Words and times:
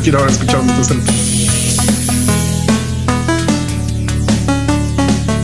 no 0.00 0.04
quiero 0.04 0.18
ahora 0.20 0.32
escuchar 0.32 0.62
estos 0.80 0.96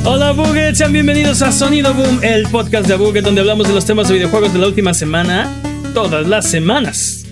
Hola 0.04 0.32
Buget, 0.32 0.74
sean 0.74 0.92
bienvenidos 0.92 1.42
a 1.42 1.52
Sonido 1.52 1.92
Boom, 1.92 2.20
el 2.22 2.48
podcast 2.48 2.88
de 2.88 2.96
Buget 2.96 3.22
donde 3.22 3.42
hablamos 3.42 3.68
de 3.68 3.74
los 3.74 3.84
temas 3.84 4.08
de 4.08 4.14
videojuegos 4.14 4.54
de 4.54 4.58
la 4.58 4.68
última 4.68 4.94
semana, 4.94 5.52
todas 5.92 6.26
las 6.26 6.48
semanas. 6.48 7.26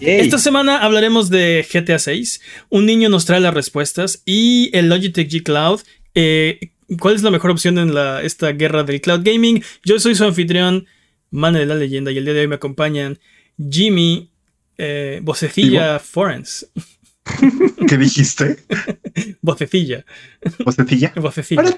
Esta 0.00 0.38
semana 0.38 0.78
hablaremos 0.78 1.28
de 1.28 1.66
GTA 1.70 1.98
6, 1.98 2.40
un 2.70 2.86
niño 2.86 3.10
nos 3.10 3.26
trae 3.26 3.40
las 3.40 3.52
respuestas 3.52 4.22
y 4.24 4.70
el 4.72 4.88
Logitech 4.88 5.28
G 5.28 5.42
Cloud. 5.42 5.80
Eh, 6.14 6.72
¿Cuál 6.98 7.16
es 7.16 7.22
la 7.22 7.30
mejor 7.30 7.50
opción 7.50 7.76
en 7.78 7.94
la, 7.94 8.22
esta 8.22 8.52
guerra 8.52 8.82
del 8.82 9.00
cloud 9.02 9.20
gaming? 9.24 9.62
Yo 9.84 9.98
soy 9.98 10.14
su 10.14 10.24
anfitrión, 10.24 10.86
Mane 11.30 11.58
de 11.58 11.66
la 11.66 11.74
leyenda, 11.74 12.12
y 12.12 12.18
el 12.18 12.24
día 12.24 12.34
de 12.34 12.40
hoy 12.40 12.48
me 12.48 12.54
acompañan 12.54 13.18
Jimmy, 13.58 14.30
eh, 14.78 15.20
Vocecilla 15.22 15.98
Forens. 15.98 16.66
¿Qué 17.88 17.96
dijiste? 17.96 18.58
Vocecilla. 19.42 20.04
¿Vocecilla? 20.64 21.12
Vocecilla. 21.16 21.76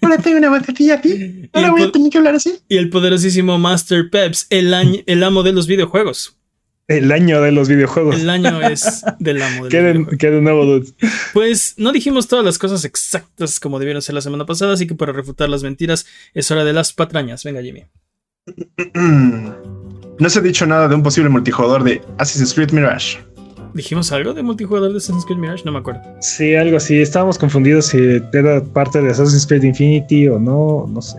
Ahora, 0.00 0.18
tengo 0.18 0.38
una 0.38 0.50
vocecilla 0.50 0.94
aquí. 0.94 1.50
Ahora 1.52 1.70
voy 1.70 1.82
a 1.82 1.92
tener 1.92 2.10
que 2.10 2.18
hablar 2.18 2.34
así. 2.34 2.58
Y 2.68 2.76
el 2.76 2.90
poderosísimo 2.90 3.58
Master 3.58 4.08
Peps, 4.10 4.46
el, 4.50 4.72
el 5.06 5.22
amo 5.22 5.42
de 5.42 5.52
los 5.52 5.66
videojuegos. 5.66 6.38
El 6.86 7.12
año 7.12 7.40
de 7.40 7.50
los 7.50 7.68
videojuegos. 7.68 8.20
El 8.20 8.28
año 8.28 8.60
es 8.60 9.04
del 9.18 9.40
amo 9.42 9.64
de 9.64 9.70
¿Qué, 9.70 9.80
de, 9.80 10.16
¿Qué 10.18 10.30
de 10.30 10.40
nuevo, 10.42 10.66
dude? 10.66 10.92
Pues 11.32 11.74
no 11.78 11.92
dijimos 11.92 12.28
todas 12.28 12.44
las 12.44 12.58
cosas 12.58 12.84
exactas 12.84 13.58
como 13.58 13.78
debieron 13.78 14.02
ser 14.02 14.14
la 14.14 14.20
semana 14.20 14.44
pasada, 14.44 14.74
así 14.74 14.86
que 14.86 14.94
para 14.94 15.12
refutar 15.12 15.48
las 15.48 15.62
mentiras 15.62 16.06
es 16.34 16.50
hora 16.50 16.64
de 16.64 16.74
las 16.74 16.92
patrañas. 16.92 17.42
Venga, 17.44 17.62
Jimmy. 17.62 17.84
No 20.18 20.30
se 20.30 20.38
ha 20.38 20.42
dicho 20.42 20.66
nada 20.66 20.88
de 20.88 20.94
un 20.94 21.02
posible 21.02 21.28
multijugador 21.28 21.82
de 21.82 22.02
Assassin's 22.18 22.54
Creed 22.54 22.72
Mirage. 22.72 23.18
¿Dijimos 23.74 24.12
algo 24.12 24.32
de 24.32 24.42
multijugador 24.42 24.92
de 24.92 24.98
Assassin's 24.98 25.24
Creed 25.24 25.38
Mirage? 25.38 25.64
No 25.64 25.72
me 25.72 25.78
acuerdo. 25.78 26.00
Sí, 26.20 26.54
algo 26.54 26.76
así. 26.76 27.00
Estábamos 27.00 27.38
confundidos 27.38 27.86
si 27.86 28.22
era 28.32 28.62
parte 28.62 29.02
de 29.02 29.10
Assassin's 29.10 29.46
Creed 29.46 29.64
Infinity 29.64 30.28
o 30.28 30.38
no, 30.38 30.86
no 30.88 31.02
sé. 31.02 31.18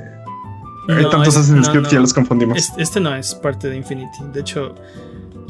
Hay 0.88 1.04
tantos 1.10 1.36
Assassin's 1.36 1.68
Creed 1.70 1.84
que 1.84 1.96
ya 1.96 2.00
los 2.00 2.14
confundimos. 2.14 2.58
Este, 2.58 2.82
este, 2.82 3.00
no 3.00 3.14
es 3.16 3.36
parte 3.36 3.70
de 3.70 3.76
Infinity. 3.76 4.20
De 4.34 4.40
hecho, 4.40 4.76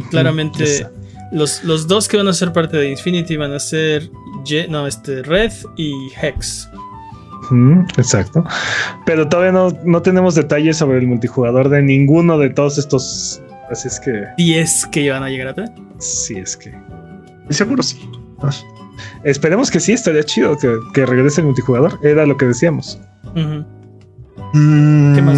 claramente 0.10 0.88
los, 1.32 1.64
los, 1.64 1.88
dos 1.88 2.08
que 2.08 2.18
van 2.18 2.28
a 2.28 2.34
ser 2.34 2.54
parte 2.54 2.78
de 2.78 2.90
Infinity 2.90 3.38
van 3.38 3.54
a 3.54 3.60
ser 3.60 4.10
no, 4.70 4.88
este, 4.88 5.24
Red 5.24 5.52
y 5.76 6.12
Hex. 6.22 6.70
Exacto. 7.98 8.44
Pero 9.06 9.28
todavía 9.28 9.52
no, 9.52 9.70
no 9.84 10.02
tenemos 10.02 10.36
detalles 10.36 10.78
sobre 10.78 11.00
el 11.00 11.08
multijugador 11.08 11.70
de 11.70 11.82
ninguno 11.82 12.38
de 12.38 12.50
todos 12.50 12.78
estos. 12.78 13.42
Así 13.70 13.88
es 13.88 14.00
que. 14.00 14.26
¿Y 14.38 14.56
es 14.56 14.86
que 14.88 15.10
van 15.10 15.24
a 15.24 15.30
llegar 15.30 15.50
a 15.50 15.54
tener? 15.54 15.72
Sí, 15.98 16.36
es 16.38 16.56
que. 16.58 16.74
Seguro 17.50 17.84
sí. 17.84 18.10
Esperemos 19.24 19.72
que 19.72 19.80
sí, 19.80 19.94
estaría 19.94 20.24
chido 20.24 20.58
que, 20.58 20.74
que, 20.94 21.06
regrese 21.06 21.42
el 21.42 21.48
multijugador. 21.48 22.00
Era 22.04 22.26
lo 22.26 22.38
que 22.38 22.46
decíamos. 22.46 23.00
Mm, 24.54 25.16
¿Qué 25.16 25.22
más? 25.22 25.38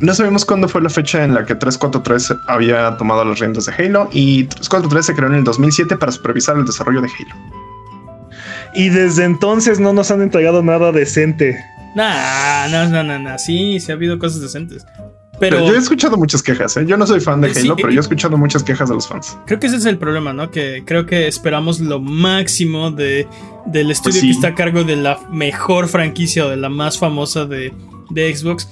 No 0.00 0.14
sabemos 0.14 0.44
cuándo 0.44 0.68
fue 0.68 0.80
la 0.80 0.88
fecha 0.88 1.24
en 1.24 1.34
la 1.34 1.44
que 1.44 1.54
343 1.54 2.34
había 2.48 2.96
tomado 2.96 3.24
las 3.24 3.38
riendas 3.38 3.66
de 3.66 3.72
Halo 3.72 4.08
y 4.12 4.44
343 4.44 5.06
se 5.06 5.14
creó 5.14 5.28
en 5.28 5.34
el 5.34 5.44
2007 5.44 5.96
para 5.96 6.12
supervisar 6.12 6.56
el 6.56 6.64
desarrollo 6.64 7.00
de 7.02 7.08
Halo. 7.08 7.63
Y 8.74 8.88
desde 8.88 9.24
entonces 9.24 9.78
no 9.78 9.92
nos 9.92 10.10
han 10.10 10.22
entregado 10.22 10.62
nada 10.62 10.92
decente. 10.92 11.64
Nah, 11.94 12.66
no, 12.68 12.88
no, 12.88 13.04
no, 13.04 13.18
no. 13.18 13.38
Sí, 13.38 13.78
sí 13.78 13.92
ha 13.92 13.94
habido 13.94 14.18
cosas 14.18 14.40
decentes. 14.40 14.84
Pero, 15.40 15.66
yo 15.66 15.74
he 15.74 15.78
escuchado 15.78 16.16
muchas 16.16 16.42
quejas, 16.42 16.76
¿eh? 16.76 16.84
Yo 16.86 16.96
no 16.96 17.06
soy 17.06 17.20
fan 17.20 17.40
de 17.40 17.50
Halo, 17.50 17.76
pero 17.76 17.90
yo 17.90 17.98
he 17.98 18.00
escuchado 18.00 18.36
muchas 18.36 18.62
quejas 18.62 18.88
de 18.88 18.94
los 18.94 19.08
fans. 19.08 19.36
Creo 19.46 19.58
que 19.58 19.66
ese 19.66 19.76
es 19.76 19.84
el 19.84 19.98
problema, 19.98 20.32
¿no? 20.32 20.50
Que 20.50 20.84
creo 20.86 21.06
que 21.06 21.26
esperamos 21.26 21.80
lo 21.80 22.00
máximo 22.00 22.90
de, 22.90 23.26
del 23.66 23.90
estudio 23.90 24.20
pues 24.20 24.20
sí. 24.20 24.26
que 24.28 24.32
está 24.32 24.48
a 24.48 24.54
cargo 24.54 24.84
de 24.84 24.96
la 24.96 25.18
mejor 25.30 25.88
franquicia 25.88 26.46
o 26.46 26.50
de 26.50 26.56
la 26.56 26.68
más 26.68 26.98
famosa 26.98 27.46
de, 27.46 27.72
de 28.10 28.34
Xbox. 28.34 28.68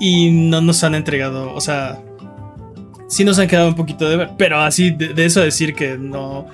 Y 0.00 0.30
no 0.30 0.60
nos 0.60 0.84
han 0.84 0.94
entregado, 0.94 1.52
o 1.52 1.60
sea, 1.60 2.00
sí 3.08 3.24
nos 3.24 3.38
han 3.38 3.48
quedado 3.48 3.68
un 3.68 3.74
poquito 3.74 4.08
de 4.08 4.16
ver. 4.16 4.30
Pero 4.38 4.60
así, 4.60 4.90
de, 4.90 5.08
de 5.12 5.24
eso 5.26 5.40
decir 5.40 5.74
que 5.74 5.98
no, 5.98 6.46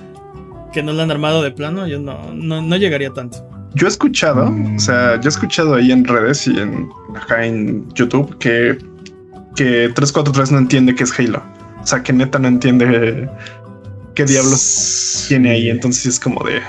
que 0.75 0.83
no 0.83 0.93
lo 0.93 1.01
han 1.01 1.09
armado 1.09 1.41
de 1.41 1.49
plano, 1.49 1.87
yo 1.87 1.99
no, 1.99 2.31
no, 2.33 2.61
no 2.61 2.77
llegaría 2.77 3.09
tanto. 3.09 3.37
Yo 3.73 3.87
he 3.87 3.89
escuchado, 3.89 4.53
o 4.75 4.79
sea, 4.79 5.19
yo 5.19 5.27
he 5.27 5.29
escuchado 5.29 5.73
ahí 5.73 5.91
en 5.91 6.05
redes 6.05 6.45
y 6.47 6.59
en, 6.59 6.89
acá 7.15 7.43
en 7.45 7.91
YouTube 7.93 8.37
que 8.37 8.77
que 9.55 9.89
343 9.95 10.51
no 10.51 10.57
entiende 10.59 10.93
qué 10.93 11.03
es 11.03 11.17
Halo. 11.17 11.41
O 11.81 11.87
sea, 11.87 12.03
que 12.03 12.13
neta 12.13 12.39
no 12.39 12.47
entiende 12.47 13.29
qué 14.13 14.25
diablos 14.25 15.25
tiene 15.27 15.51
ahí. 15.51 15.69
Entonces 15.69 16.05
es 16.05 16.19
como 16.19 16.43
de. 16.43 16.61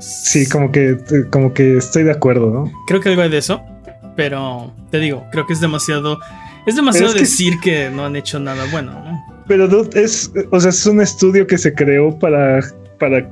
Sí, 0.00 0.48
como 0.48 0.70
que, 0.70 0.98
como 1.30 1.52
que 1.52 1.76
estoy 1.76 2.04
de 2.04 2.12
acuerdo, 2.12 2.50
¿no? 2.50 2.72
Creo 2.86 3.00
que 3.00 3.10
algo 3.10 3.22
hay 3.22 3.30
de 3.30 3.38
eso. 3.38 3.62
Pero 4.16 4.72
te 4.90 4.98
digo, 4.98 5.24
creo 5.32 5.46
que 5.46 5.52
es 5.52 5.60
demasiado. 5.60 6.20
Es 6.66 6.76
demasiado 6.76 7.14
es 7.14 7.20
decir 7.20 7.54
que... 7.62 7.70
que... 7.70 7.90
no 7.90 8.04
han 8.04 8.16
hecho 8.16 8.38
nada 8.38 8.64
bueno, 8.70 8.92
¿no? 8.92 9.24
Pero 9.46 9.66
es, 9.94 10.30
o 10.50 10.60
sea, 10.60 10.70
es 10.70 10.86
un 10.86 11.00
estudio 11.00 11.46
que 11.46 11.58
se 11.58 11.74
creó 11.74 12.16
para, 12.16 12.60
para 13.00 13.28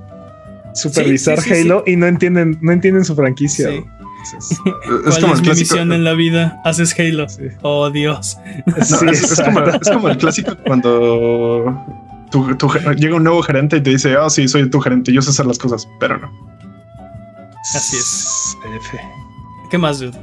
supervisar 0.75 1.41
sí, 1.41 1.51
sí, 1.51 1.55
sí, 1.55 1.61
Halo 1.61 1.85
y 1.87 1.97
no 1.97 2.07
entienden, 2.07 2.59
no 2.61 2.73
entienden 2.73 3.05
su 3.05 3.15
franquicia. 3.15 3.69
Es, 3.71 4.59
¿Cuál 4.65 5.03
es, 5.07 5.19
como 5.19 5.35
es 5.35 5.43
mi 5.43 5.49
misión 5.49 5.93
en 5.93 6.05
la 6.05 6.15
vida? 6.15 6.61
Haces 6.65 6.99
Halo. 6.99 7.29
Sí. 7.29 7.45
Oh, 7.63 7.91
Dios. 7.91 8.37
No, 8.67 8.77
es, 9.11 9.23
es, 9.23 9.41
como, 9.41 9.61
es, 9.61 9.89
como, 9.89 10.09
el 10.09 10.17
clásico 10.17 10.57
cuando 10.67 11.87
tu, 12.31 12.55
tu, 12.57 12.69
llega 12.97 13.17
un 13.17 13.25
nuevo 13.25 13.43
gerente 13.43 13.77
y 13.77 13.81
te 13.81 13.91
dice, 13.91 14.17
oh, 14.17 14.29
sí, 14.29 14.49
soy 14.49 14.69
tu 14.69 14.81
gerente, 14.81 15.13
yo 15.13 15.23
sé 15.23 15.31
hacer 15.31 15.47
las 15.47 15.59
cosas, 15.59 15.89
pero 16.01 16.19
no. 16.19 16.31
Así 17.75 17.97
es. 17.97 18.57
F. 18.77 18.99
¿Qué 19.71 19.79
más, 19.79 19.99
dude? 19.99 20.19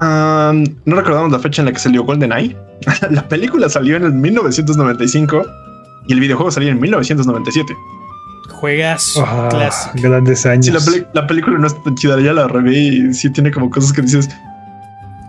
Um, 0.00 0.64
no 0.84 0.96
recordamos 0.96 1.32
la 1.32 1.38
fecha 1.38 1.62
en 1.62 1.66
la 1.66 1.72
que 1.72 1.78
salió 1.78 2.04
GoldenEye. 2.04 2.56
la 3.10 3.26
película 3.28 3.68
salió 3.68 3.96
en 3.96 4.04
el 4.04 4.12
1995 4.12 5.44
y 6.08 6.12
el 6.12 6.20
videojuego 6.20 6.50
salió 6.50 6.70
en 6.70 6.80
1997. 6.80 7.76
Juegas 8.58 9.16
oh, 9.16 9.48
clásico. 9.50 9.94
Grandes 10.02 10.44
años. 10.44 10.66
Sí, 10.66 10.72
la, 10.72 11.20
la, 11.20 11.26
película 11.28 11.58
no 11.58 11.66
está 11.66 11.80
tan 11.84 11.94
chida. 11.94 12.20
Ya 12.20 12.32
la 12.32 12.48
reví 12.48 13.08
y 13.08 13.14
sí 13.14 13.30
tiene 13.30 13.52
como 13.52 13.70
cosas 13.70 13.92
que 13.92 14.02
dices. 14.02 14.28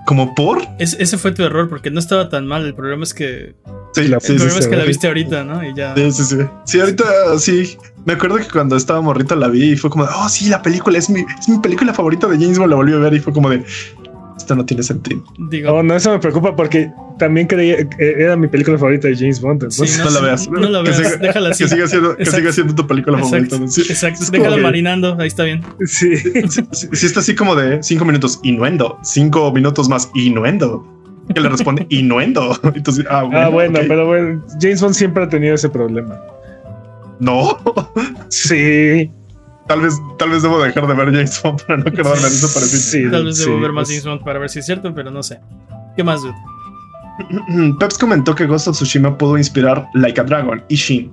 ¿Como 0.08 0.34
por? 0.34 0.64
Es, 0.80 0.98
ese 1.00 1.20
fue 1.20 1.32
tu 1.34 1.44
error 1.44 1.70
porque 1.70 1.92
no 1.92 2.00
estaba 2.00 2.30
tan 2.30 2.48
mal. 2.48 2.66
El 2.66 2.74
problema 2.74 3.04
es 3.04 3.14
que. 3.14 3.54
Sí, 3.94 4.02
el 4.02 4.20
sí, 4.20 4.34
problema 4.34 4.50
sí, 4.50 4.58
es 4.58 4.64
sí, 4.64 4.70
que 4.72 4.76
la 4.76 4.84
viste 4.84 5.08
ahorita, 5.08 5.44
¿no? 5.44 5.64
Y 5.64 5.76
ya. 5.76 5.94
Sí, 5.96 6.12
sí, 6.12 6.24
sí. 6.24 6.38
Sí, 6.66 6.80
ahorita 6.80 7.06
sí. 7.38 7.78
Me 8.06 8.14
acuerdo 8.14 8.38
que 8.38 8.48
cuando 8.48 8.76
estaba 8.76 9.02
morrita 9.02 9.36
la 9.36 9.48
vi 9.48 9.74
y 9.74 9.78
fue 9.78 9.92
como 9.92 10.06
de, 10.06 10.12
oh, 10.16 10.28
sí, 10.28 10.50
la 10.50 10.64
película 10.64 10.98
es 10.98 11.12
mi, 11.12 11.24
es 11.40 11.48
mi 11.48 11.60
película 11.60 11.94
favorita 11.94 12.26
de 12.26 12.38
James 12.40 12.58
Bond. 12.58 12.72
La 12.72 12.78
volví 12.78 12.94
a 12.94 12.98
ver 12.98 13.14
y 13.14 13.20
fue 13.20 13.32
como 13.32 13.52
de, 13.52 13.64
esto 14.40 14.56
no 14.56 14.66
tiene 14.66 14.84
sentido. 14.84 15.22
Digo, 15.50 15.74
oh, 15.74 15.84
no, 15.84 15.96
eso 15.96 16.12
me 16.12 16.20
preocupa 16.20 16.56
porque 16.56 16.92
también 17.18 17.46
creía 17.46 17.88
que 17.90 18.12
era 18.18 18.36
mi 18.36 18.48
película 18.48 18.78
favorita 18.78 19.08
de 19.08 19.16
James 19.16 19.42
Bond. 19.42 19.64
Entonces. 19.64 19.92
Sí, 19.92 19.98
no, 20.00 20.06
no, 20.06 20.12
la 20.12 20.22
veas. 20.22 20.50
No, 20.50 20.60
la 20.60 20.82
veas. 20.82 20.98
Que 20.98 21.06
siga, 21.06 21.18
déjala 21.18 21.50
así. 21.50 21.64
Que 21.64 21.70
siga, 21.70 21.88
siendo, 21.88 22.18
que 22.18 22.26
siga 22.26 22.52
siendo 22.52 22.76
tu 22.76 22.88
película 22.88 23.18
Exacto. 23.20 23.50
favorita. 23.50 23.72
Sí, 23.72 23.82
Exacto. 23.82 24.26
Déjala 24.32 24.56
que... 24.56 24.62
marinando. 24.62 25.18
Ahí 25.20 25.28
está 25.28 25.44
bien. 25.44 25.62
Sí. 25.86 26.16
sí. 26.18 26.64
sí. 26.72 27.06
está 27.06 27.20
así 27.20 27.36
como 27.36 27.56
de 27.56 27.84
cinco 27.84 28.06
minutos 28.06 28.40
innuendo, 28.44 28.98
cinco 29.04 29.52
minutos 29.52 29.90
más 29.90 30.10
innuendo. 30.16 30.88
Que 31.34 31.42
le 31.42 31.50
responde 31.50 31.86
innuendo. 31.90 32.58
Entonces, 32.74 33.06
ah, 33.10 33.24
bueno, 33.24 33.40
ah, 33.40 33.50
bueno 33.50 33.78
okay. 33.78 33.88
pero 33.88 34.08
bueno, 34.08 34.44
James 34.60 34.82
Bond 34.82 34.96
siempre 34.96 35.24
ha 35.24 35.30
tenido 35.30 35.56
ese 35.56 35.70
problema. 35.70 36.20
No. 37.20 37.58
Sí. 38.30 39.12
Tal 39.70 39.82
vez, 39.82 40.02
tal 40.18 40.32
vez 40.32 40.42
debo 40.42 40.60
dejar 40.64 40.88
de 40.88 40.96
ver 40.96 41.12
James 41.12 41.42
Bond 41.44 41.62
para 41.62 41.78
no 41.78 41.84
quedarme 41.92 42.22
en 42.22 42.26
eso 42.26 42.52
para 42.52 42.66
sí, 42.66 43.04
Tal 43.12 43.26
vez 43.26 43.38
debo 43.38 43.56
sí, 43.56 43.62
ver 43.62 43.72
más 43.72 43.88
James 43.88 44.04
Bond 44.04 44.24
para 44.24 44.40
ver 44.40 44.50
si 44.50 44.58
es 44.58 44.66
cierto, 44.66 44.96
pero 44.96 45.12
no 45.12 45.22
sé. 45.22 45.40
¿Qué 45.96 46.04
más, 46.04 46.24
dude? 46.24 46.34
Peps 47.80 48.00
comentó 48.00 48.34
que 48.34 48.48
Ghost 48.48 48.68
of 48.68 48.76
Tsushima 48.76 49.16
pudo 49.16 49.38
inspirar 49.38 49.88
Like 49.94 50.20
a 50.20 50.24
Dragon 50.24 50.64
y 50.70 50.76
Shin. 50.76 51.12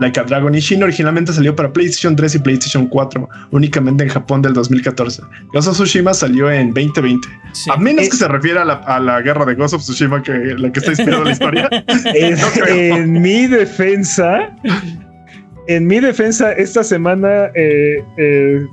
Like 0.00 0.18
a 0.18 0.24
Dragon 0.24 0.52
y 0.52 0.58
Shin 0.58 0.82
originalmente 0.82 1.32
salió 1.32 1.54
para 1.54 1.72
PlayStation 1.72 2.16
3 2.16 2.34
y 2.34 2.38
PlayStation 2.40 2.88
4, 2.88 3.28
únicamente 3.52 4.02
en 4.02 4.10
Japón 4.10 4.42
del 4.42 4.54
2014. 4.54 5.22
Ghost 5.52 5.68
of 5.68 5.74
Tsushima 5.74 6.12
salió 6.14 6.50
en 6.50 6.74
2020. 6.74 7.28
Sí. 7.52 7.70
A 7.72 7.76
menos 7.76 8.06
eh, 8.06 8.08
que 8.10 8.16
se 8.16 8.26
refiera 8.26 8.62
a 8.62 8.64
la, 8.64 8.74
a 8.74 8.98
la, 8.98 9.20
guerra 9.20 9.44
de 9.44 9.54
Ghost 9.54 9.74
of 9.74 9.82
Tsushima, 9.82 10.20
que 10.20 10.32
la 10.32 10.72
que 10.72 10.80
está 10.80 10.90
inspirada 10.90 11.22
la 11.22 11.30
historia. 11.30 11.68
en, 12.06 12.34
no 12.58 12.66
en 12.66 13.22
mi 13.22 13.46
defensa, 13.46 14.50
en 15.66 15.86
mi 15.86 16.00
defensa, 16.00 16.52
esta 16.52 16.84
semana, 16.84 17.50
eh, 17.54 18.04
eh, 18.16 18.66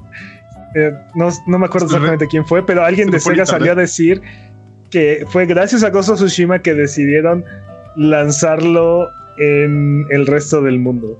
eh, 0.75 0.91
no, 1.15 1.29
no, 1.47 1.59
me 1.59 1.65
acuerdo 1.65 1.87
exactamente 1.87 2.27
quién 2.27 2.45
fue, 2.45 2.65
pero 2.65 2.83
alguien 2.83 3.11
de 3.11 3.19
Sega 3.19 3.45
salió 3.45 3.73
a 3.73 3.75
decir 3.75 4.21
que 4.89 5.25
fue 5.29 5.45
gracias 5.45 5.83
a 5.83 5.89
Ghost 5.89 6.09
of 6.09 6.17
Tsushima 6.17 6.61
que 6.61 6.73
decidieron 6.73 7.45
lanzarlo 7.95 9.07
en 9.37 10.05
el 10.09 10.27
resto 10.27 10.61
del 10.61 10.79
mundo. 10.79 11.17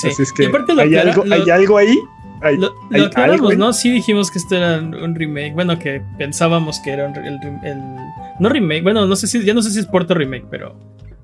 Sí. 0.00 0.08
Así 0.08 0.22
es 0.22 0.32
que 0.32 0.48
lo 0.48 0.82
hay, 0.82 0.94
algo, 0.96 1.24
lo, 1.24 1.34
hay 1.34 1.50
algo 1.50 1.78
ahí. 1.78 1.98
Hay, 2.42 2.56
lo, 2.58 2.72
hay 2.92 3.00
lo 3.00 3.06
aclaramos, 3.06 3.34
algo 3.36 3.48
ahí. 3.50 3.56
¿no? 3.56 3.72
Sí 3.72 3.90
dijimos 3.90 4.30
que 4.30 4.38
esto 4.38 4.56
era 4.56 4.78
un 4.78 5.14
remake. 5.14 5.54
Bueno, 5.54 5.78
que 5.78 6.02
pensábamos 6.18 6.80
que 6.80 6.90
era 6.90 7.06
un, 7.06 7.16
el, 7.16 7.38
el, 7.64 7.78
no 8.40 8.48
remake. 8.48 8.82
Bueno, 8.82 9.06
no 9.06 9.16
sé 9.16 9.26
si 9.26 9.42
ya 9.44 9.54
no 9.54 9.62
sé 9.62 9.70
si 9.70 9.78
es 9.78 9.86
Porto 9.86 10.14
remake, 10.14 10.46
pero 10.50 10.76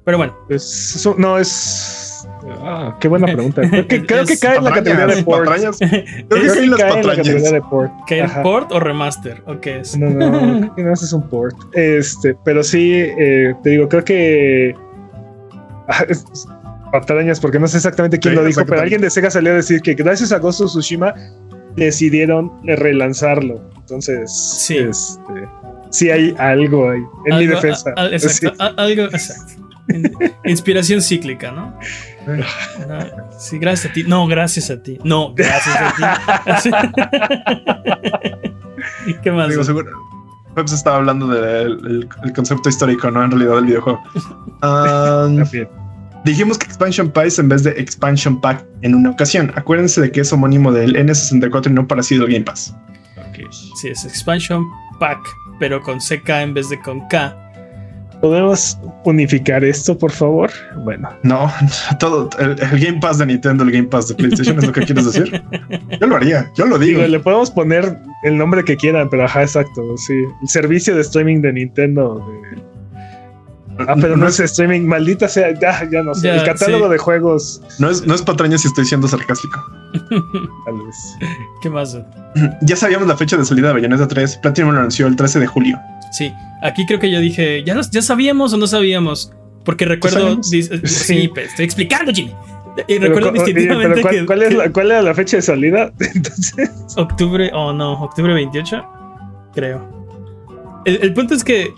pero 0.05 0.19
bueno. 0.19 0.37
Es, 0.49 1.08
no 1.17 1.38
es 1.38 2.11
Ah, 2.62 2.96
qué 3.00 3.08
buena 3.08 3.26
pregunta. 3.26 3.62
Creo 3.70 3.86
que, 3.88 4.04
creo 4.06 4.24
que 4.24 4.38
cae 4.38 4.56
en 4.58 4.64
la 4.64 4.72
categoría 4.72 5.06
de 5.06 5.22
port. 5.22 5.44
Patrañas. 5.46 5.78
Creo 5.78 5.90
que 5.90 6.04
Creo 6.28 6.54
cae 6.54 6.58
en 6.58 6.62
que 6.62 6.66
las 6.70 6.80
cae 6.80 7.00
en 7.00 7.06
la 7.06 7.16
categoría 7.16 7.50
de 7.52 7.60
port. 7.62 7.92
¿Qué 8.06 8.22
Ajá. 8.22 8.42
port 8.42 8.72
o 8.72 8.80
remaster? 8.80 9.42
¿O 9.46 9.60
qué 9.60 9.80
es? 9.80 9.96
No, 9.96 10.10
no, 10.10 10.58
creo 10.60 10.74
que 10.74 10.82
no 10.82 10.92
es 10.92 11.12
un 11.12 11.28
port. 11.28 11.56
Este, 11.74 12.34
pero 12.44 12.62
sí, 12.62 12.92
eh, 12.94 13.54
te 13.62 13.70
digo, 13.70 13.88
creo 13.88 14.04
que. 14.04 14.74
Ah, 15.88 16.04
Patrañas, 16.92 17.40
porque 17.40 17.58
no 17.58 17.66
sé 17.68 17.78
exactamente 17.78 18.18
quién 18.18 18.34
Sí, 18.34 18.40
lo 18.40 18.44
dijo, 18.44 18.66
pero 18.66 18.82
alguien 18.82 19.00
de 19.00 19.08
Sega 19.08 19.30
salió 19.30 19.52
a 19.52 19.56
decir 19.56 19.80
que 19.80 19.94
gracias 19.94 20.30
a 20.30 20.38
Ghost 20.38 20.60
of 20.60 20.68
Tsushima 20.70 21.14
decidieron 21.74 22.52
relanzarlo. 22.64 23.70
Entonces, 23.78 24.30
Sí. 24.58 24.76
este, 24.76 25.22
sí 25.90 26.10
hay 26.10 26.34
algo 26.38 26.90
ahí, 26.90 27.00
en 27.26 27.38
mi 27.38 27.46
defensa. 27.46 27.92
a- 27.96 28.02
a- 28.02 28.06
exacto, 28.10 28.50
Sí. 28.50 28.56
a- 28.58 28.82
algo, 28.82 29.04
exacto. 29.04 29.54
In- 29.88 30.12
Inspiración 30.44 31.00
cíclica, 31.00 31.50
¿no? 31.50 31.78
Sí, 33.38 33.58
gracias 33.58 33.90
a 33.90 33.94
ti. 33.94 34.04
No, 34.04 34.26
gracias 34.26 34.70
a 34.70 34.82
ti. 34.82 34.98
No, 35.04 35.34
gracias 35.34 35.76
a 35.76 35.94
ti. 35.94 36.70
¿Y 39.06 39.14
qué 39.22 39.32
más? 39.32 39.48
Digo, 39.48 39.64
seguro. 39.64 39.90
Peps 40.54 40.72
estaba 40.72 40.96
hablando 40.96 41.28
del 41.28 41.72
el- 41.86 42.08
el 42.24 42.32
concepto 42.34 42.69
histórico, 42.69 43.10
¿no? 43.10 43.24
En 43.24 43.30
realidad 43.30 43.54
del 43.56 43.64
videojuego. 43.66 44.02
Um, 44.64 45.38
También. 45.38 45.69
dijimos 46.24 46.56
que 46.56 46.66
Expansion 46.66 47.10
Packs 47.10 47.40
en 47.40 47.48
vez 47.48 47.64
de 47.64 47.70
Expansion 47.72 48.40
Pack 48.40 48.64
en 48.82 48.94
una 48.94 49.10
ocasión. 49.10 49.52
Acuérdense 49.56 50.00
de 50.00 50.12
que 50.12 50.20
es 50.20 50.32
homónimo 50.32 50.70
del 50.70 50.94
N64 50.94 51.66
y 51.69 51.72
no 51.72 51.88
parecido 51.88 52.26
al 52.26 52.30
Game 52.30 52.44
Pass. 52.44 52.72
Sí, 53.80 53.88
es 53.88 54.04
Expansion 54.04 54.64
Pack, 55.00 55.19
pero 55.58 55.80
con 55.80 55.98
CK 55.98 56.28
en 56.28 56.54
vez 56.54 56.69
de 56.69 56.80
con 56.80 57.00
K. 57.08 57.36
¿Podemos 58.22 58.78
unificar 59.04 59.64
esto, 59.64 59.98
por 59.98 60.12
favor? 60.12 60.48
Bueno, 60.84 61.10
No, 61.24 61.52
todo. 61.98 62.30
El, 62.38 62.50
el 62.52 62.78
Game 62.80 63.00
Pass 63.00 63.19
de 63.19 63.26
Nintendo, 63.26 63.64
el 63.64 63.72
Game 63.72 63.88
Pass 63.88 64.08
de 64.08 64.14
PlayStation 64.14 64.56
es 64.58 64.64
lo 64.66 64.72
que 64.72 64.82
quieres 64.82 65.04
decir. 65.06 65.42
Yo 66.00 66.06
lo 66.06 66.14
haría, 66.16 66.48
yo 66.56 66.64
lo 66.66 66.78
digo. 66.78 67.00
digo, 67.00 67.10
le 67.10 67.19
podemos 67.19 67.50
poner 67.50 67.98
el 68.22 68.38
nombre 68.38 68.62
que 68.64 68.76
quieran, 68.76 69.10
pero 69.10 69.24
ajá, 69.24 69.42
exacto. 69.42 69.82
Sí, 69.98 70.14
el 70.40 70.48
servicio 70.48 70.94
de 70.94 71.00
streaming 71.02 71.40
de 71.42 71.52
Nintendo. 71.52 72.24
de- 72.56 72.62
Ah, 73.88 73.94
pero 74.00 74.16
no 74.16 74.28
es 74.28 74.38
streaming, 74.38 74.82
maldita 74.82 75.26
sea, 75.28 75.58
ya, 75.58 75.82
ya 75.90 76.02
no 76.02 76.14
sé. 76.14 76.26
Ya, 76.28 76.34
el 76.36 76.44
catálogo 76.44 76.86
sí. 76.86 76.92
de 76.92 76.98
juegos, 76.98 77.62
No 77.78 77.88
es, 77.90 78.06
no 78.06 78.14
es 78.14 78.22
patraña 78.22 78.56
si 78.58 78.69
estoy 78.69 78.84
siendo 78.84 79.08
sarcástico. 79.08 79.58
tal 80.64 80.74
vez. 80.86 81.16
¿Qué 81.62 81.70
más? 81.70 81.98
Ya 82.60 82.76
sabíamos 82.76 83.08
la 83.08 83.16
fecha 83.16 83.36
de 83.36 83.44
salida 83.44 83.69
de 83.69 83.72
Bayonetta 83.74 84.06
3. 84.06 84.36
Platinum 84.42 84.72
lo 84.72 84.78
anunció 84.78 85.06
el 85.06 85.16
13 85.16 85.40
de 85.40 85.46
julio. 85.46 85.80
Sí, 86.12 86.32
aquí 86.62 86.84
creo 86.86 86.98
que 87.00 87.10
yo 87.10 87.20
dije, 87.20 87.62
¿ya, 87.64 87.74
los- 87.74 87.90
ya 87.90 88.02
sabíamos 88.02 88.52
o 88.52 88.56
no 88.56 88.66
sabíamos? 88.66 89.32
Porque 89.64 89.84
recuerdo. 89.84 90.36
dis- 90.38 90.86
sí, 90.86 91.22
Sí. 91.22 91.30
pero 91.34 91.46
estoy 91.46 91.64
explicando, 91.64 92.12
Jimmy. 92.12 92.32
Y 92.88 92.98
recuerdo 92.98 93.32
distintivamente 93.32 93.88
pero 93.90 94.02
¿cuál, 94.02 94.14
que, 94.14 94.26
cuál 94.26 94.42
es 94.42 94.48
que 94.48 94.54
la, 94.56 94.72
¿cuál 94.72 94.90
era 94.90 95.02
la 95.02 95.14
fecha 95.14 95.36
de 95.36 95.42
salida? 95.42 95.92
Entonces, 96.14 96.70
octubre, 96.96 97.50
oh 97.54 97.72
no, 97.72 97.92
octubre 98.02 98.32
28, 98.34 98.82
creo. 99.54 100.82
El, 100.86 100.98
el 101.02 101.12
punto 101.14 101.34
es 101.34 101.44
que 101.44 101.72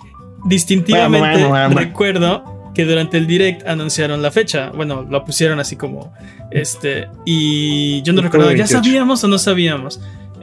distintivamente 0.47 1.19
Bueno, 1.19 1.49
bueno, 1.49 1.67
bueno. 1.69 1.81
recuerdo 1.81 2.73
que 2.75 2.85
durante 2.85 3.19
el 3.19 3.27
direct 3.27 3.67
anunciaron 3.67 4.23
la 4.23 4.31
fecha. 4.31 4.71
Bueno, 4.71 5.07
lo 5.09 5.25
pusieron 5.25 5.59
así 5.61 5.77
como 5.77 6.13
este. 6.51 7.09
Y 7.25 8.01
yo 8.03 8.13
no 8.13 8.23
recordaba, 8.23 8.53
¿ya 8.53 8.59
28. 8.65 8.83
sabíamos 8.85 9.23
o 9.25 9.29
no 9.29 9.39
sabíamos? 9.39 10.01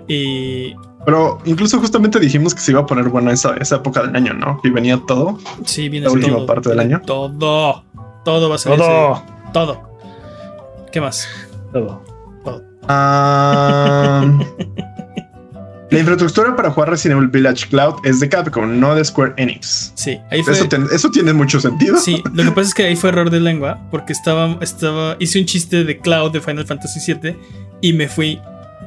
Y 0.08 0.74
Pero 1.06 1.40
incluso 1.46 1.80
justamente 1.80 2.20
dijimos 2.20 2.54
que 2.54 2.62
se 2.62 2.72
iba 2.72 2.82
a 2.82 2.86
poner 2.86 3.10
buena 3.10 3.32
esa, 3.32 3.56
esa 3.58 3.78
época 3.78 4.04
del 4.04 4.16
año, 4.16 4.34
¿no? 4.34 4.60
Y 4.64 4.70
venía 4.70 5.00
todo. 5.08 5.40
sí, 5.66 5.90
viene 5.90 6.06
La 6.06 6.12
última 6.12 6.36
todo, 6.38 6.46
parte 6.46 6.70
del 6.70 6.80
año. 6.80 7.02
Todo. 7.06 7.84
Todo 8.24 8.50
va 8.50 8.56
a 8.56 8.58
ser 8.58 8.78
todo. 8.78 9.24
Todo. 9.52 9.82
¿Qué 10.92 11.02
más? 11.02 11.28
Todo. 11.74 12.02
Ah, 12.88 14.26
la 15.92 16.00
infraestructura 16.00 16.56
para 16.56 16.72
jugar 16.72 16.90
Resident 16.90 17.18
Evil 17.20 17.30
Village 17.30 17.68
Cloud 17.68 17.96
es 18.04 18.20
de 18.20 18.30
Capcom, 18.30 18.80
no 18.80 18.96
de 18.96 19.04
Square 19.06 19.34
Enix. 19.38 19.92
Sí, 19.96 20.20
ahí 20.30 20.44
fue. 20.44 20.54
Eso, 20.54 20.68
ten- 20.68 20.88
eso 20.92 21.10
tiene 21.10 21.34
mucho 21.34 21.60
sentido. 21.60 21.98
Sí, 21.98 22.22
lo 22.34 22.44
que 22.44 22.52
pasa 22.56 22.68
es 22.70 22.74
que 22.74 22.84
ahí 22.84 22.96
fue 22.96 23.10
error 23.10 23.30
de 23.30 23.40
lengua, 23.40 23.80
porque 23.92 24.14
estaba, 24.14 24.58
estaba, 24.62 25.16
hice 25.20 25.40
un 25.40 25.46
chiste 25.46 25.84
de 25.84 26.00
Cloud 26.00 26.32
de 26.32 26.42
Final 26.42 26.66
Fantasy 26.66 27.14
VII 27.14 27.36
y 27.82 27.94
me 27.94 28.08
fui 28.08 28.40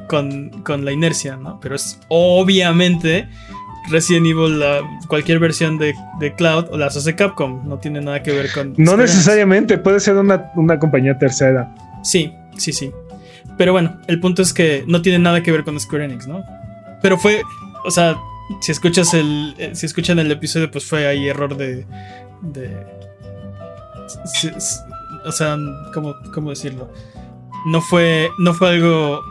con, 0.07 0.49
con 0.63 0.85
la 0.85 0.91
inercia, 0.91 1.35
¿no? 1.37 1.59
Pero 1.59 1.75
es 1.75 1.99
obviamente 2.09 3.27
Resident 3.89 4.25
Evil, 4.27 4.59
la- 4.59 4.81
cualquier 5.07 5.39
versión 5.39 5.77
de, 5.77 5.93
de 6.19 6.33
Cloud, 6.33 6.65
o 6.71 6.77
las 6.77 6.97
hace 6.97 7.15
Capcom, 7.15 7.67
no 7.67 7.77
tiene 7.77 8.01
nada 8.01 8.23
que 8.23 8.31
ver 8.31 8.51
con... 8.51 8.73
No 8.77 8.97
necesariamente, 8.97 9.77
puede 9.77 9.99
ser 9.99 10.15
una, 10.17 10.51
una 10.55 10.79
compañía 10.79 11.17
tercera. 11.19 11.73
Sí, 12.03 12.33
sí, 12.57 12.73
sí. 12.73 12.91
Pero 13.57 13.71
bueno, 13.71 13.97
el 14.07 14.19
punto 14.19 14.41
es 14.41 14.53
que 14.53 14.83
no 14.87 15.01
tiene 15.01 15.19
nada 15.19 15.41
que 15.43 15.51
ver 15.51 15.63
con 15.63 15.79
Square 15.79 16.05
Enix, 16.05 16.27
¿no? 16.27 16.43
Pero 17.01 17.17
fue, 17.17 17.41
o 17.85 17.91
sea, 17.91 18.17
si 18.61 18.71
escuchas 18.71 19.13
el, 19.13 19.55
eh, 19.57 19.71
si 19.75 19.85
escuchan 19.85 20.17
el 20.19 20.31
episodio, 20.31 20.69
pues 20.71 20.85
fue 20.85 21.07
ahí 21.07 21.27
error 21.27 21.55
de, 21.55 21.85
de, 22.41 22.75
o 25.25 25.31
sea, 25.31 25.57
¿cómo, 25.93 26.15
cómo 26.33 26.49
decirlo? 26.49 26.91
No 27.67 27.81
fue, 27.81 28.29
no 28.39 28.53
fue 28.53 28.69
algo. 28.69 29.21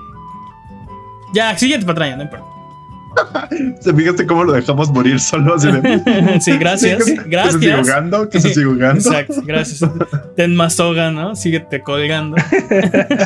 Ya, 1.34 1.56
siguiente 1.58 1.84
patraña, 1.86 2.16
no 2.16 2.22
importa. 2.22 2.46
¿Se 3.80 3.94
fijaste 3.94 4.26
cómo 4.26 4.42
lo 4.42 4.52
dejamos 4.52 4.90
morir 4.90 5.20
solo? 5.20 5.54
Así 5.54 5.70
de, 5.70 6.40
Sí, 6.40 6.56
gracias, 6.58 6.98
Que 7.04 7.04
se 7.04 7.14
siga 7.14 7.24
gracias. 7.28 7.80
jugando, 7.80 8.28
que 8.28 8.40
se 8.40 8.54
siga 8.54 8.66
jugando. 8.66 8.98
Exacto, 8.98 9.34
gracias. 9.44 9.90
Ten 10.36 10.56
más 10.56 10.74
soga, 10.74 11.12
¿no? 11.12 11.36
Síguete 11.36 11.80
colgando. 11.82 12.36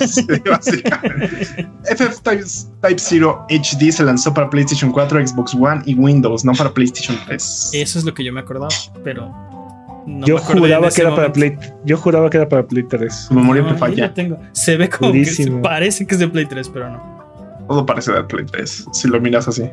Sí, 0.06 0.26
básicamente. 0.48 1.66
FF 1.84 2.20
Type, 2.22 2.44
Type 2.82 2.98
Zero 2.98 3.46
HD 3.48 3.90
se 3.90 4.04
lanzó 4.04 4.34
para 4.34 4.50
PlayStation 4.50 4.92
4, 4.92 5.26
Xbox 5.26 5.54
One 5.54 5.80
y 5.86 5.94
Windows, 5.94 6.44
no 6.44 6.52
para 6.52 6.70
PlayStation 6.70 7.16
3. 7.26 7.70
Eso 7.72 7.98
es 7.98 8.04
lo 8.04 8.12
que 8.12 8.24
yo 8.24 8.32
me 8.32 8.40
acordaba, 8.40 8.68
pero. 9.02 9.32
No 10.06 10.26
yo 10.26 10.36
me 10.36 10.40
juraba 10.40 10.90
que 10.90 11.00
era 11.02 11.14
para. 11.14 11.32
Play. 11.32 11.56
Yo 11.84 11.96
juraba 11.96 12.28
que 12.30 12.36
era 12.38 12.48
para 12.48 12.66
Play 12.66 12.82
3. 12.88 13.14
Su 13.28 13.34
memoria 13.34 13.62
No, 13.62 13.68
te 13.68 13.74
yo 13.74 13.78
falla. 13.78 14.14
tengo. 14.14 14.38
Se 14.52 14.76
ve 14.76 14.88
como 14.88 15.12
que 15.12 15.26
parece 15.62 16.06
que 16.06 16.14
es 16.14 16.18
de 16.18 16.28
Play 16.28 16.46
3, 16.46 16.68
pero 16.70 16.90
no. 16.90 17.17
Todo 17.68 17.86
parece 17.86 18.12
de 18.12 18.24
Play 18.24 18.46
3, 18.46 18.86
si 18.92 19.08
lo 19.08 19.20
miras 19.20 19.46
así. 19.46 19.70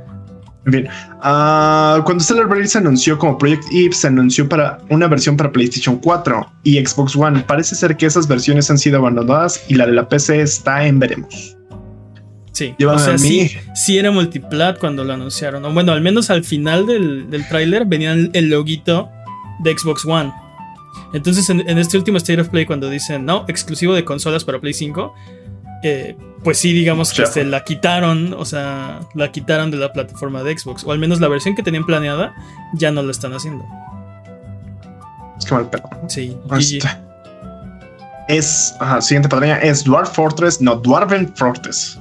En 0.66 0.74
fin, 0.74 0.88
ah, 1.22 2.02
cuando 2.06 2.24
Stellar 2.24 2.48
Blade 2.48 2.68
se 2.68 2.80
anunció 2.80 3.20
como 3.20 3.38
Project 3.38 3.66
Eve, 3.72 3.94
se 3.94 4.08
anunció 4.08 4.50
para 4.50 4.80
una 4.90 5.08
versión 5.08 5.38
para 5.38 5.52
PlayStation 5.52 5.98
4 5.98 6.52
y 6.64 6.84
Xbox 6.84 7.16
One. 7.16 7.42
Parece 7.42 7.76
ser 7.76 7.96
que 7.96 8.08
esas 8.08 8.28
versiones 8.28 8.70
han 8.72 8.80
sido 8.80 8.98
abandonadas 8.98 9.64
y 9.68 9.76
la 9.76 9.86
de 9.86 9.94
la 9.94 10.10
PC 10.10 10.42
está 10.42 10.86
en 10.88 10.98
veremos. 10.98 11.56
Sí. 12.52 12.74
Llévame 12.80 13.00
o 13.00 13.04
sea, 13.04 13.14
a 13.14 13.18
mí. 13.18 13.48
sí, 13.48 13.58
sí 13.76 13.98
era 14.00 14.10
multiplat 14.10 14.80
cuando 14.80 15.04
lo 15.04 15.14
anunciaron. 15.14 15.72
Bueno, 15.74 15.92
al 15.92 16.02
menos 16.02 16.32
al 16.32 16.44
final 16.44 16.88
del, 16.88 17.30
del 17.30 17.48
tráiler 17.48 17.86
venía 17.86 18.14
el, 18.14 18.32
el 18.34 18.50
loguito 18.50 19.10
de 19.60 19.78
Xbox 19.78 20.04
One. 20.06 20.34
Entonces, 21.14 21.50
en, 21.50 21.70
en 21.70 21.78
este 21.78 21.98
último 21.98 22.18
State 22.18 22.42
of 22.42 22.50
Play, 22.50 22.66
cuando 22.66 22.90
dicen 22.90 23.24
no, 23.26 23.46
exclusivo 23.48 23.94
de 23.94 24.04
consolas 24.04 24.44
para 24.44 24.60
Play 24.60 24.74
5, 24.74 25.14
eh, 25.84 26.16
pues 26.46 26.60
sí, 26.60 26.74
digamos 26.74 27.12
que 27.12 27.26
se 27.26 27.44
la 27.44 27.64
quitaron, 27.64 28.36
o 28.38 28.46
sea, 28.46 29.00
la 29.16 29.32
quitaron 29.32 29.72
de 29.72 29.78
la 29.78 29.92
plataforma 29.92 30.44
de 30.44 30.56
Xbox. 30.56 30.84
O 30.84 30.92
al 30.92 31.00
menos 31.00 31.20
la 31.20 31.28
versión 31.28 31.56
que 31.56 31.64
tenían 31.64 31.84
planeada 31.84 32.36
ya 32.76 32.92
no 32.92 33.02
la 33.02 33.10
están 33.10 33.34
haciendo. 33.34 33.66
Es 35.40 35.46
que 35.46 35.56
mal 35.56 35.68
pedo. 35.72 35.90
Sí, 36.08 36.38
Este. 36.56 36.88
Es, 38.28 38.76
ajá, 38.80 39.02
siguiente 39.02 39.28
patraña 39.28 39.58
es 39.58 39.84
Dwarf 39.84 40.14
Fortress, 40.14 40.62
no 40.62 40.76
Dwarven 40.76 41.36
Fortress. 41.36 42.00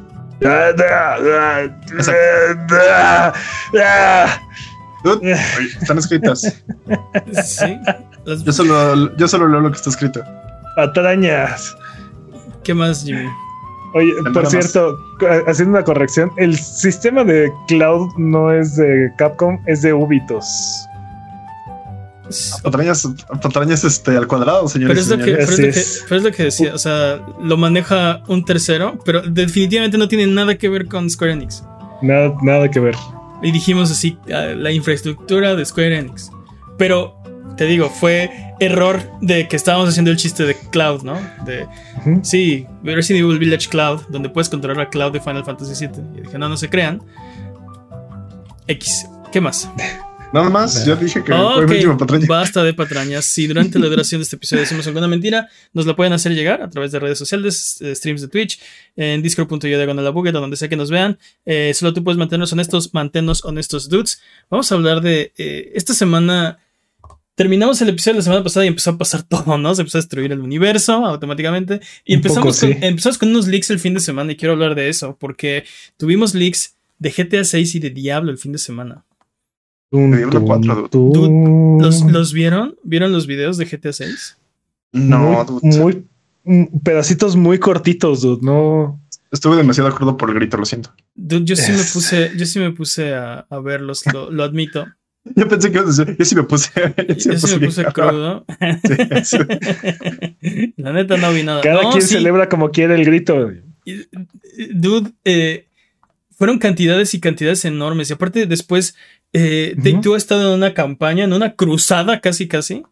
Están 5.80 5.98
escritas. 5.98 6.62
Sí. 7.42 7.80
Yo 8.26 8.52
solo, 8.52 9.16
yo 9.16 9.26
solo 9.26 9.48
leo 9.48 9.60
lo 9.60 9.70
que 9.70 9.76
está 9.76 9.88
escrito. 9.88 10.22
Patrañas. 10.76 11.74
¿Qué 12.62 12.74
más, 12.74 13.04
Jimmy? 13.04 13.30
Oye, 13.94 14.12
por 14.32 14.46
cierto, 14.48 14.98
cu- 15.20 15.26
haciendo 15.46 15.76
una 15.78 15.84
corrección, 15.84 16.30
el 16.36 16.56
sistema 16.58 17.22
de 17.24 17.50
cloud 17.68 18.08
no 18.18 18.52
es 18.52 18.76
de 18.76 19.10
Capcom, 19.18 19.58
es 19.66 19.82
de 19.82 19.92
Ubitos. 19.92 20.46
Patrañas, 22.62 23.06
patrañas 23.42 23.84
este, 23.84 24.16
al 24.16 24.26
cuadrado, 24.26 24.66
señores. 24.66 24.96
Pero 24.96 25.00
es, 25.00 25.08
lo 25.20 25.24
que, 25.38 25.46
señores. 25.46 25.46
pero, 25.46 25.52
es 25.52 25.58
lo 25.58 25.68
Así 25.68 25.72
que, 25.74 25.80
es. 25.80 26.04
pero 26.08 26.16
es 26.18 26.24
lo 26.24 26.32
que 26.32 26.42
decía, 26.44 26.74
o 26.74 26.78
sea, 26.78 27.20
lo 27.40 27.56
maneja 27.58 28.22
un 28.28 28.44
tercero, 28.44 28.98
pero 29.04 29.20
definitivamente 29.22 29.98
no 29.98 30.08
tiene 30.08 30.26
nada 30.26 30.56
que 30.56 30.68
ver 30.70 30.86
con 30.86 31.08
Square 31.10 31.34
Enix. 31.34 31.62
Nada, 32.02 32.34
nada 32.42 32.70
que 32.70 32.80
ver. 32.80 32.96
Y 33.42 33.52
dijimos 33.52 33.90
así, 33.90 34.18
ah, 34.32 34.54
la 34.56 34.72
infraestructura 34.72 35.54
de 35.54 35.64
Square 35.66 35.98
Enix. 35.98 36.30
Pero, 36.78 37.14
te 37.56 37.66
digo, 37.66 37.90
fue 37.90 38.30
error 38.60 39.02
de 39.20 39.48
que 39.48 39.56
estábamos 39.56 39.88
haciendo 39.88 40.10
el 40.10 40.16
chiste 40.16 40.44
de 40.44 40.56
Cloud, 40.70 41.02
¿no? 41.02 41.20
De, 41.44 41.66
sí, 42.22 42.66
Resident 42.82 43.24
Evil 43.24 43.38
Village 43.38 43.68
Cloud, 43.68 44.02
donde 44.08 44.28
puedes 44.28 44.48
controlar 44.48 44.86
a 44.86 44.90
Cloud 44.90 45.12
de 45.12 45.20
Final 45.20 45.44
Fantasy 45.44 45.86
VII. 45.86 46.04
Y 46.16 46.20
dije, 46.22 46.38
no, 46.38 46.48
no 46.48 46.56
se 46.56 46.68
crean. 46.68 47.02
X. 48.66 49.06
¿Qué 49.32 49.40
más? 49.40 49.68
Nada 50.34 50.50
más, 50.50 50.84
yo 50.84 50.96
dije 50.96 51.22
que 51.22 51.32
fue 51.32 51.64
mi 51.64 51.74
última 51.76 51.96
patraña. 51.96 52.26
Basta 52.26 52.64
de 52.64 52.74
patrañas. 52.74 53.24
Si 53.24 53.46
durante 53.46 53.78
la 53.78 53.86
duración 53.86 54.18
de 54.18 54.24
este 54.24 54.34
episodio 54.34 54.62
decimos 54.62 54.84
alguna 54.88 55.06
mentira, 55.06 55.48
nos 55.72 55.86
la 55.86 55.94
pueden 55.94 56.12
hacer 56.12 56.34
llegar 56.34 56.60
a 56.60 56.68
través 56.68 56.90
de 56.90 56.98
redes 56.98 57.18
sociales, 57.18 57.80
eh, 57.80 57.94
streams 57.94 58.20
de 58.20 58.26
Twitch, 58.26 58.60
en 58.96 59.22
discord.io 59.22 59.78
de 59.78 59.94
la 59.94 60.10
buget, 60.10 60.32
donde 60.32 60.56
sea 60.56 60.68
que 60.68 60.74
nos 60.74 60.90
vean. 60.90 61.20
Eh, 61.46 61.72
solo 61.72 61.94
tú 61.94 62.02
puedes 62.02 62.18
mantenernos 62.18 62.52
honestos, 62.52 62.92
mantenernos 62.92 63.44
honestos, 63.44 63.88
dudes. 63.88 64.20
Vamos 64.50 64.72
a 64.72 64.74
hablar 64.74 65.02
de 65.02 65.32
eh, 65.38 65.70
esta 65.76 65.94
semana. 65.94 66.58
Terminamos 67.34 67.80
el 67.82 67.88
episodio 67.88 68.14
de 68.14 68.18
la 68.18 68.24
semana 68.24 68.44
pasada 68.44 68.64
y 68.64 68.68
empezó 68.68 68.90
a 68.90 68.98
pasar 68.98 69.22
todo, 69.22 69.58
¿no? 69.58 69.74
Se 69.74 69.82
empezó 69.82 69.98
a 69.98 70.02
destruir 70.02 70.32
el 70.32 70.40
universo 70.40 71.04
automáticamente. 71.04 71.80
Y 72.04 72.14
empezamos, 72.14 72.60
con, 72.60 72.70
empezamos 72.82 73.18
con 73.18 73.30
unos 73.30 73.46
leaks 73.46 73.70
el 73.70 73.80
fin 73.80 73.94
de 73.94 74.00
semana 74.00 74.32
y 74.32 74.36
quiero 74.36 74.52
hablar 74.52 74.74
de 74.74 74.88
eso 74.88 75.16
porque 75.18 75.64
tuvimos 75.96 76.34
leaks 76.34 76.76
de 76.98 77.10
GTA 77.10 77.44
6 77.44 77.74
y 77.74 77.80
de 77.80 77.90
Diablo 77.90 78.30
el 78.30 78.38
fin 78.38 78.52
de 78.52 78.58
semana. 78.58 79.04
¿los, 79.94 82.32
vieron? 82.32 82.76
¿Vieron 82.82 83.12
los 83.12 83.26
videos 83.26 83.58
de 83.58 83.66
GTA 83.66 83.92
6? 83.92 84.38
No, 84.92 85.44
muy, 85.62 86.04
mm, 86.44 86.78
pedacitos 86.82 87.36
muy 87.36 87.58
cortitos, 87.58 88.22
dude. 88.22 88.40
No. 88.42 89.00
Estuve 89.30 89.56
demasiado 89.56 89.88
acuerdo 89.88 90.16
por 90.16 90.30
el 90.30 90.36
grito, 90.36 90.56
lo 90.56 90.64
siento. 90.64 90.94
yo 91.14 91.56
sí 91.56 91.72
me 91.72 91.78
puse, 91.78 92.30
yo 92.36 92.46
sí 92.46 92.60
me 92.60 92.70
puse 92.70 93.14
a, 93.14 93.46
verlos, 93.62 94.04
lo, 94.12 94.44
admito. 94.44 94.86
Yo 95.36 95.48
pensé 95.48 95.72
que 95.72 95.78
yo 95.78 96.24
sí 96.24 96.36
me 96.36 96.42
puse. 96.42 96.70
Yo 97.08 97.38
sí 97.38 97.58
me 97.58 97.66
puse, 97.66 97.84
crudo. 97.86 98.44
La 100.76 100.92
neta 100.92 101.16
no 101.16 101.32
vi 101.32 101.42
nada. 101.42 101.62
Cada 101.62 101.90
quien 101.90 102.02
celebra 102.02 102.46
como 102.48 102.70
quiere 102.70 102.94
el 102.94 103.04
grito. 103.06 103.50
Dude, 104.70 105.12
eh, 105.24 105.66
fueron 106.36 106.58
cantidades 106.58 107.14
y 107.14 107.20
cantidades 107.20 107.64
enormes. 107.64 108.10
Y 108.10 108.12
aparte, 108.12 108.44
después 108.46 108.96
eh, 109.32 109.74
ha 109.82 110.16
estado 110.16 110.50
en 110.50 110.58
una 110.58 110.74
campaña, 110.74 111.24
en 111.24 111.32
una 111.32 111.54
cruzada 111.54 112.20
casi 112.20 112.46
casi, 112.46 112.82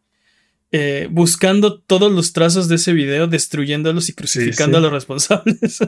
eh, 0.75 1.07
buscando 1.11 1.81
todos 1.81 2.11
los 2.11 2.33
trazos 2.33 2.67
de 2.69 2.77
ese 2.77 2.95
video, 2.95 3.27
destruyéndolos 3.27 4.09
y 4.09 4.15
crucificando 4.15 4.79
a 4.79 4.81
los 4.81 4.91
responsables. 4.91 5.81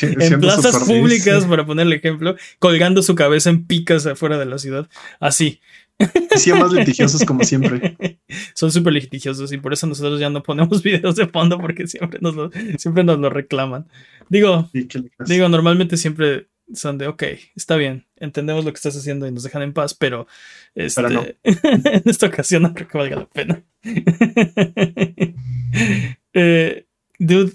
en 0.00 0.40
plazas 0.40 0.84
públicas, 0.84 1.44
para 1.46 1.66
ponerle 1.66 1.96
ejemplo, 1.96 2.36
colgando 2.60 3.02
su 3.02 3.16
cabeza 3.16 3.50
en 3.50 3.66
picas 3.66 4.06
afuera 4.06 4.38
de 4.38 4.46
la 4.46 4.58
ciudad. 4.58 4.88
Así. 5.18 5.60
Sí, 6.36 6.52
más 6.52 6.72
litigiosos 6.72 7.24
como 7.24 7.42
siempre. 7.44 7.96
Son 8.54 8.70
súper 8.70 8.92
litigiosos 8.92 9.52
y 9.52 9.58
por 9.58 9.72
eso 9.72 9.86
nosotros 9.86 10.20
ya 10.20 10.30
no 10.30 10.42
ponemos 10.42 10.82
videos 10.84 11.16
de 11.16 11.26
fondo 11.26 11.58
porque 11.58 11.86
siempre 11.86 12.18
nos 12.22 12.34
lo, 12.34 12.50
siempre 12.78 13.04
nos 13.04 13.18
lo 13.18 13.30
reclaman. 13.30 13.88
Digo, 14.28 14.70
digo, 14.72 15.48
normalmente 15.48 15.96
siempre 15.96 16.48
son 16.72 16.98
de, 16.98 17.06
ok, 17.08 17.22
está 17.56 17.76
bien, 17.76 18.06
entendemos 18.16 18.64
lo 18.64 18.72
que 18.72 18.76
estás 18.76 18.96
haciendo 18.96 19.26
y 19.26 19.32
nos 19.32 19.42
dejan 19.42 19.62
en 19.62 19.72
paz, 19.72 19.94
pero, 19.94 20.26
este, 20.74 21.02
en 21.42 22.02
esta 22.04 22.26
ocasión 22.26 22.62
no 22.62 22.74
creo 22.74 22.88
que 22.88 22.98
valga 22.98 23.16
la 23.16 23.26
pena. 23.26 23.62
Eh, 26.34 26.86
dude, 27.18 27.52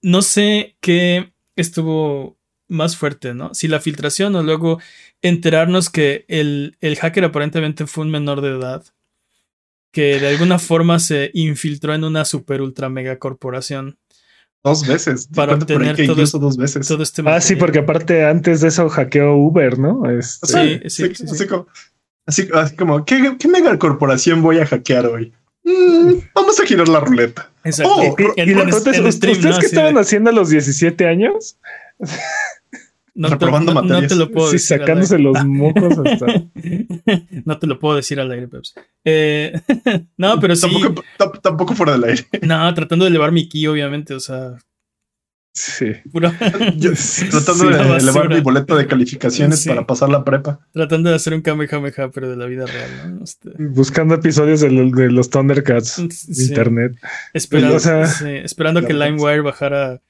no 0.00 0.22
sé 0.22 0.76
qué 0.80 1.32
estuvo 1.56 2.39
más 2.70 2.96
fuerte, 2.96 3.34
¿no? 3.34 3.52
Si 3.54 3.68
la 3.68 3.80
filtración 3.80 4.34
o 4.36 4.42
luego 4.42 4.80
enterarnos 5.20 5.90
que 5.90 6.24
el, 6.28 6.76
el 6.80 6.96
hacker 6.96 7.24
aparentemente 7.24 7.86
fue 7.86 8.04
un 8.04 8.10
menor 8.10 8.40
de 8.40 8.50
edad 8.50 8.84
que 9.92 10.20
de 10.20 10.28
alguna 10.28 10.58
forma 10.58 10.98
se 11.00 11.30
infiltró 11.34 11.94
en 11.94 12.04
una 12.04 12.24
super 12.24 12.62
ultra 12.62 12.88
mega 12.88 13.18
corporación 13.18 13.98
Dos 14.62 14.86
veces. 14.86 15.28
Para 15.34 15.54
obtener 15.54 15.96
todo, 16.06 16.22
esto 16.22 16.38
dos 16.38 16.56
veces. 16.56 16.86
Todo 16.86 17.02
este 17.02 17.22
ah, 17.24 17.40
sí, 17.40 17.56
porque 17.56 17.78
aparte 17.78 18.26
antes 18.26 18.60
de 18.60 18.68
eso 18.68 18.88
hackeó 18.90 19.34
Uber, 19.34 19.78
¿no? 19.78 20.08
Este, 20.10 20.46
sí, 20.46 20.90
sí, 20.90 21.14
sí, 21.14 21.24
así, 21.24 21.46
Como, 21.46 21.66
así, 22.26 22.48
como, 22.76 23.04
¿qué, 23.06 23.36
¿qué, 23.38 23.48
mega 23.48 23.78
corporación 23.78 24.42
voy 24.42 24.58
a 24.58 24.66
hackear 24.66 25.06
hoy? 25.06 25.32
Mm, 25.64 26.12
vamos 26.34 26.60
a 26.60 26.66
girar 26.66 26.88
la 26.88 27.00
ruleta. 27.00 27.50
Exacto. 27.64 27.92
Oh, 27.94 28.16
y, 28.36 28.52
la 28.52 28.64
pregunta 28.64 28.90
es, 28.90 29.00
¿ustedes 29.00 29.38
qué 29.58 29.66
estaban 29.66 29.96
haciendo 29.96 30.28
a 30.28 30.32
los 30.34 30.50
17 30.50 31.06
años? 31.06 31.56
No 33.14 33.36
te, 33.36 33.46
no, 33.46 34.06
te, 34.06 34.14
lo 34.14 34.30
puedo 34.30 34.52
decir. 34.52 34.78
sacándose 34.78 35.18
los 35.18 35.44
mocos 35.44 35.98
hasta. 35.98 36.26
no 37.44 37.58
te 37.58 37.66
lo 37.66 37.78
puedo 37.78 37.96
decir 37.96 38.20
al 38.20 38.30
aire, 38.30 38.48
Peps. 38.48 38.74
Eh, 39.04 39.52
no, 40.16 40.38
pero 40.40 40.54
sí. 40.54 40.68
Tampoco, 41.18 41.40
tampoco, 41.40 41.74
fuera 41.74 41.92
del 41.92 42.04
aire. 42.04 42.26
No, 42.42 42.72
tratando 42.72 43.04
de 43.04 43.10
elevar 43.10 43.32
mi 43.32 43.48
ki, 43.48 43.66
obviamente, 43.66 44.14
o 44.14 44.20
sea. 44.20 44.56
Sí. 45.52 45.86
tratando 46.12 47.68
de 47.68 47.96
elevar 47.98 48.28
mi 48.28 48.40
boleto 48.40 48.76
de 48.76 48.86
calificaciones 48.86 49.66
para 49.66 49.86
pasar 49.86 50.08
la 50.08 50.24
prepa. 50.24 50.60
Tratando 50.72 51.10
de 51.10 51.16
hacer 51.16 51.34
un 51.34 51.42
Kamehameha, 51.42 52.10
pero 52.14 52.30
de 52.30 52.36
la 52.36 52.46
vida 52.46 52.66
real, 52.66 53.16
¿no? 53.18 53.24
Este, 53.24 53.50
Buscando 53.58 54.14
episodios 54.14 54.60
de, 54.60 54.70
los 54.70 55.28
Thundercats 55.28 55.98
internet. 55.98 56.96
Esperando, 57.34 57.76
esperando 58.44 58.86
que 58.86 58.94
LimeWire 58.94 59.40
bajara 59.40 60.00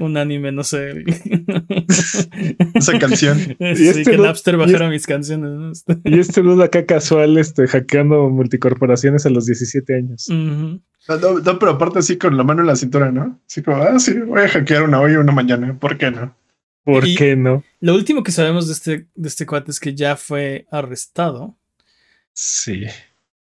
un 0.00 0.16
anime, 0.16 0.52
no 0.52 0.64
sé. 0.64 1.04
Esa 2.74 2.98
canción. 2.98 3.56
y 3.58 3.88
este 3.88 4.04
que 4.04 4.18
Napster 4.18 4.56
bajara 4.56 4.88
mis 4.88 5.06
canciones. 5.06 5.84
y 6.04 6.18
este 6.18 6.42
dude 6.42 6.64
acá 6.64 6.84
casual, 6.84 7.38
este, 7.38 7.66
hackeando 7.66 8.28
multicorporaciones 8.28 9.24
a 9.26 9.30
los 9.30 9.46
17 9.46 9.94
años. 9.94 10.28
no, 10.28 11.58
pero 11.58 11.72
aparte 11.72 12.00
así 12.00 12.18
con 12.18 12.36
la 12.36 12.44
mano 12.44 12.60
en 12.60 12.66
la 12.66 12.76
cintura, 12.76 13.10
¿no? 13.10 13.40
Así 13.46 13.62
como, 13.62 13.78
ah, 13.78 13.98
sí, 13.98 14.14
voy 14.20 14.42
a 14.42 14.48
hackear 14.48 14.82
una 14.82 15.00
hoy 15.00 15.12
y 15.12 15.16
una 15.16 15.32
mañana. 15.32 15.78
¿Por 15.78 15.96
qué 15.96 16.10
no? 16.10 16.36
¿Por 16.84 17.04
qué 17.04 17.36
no? 17.36 17.64
Lo 17.80 17.94
último 17.94 18.22
que 18.22 18.32
sabemos 18.32 18.66
de 18.66 18.72
este, 18.72 19.06
de 19.14 19.28
este 19.28 19.46
cuate 19.46 19.70
es 19.70 19.80
que 19.80 19.94
ya 19.94 20.16
fue 20.16 20.66
arrestado. 20.70 21.56
Sí. 22.32 22.84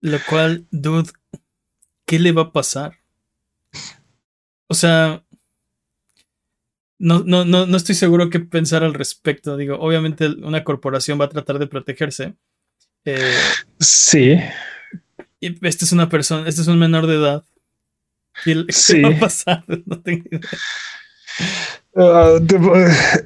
Lo 0.01 0.17
cual, 0.29 0.65
dude, 0.71 1.09
¿qué 2.05 2.19
le 2.19 2.31
va 2.31 2.43
a 2.43 2.51
pasar? 2.51 2.99
O 4.67 4.75
sea, 4.75 5.22
no, 7.03 7.21
no, 7.25 7.43
no, 7.43 7.65
no 7.65 7.75
estoy 7.75 7.95
seguro 7.95 8.29
qué 8.29 8.39
pensar 8.39 8.81
al 8.85 8.93
respecto. 8.93 9.57
Digo, 9.57 9.75
obviamente 9.77 10.27
una 10.41 10.63
corporación 10.63 11.19
va 11.19 11.25
a 11.25 11.29
tratar 11.29 11.59
de 11.59 11.67
protegerse. 11.67 12.33
Eh, 13.03 13.33
sí. 13.77 14.39
Y 15.41 15.67
este 15.67 15.83
es 15.83 15.91
una 15.91 16.07
persona, 16.07 16.47
este 16.47 16.61
es 16.61 16.67
un 16.69 16.79
menor 16.79 17.05
de 17.07 17.15
edad. 17.15 17.43
¿Qué, 18.45 18.63
sí. 18.69 19.01
va 19.01 19.09
a 19.09 19.19
pasar? 19.19 19.65
No 19.85 19.99
tengo 20.01 20.23
idea. 20.31 20.39
Ah, 21.93 22.39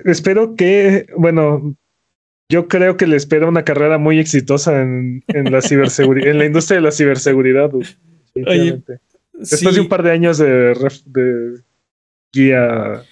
espero 0.06 0.56
que, 0.56 1.06
bueno, 1.16 1.76
yo 2.50 2.68
creo 2.68 2.98
que 2.98 3.06
le 3.06 3.16
espera 3.16 3.48
una 3.48 3.64
carrera 3.64 4.00
muy 4.00 4.18
exitosa 4.18 4.82
en, 4.82 5.24
en 5.28 5.52
la 5.52 5.62
ciberseguridad, 5.62 6.32
en 6.32 6.40
la 6.40 6.46
industria 6.46 6.78
de 6.78 6.82
la 6.82 6.92
ciberseguridad. 6.92 7.70
Después 9.34 9.76
de 9.76 9.82
un 9.82 9.88
par 9.88 10.02
de 10.02 10.12
años 10.12 10.40
de, 10.40 10.74
de 11.06 11.62
guía 12.34 13.04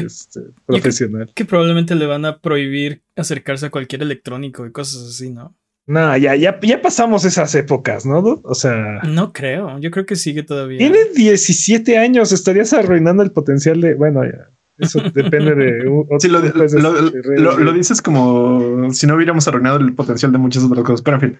este, 0.00 0.40
profesional. 0.66 1.30
que 1.34 1.44
probablemente 1.44 1.94
le 1.94 2.06
van 2.06 2.24
a 2.24 2.38
prohibir 2.38 3.02
acercarse 3.16 3.66
a 3.66 3.70
cualquier 3.70 4.02
electrónico 4.02 4.66
y 4.66 4.72
cosas 4.72 5.08
así, 5.08 5.30
¿no? 5.30 5.56
No, 5.86 6.16
ya, 6.16 6.34
ya, 6.34 6.58
ya 6.60 6.80
pasamos 6.80 7.26
esas 7.26 7.54
épocas, 7.54 8.06
¿no? 8.06 8.40
O 8.42 8.54
sea. 8.54 9.02
No 9.02 9.32
creo, 9.32 9.78
yo 9.78 9.90
creo 9.90 10.06
que 10.06 10.16
sigue 10.16 10.42
todavía. 10.42 10.78
Tiene 10.78 10.98
17 11.14 11.98
años, 11.98 12.32
estarías 12.32 12.72
arruinando 12.72 13.22
el 13.22 13.32
potencial 13.32 13.80
de. 13.80 13.94
Bueno, 13.94 14.24
ya. 14.24 14.50
Eso 14.78 15.00
depende 15.00 15.54
de. 15.54 15.84
lo, 15.84 17.72
dices 17.72 18.00
como 18.00 18.92
si 18.92 19.06
no 19.06 19.14
hubiéramos 19.14 19.46
arruinado 19.46 19.78
el 19.78 19.94
potencial 19.94 20.32
de 20.32 20.38
muchas 20.38 20.64
otras 20.64 20.84
cosas, 20.84 21.02
pero 21.02 21.16
en 21.16 21.20
fin. 21.20 21.38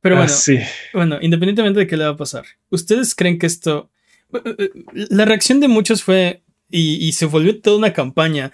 Pero 0.00 0.16
bueno, 0.16 0.32
ah, 0.32 0.68
bueno, 0.94 1.18
independientemente 1.20 1.80
de 1.80 1.86
qué 1.86 1.96
le 1.96 2.04
va 2.04 2.10
a 2.10 2.16
pasar, 2.16 2.44
¿ustedes 2.70 3.14
creen 3.14 3.38
que 3.38 3.46
esto. 3.46 3.90
Eh, 4.32 4.56
eh, 4.58 4.70
la 5.10 5.24
reacción 5.26 5.60
de 5.60 5.68
muchos 5.68 6.02
fue 6.02 6.41
y, 6.72 7.12
se 7.12 7.26
volvió 7.26 7.60
toda 7.60 7.76
una 7.76 7.92
campaña. 7.92 8.52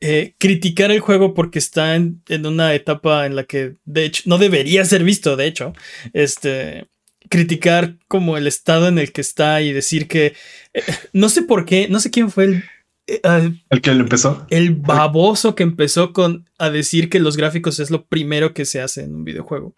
Eh, 0.00 0.34
criticar 0.38 0.90
el 0.90 1.00
juego 1.00 1.32
porque 1.34 1.58
está 1.58 1.96
en, 1.96 2.22
una 2.44 2.74
etapa 2.74 3.24
en 3.24 3.34
la 3.34 3.44
que 3.44 3.76
de 3.86 4.04
hecho 4.04 4.24
no 4.26 4.38
debería 4.38 4.84
ser 4.84 5.04
visto, 5.04 5.36
de 5.36 5.46
hecho. 5.46 5.72
Este. 6.12 6.88
Criticar 7.28 7.98
como 8.06 8.36
el 8.36 8.46
estado 8.46 8.86
en 8.86 8.98
el 8.98 9.12
que 9.12 9.20
está 9.20 9.60
y 9.62 9.72
decir 9.72 10.06
que. 10.06 10.34
Eh, 10.74 10.82
no 11.12 11.28
sé 11.28 11.42
por 11.42 11.64
qué, 11.64 11.88
no 11.88 11.98
sé 11.98 12.10
quién 12.10 12.30
fue 12.30 12.44
el. 12.44 12.64
Eh, 13.08 13.20
el 13.70 13.80
que 13.80 13.90
empezó. 13.90 14.46
El 14.50 14.74
baboso 14.74 15.54
que 15.54 15.62
empezó 15.62 16.12
con 16.12 16.48
a 16.58 16.70
decir 16.70 17.08
que 17.08 17.20
los 17.20 17.36
gráficos 17.36 17.80
es 17.80 17.90
lo 17.90 18.06
primero 18.06 18.54
que 18.54 18.64
se 18.64 18.80
hace 18.80 19.02
en 19.02 19.14
un 19.14 19.24
videojuego. 19.24 19.74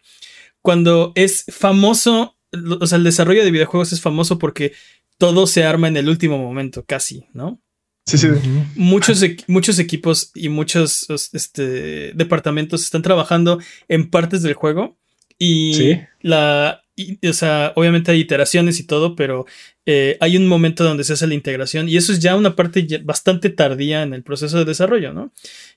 Cuando 0.62 1.12
es 1.14 1.44
famoso, 1.48 2.36
o 2.80 2.86
sea, 2.86 2.98
el 2.98 3.04
desarrollo 3.04 3.44
de 3.44 3.50
videojuegos 3.50 3.92
es 3.92 4.00
famoso 4.00 4.38
porque 4.38 4.72
todo 5.18 5.46
se 5.46 5.64
arma 5.64 5.88
en 5.88 5.96
el 5.96 6.08
último 6.08 6.38
momento, 6.38 6.84
casi, 6.86 7.26
¿no? 7.32 7.60
Sí, 8.08 8.16
sí. 8.16 8.28
Muchos, 8.74 9.22
muchos 9.46 9.78
equipos 9.78 10.30
y 10.34 10.48
muchos 10.48 11.06
este, 11.34 12.12
departamentos 12.14 12.82
están 12.82 13.02
trabajando 13.02 13.60
en 13.86 14.08
partes 14.08 14.42
del 14.42 14.54
juego. 14.54 14.96
Y 15.38 15.98
la. 16.22 16.82
o 17.28 17.32
sea, 17.32 17.72
obviamente 17.76 18.10
hay 18.10 18.20
iteraciones 18.20 18.80
y 18.80 18.86
todo, 18.86 19.14
pero 19.14 19.44
eh, 19.84 20.16
hay 20.20 20.36
un 20.36 20.46
momento 20.46 20.84
donde 20.84 21.04
se 21.04 21.12
hace 21.12 21.26
la 21.26 21.34
integración. 21.34 21.88
Y 21.88 21.98
eso 21.98 22.12
es 22.12 22.20
ya 22.20 22.34
una 22.34 22.56
parte 22.56 22.86
bastante 23.04 23.50
tardía 23.50 24.02
en 24.02 24.14
el 24.14 24.22
proceso 24.22 24.58
de 24.58 24.64
desarrollo, 24.64 25.12
¿no? 25.12 25.30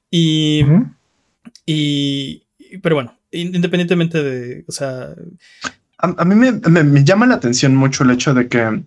Y. 0.10 0.64
Y. 1.66 2.44
Pero 2.82 2.96
bueno, 2.96 3.20
independientemente 3.32 4.24
de, 4.24 4.64
o 4.68 4.72
sea... 4.72 5.10
A, 5.98 6.26
mí 6.26 6.36
me, 6.36 7.04
llama 7.04 7.28
la 7.28 7.36
atención 7.36 7.76
mucho 7.76 8.04
el 8.04 8.12
hecho 8.12 8.34
de 8.34 8.48
que 8.48 8.84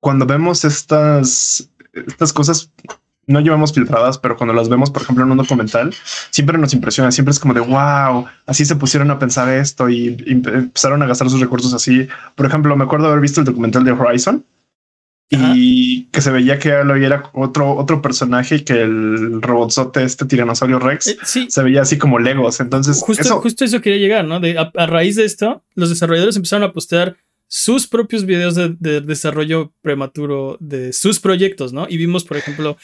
cuando 0.00 0.26
vemos 0.26 0.64
estas, 0.64 1.70
estas 2.06 2.32
cosas, 2.32 2.70
no 3.26 3.40
llevamos 3.40 3.72
filtradas, 3.72 4.18
pero 4.18 4.36
cuando 4.36 4.54
las 4.54 4.68
vemos, 4.68 4.90
por 4.90 5.02
ejemplo, 5.02 5.24
en 5.24 5.30
un 5.32 5.36
documental, 5.36 5.94
siempre 6.30 6.58
nos 6.58 6.72
impresiona, 6.74 7.10
siempre 7.10 7.32
es 7.32 7.40
como 7.40 7.54
de, 7.54 7.60
wow, 7.60 8.26
así 8.46 8.64
se 8.64 8.76
pusieron 8.76 9.10
a 9.10 9.18
pensar 9.18 9.48
esto 9.48 9.88
y 9.88 10.16
empezaron 10.26 11.02
a 11.02 11.06
gastar 11.06 11.28
sus 11.28 11.40
recursos 11.40 11.74
así. 11.74 12.06
Por 12.34 12.46
ejemplo, 12.46 12.76
me 12.76 12.84
acuerdo 12.84 13.08
haber 13.08 13.20
visto 13.20 13.40
el 13.40 13.46
documental 13.46 13.84
de 13.84 13.92
Horizon 13.92 14.44
y 15.28 16.04
que 16.06 16.20
se 16.20 16.30
veía 16.30 16.58
que 16.58 16.68
era 16.68 17.30
otro, 17.32 17.74
otro 17.74 18.00
personaje 18.00 18.56
y 18.56 18.60
que 18.60 18.82
el 18.82 19.42
robotzote, 19.42 20.04
este 20.04 20.24
tiranosaurio 20.24 20.78
Rex, 20.78 21.08
eh, 21.08 21.16
se 21.48 21.62
veía 21.64 21.82
así 21.82 21.98
como 21.98 22.20
Legos. 22.20 22.60
Entonces, 22.60 23.02
justo 23.02 23.22
eso, 23.22 23.40
justo 23.40 23.64
eso 23.64 23.80
quería 23.80 23.98
llegar, 23.98 24.24
¿no? 24.24 24.38
De, 24.38 24.56
a, 24.56 24.86
raíz 24.86 25.16
de 25.16 25.24
esto, 25.24 25.64
los 25.74 25.90
desarrolladores 25.90 26.36
empezaron 26.36 26.68
a 26.68 26.72
postear 26.72 27.16
sus 27.48 27.86
propios 27.86 28.24
videos 28.24 28.54
de, 28.54 28.76
de, 28.78 29.00
desarrollo 29.00 29.72
prematuro 29.82 30.56
de 30.60 30.92
sus 30.92 31.20
proyectos, 31.20 31.72
¿no? 31.72 31.86
Y 31.88 31.96
vimos, 31.96 32.24
por 32.24 32.36
ejemplo, 32.36 32.76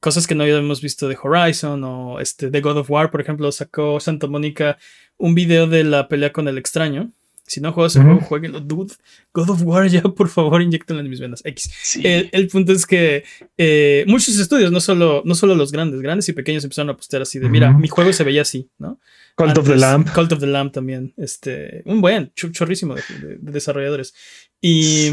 cosas 0.00 0.26
que 0.26 0.34
no 0.34 0.42
habíamos 0.42 0.80
visto 0.80 1.08
de 1.08 1.18
Horizon 1.22 1.84
o 1.84 2.20
este 2.20 2.50
de 2.50 2.60
God 2.60 2.78
of 2.78 2.90
War, 2.90 3.10
por 3.10 3.20
ejemplo, 3.20 3.50
sacó 3.52 4.00
Santa 4.00 4.26
Mónica 4.26 4.78
un 5.16 5.34
video 5.34 5.66
de 5.66 5.84
la 5.84 6.08
pelea 6.08 6.32
con 6.32 6.48
el 6.48 6.58
extraño 6.58 7.12
si 7.50 7.60
no 7.60 7.72
juegas 7.72 7.96
el 7.96 8.04
juego, 8.04 8.20
jueguenlo, 8.20 8.60
dude. 8.60 8.94
God 9.34 9.50
of 9.50 9.62
War, 9.62 9.88
ya 9.88 10.02
por 10.02 10.28
favor, 10.28 10.62
inyectenlo 10.62 11.02
en 11.02 11.10
mis 11.10 11.18
venas. 11.18 11.42
X. 11.44 11.98
El, 12.04 12.46
punto 12.46 12.70
es 12.70 12.86
que 12.86 13.24
eh, 13.58 14.04
muchos 14.06 14.38
estudios, 14.38 14.70
no 14.70 14.80
solo, 14.80 15.22
no 15.24 15.34
solo 15.34 15.56
los 15.56 15.72
grandes, 15.72 16.00
grandes 16.00 16.28
y 16.28 16.32
pequeños 16.32 16.62
empezaron 16.62 16.90
a 16.90 16.96
postear 16.96 17.22
así 17.22 17.40
de, 17.40 17.48
mira, 17.48 17.72
mi 17.72 17.88
juego 17.88 18.12
se 18.12 18.22
veía 18.22 18.42
así, 18.42 18.70
¿no? 18.78 19.00
Cult 19.34 19.58
of 19.58 19.66
the 19.66 19.74
Lamb. 19.74 20.08
Cult 20.14 20.30
of 20.30 20.38
the 20.38 20.46
Lamb 20.46 20.70
también. 20.70 21.12
Este, 21.16 21.82
un 21.86 22.00
buen, 22.00 22.32
chorrísimo 22.34 22.94
de, 22.94 23.02
desarrolladores. 23.40 24.14
Y, 24.60 25.10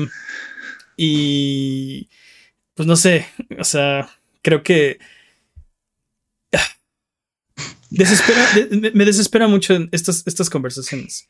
y, 0.96 2.08
pues 2.76 2.86
no 2.86 2.96
sé, 2.96 3.26
o 3.58 3.64
sea, 3.64 4.12
creo 4.44 4.62
que... 4.62 5.00
Ah, 6.54 6.68
desespera, 7.90 8.48
me 8.94 9.06
desespera 9.06 9.48
mucho 9.48 9.76
estas, 9.92 10.22
estas 10.28 10.52
conversaciones. 10.52 11.30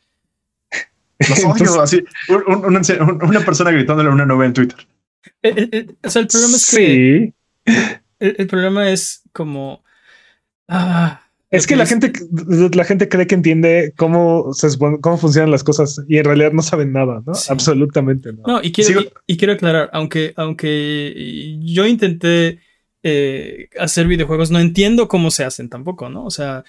Los 1.19 1.45
odio, 1.45 1.81
así. 1.81 2.03
una 2.29 3.41
persona 3.41 3.71
gritándole 3.71 4.09
a 4.09 4.13
una 4.13 4.25
novia 4.25 4.47
en 4.47 4.53
Twitter. 4.53 4.77
Eh, 5.41 5.53
eh, 5.55 5.69
eh, 5.71 5.87
o 6.03 6.09
sea, 6.09 6.21
el 6.21 6.27
problema 6.27 6.55
es 6.55 6.71
que. 6.71 7.33
El, 8.19 8.47
problema 8.47 8.91
es 8.91 9.23
como. 9.31 9.83
Ah, 10.67 11.21
es 11.49 11.65
que 11.65 11.75
la 11.75 11.85
gente, 11.85 12.11
la 12.73 12.83
gente 12.83 13.07
cree 13.07 13.25
que 13.25 13.35
entiende 13.35 13.93
cómo, 13.95 14.53
se, 14.53 14.67
cómo 14.77 15.17
funcionan 15.17 15.51
las 15.51 15.63
cosas 15.63 16.01
y 16.07 16.17
en 16.17 16.25
realidad 16.25 16.51
no 16.51 16.61
saben 16.61 16.91
nada, 16.91 17.23
¿no? 17.25 17.33
Absolutamente 17.49 18.33
no. 18.33 18.43
No, 18.45 18.59
y 18.61 18.71
quiero, 18.71 19.01
y, 19.25 19.37
quiero 19.37 19.53
aclarar, 19.53 19.89
aunque, 19.93 20.33
aunque 20.35 21.57
yo 21.61 21.85
intenté 21.85 22.59
hacer 23.79 24.07
videojuegos, 24.07 24.51
no 24.51 24.59
entiendo 24.59 25.07
cómo 25.07 25.31
se 25.31 25.45
hacen 25.45 25.69
tampoco, 25.69 26.09
¿no? 26.09 26.25
O 26.25 26.31
sea, 26.31 26.65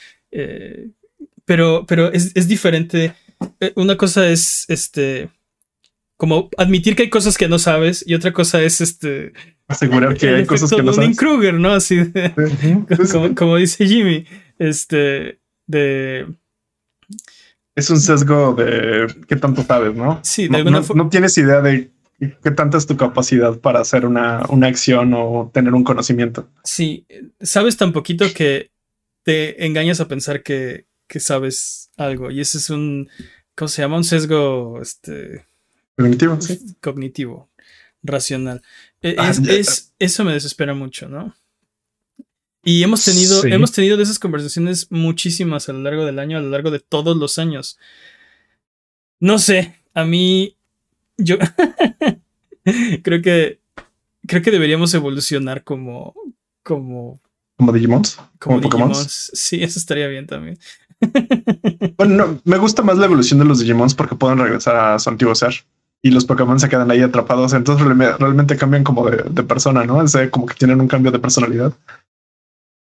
pero, 1.45 1.85
pero 1.89 2.13
es, 2.13 2.31
es 2.37 2.47
diferente 2.47 3.07
eh, 3.07 3.15
una 3.77 3.97
cosa 3.97 4.29
es 4.29 4.65
este 4.69 5.31
como 6.17 6.51
admitir 6.59 6.97
que 6.97 7.05
hay 7.05 7.11
cosas 7.11 7.39
que 7.39 7.49
no 7.49 7.59
sabes 7.59 8.05
y 8.07 8.15
otra 8.15 8.33
cosa 8.33 8.61
es 8.63 8.81
este 8.81 9.33
asegurar 9.69 10.17
que 10.17 10.29
hay 10.29 10.47
cosas 10.47 10.71
que 10.71 10.83
no 10.83 10.93
sabes. 10.93 11.17
Kruger, 11.17 11.55
¿no? 11.55 11.71
Así 11.71 11.97
de, 11.97 12.35
como, 13.37 13.57
dice 13.57 13.87
Jimmy, 13.87 14.27
este 14.59 15.41
de 15.67 16.27
es 17.77 17.91
un 17.91 18.01
sesgo 18.01 18.55
de 18.55 19.07
qué 19.29 19.37
tanto 19.37 19.63
sabes, 19.63 19.95
¿no? 19.95 20.19
Sí, 20.25 20.49
de 20.49 20.65
no, 20.65 20.81
no, 20.81 21.09
tienes 21.09 21.39
idea 21.39 21.61
de 21.61 21.93
qué 22.19 22.51
tanta 22.51 22.77
es 22.77 22.87
tu 22.87 22.97
capacidad 22.97 23.57
para 23.61 23.79
hacer 23.79 24.05
una, 24.05 24.43
una 24.49 24.67
acción 24.67 25.15
o 25.15 25.53
tener 25.55 25.73
un 25.75 25.85
conocimiento. 25.85 26.51
Sí, 26.65 27.07
sabes 27.41 27.77
tan 27.77 27.93
poquito 27.93 28.27
que 28.35 28.73
te 29.23 29.65
engañas 29.65 30.01
a 30.01 30.09
pensar 30.09 30.43
que, 30.43 30.87
que 31.07 31.21
sabes 31.21 31.91
algo 31.97 32.33
y 32.33 32.41
ese 32.41 32.59
es 32.59 32.71
un 32.71 33.09
¿Cómo 33.59 33.69
se 33.69 33.83
llama? 33.83 33.97
Un 33.97 34.05
sesgo 34.05 34.81
este, 34.81 35.45
cognitivo, 35.97 36.39
cognitivo, 36.81 37.51
racional. 38.05 38.63
E, 39.03 39.17
ah, 39.19 39.33
es, 39.49 39.93
eso 39.99 40.25
me 40.25 40.33
desespera 40.33 40.75
mucho, 40.75 41.09
¿no? 41.09 41.35
Y 42.63 42.85
hemos 42.85 43.05
tenido, 43.05 43.45
hemos 43.47 43.73
tenido 43.73 43.97
de 43.97 44.05
esas 44.05 44.21
conversaciones 44.21 44.93
muchísimas 44.93 45.69
a 45.69 45.73
lo 45.73 45.81
largo 45.81 46.05
del 46.05 46.21
año, 46.21 46.39
a 46.39 46.41
lo 46.41 46.51
largo 46.51 46.71
de 46.71 46.79
todos 46.79 47.17
los 47.17 47.39
años. 47.39 47.81
No 49.19 49.41
sé, 49.41 49.75
a 49.93 50.05
mí, 50.05 50.57
yo 51.17 51.37
creo 53.03 53.23
que 53.23 53.59
creo 54.25 54.43
que 54.43 54.53
deberíamos 54.53 54.95
evolucionar 54.95 55.65
como 55.65 56.15
como 56.63 57.21
como 57.57 57.73
Digimons, 57.73 58.21
como, 58.39 58.61
Pokémon. 58.61 58.95
Sí, 58.95 59.65
eso 59.65 59.81
estaría 59.81 60.07
bien 60.07 60.29
también. 60.29 60.61
Bueno, 61.97 62.41
me 62.45 62.59
gusta 62.59 62.83
más 62.83 62.99
la 62.99 63.07
evolución 63.07 63.39
de 63.39 63.45
los 63.45 63.61
Digimons 63.61 63.95
porque 63.95 64.17
pueden 64.17 64.39
regresar 64.39 64.77
a 64.77 64.99
su 64.99 65.11
antiguo 65.11 65.35
ser 65.35 65.55
y 66.03 66.11
los 66.11 66.25
Pokémon 66.25 66.59
se 66.61 66.69
quedan 66.69 66.91
ahí 66.91 67.01
atrapados. 67.01 67.53
Entonces 67.53 67.87
realmente 67.87 68.57
cambian 68.57 68.85
como 68.85 69.09
de, 69.09 69.43
persona, 69.43 69.85
no? 69.85 70.03
Es 70.03 70.17
como 70.31 70.47
que 70.47 70.55
tienen 70.55 70.81
un 70.81 70.89
cambio 70.89 71.11
de 71.11 71.19
personalidad 71.19 71.73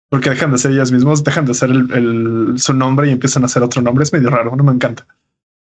porque 0.09 0.29
dejan 0.29 0.51
de 0.51 0.59
ser 0.59 0.71
ellas 0.71 0.91
mismos, 0.91 1.23
dejan 1.23 1.45
de 1.45 1.55
ser 1.55 1.71
el, 1.71 2.53
su 2.57 2.73
nombre 2.73 3.07
y 3.07 3.11
empiezan 3.11 3.43
a 3.45 3.47
ser 3.47 3.63
otro 3.63 3.81
nombre. 3.81 4.03
Es 4.03 4.13
medio 4.13 4.29
raro, 4.29 4.55
no 4.55 4.63
me 4.63 4.71
encanta. 4.71 5.07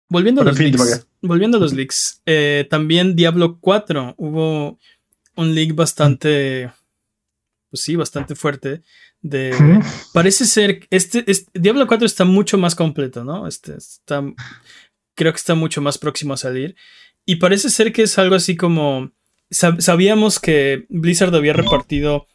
Volviendo 0.09 0.40
a 0.40 0.45
los 0.45 0.59
leaks, 0.59 1.07
volviendo 1.21 1.59
a 1.59 1.61
los 1.61 1.75
leaks, 1.75 2.23
eh, 2.25 2.66
también 2.71 3.14
Diablo 3.14 3.59
4 3.61 4.14
hubo 4.16 4.79
un 5.37 5.55
leak 5.55 5.75
bastante, 5.75 6.73
pues 7.69 7.83
sí, 7.83 7.97
bastante 7.97 8.35
fuerte 8.35 8.83
de 9.22 9.54
parece 10.12 10.46
ser 10.46 10.87
este, 10.90 11.24
este, 11.26 11.50
Diablo 11.59 11.87
4 11.87 12.06
está 12.06 12.24
mucho 12.24 12.56
más 12.59 12.74
completo, 12.74 13.24
¿no? 13.24 13.46
Este 13.46 13.76
está 13.76 14.22
creo 15.14 15.33
que 15.33 15.38
está 15.38 15.54
mucho 15.54 15.83
más 15.83 15.98
próximo 15.98 16.35
a 16.35 16.38
salir 16.38 16.74
y 17.26 17.37
parece 17.37 17.68
ser 17.68 17.92
que 17.92 18.02
es 18.02 18.18
algo 18.18 18.35
así 18.35 18.56
como 18.56 19.12
sabíamos 19.50 20.38
que 20.38 20.87
Blizzard 20.88 21.35
había 21.35 21.52
repartido 21.52 22.26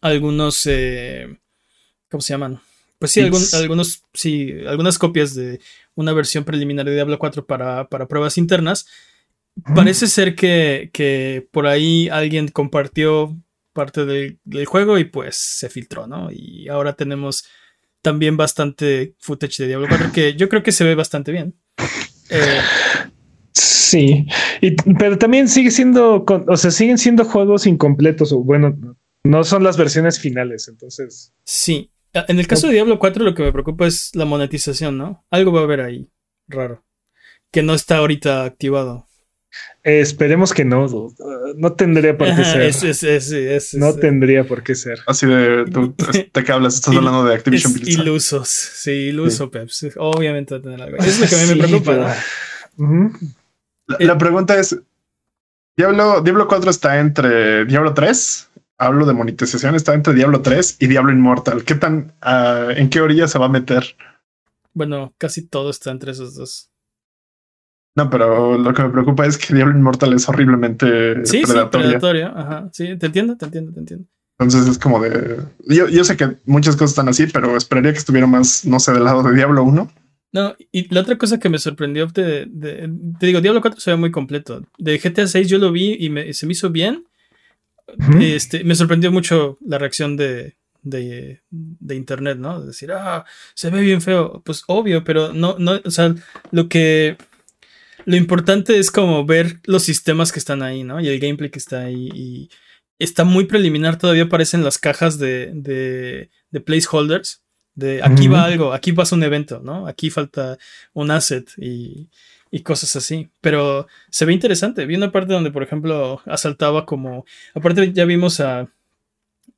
algunos 0.00 0.62
eh, 0.66 1.38
¿cómo 2.10 2.22
se 2.22 2.32
llaman? 2.32 2.60
Pues 2.98 3.12
sí, 3.12 3.20
algunos 3.20 4.02
sí, 4.14 4.54
algunas 4.66 4.98
copias 4.98 5.34
de 5.34 5.60
una 5.94 6.12
versión 6.12 6.44
preliminar 6.44 6.86
de 6.86 6.94
Diablo 6.94 7.18
4 7.18 7.46
para, 7.46 7.88
para 7.88 8.08
pruebas 8.08 8.38
internas. 8.38 8.86
Parece 9.74 10.06
ser 10.06 10.34
que, 10.34 10.90
que 10.92 11.46
por 11.50 11.66
ahí 11.66 12.08
alguien 12.08 12.48
compartió 12.48 13.36
parte 13.74 14.06
del, 14.06 14.38
juego 14.64 14.96
y 14.98 15.04
pues 15.04 15.36
se 15.36 15.68
filtró, 15.68 16.06
¿no? 16.06 16.30
Y 16.32 16.68
ahora 16.68 16.94
tenemos 16.94 17.44
también 18.00 18.38
bastante 18.38 19.14
footage 19.18 19.62
de 19.62 19.68
Diablo 19.68 19.88
4 19.88 20.12
que 20.12 20.34
yo 20.34 20.48
creo 20.48 20.62
que 20.62 20.72
se 20.72 20.84
ve 20.84 20.94
bastante 20.94 21.32
bien. 21.32 21.54
Eh, 22.30 22.60
sí, 23.52 24.26
pero 24.98 25.18
también 25.18 25.48
sigue 25.48 25.70
siendo, 25.70 26.24
o 26.24 26.56
sea, 26.56 26.70
siguen 26.70 26.96
siendo 26.96 27.24
juegos 27.24 27.66
incompletos 27.66 28.32
o 28.32 28.38
bueno, 28.40 28.74
no 29.24 29.44
son 29.44 29.62
las 29.62 29.76
versiones 29.76 30.18
finales, 30.18 30.68
entonces. 30.68 31.34
Sí, 31.44 31.90
en 32.14 32.38
el 32.38 32.46
caso 32.46 32.68
de 32.68 32.74
Diablo 32.74 32.98
4 32.98 33.24
lo 33.24 33.34
que 33.34 33.42
me 33.42 33.52
preocupa 33.52 33.86
es 33.86 34.14
la 34.14 34.24
monetización, 34.24 34.96
¿no? 34.96 35.26
Algo 35.30 35.52
va 35.52 35.60
a 35.60 35.64
haber 35.64 35.80
ahí 35.80 36.10
raro, 36.46 36.84
que 37.50 37.62
no 37.62 37.74
está 37.74 37.98
ahorita 37.98 38.44
activado 38.44 39.06
esperemos 39.82 40.52
que 40.52 40.64
no. 40.64 40.86
No 41.56 41.72
tendría 41.74 42.16
por 42.16 42.34
qué 42.34 42.44
ser. 42.44 43.78
no 43.78 43.94
tendría 43.94 44.44
por 44.44 44.62
qué 44.62 44.74
ser. 44.74 45.00
Así 45.06 45.26
de, 45.26 45.64
¿de 45.64 46.44
qué 46.44 46.52
hablas? 46.52 46.76
Estás 46.76 46.96
hablando 46.96 47.24
de 47.24 47.34
Activision 47.34 47.72
Blizzard. 47.72 48.02
Ilusos. 48.02 48.48
Sí, 48.48 48.90
iluso, 48.90 49.50
Peps. 49.50 49.88
Obviamente 49.96 50.54
va 50.54 50.58
a 50.58 50.62
tener 50.62 50.82
algo. 50.82 50.96
Es 50.98 51.20
lo 51.20 51.26
que 51.26 51.34
a 51.34 51.38
mí 51.38 51.54
me 51.54 51.66
preocupa. 51.66 52.16
la, 53.98 54.18
pregunta 54.18 54.58
es: 54.58 54.78
¿Diablo, 55.76 56.22
¿Diablo 56.22 56.48
4 56.48 56.70
está 56.70 56.98
entre 56.98 57.64
Diablo 57.66 57.94
3? 57.94 58.50
Hablo 58.76 59.06
de 59.06 59.12
monetización, 59.12 59.76
está 59.76 59.94
entre 59.94 60.14
Diablo 60.14 60.40
3 60.42 60.78
y 60.80 60.88
Diablo 60.88 61.12
Immortal. 61.12 61.62
¿Qué 61.62 61.76
tan, 61.76 62.12
uh, 62.22 62.70
en 62.70 62.90
qué 62.90 63.00
orilla 63.00 63.28
se 63.28 63.38
va 63.38 63.46
a 63.46 63.48
meter? 63.48 63.96
Bueno, 64.72 65.14
casi 65.16 65.46
todo 65.46 65.70
está 65.70 65.92
entre 65.92 66.10
esos 66.10 66.34
dos. 66.34 66.70
No, 67.96 68.10
pero 68.10 68.58
lo 68.58 68.74
que 68.74 68.82
me 68.82 68.90
preocupa 68.90 69.24
es 69.26 69.38
que 69.38 69.54
Diablo 69.54 69.76
Inmortal 69.76 70.12
es 70.14 70.28
horriblemente 70.28 71.24
sí, 71.24 71.42
predatoria. 71.42 72.28
Sí, 72.28 72.34
Ajá. 72.36 72.68
Sí, 72.72 72.96
te 72.98 73.06
entiendo, 73.06 73.36
te 73.36 73.44
entiendo, 73.44 73.72
te 73.72 73.80
entiendo. 73.80 74.06
Entonces 74.38 74.68
es 74.68 74.78
como 74.78 75.00
de. 75.00 75.38
Yo, 75.68 75.88
yo 75.88 76.02
sé 76.04 76.16
que 76.16 76.36
muchas 76.44 76.74
cosas 76.74 76.90
están 76.90 77.08
así, 77.08 77.26
pero 77.26 77.56
esperaría 77.56 77.92
que 77.92 77.98
estuviera 77.98 78.26
más, 78.26 78.64
no 78.64 78.80
sé, 78.80 78.92
del 78.92 79.04
lado 79.04 79.22
de 79.22 79.34
Diablo 79.34 79.62
1. 79.62 79.90
No, 80.32 80.56
y 80.72 80.92
la 80.92 81.02
otra 81.02 81.16
cosa 81.16 81.38
que 81.38 81.48
me 81.48 81.58
sorprendió 81.58 82.08
de, 82.08 82.50
te 83.20 83.26
digo, 83.26 83.40
Diablo 83.40 83.60
4 83.60 83.78
se 83.78 83.92
ve 83.92 83.96
muy 83.96 84.10
completo. 84.10 84.62
De 84.78 84.98
GTA 84.98 85.28
6 85.28 85.48
yo 85.48 85.58
lo 85.58 85.70
vi 85.70 85.92
y 85.92 86.34
se 86.34 86.46
me 86.46 86.52
hizo 86.52 86.70
bien. 86.70 87.04
Este, 88.20 88.64
me 88.64 88.74
sorprendió 88.74 89.12
mucho 89.12 89.58
la 89.64 89.78
reacción 89.78 90.16
de, 90.16 90.56
de, 90.82 91.42
de, 91.50 91.94
internet, 91.94 92.38
¿no? 92.38 92.60
Decir, 92.60 92.90
ah, 92.90 93.24
se 93.54 93.70
ve 93.70 93.82
bien 93.82 94.02
feo. 94.02 94.42
Pues 94.44 94.64
obvio, 94.66 95.04
pero 95.04 95.32
no, 95.32 95.56
no, 95.60 95.80
o 95.84 95.90
sea, 95.92 96.12
lo 96.50 96.68
que. 96.68 97.16
Lo 98.04 98.16
importante 98.16 98.78
es 98.78 98.90
como 98.90 99.24
ver 99.24 99.60
los 99.64 99.82
sistemas 99.82 100.32
que 100.32 100.38
están 100.38 100.62
ahí, 100.62 100.84
¿no? 100.84 101.00
Y 101.00 101.08
el 101.08 101.20
gameplay 101.20 101.50
que 101.50 101.58
está 101.58 101.82
ahí. 101.82 102.10
Y 102.14 102.50
está 102.98 103.24
muy 103.24 103.44
preliminar, 103.46 103.98
todavía 103.98 104.24
aparecen 104.24 104.64
las 104.64 104.78
cajas 104.78 105.18
de, 105.18 105.50
de, 105.54 106.30
de 106.50 106.60
placeholders. 106.60 107.42
De 107.74 108.02
aquí 108.04 108.28
va 108.28 108.44
algo, 108.44 108.72
aquí 108.72 108.92
pasa 108.92 109.16
un 109.16 109.24
evento, 109.24 109.60
¿no? 109.64 109.88
Aquí 109.88 110.08
falta 110.08 110.58
un 110.92 111.10
asset 111.10 111.50
y, 111.56 112.08
y 112.52 112.60
cosas 112.60 112.94
así. 112.94 113.30
Pero 113.40 113.88
se 114.10 114.24
ve 114.24 114.32
interesante. 114.32 114.86
Vi 114.86 114.94
una 114.94 115.10
parte 115.10 115.32
donde, 115.32 115.50
por 115.50 115.64
ejemplo, 115.64 116.22
asaltaba 116.26 116.86
como. 116.86 117.24
Aparte, 117.52 117.92
ya 117.92 118.04
vimos 118.04 118.38
a, 118.38 118.68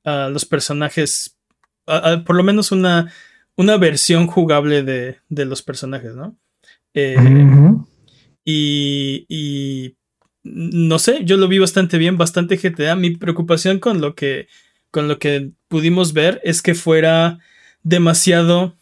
a 0.05 0.29
los 0.31 0.47
personajes. 0.47 1.37
por 2.25 2.37
lo 2.37 2.43
menos 2.43 2.73
una, 2.73 3.13
una 3.57 3.77
versión 3.77 4.27
jugable 4.27 4.83
de, 4.83 5.19
de 5.29 5.45
los 5.45 5.63
personajes, 5.63 6.15
¿no? 6.15 6.39
Eh, 6.95 7.17
y, 8.47 9.27
y. 9.29 9.97
No 10.45 10.99
sé, 10.99 11.25
yo 11.25 11.37
lo 11.37 11.49
vi 11.49 11.59
bastante 11.59 11.99
bien, 11.99 12.17
bastante 12.17 12.57
GTA. 12.57 12.97
Mi 12.97 13.11
preocupación 13.11 13.79
con 13.79 14.01
lo 14.01 14.15
que. 14.15 14.49
Con 14.91 15.09
lo 15.09 15.19
que 15.19 15.51
pudimos 15.69 16.15
ver 16.15 16.41
es 16.43 16.63
que 16.63 16.75
fuera 16.75 17.39
demasiado 17.83 18.75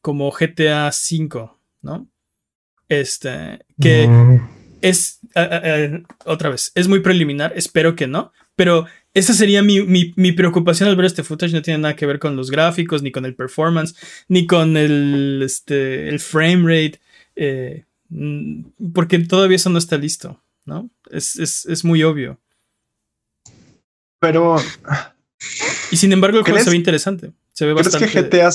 como 0.00 0.30
GTA 0.30 0.90
V, 0.90 1.50
¿no? 1.82 2.08
Este, 2.88 3.60
que 3.80 4.08
mm. 4.08 4.48
es, 4.80 5.20
otra 6.24 6.50
vez, 6.50 6.72
es 6.74 6.88
muy 6.88 7.00
preliminar, 7.00 7.52
espero 7.54 7.94
que 7.94 8.06
no, 8.06 8.32
pero 8.56 8.86
esa 9.12 9.34
sería 9.34 9.62
mi, 9.62 10.32
preocupación 10.32 10.88
al 10.88 10.96
ver 10.96 11.06
este 11.06 11.22
footage, 11.22 11.52
no 11.52 11.62
tiene 11.62 11.80
nada 11.80 11.96
que 11.96 12.06
ver 12.06 12.18
con 12.18 12.36
los 12.36 12.50
gráficos, 12.50 13.02
ni 13.02 13.12
con 13.12 13.26
el 13.26 13.34
performance, 13.34 13.94
ni 14.28 14.46
con 14.46 14.76
el, 14.76 15.42
este, 15.44 16.08
el 16.08 16.20
frame 16.20 16.62
rate, 16.62 17.00
eh, 17.36 17.84
porque 18.92 19.18
todavía 19.20 19.56
eso 19.56 19.70
no 19.70 19.78
está 19.78 19.96
listo, 19.96 20.42
¿no? 20.64 20.90
Es, 21.10 21.84
muy 21.84 22.02
obvio. 22.02 22.40
Pero... 24.20 24.56
Y 25.90 25.96
sin 25.96 26.12
embargo 26.12 26.38
el 26.38 26.44
juego 26.44 26.58
se 26.58 26.70
ve 26.70 26.76
interesante. 26.76 27.32
Se 27.52 27.64
ve 27.64 27.72
bastante... 27.72 28.10
que 28.10 28.22
GTA 28.22 28.50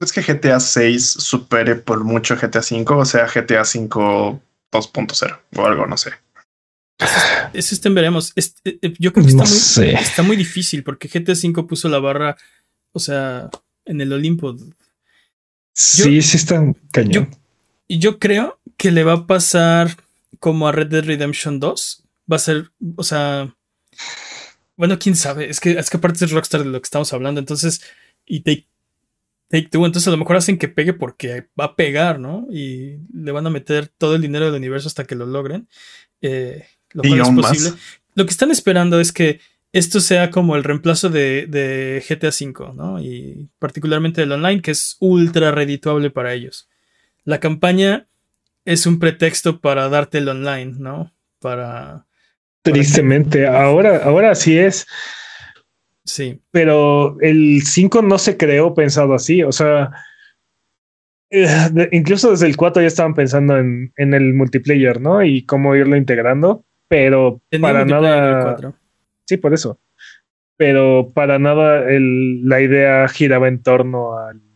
¿Es 0.00 0.12
que 0.12 0.22
GTA 0.22 0.60
6 0.60 1.04
supere 1.04 1.74
por 1.74 2.04
mucho 2.04 2.36
GTA 2.36 2.62
5? 2.62 2.96
O 2.96 3.04
sea, 3.04 3.26
GTA 3.26 3.64
5 3.64 4.40
2.0 4.70 5.40
o 5.56 5.66
algo, 5.66 5.86
no 5.86 5.96
sé. 5.96 6.12
Eso 7.52 7.74
está 7.74 7.88
veremos. 7.90 8.32
Eh, 8.36 8.78
eh, 8.82 8.94
yo 8.98 9.12
creo 9.12 9.24
que 9.24 9.30
está, 9.30 9.44
muy, 9.44 9.90
está 9.94 10.22
muy 10.22 10.36
difícil 10.36 10.84
porque 10.84 11.08
GTA 11.08 11.34
5 11.34 11.66
puso 11.66 11.88
la 11.88 11.98
barra, 11.98 12.36
o 12.92 13.00
sea, 13.00 13.50
en 13.84 14.00
el 14.00 14.12
Olimpo. 14.12 14.56
sí, 15.72 16.22
sí 16.22 16.36
está 16.36 16.62
cañón. 16.92 17.30
Y 17.88 17.98
yo, 17.98 18.18
creo 18.18 18.60
que 18.76 18.90
le 18.90 19.02
va 19.02 19.14
a 19.14 19.26
pasar 19.26 19.96
como 20.38 20.68
a 20.68 20.72
Red 20.72 20.88
Dead 20.88 21.04
Redemption 21.04 21.58
2. 21.58 22.04
Va 22.30 22.36
a 22.36 22.40
ser, 22.40 22.70
o 22.96 23.02
sea, 23.02 23.54
bueno, 24.76 24.98
quién 24.98 25.16
sabe. 25.16 25.48
Es 25.50 25.58
que, 25.58 25.72
es 25.72 25.90
que 25.90 25.96
aparte 25.96 26.24
es 26.24 26.30
Rockstar 26.30 26.62
de 26.62 26.70
lo 26.70 26.80
que 26.80 26.86
estamos 26.86 27.12
hablando. 27.12 27.40
Entonces, 27.40 27.82
y 28.26 28.40
te 28.40 28.68
entonces 29.50 30.06
a 30.06 30.10
lo 30.10 30.18
mejor 30.18 30.36
hacen 30.36 30.58
que 30.58 30.68
pegue 30.68 30.92
porque 30.92 31.48
va 31.58 31.64
a 31.64 31.76
pegar, 31.76 32.20
¿no? 32.20 32.46
Y 32.50 32.98
le 33.12 33.32
van 33.32 33.46
a 33.46 33.50
meter 33.50 33.88
todo 33.88 34.14
el 34.14 34.22
dinero 34.22 34.46
del 34.46 34.56
universo 34.56 34.88
hasta 34.88 35.04
que 35.04 35.14
lo 35.14 35.26
logren. 35.26 35.68
Eh, 36.20 36.66
lo 36.92 37.02
cual 37.02 37.20
es 37.20 37.30
posible. 37.30 37.70
Lo 38.14 38.26
que 38.26 38.30
están 38.30 38.50
esperando 38.50 39.00
es 39.00 39.12
que 39.12 39.40
esto 39.72 40.00
sea 40.00 40.30
como 40.30 40.56
el 40.56 40.64
reemplazo 40.64 41.08
de, 41.08 42.04
GTA 42.06 42.28
V, 42.28 42.74
¿no? 42.74 43.00
Y 43.00 43.48
particularmente 43.58 44.22
el 44.22 44.32
online, 44.32 44.60
que 44.60 44.72
es 44.72 44.96
ultra 45.00 45.50
redituable 45.50 46.10
para 46.10 46.34
ellos. 46.34 46.68
La 47.28 47.40
campaña 47.40 48.06
es 48.64 48.86
un 48.86 48.98
pretexto 48.98 49.60
para 49.60 49.90
darte 49.90 50.16
el 50.16 50.30
online, 50.30 50.76
¿no? 50.78 51.12
Para. 51.40 52.06
Tristemente, 52.62 53.46
ahora, 53.46 53.98
ahora 53.98 54.34
sí 54.34 54.56
es. 54.56 54.86
Sí. 56.06 56.40
Pero 56.50 57.20
el 57.20 57.60
5 57.66 58.00
no 58.00 58.16
se 58.16 58.38
creó 58.38 58.72
pensado 58.72 59.12
así. 59.12 59.42
O 59.42 59.52
sea, 59.52 59.90
eh, 61.28 61.46
incluso 61.92 62.30
desde 62.30 62.46
el 62.46 62.56
4 62.56 62.80
ya 62.80 62.88
estaban 62.88 63.12
pensando 63.12 63.58
en, 63.58 63.92
el 63.94 64.32
multiplayer, 64.32 64.98
¿no? 64.98 65.22
Y 65.22 65.44
cómo 65.44 65.76
irlo 65.76 65.96
integrando. 65.96 66.64
Pero 66.88 67.42
para 67.60 67.84
nada. 67.84 68.74
Sí, 69.26 69.36
por 69.36 69.52
eso. 69.52 69.78
Pero 70.56 71.12
para 71.12 71.38
nada 71.38 71.84
la 71.90 72.60
idea 72.62 73.06
giraba 73.06 73.48
en 73.48 73.62
torno 73.62 74.16
al 74.16 74.47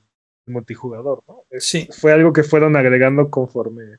multijugador, 0.53 1.23
¿no? 1.27 1.45
sí. 1.59 1.89
Fue 1.91 2.13
algo 2.13 2.33
que 2.33 2.43
fueron 2.43 2.77
agregando 2.77 3.31
conforme. 3.31 3.99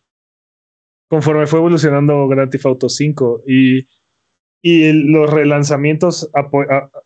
Conforme 1.09 1.47
fue 1.47 1.59
evolucionando 1.59 2.27
Grand 2.27 2.49
Theft 2.49 2.65
Auto 2.65 2.89
5. 2.89 3.43
Y 3.45 3.85
y 4.65 4.93
los 4.93 5.29
relanzamientos 5.29 6.31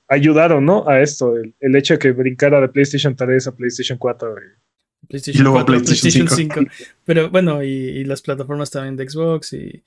ayudaron, 0.08 0.64
¿no? 0.64 0.88
A 0.88 1.02
esto, 1.02 1.36
el, 1.36 1.76
hecho 1.76 1.96
de 1.96 2.00
que 2.00 2.12
brincara 2.12 2.62
de 2.62 2.70
PlayStation 2.70 3.16
3 3.16 3.48
a 3.48 3.56
PlayStation 3.56 3.98
4. 3.98 4.36
PlayStation 5.08 5.42
y 5.42 5.44
luego 5.44 5.66
PlayStation, 5.66 6.28
5. 6.30 6.62
Pero 7.04 7.32
bueno, 7.32 7.64
y, 7.64 8.04
las 8.04 8.22
plataformas 8.22 8.70
también 8.70 8.96
de 8.96 9.10
Xbox 9.10 9.54
y... 9.54 9.84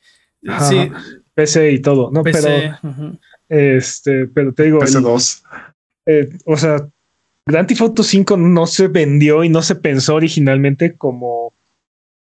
sí. 0.69 0.91
PC 1.33 1.71
y 1.71 1.79
todo, 1.81 2.11
¿no? 2.11 2.25
pero, 2.25 2.49
este, 3.49 4.27
pero 4.27 4.53
te 4.53 4.65
digo... 4.65 4.81
PC2. 4.81 5.43
Eh, 6.07 6.29
o 6.47 6.57
sea, 6.57 6.89
Grand 7.51 7.69
Theft 7.69 7.81
Auto 7.83 8.03
5 8.03 8.37
no 8.37 8.67
se 8.67 8.89
vendió 8.89 9.45
y 9.45 9.49
no 9.49 9.63
se 9.63 9.75
pensó 9.75 10.15
originalmente 10.15 10.97
como, 10.97 11.55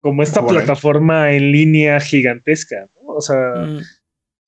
como 0.01 0.23
esta 0.23 0.47
plataforma 0.47 1.33
en 1.33 1.53
línea 1.53 2.01
gigantesca, 2.01 2.89
¿no? 2.97 3.15
O 3.15 3.21
sea... 3.21 3.55
Mm. 3.57 3.81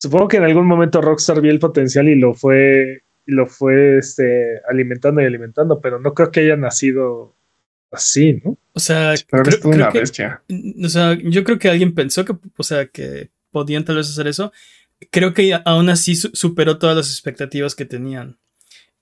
Supongo 0.04 0.28
que 0.28 0.36
en 0.36 0.44
algún 0.44 0.66
momento 0.66 1.00
Rockstar 1.00 1.40
vio 1.40 1.50
el 1.50 1.58
potencial 1.58 2.10
y 2.10 2.14
lo 2.14 2.34
fue, 2.34 3.04
y 3.26 3.32
lo 3.32 3.46
fue 3.46 3.96
este, 3.96 4.60
alimentando 4.68 5.22
y 5.22 5.24
alimentando, 5.24 5.80
pero 5.80 5.98
no 5.98 6.12
creo 6.12 6.30
que 6.30 6.40
haya 6.40 6.56
nacido 6.56 7.34
así, 7.90 8.38
¿no? 8.44 8.58
O 8.74 8.80
sea, 8.80 9.14
una 9.62 9.88
bestia. 9.88 10.42
O 10.84 10.88
sea, 10.90 11.14
yo 11.14 11.42
creo 11.42 11.58
que 11.58 11.70
alguien 11.70 11.94
pensó 11.94 12.26
que, 12.26 12.34
o 12.54 12.62
sea, 12.62 12.84
que 12.88 13.30
podían 13.50 13.86
tal 13.86 13.96
vez 13.96 14.10
hacer 14.10 14.26
eso. 14.26 14.52
Creo 15.10 15.32
que 15.32 15.58
aún 15.64 15.88
así 15.88 16.16
superó 16.16 16.76
todas 16.76 16.96
las 16.96 17.08
expectativas 17.08 17.74
que 17.74 17.86
tenían. 17.86 18.36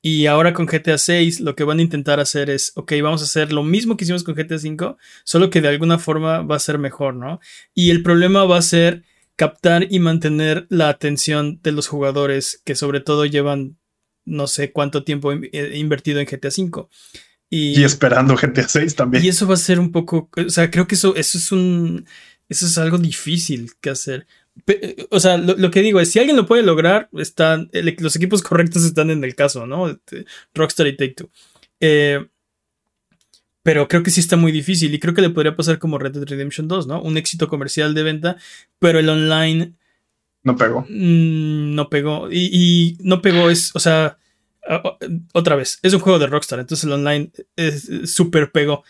Y 0.04 0.26
ahora 0.26 0.52
con 0.52 0.66
GTA 0.66 0.98
6 0.98 1.40
lo 1.40 1.54
que 1.54 1.62
van 1.62 1.78
a 1.78 1.82
intentar 1.82 2.18
hacer 2.18 2.50
es, 2.50 2.72
ok, 2.74 2.92
vamos 3.00 3.22
a 3.22 3.24
hacer 3.24 3.52
lo 3.52 3.62
mismo 3.62 3.96
que 3.96 4.02
hicimos 4.02 4.24
con 4.24 4.34
GTA 4.34 4.58
5, 4.58 4.98
solo 5.22 5.48
que 5.48 5.60
de 5.60 5.68
alguna 5.68 5.96
forma 5.98 6.42
va 6.42 6.56
a 6.56 6.58
ser 6.58 6.78
mejor, 6.78 7.14
¿no? 7.14 7.38
Y 7.72 7.90
el 7.90 8.02
problema 8.02 8.44
va 8.44 8.58
a 8.58 8.62
ser 8.62 9.04
captar 9.36 9.86
y 9.88 10.00
mantener 10.00 10.66
la 10.70 10.88
atención 10.88 11.60
de 11.62 11.70
los 11.70 11.86
jugadores 11.86 12.60
que 12.64 12.74
sobre 12.74 13.00
todo 13.00 13.26
llevan 13.26 13.78
no 14.24 14.48
sé 14.48 14.72
cuánto 14.72 15.04
tiempo 15.04 15.32
eh, 15.32 15.72
invertido 15.76 16.18
en 16.20 16.26
GTA 16.26 16.48
V. 16.48 16.88
Y, 17.48 17.84
esperando 17.84 18.34
GTA 18.34 18.66
6 18.66 18.96
también. 18.96 19.24
Y 19.24 19.28
eso 19.28 19.46
va 19.46 19.54
a 19.54 19.58
ser 19.58 19.78
un 19.78 19.92
poco, 19.92 20.30
o 20.36 20.50
sea, 20.50 20.70
creo 20.70 20.88
que 20.88 20.96
eso, 20.96 21.14
eso 21.14 21.38
es 21.38 21.52
un, 21.52 22.06
eso 22.48 22.66
es 22.66 22.76
algo 22.76 22.98
difícil 22.98 23.72
que 23.80 23.90
hacer. 23.90 24.26
O 25.10 25.18
sea, 25.18 25.38
lo, 25.38 25.70
que 25.70 25.82
digo 25.82 25.98
es, 25.98 26.12
si 26.12 26.18
alguien 26.18 26.36
lo 26.36 26.46
puede 26.46 26.62
lograr, 26.62 27.08
están, 27.14 27.70
los 27.98 28.16
equipos 28.16 28.42
correctos 28.42 28.84
están 28.84 29.10
en 29.10 29.24
el 29.24 29.34
caso, 29.34 29.66
¿no? 29.66 29.88
Este, 29.88 30.26
Rockstar 30.54 30.86
y 30.86 30.96
Take 30.96 31.14
Two. 31.14 31.30
Eh, 31.80 32.26
pero 33.62 33.88
creo 33.88 34.02
que 34.02 34.10
sí 34.10 34.20
está 34.20 34.36
muy 34.36 34.52
difícil 34.52 34.92
y 34.92 34.98
creo 34.98 35.14
que 35.14 35.22
le 35.22 35.30
podría 35.30 35.56
pasar 35.56 35.78
como 35.78 35.98
Red 35.98 36.12
Dead 36.12 36.24
Redemption 36.24 36.68
2, 36.68 36.86
¿no? 36.86 37.00
Un 37.00 37.16
éxito 37.16 37.48
comercial 37.48 37.94
de 37.94 38.02
venta, 38.02 38.36
pero 38.78 38.98
el 38.98 39.08
online... 39.08 39.74
No 40.42 40.56
pegó. 40.56 40.84
Mm, 40.88 41.74
no 41.74 41.88
pegó. 41.88 42.28
Y, 42.30 42.96
no 43.00 43.22
pegó 43.22 43.50
es, 43.50 43.70
o 43.74 43.78
sea, 43.78 44.18
otra 45.32 45.56
vez, 45.56 45.78
es 45.82 45.94
un 45.94 46.00
juego 46.00 46.18
de 46.18 46.26
Rockstar, 46.26 46.58
entonces 46.58 46.84
el 46.84 46.92
online 46.92 47.30
es 47.56 47.88
súper 48.06 48.50
pegó. 48.50 48.82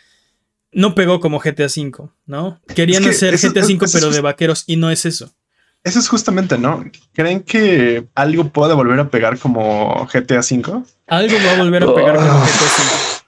No 0.73 0.95
pegó 0.95 1.21
como 1.21 1.39
GTA 1.39 1.67
V, 1.67 2.09
¿no? 2.25 2.61
Querían 2.75 3.05
hacer 3.05 3.37
GTA 3.37 3.65
V 3.65 3.87
pero 3.93 4.11
de 4.11 4.21
vaqueros 4.23 4.65
y 4.67 4.77
no 4.77 4.91
es 4.91 5.05
eso. 5.05 5.35
Eso 5.85 5.99
es 5.99 6.09
justamente, 6.09 6.59
¿no? 6.59 6.85
¿Creen 7.13 7.41
que 7.41 8.07
algo 8.15 8.49
puede 8.51 8.75
volver 8.75 9.01
a 9.01 9.11
pegar 9.11 9.39
como 9.39 10.07
GTA 10.13 10.41
V? 10.41 10.85
Algo 11.09 11.37
va 11.45 11.53
a 11.53 11.59
volver 11.59 11.83
a 11.83 11.95
pegar 11.95 12.17
como 12.17 12.29
GTA 12.29 12.45
V. 12.45 13.23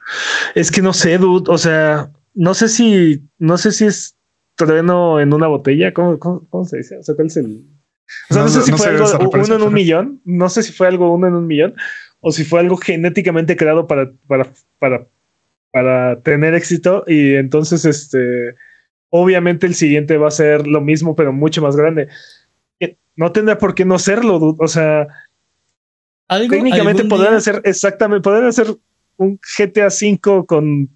Es 0.54 0.70
que 0.70 0.80
no 0.80 0.92
sé, 0.92 1.18
dude. 1.18 1.50
O 1.50 1.58
sea, 1.58 2.10
no 2.34 2.54
sé 2.54 2.68
si, 2.68 3.22
no 3.38 3.58
sé 3.58 3.72
si 3.72 3.86
es 3.86 4.16
trueno 4.54 5.20
en 5.20 5.32
una 5.32 5.48
botella. 5.48 5.92
¿Cómo, 5.92 6.18
cómo, 6.18 6.64
se 6.64 6.78
dice? 6.78 6.98
O 6.98 7.02
sea, 7.02 7.14
¿cuál 7.16 7.26
es 7.26 7.36
el? 7.36 7.64
O 8.30 8.34
sea, 8.34 8.42
no, 8.42 8.48
sé 8.48 8.62
si 8.62 8.72
fue 8.72 8.88
algo 8.88 9.30
uno 9.32 9.56
en 9.56 9.62
un 9.62 9.72
millón. 9.72 10.20
No 10.24 10.48
sé 10.48 10.62
si 10.62 10.72
fue 10.72 10.86
algo 10.86 11.12
uno 11.12 11.26
en 11.26 11.34
un 11.34 11.46
millón 11.46 11.74
o 12.20 12.32
si 12.32 12.44
fue 12.44 12.60
algo 12.60 12.76
genéticamente 12.76 13.56
creado 13.56 13.86
para, 13.86 14.10
para, 14.26 14.46
para, 14.78 15.06
para 15.70 16.20
tener 16.20 16.54
éxito. 16.54 17.04
Y 17.06 17.34
entonces, 17.34 17.84
este, 17.84 18.54
obviamente 19.10 19.66
el 19.66 19.74
siguiente 19.74 20.16
va 20.16 20.28
a 20.28 20.32
ser 20.32 20.66
lo 20.66 20.80
mismo, 20.80 21.16
pero 21.16 21.32
mucho 21.32 21.60
más 21.60 21.76
grande. 21.76 22.08
No 23.16 23.32
tendrá 23.32 23.58
por 23.58 23.74
qué 23.74 23.84
no 23.84 23.98
serlo, 23.98 24.38
dude. 24.38 24.56
O 24.58 24.68
sea, 24.68 25.06
Técnicamente 26.28 27.04
podrían 27.04 27.34
hacer 27.34 27.60
exactamente, 27.64 28.22
podrían 28.22 28.46
hacer 28.46 28.74
un 29.16 29.38
GTA 29.38 29.88
V 29.88 30.46
con 30.46 30.88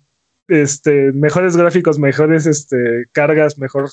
este 0.48 1.12
mejores 1.12 1.56
gráficos, 1.56 1.98
mejores 1.98 2.46
este 2.46 3.06
cargas, 3.12 3.58
mejor, 3.58 3.90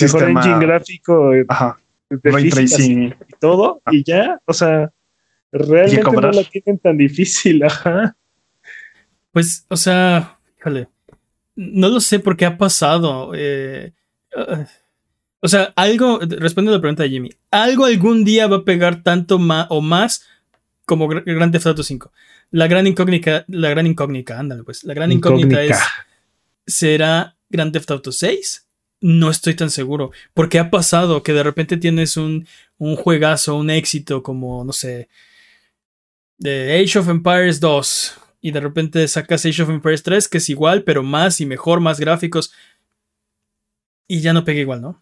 mejor 0.00 0.22
engine 0.22 0.58
gráfico, 0.60 1.34
eh, 1.34 1.44
Ajá. 1.48 1.78
y 2.10 3.10
todo, 3.40 3.82
y 3.90 4.04
ya, 4.04 4.40
o 4.44 4.52
sea, 4.52 4.92
realmente 5.50 6.02
no 6.02 6.30
la 6.30 6.44
tienen 6.44 6.78
tan 6.78 6.96
difícil, 6.96 7.62
ajá. 7.64 8.16
Pues, 9.32 9.66
o 9.68 9.76
sea, 9.76 10.38
híjole, 10.58 10.88
no 11.56 11.88
lo 11.88 12.00
sé 12.00 12.20
por 12.20 12.36
qué 12.36 12.46
ha 12.46 12.56
pasado. 12.56 13.32
Eh, 13.34 13.92
uh, 14.36 14.64
o 15.40 15.48
sea, 15.48 15.72
algo, 15.76 16.20
responde 16.20 16.70
a 16.70 16.74
la 16.74 16.80
pregunta 16.80 17.02
de 17.02 17.10
Jimmy, 17.10 17.30
algo 17.50 17.86
algún 17.86 18.24
día 18.24 18.46
va 18.46 18.58
a 18.58 18.64
pegar 18.64 19.02
tanto 19.02 19.38
más 19.38 19.66
o 19.70 19.80
más 19.80 20.26
como 20.84 21.08
Grand 21.08 21.52
Theft 21.52 21.66
Auto 21.66 21.82
5. 21.82 22.12
La 22.50 22.66
gran 22.66 22.86
incógnita, 22.86 23.44
la 23.48 23.70
gran 23.70 23.86
incógnita, 23.86 24.38
ándale 24.38 24.64
pues, 24.64 24.84
la 24.84 24.92
gran 24.92 25.12
incógnita, 25.12 25.62
es, 25.62 25.78
¿será 26.66 27.36
Grand 27.48 27.72
Theft 27.72 27.90
Auto 27.90 28.12
6? 28.12 28.66
No 29.02 29.30
estoy 29.30 29.54
tan 29.54 29.70
seguro, 29.70 30.10
porque 30.34 30.58
ha 30.58 30.68
pasado 30.68 31.22
que 31.22 31.32
de 31.32 31.42
repente 31.42 31.76
tienes 31.76 32.16
un, 32.16 32.46
un 32.76 32.96
juegazo, 32.96 33.56
un 33.56 33.70
éxito 33.70 34.22
como, 34.22 34.64
no 34.64 34.72
sé, 34.72 35.08
de 36.36 36.82
Age 36.82 36.98
of 36.98 37.08
Empires 37.08 37.60
2, 37.60 38.20
y 38.40 38.50
de 38.50 38.60
repente 38.60 39.06
sacas 39.08 39.44
Age 39.46 39.62
of 39.62 39.70
Empires 39.70 40.02
3, 40.02 40.28
que 40.28 40.38
es 40.38 40.48
igual, 40.48 40.82
pero 40.82 41.02
más 41.02 41.40
y 41.40 41.46
mejor, 41.46 41.80
más 41.80 42.00
gráficos, 42.00 42.52
y 44.10 44.20
ya 44.22 44.32
no 44.32 44.44
pega 44.44 44.58
igual, 44.58 44.82
¿no? 44.82 45.00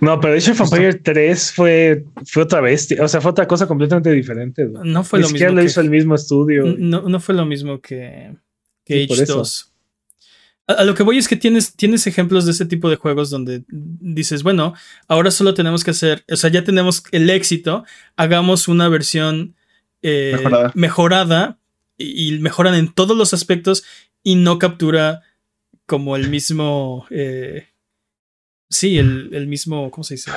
No, 0.00 0.20
pero 0.20 0.34
Age 0.34 0.52
of 0.52 0.60
Empires 0.60 1.02
3 1.02 1.52
fue, 1.52 2.04
fue 2.24 2.44
otra 2.44 2.60
bestia, 2.60 3.02
o 3.02 3.08
sea, 3.08 3.20
fue 3.20 3.32
otra 3.32 3.48
cosa 3.48 3.66
completamente 3.66 4.12
diferente. 4.12 4.68
No 4.84 5.02
fue 5.02 5.18
lo 5.18 5.28
mismo. 5.28 5.48
lo 5.48 5.64
hizo 5.64 5.80
el 5.80 5.90
mismo 5.90 6.14
estudio. 6.14 6.64
No, 6.78 7.02
no 7.02 7.18
fue 7.18 7.34
lo 7.34 7.44
mismo 7.44 7.80
que, 7.80 8.36
que 8.84 9.02
Age 9.02 9.24
2. 9.24 9.72
A, 10.68 10.84
lo 10.84 10.94
que 10.94 11.02
voy 11.02 11.18
es 11.18 11.26
que 11.26 11.34
tienes, 11.34 11.74
tienes 11.74 12.06
ejemplos 12.06 12.44
de 12.44 12.52
ese 12.52 12.66
tipo 12.66 12.88
de 12.88 12.94
juegos 12.94 13.30
donde 13.30 13.64
dices, 13.68 14.44
bueno, 14.44 14.74
ahora 15.08 15.32
solo 15.32 15.52
tenemos 15.52 15.82
que 15.82 15.90
hacer, 15.90 16.24
o 16.30 16.36
sea, 16.36 16.48
ya 16.48 16.62
tenemos 16.62 17.02
el 17.10 17.28
éxito, 17.28 17.84
hagamos 18.14 18.68
una 18.68 18.88
versión 18.88 19.56
eh, 20.02 20.36
mejorada, 20.74 21.58
y, 21.98 22.38
mejoran 22.38 22.76
en 22.76 22.92
todos 22.92 23.16
los 23.16 23.34
aspectos 23.34 23.82
y 24.22 24.36
no 24.36 24.60
captura 24.60 25.22
como 25.84 26.14
el 26.14 26.28
mismo... 26.30 27.06
Eh, 27.10 27.66
Sí, 28.68 28.98
el, 28.98 29.46
mismo, 29.46 29.90
¿cómo 29.90 30.04
se 30.04 30.14
dice? 30.14 30.30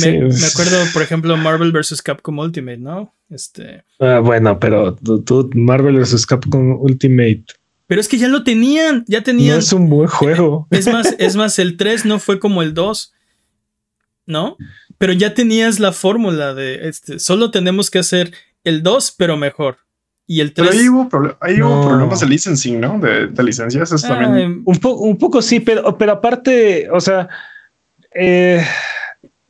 Me, 0.00 0.46
acuerdo, 0.46 0.78
por 0.92 1.02
ejemplo, 1.02 1.36
Marvel 1.36 1.72
vs. 1.72 2.02
Capcom 2.02 2.38
Ultimate, 2.38 2.78
¿no? 2.78 3.14
Este. 3.30 3.84
Ah, 3.98 4.20
bueno, 4.20 4.58
pero 4.58 4.94
tú, 4.94 5.50
Marvel 5.54 5.98
vs. 5.98 6.26
Capcom 6.26 6.80
Ultimate. 6.80 7.44
Pero 7.86 8.00
es 8.00 8.08
que 8.08 8.18
ya 8.18 8.28
lo 8.28 8.44
tenían, 8.44 9.04
ya 9.06 9.22
tenían. 9.22 9.56
No 9.56 9.58
es 9.58 9.72
un 9.72 9.88
buen 9.88 10.08
juego. 10.08 10.66
Es 10.70 10.86
más, 10.86 11.14
es 11.18 11.36
más, 11.36 11.58
el 11.58 11.76
3 11.76 12.06
no 12.06 12.18
fue 12.18 12.38
como 12.38 12.62
el 12.62 12.74
2, 12.74 13.12
¿no? 14.26 14.56
Pero 14.98 15.12
ya 15.12 15.34
tenías 15.34 15.80
la 15.80 15.92
fórmula 15.92 16.54
de 16.54 16.88
este. 16.88 17.18
Solo 17.18 17.50
tenemos 17.50 17.90
que 17.90 17.98
hacer 17.98 18.32
el 18.64 18.82
2, 18.82 19.14
pero 19.18 19.36
mejor. 19.36 19.78
Y 20.32 20.40
el 20.40 20.54
3. 20.54 20.66
Pero 20.66 20.80
ahí 21.40 21.60
hubo, 21.60 21.88
problemas 21.88 22.20
de 22.20 22.26
licensing, 22.26 22.80
¿no? 22.80 22.98
De, 22.98 23.42
licencias. 23.42 23.92
Eso 23.92 24.08
también. 24.08 24.30
Ah, 24.60 24.62
un, 24.64 24.78
un 24.82 25.18
poco 25.18 25.42
sí, 25.42 25.60
pero, 25.60 25.98
pero 25.98 26.12
aparte, 26.12 26.88
o 26.90 27.00
sea, 27.00 27.28
eh, 28.14 28.64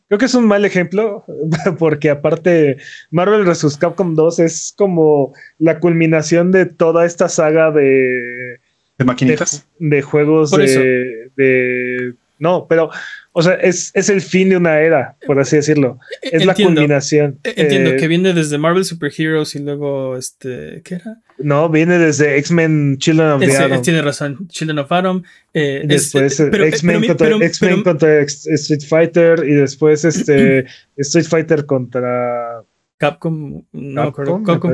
creo 0.09 0.19
que 0.19 0.25
es 0.25 0.35
un 0.35 0.49
mal 0.49 0.65
ejemplo, 0.65 1.25
porque 1.79 2.11
aparte, 2.11 2.79
Marvel 3.13 3.45
vs. 3.45 3.77
Capcom 3.77 4.17
2 4.17 4.41
es 4.41 4.75
como 4.77 5.33
la 5.61 5.79
culminación 5.79 6.51
de 6.51 6.67
toda 6.67 7.07
esta 7.07 7.29
saga 7.29 7.71
de. 7.71 8.59
¿De 8.99 9.05
maquinitas? 9.05 9.65
De, 9.79 10.03
juegos 10.03 10.51
de, 10.51 12.15
No, 12.41 12.67
pero 12.69 12.91
o 13.35 13.43
sea, 13.43 13.55
es, 13.55 13.91
es, 13.95 14.11
el 14.11 14.21
fin 14.21 14.51
de 14.51 14.59
una 14.59 14.79
era, 14.81 15.17
por 15.27 15.41
así 15.41 15.57
decirlo. 15.57 15.99
Es 16.21 16.45
la 16.45 16.55
culminación. 16.55 17.39
E, 17.43 17.55
entiendo 17.57 17.93
eh, 17.93 17.97
que 17.97 18.07
viene 18.07 18.35
desde 18.35 18.59
Marvel 18.59 18.85
Super 18.85 19.11
Heroes 19.17 19.55
y 19.55 19.61
luego, 19.61 20.19
este, 20.19 20.83
¿qué 20.85 20.97
era? 20.97 21.19
No, 21.39 21.71
viene 21.71 21.97
desde 21.97 22.37
X-Men 22.37 22.99
Children 22.99 23.29
of 23.31 23.41
the 23.41 23.57
Atom. 23.57 23.83
Tiene 23.83 24.03
razón, 24.03 24.49
Children 24.49 24.81
of 24.81 24.93
Atom. 24.93 25.23
Eh, 25.55 25.83
después 25.87 26.39
eh, 26.41 26.51
X-Men 26.53 27.83
contra, 27.83 28.21
Street 28.21 28.83
Fighter 28.87 29.43
y 29.49 29.53
después 29.53 30.05
este 30.05 30.67
Street 30.99 31.27
Fighter 31.27 31.65
contra... 31.65 32.63
Capcom, 32.99 33.65
no 33.73 34.13
Capcom, 34.13 34.45
Capcom 34.45 34.73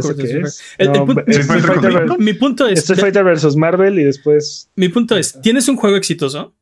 mi 2.18 2.34
punto 2.34 2.68
es 2.68 2.80
Street 2.80 3.00
Fighter 3.00 3.24
versus 3.24 3.56
Marvel 3.56 3.98
y 3.98 4.04
después 4.04 4.68
mi 4.74 4.90
punto 4.90 5.16
es 5.16 5.40
tienes 5.40 5.66
un 5.66 5.76
juego 5.76 5.96
exitoso 5.96 6.54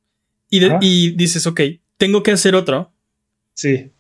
y, 0.49 0.65
y 0.81 1.17
dices 1.17 1.45
ok 1.45 1.61
tengo 1.97 2.23
que 2.23 2.33
hacer 2.33 2.55
otro. 2.55 2.93
Sí. 3.55 3.91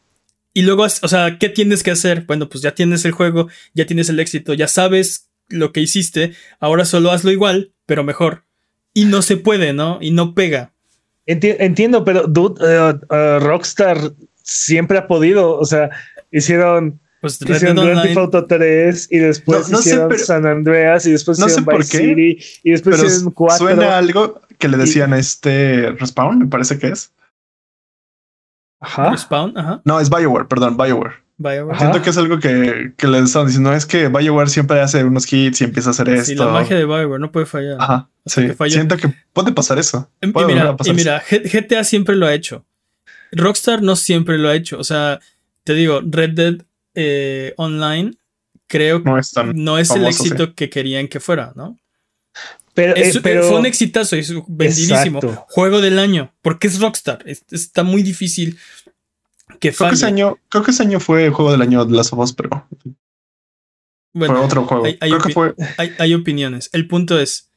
Y 0.52 0.62
luego, 0.62 0.84
o 0.84 1.08
sea, 1.08 1.38
¿qué 1.38 1.48
tienes 1.48 1.82
que 1.82 1.90
hacer? 1.90 2.24
Bueno, 2.26 2.48
pues 2.48 2.62
ya 2.62 2.74
tienes 2.74 3.04
el 3.04 3.12
juego, 3.12 3.48
ya 3.74 3.86
tienes 3.86 4.08
el 4.08 4.20
éxito, 4.20 4.54
ya 4.54 4.68
sabes 4.68 5.28
lo 5.48 5.72
que 5.72 5.80
hiciste, 5.80 6.32
ahora 6.60 6.84
solo 6.84 7.10
hazlo 7.10 7.30
igual, 7.30 7.72
pero 7.84 8.04
mejor. 8.04 8.44
Y 8.94 9.04
no 9.04 9.22
se 9.22 9.36
puede, 9.36 9.72
¿no? 9.72 9.98
Y 10.00 10.10
no 10.10 10.34
pega. 10.34 10.72
entiendo, 11.26 12.04
pero 12.04 12.26
dude, 12.26 12.64
uh, 12.64 13.14
uh, 13.14 13.38
Rockstar 13.40 14.12
siempre 14.42 14.98
ha 14.98 15.06
podido, 15.06 15.58
o 15.58 15.64
sea, 15.64 15.90
hicieron 16.30 17.00
pues 17.20 17.40
hicieron 17.42 17.76
Grand 17.76 18.02
Theft 18.02 18.16
Auto 18.16 18.46
3 18.46 19.08
y 19.10 19.18
después 19.18 19.70
hicieron 19.70 20.18
San 20.18 20.46
Andreas 20.46 21.06
y 21.06 21.12
después 21.12 21.38
no 21.38 21.46
hicieron 21.46 21.64
sé 21.64 21.70
por 21.70 21.86
qué, 21.86 21.98
City 21.98 22.38
y 22.62 22.70
después 22.70 23.02
hicieron 23.02 23.32
4. 23.32 23.58
Suena 23.58 23.98
algo 23.98 24.40
que 24.58 24.68
le 24.68 24.76
decían 24.76 25.12
a 25.12 25.18
este 25.18 25.92
Respawn, 25.92 26.38
me 26.38 26.46
parece 26.46 26.78
que 26.78 26.88
es. 26.88 27.12
Ajá. 28.80 29.14
ajá. 29.14 29.80
No, 29.84 30.00
es 30.00 30.10
Bioware, 30.10 30.46
perdón, 30.46 30.76
Bioware. 30.76 31.14
Bioware. 31.38 31.78
Siento 31.78 32.02
que 32.02 32.10
es 32.10 32.18
algo 32.18 32.38
que, 32.38 32.92
que 32.96 33.06
le 33.06 33.18
están 33.18 33.46
diciendo. 33.46 33.72
Es 33.72 33.84
que 33.84 34.08
Bioware 34.08 34.48
siempre 34.48 34.80
hace 34.80 35.04
unos 35.04 35.30
hits 35.30 35.60
y 35.60 35.64
empieza 35.64 35.90
a 35.90 35.92
hacer 35.92 36.08
esto. 36.08 36.24
Sí, 36.24 36.34
la 36.34 36.46
magia 36.46 36.76
de 36.76 36.84
Bioware 36.84 37.20
no 37.20 37.30
puede 37.30 37.46
fallar. 37.46 37.76
Ajá. 37.78 38.08
Sí. 38.24 38.48
Siento 38.68 38.96
que 38.96 39.12
puede 39.32 39.52
pasar 39.52 39.78
eso. 39.78 40.10
y 40.22 40.26
mira, 40.26 40.76
y 40.84 40.92
mira 40.92 41.22
GTA 41.28 41.84
siempre 41.84 42.16
lo 42.16 42.26
ha 42.26 42.34
hecho. 42.34 42.64
Rockstar 43.32 43.82
no 43.82 43.96
siempre 43.96 44.38
lo 44.38 44.48
ha 44.48 44.54
hecho. 44.54 44.78
O 44.78 44.84
sea, 44.84 45.20
te 45.64 45.74
digo, 45.74 46.00
Red 46.02 46.30
Dead 46.30 46.54
eh, 46.94 47.52
Online 47.56 48.12
creo 48.66 49.02
que 49.02 49.10
no 49.54 49.78
es, 49.78 49.90
el 49.90 50.06
éxito 50.06 50.54
que 50.54 50.70
querían 50.70 51.08
que 51.08 51.20
fuera, 51.20 51.52
¿no? 51.54 51.78
Pero, 52.76 52.94
eh, 52.94 53.10
fue 53.10 53.58
un 53.58 53.64
exitazo, 53.64 54.16
es 54.16 54.34
vendidísimo. 54.46 55.20
Juego 55.48 55.80
del 55.80 55.98
año, 55.98 56.34
porque 56.42 56.66
es 56.66 56.78
Rockstar. 56.78 57.24
está 57.26 57.84
muy 57.84 58.02
difícil 58.02 58.58
que 59.60 59.72
creo 59.72 59.88
que, 59.88 59.94
ese 59.94 60.04
año, 60.04 60.38
creo 60.50 60.62
que 60.62 60.72
ese 60.72 60.82
año 60.82 61.00
fue 61.00 61.24
el 61.24 61.32
juego 61.32 61.52
del 61.52 61.62
año 61.62 61.86
de 61.86 61.96
las 61.96 62.12
of 62.12 62.32
pero. 62.36 62.68
Bueno, 64.12 64.34
fue 64.34 64.44
otro 64.44 64.66
juego. 64.66 64.84
Hay, 64.84 64.98
creo 64.98 65.20
que 65.20 65.32
fue... 65.32 65.54
hay, 65.98 66.12
opiniones. 66.12 66.68
El 66.74 66.86
punto 66.86 67.18
es. 67.18 67.50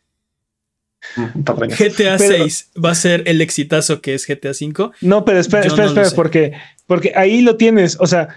GTA 1.17 2.17
6 2.17 2.71
va 2.83 2.91
a 2.91 2.95
ser 2.95 3.23
el 3.25 3.41
exitazo 3.41 3.99
que 3.99 4.13
es 4.13 4.25
GTA 4.25 4.53
5. 4.53 4.93
No, 5.01 5.25
pero 5.25 5.39
espera, 5.39 5.67
espera, 5.67 5.87
espera, 5.87 6.11
porque, 6.11 6.53
porque 6.87 7.11
ahí 7.13 7.41
lo 7.41 7.57
tienes. 7.57 7.97
O 7.99 8.07
sea, 8.07 8.29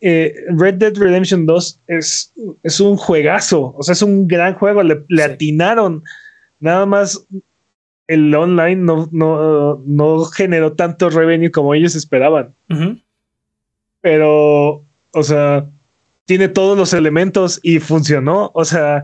eh, 0.00 0.34
Red 0.50 0.74
Dead 0.74 0.96
Redemption 0.96 1.46
2 1.46 1.80
es, 1.86 2.32
es 2.62 2.80
un 2.80 2.96
juegazo, 2.96 3.74
o 3.76 3.82
sea, 3.82 3.92
es 3.92 4.02
un 4.02 4.26
gran 4.26 4.54
juego, 4.54 4.82
le, 4.82 5.22
atinaron. 5.22 6.02
Nada 6.60 6.86
más 6.86 7.26
el 8.06 8.34
online 8.34 8.76
no, 8.76 9.08
no, 9.12 9.82
no, 9.86 10.24
generó 10.24 10.72
tanto 10.72 11.10
revenue 11.10 11.50
como 11.50 11.74
ellos 11.74 11.94
esperaban. 11.94 12.54
Pero, 14.00 14.84
o 15.12 15.22
sea, 15.22 15.68
tiene 16.28 16.48
todos 16.48 16.76
los 16.76 16.92
elementos 16.92 17.58
y 17.62 17.78
funcionó. 17.80 18.50
O 18.54 18.64
sea, 18.64 19.02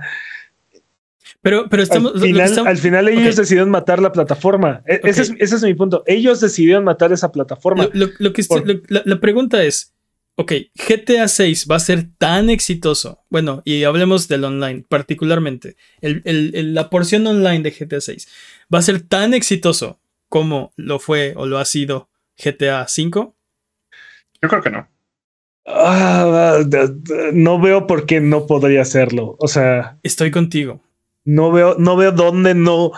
pero, 1.41 1.69
pero 1.71 1.83
estamos. 1.83 2.15
Al 2.15 2.79
final, 2.79 3.09
ellos 3.09 3.37
decidieron 3.37 3.71
matar 3.71 4.01
la 4.01 4.13
plataforma. 4.13 4.83
E, 4.87 5.01
ese, 5.05 5.23
es, 5.23 5.33
ese, 5.39 5.57
es, 5.57 5.63
mi 5.63 5.75
punto. 5.75 6.03
Ellos 6.07 6.41
decidieron 6.41 6.85
matar 6.85 7.13
esa 7.13 7.33
plataforma. 7.33 7.89
Lo, 7.95 8.33
que 8.33 8.43
la, 8.89 9.21
pregunta 9.21 9.63
es: 9.63 9.94
ok, 10.37 10.53
GTA 10.75 11.29
6 11.29 11.67
va 11.71 11.77
a 11.77 11.81
ser 11.81 12.07
tan 12.19 12.51
exitoso. 12.51 13.25
Bueno, 13.31 13.63
y 13.65 13.85
hablemos 13.85 14.29
del 14.29 14.45
online, 14.45 14.85
particularmente. 14.89 15.77
la 16.01 16.91
porción 16.91 17.27
online 17.27 17.61
de 17.61 17.71
GTA 17.71 18.01
6 18.01 18.29
va 18.73 18.79
a 18.79 18.83
ser 18.83 19.01
tan 19.01 19.35
exitoso 19.35 20.01
como 20.29 20.73
lo 20.77 20.99
fue 20.99 21.35
o 21.37 21.47
lo 21.47 21.59
ha 21.59 21.65
sido 21.65 22.09
GTA 22.43 22.87
5. 22.89 23.35
Yo 24.43 24.49
creo 24.49 24.63
que 24.63 24.71
no. 24.71 24.89
Ah, 25.67 26.59
no 27.33 27.61
veo 27.61 27.87
por 27.87 28.05
qué 28.05 28.21
no 28.21 28.47
podría 28.47 28.83
hacerlo. 28.83 29.37
O 29.39 29.49
sea, 29.49 29.99
estoy 30.03 30.31
contigo. 30.31 30.83
No 31.25 31.53
veo, 31.53 31.77
no 31.79 31.97
veo 31.97 32.13
dónde 32.13 32.55
no. 32.55 32.93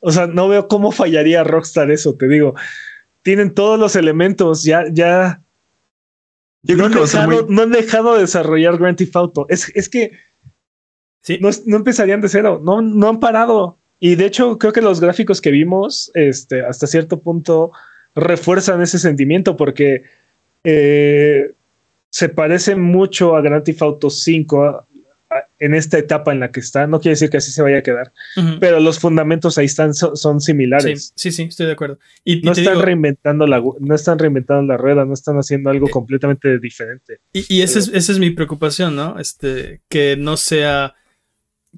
O 0.00 0.12
sea, 0.12 0.26
no 0.26 0.48
veo 0.48 0.68
cómo 0.68 0.92
fallaría 0.92 1.44
Rockstar 1.44 1.90
eso. 1.90 2.14
Te 2.16 2.28
digo, 2.28 2.54
tienen 3.22 3.54
todos 3.54 3.78
los 3.78 3.96
elementos. 3.96 4.64
Ya, 4.64 4.84
ya 4.92 5.42
no, 6.62 6.84
han 7.62 7.70
dejado, 7.70 8.14
de 8.14 8.20
desarrollar 8.20 8.78
Grand 8.78 8.96
Theft 8.96 9.16
Auto. 9.16 9.46
Es, 9.48 9.70
es 9.74 9.88
que 9.88 10.12
no, 11.40 11.50
no, 11.66 11.76
empezarían 11.76 12.20
de 12.20 12.28
cero, 12.28 12.60
no, 12.62 12.82
no 12.82 13.08
han 13.08 13.20
parado. 13.20 13.78
Y 13.98 14.14
de 14.14 14.26
hecho, 14.26 14.58
creo 14.58 14.72
que 14.72 14.80
los 14.80 15.00
gráficos 15.00 15.40
que 15.40 15.50
vimos, 15.50 16.10
este, 16.14 16.64
hasta 16.64 16.86
cierto 16.86 17.20
punto, 17.20 17.72
refuerzan 18.14 18.80
ese 18.80 18.98
sentimiento 18.98 19.56
porque 19.56 20.04
eh, 20.64 21.52
se 22.10 22.28
parece 22.28 22.76
mucho 22.76 23.36
a 23.36 23.40
Grand 23.40 23.64
Theft 23.64 23.82
Auto 23.82 24.10
5 24.10 24.86
en 25.60 25.74
esta 25.74 25.98
etapa 25.98 26.32
en 26.32 26.40
la 26.40 26.50
que 26.50 26.60
está. 26.60 26.86
No 26.86 27.00
quiere 27.00 27.12
decir 27.12 27.30
que 27.30 27.36
así 27.36 27.52
se 27.52 27.62
vaya 27.62 27.78
a 27.78 27.82
quedar, 27.82 28.12
pero 28.58 28.80
los 28.80 28.98
fundamentos 28.98 29.58
ahí 29.58 29.66
están, 29.66 29.94
son, 29.94 30.40
similares. 30.40 31.12
Sí, 31.14 31.30
sí, 31.30 31.42
estoy 31.42 31.66
de 31.66 31.72
acuerdo. 31.72 31.98
Y, 32.24 32.40
no, 32.40 32.52
están 32.52 32.80
reinventando 32.80 33.46
la, 33.46 33.62
no 33.78 33.94
están 33.94 34.18
reinventando 34.18 34.62
la 34.64 34.78
rueda, 34.78 35.04
no 35.04 35.14
están 35.14 35.36
haciendo 35.36 35.70
algo 35.70 35.86
eh, 35.86 35.90
completamente 35.90 36.58
diferente. 36.58 37.20
Y, 37.32 37.60
esa, 37.60 37.78
es, 37.78 37.88
esa 37.88 38.12
es 38.12 38.18
mi 38.18 38.30
preocupación, 38.30 38.96
¿no? 38.96 39.18
Este, 39.20 39.82
que 39.88 40.16
no 40.16 40.36
sea 40.36 40.94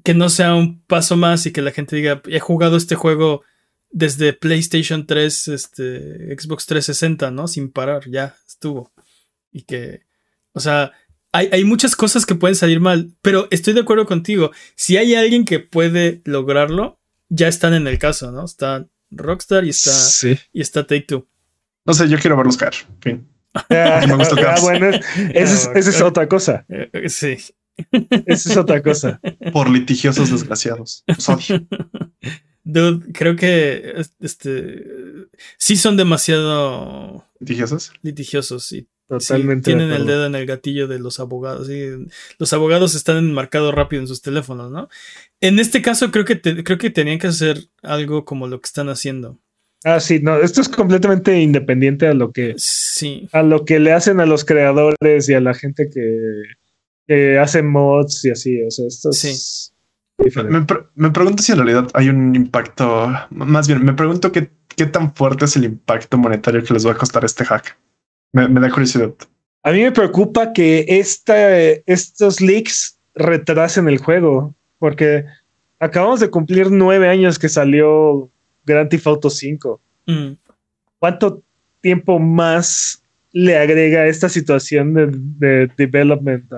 que 0.03 0.13
no 0.13 0.29
sea 0.29 0.55
un 0.55 0.81
paso 0.81 1.15
más 1.17 1.45
y 1.45 1.51
que 1.51 1.61
la 1.61 1.71
gente 1.71 1.95
diga, 1.95 2.21
he 2.27 2.39
jugado 2.39 2.77
este 2.77 2.95
juego 2.95 3.43
desde 3.91 4.33
PlayStation 4.33 5.05
3, 5.05 5.49
este, 5.49 6.35
Xbox 6.35 6.65
360, 6.65 7.29
¿no? 7.29 7.47
Sin 7.47 7.71
parar, 7.71 8.09
ya 8.09 8.35
estuvo. 8.47 8.91
Y 9.51 9.63
que, 9.63 10.01
o 10.53 10.59
sea, 10.59 10.93
hay, 11.33 11.63
muchas 11.63 11.95
cosas 11.95 12.25
que 12.25 12.35
pueden 12.35 12.55
salir 12.55 12.79
mal, 12.79 13.11
pero 13.21 13.47
estoy 13.49 13.73
de 13.73 13.81
acuerdo 13.81 14.05
contigo. 14.05 14.51
Si 14.75 14.97
hay 14.97 15.15
alguien 15.15 15.45
que 15.45 15.59
puede 15.59 16.21
lograrlo, 16.25 16.99
ya 17.29 17.47
están 17.47 17.73
en 17.73 17.87
el 17.87 17.97
caso, 17.97 18.31
¿no? 18.31 18.45
Está 18.45 18.87
Rockstar 19.09 19.65
y 19.65 19.69
está, 19.69 19.91
y 20.53 20.61
está 20.61 20.85
Take 20.85 21.05
Two. 21.07 21.27
No 21.85 21.93
sé, 21.93 22.07
yo 22.07 22.19
quiero 22.19 22.37
verlos 22.37 22.57
caer. 22.57 22.75
Fin. 23.01 23.27
Ah, 23.69 24.57
bueno, 24.61 24.89
esa 25.35 25.71
es, 25.73 26.01
otra 26.01 26.27
cosa. 26.27 26.65
Eh, 26.69 27.09
sí. 27.09 27.37
Esa 28.25 28.49
es 28.49 28.57
otra 28.57 28.81
cosa. 28.81 29.19
Por 29.51 29.69
litigiosos 29.69 30.31
desgraciados. 30.31 31.03
Dude, 32.63 33.11
creo 33.13 33.35
que 33.35 33.93
este 34.19 34.83
sí 35.57 35.75
son 35.75 35.97
demasiado 35.97 37.27
litigiosos. 37.39 37.91
Litigiosos 38.01 38.71
y 38.71 38.87
Totalmente. 39.19 39.65
tienen 39.65 39.91
el 39.91 40.05
dedo 40.05 40.25
en 40.25 40.35
el 40.35 40.45
gatillo 40.45 40.87
de 40.87 40.99
los 40.99 41.19
abogados. 41.19 41.69
Los 42.39 42.53
abogados 42.53 42.95
están 42.95 43.17
enmarcados 43.17 43.73
rápido 43.73 44.01
en 44.01 44.07
sus 44.07 44.21
teléfonos, 44.21 44.71
¿no? 44.71 44.89
En 45.41 45.59
este 45.59 45.81
caso, 45.81 46.11
creo 46.11 46.25
que, 46.25 46.39
creo 46.41 46.77
que 46.77 46.89
tenían 46.89 47.19
que 47.19 47.27
hacer 47.27 47.59
algo 47.81 48.25
como 48.25 48.47
lo 48.47 48.59
que 48.59 48.67
están 48.67 48.89
haciendo. 48.89 49.39
Ah, 49.83 49.99
sí, 49.99 50.19
no, 50.21 50.37
esto 50.37 50.61
es 50.61 50.69
completamente 50.69 51.39
independiente 51.41 52.07
a 52.07 52.13
lo 52.13 52.31
que. 52.31 52.53
Sí. 52.57 53.27
A 53.33 53.43
lo 53.43 53.65
que 53.65 53.79
le 53.79 53.91
hacen 53.91 54.19
a 54.19 54.25
los 54.25 54.45
creadores 54.45 55.27
y 55.27 55.33
a 55.33 55.41
la 55.41 55.53
gente 55.53 55.89
que, 55.93 56.43
que 57.07 57.37
hace 57.37 57.61
mods 57.63 58.23
y 58.25 58.31
así. 58.31 58.63
O 58.63 58.71
sea, 58.71 58.87
esto 58.87 59.11
sí. 59.11 59.35
Me, 60.17 60.65
me, 60.95 61.11
pregunto 61.11 61.43
si 61.43 61.51
en 61.51 61.57
realidad 61.57 61.89
hay 61.93 62.07
un 62.09 62.35
impacto. 62.35 63.11
Más 63.31 63.67
bien, 63.67 63.83
me 63.83 63.93
pregunto 63.93 64.31
qué, 64.31 64.49
qué 64.75 64.85
tan 64.85 65.13
fuerte 65.13 65.45
es 65.45 65.55
el 65.57 65.65
impacto 65.65 66.17
monetario 66.17 66.63
que 66.63 66.73
les 66.73 66.87
va 66.87 66.91
a 66.91 66.97
costar 66.97 67.25
este 67.25 67.43
hack. 67.43 67.77
Me, 68.33 68.47
da 68.47 68.69
curiosidad. 68.69 69.13
A 69.61 69.71
mí 69.71 69.81
me 69.81 69.91
preocupa 69.91 70.51
que 70.51 70.85
esta, 70.89 71.57
estos 71.85 72.41
leaks 72.41 72.99
retrasen 73.15 73.87
el 73.87 73.99
juego, 73.99 74.53
porque 74.79 75.25
acabamos 75.79 76.19
de 76.19 76.29
cumplir 76.29 76.71
nueve 76.71 77.07
años 77.07 77.37
que 77.37 77.47
salió 77.47 78.29
Grand 78.65 78.89
Theft 78.89 79.07
Auto 79.07 79.29
5. 79.29 79.79
Mm. 80.07 80.31
¿Cuánto 80.99 81.43
tiempo 81.81 82.19
más 82.19 83.03
le 83.31 83.57
agrega 83.57 84.07
esta 84.07 84.29
situación 84.29 84.93
de, 85.39 85.69
development 85.77 86.51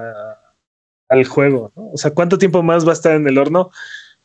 al 1.09 1.25
juego? 1.25 1.71
O 1.75 1.97
sea, 1.97 2.11
¿cuánto 2.11 2.37
tiempo 2.37 2.63
más 2.63 2.85
va 2.85 2.91
a 2.91 2.93
estar 2.93 3.15
en 3.15 3.27
el 3.27 3.37
horno? 3.37 3.69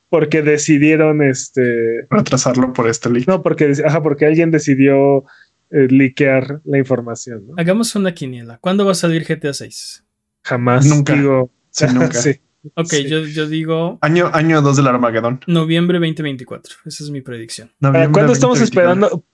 Porque 0.08 0.42
decidieron 0.42 1.22
este 1.22 2.06
retrasarlo 2.10 2.72
por 2.72 2.88
este 2.88 3.10
leak. 3.10 3.28
No, 3.28 3.42
porque, 3.42 3.72
ajá, 3.84 4.02
porque 4.02 4.26
alguien 4.26 4.50
decidió 4.50 5.24
eh, 5.70 5.86
liquear 5.88 6.60
la 6.64 6.78
información. 6.78 7.46
Hagamos 7.56 7.94
una 7.94 8.12
quiniela. 8.12 8.58
¿Cuándo 8.58 8.84
va 8.84 8.92
a 8.92 8.94
salir 8.94 9.24
GTA 9.24 9.52
6? 9.52 10.04
Jamás. 10.42 10.86
Nunca. 10.86 11.14
Digo, 11.14 11.50
nunca. 11.92 12.20
Ok, 12.74 12.92
Yo, 13.06 13.46
digo. 13.46 13.98
Año, 14.02 14.30
año 14.34 14.60
2 14.60 14.76
del 14.76 14.86
Armagedón. 14.86 15.40
Noviembre 15.46 15.98
2024. 15.98 16.74
Esa 16.84 17.04
es 17.04 17.10
mi 17.10 17.22
predicción. 17.22 17.72
¿Para 17.80 18.10
cuándo 18.10 18.34
estamos 18.34 18.60
esperando? 18.60 19.24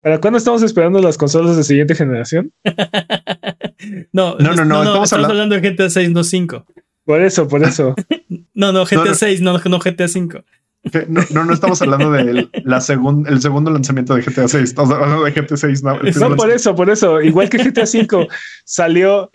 ¿Para 0.00 0.20
cuándo 0.20 0.38
estamos 0.38 0.62
esperando 0.62 1.00
las 1.00 1.18
consolas 1.18 1.56
de 1.56 1.64
siguiente 1.64 1.94
generación? 1.94 2.52
no, 4.12 4.36
no, 4.38 4.54
no, 4.54 4.64
no, 4.64 5.02
estamos, 5.02 5.12
hablando... 5.14 5.58
de 5.58 5.68
GTA 5.68 5.90
6, 5.90 6.10
no 6.10 6.22
5. 6.22 6.66
Por 7.04 7.22
eso, 7.22 7.48
por 7.48 7.62
eso. 7.64 7.94
no, 8.54 8.70
no, 8.72 8.84
GTA 8.84 9.14
6, 9.14 9.40
no, 9.40 9.58
no 9.58 9.78
GTA 9.78 10.06
5. 10.06 10.44
No, 11.30 11.44
no, 11.44 11.52
estamos 11.52 11.80
hablando 11.80 12.10
del 12.12 12.50
la 12.64 12.76
el 12.76 13.40
segundo 13.40 13.70
lanzamiento 13.70 14.14
de 14.14 14.22
GTA 14.22 14.48
6. 14.48 14.64
Estamos 14.64 14.92
hablando 14.92 15.24
de 15.24 15.32
GTA 15.32 15.56
6. 15.56 15.82
No, 15.82 15.98
no 15.98 16.36
por 16.36 16.50
eso, 16.50 16.74
por 16.74 16.90
eso. 16.90 17.22
Igual 17.22 17.48
que 17.48 17.58
GTA 17.58 17.86
5 17.86 18.28
salió, 18.64 19.30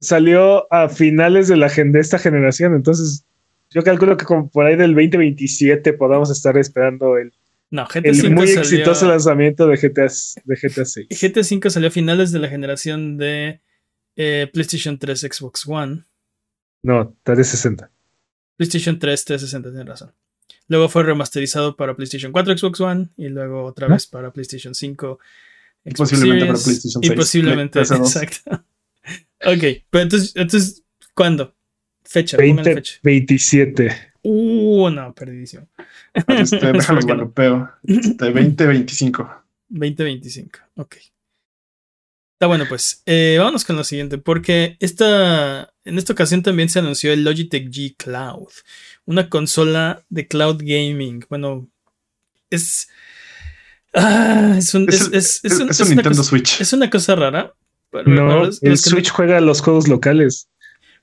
salió 0.00 0.70
a 0.72 0.88
finales 0.88 1.48
de, 1.48 1.56
la, 1.56 1.68
de 1.68 2.00
esta 2.00 2.18
generación. 2.18 2.74
Entonces, 2.74 3.24
yo 3.70 3.82
calculo 3.82 4.16
que 4.16 4.26
como 4.26 4.50
por 4.50 4.66
ahí 4.66 4.76
del 4.76 4.94
2027 4.94 5.94
podamos 5.94 6.30
estar 6.30 6.58
esperando 6.58 7.16
el, 7.16 7.32
no, 7.70 7.86
GTA 7.86 8.10
el 8.10 8.30
muy 8.30 8.50
exitoso 8.50 9.08
lanzamiento 9.08 9.66
de 9.66 9.76
GTA, 9.76 10.06
de 10.44 10.56
GTA 10.56 10.84
6. 10.84 11.06
GTA 11.10 11.42
5 11.42 11.70
salió 11.70 11.88
a 11.88 11.92
finales 11.92 12.30
de 12.30 12.38
la 12.38 12.48
generación 12.48 13.16
de 13.16 13.62
eh, 14.16 14.48
PlayStation 14.52 14.98
3, 14.98 15.20
Xbox 15.32 15.66
One. 15.66 16.04
No, 16.82 17.16
360. 17.24 17.90
PlayStation 18.56 18.98
3, 18.98 19.24
360, 19.24 19.70
tienes 19.70 19.88
razón. 19.88 20.12
Luego 20.68 20.88
fue 20.88 21.02
remasterizado 21.02 21.76
para 21.76 21.94
PlayStation 21.94 22.32
4, 22.32 22.58
Xbox 22.58 22.80
One 22.80 23.08
y 23.16 23.28
luego 23.28 23.64
otra 23.64 23.88
vez 23.88 24.06
para 24.06 24.32
PlayStation 24.32 24.74
5. 24.74 25.18
y 25.84 25.94
posiblemente 25.94 26.46
para 26.46 26.58
PlayStation 26.58 27.02
6. 27.02 27.12
Y 27.12 27.16
posiblemente, 27.16 27.78
exacto. 27.80 28.50
ok, 29.44 29.84
pero 29.90 30.02
entonces, 30.02 30.32
entonces 30.34 30.82
¿cuándo? 31.14 31.54
Fecha, 32.04 32.36
20, 32.36 32.74
fecha. 32.74 32.98
27. 33.02 34.12
Uh, 34.22 34.90
no, 34.90 35.14
perdidísimo. 35.14 35.68
Este, 36.14 36.56
déjalo 36.72 37.00
galopeo. 37.00 37.70
Este, 37.84 38.24
2025. 38.32 39.44
2025, 39.68 40.58
ok. 40.76 40.96
Está 42.36 42.46
bueno, 42.48 42.66
pues. 42.68 43.02
Eh, 43.06 43.36
vámonos 43.38 43.64
con 43.64 43.76
lo 43.76 43.84
siguiente, 43.84 44.18
porque 44.18 44.76
esta, 44.80 45.72
en 45.84 45.96
esta 45.96 46.12
ocasión 46.12 46.42
también 46.42 46.68
se 46.68 46.80
anunció 46.80 47.12
el 47.12 47.24
Logitech 47.24 47.70
G 47.70 47.96
Cloud, 47.96 48.52
una 49.06 49.28
consola 49.30 50.04
de 50.10 50.28
cloud 50.28 50.58
gaming. 50.60 51.24
Bueno, 51.28 51.68
es. 52.50 52.88
Ah, 53.94 54.56
es 54.58 54.74
un, 54.74 54.86
es, 54.90 55.42
Nintendo 55.88 56.22
Switch. 56.22 56.60
Es 56.60 56.72
una 56.72 56.90
cosa 56.90 57.14
rara. 57.14 57.54
no, 58.04 58.44
el 58.44 58.78
Switch 58.78 59.08
juega 59.08 59.40
los 59.40 59.62
juegos 59.62 59.88
locales. 59.88 60.48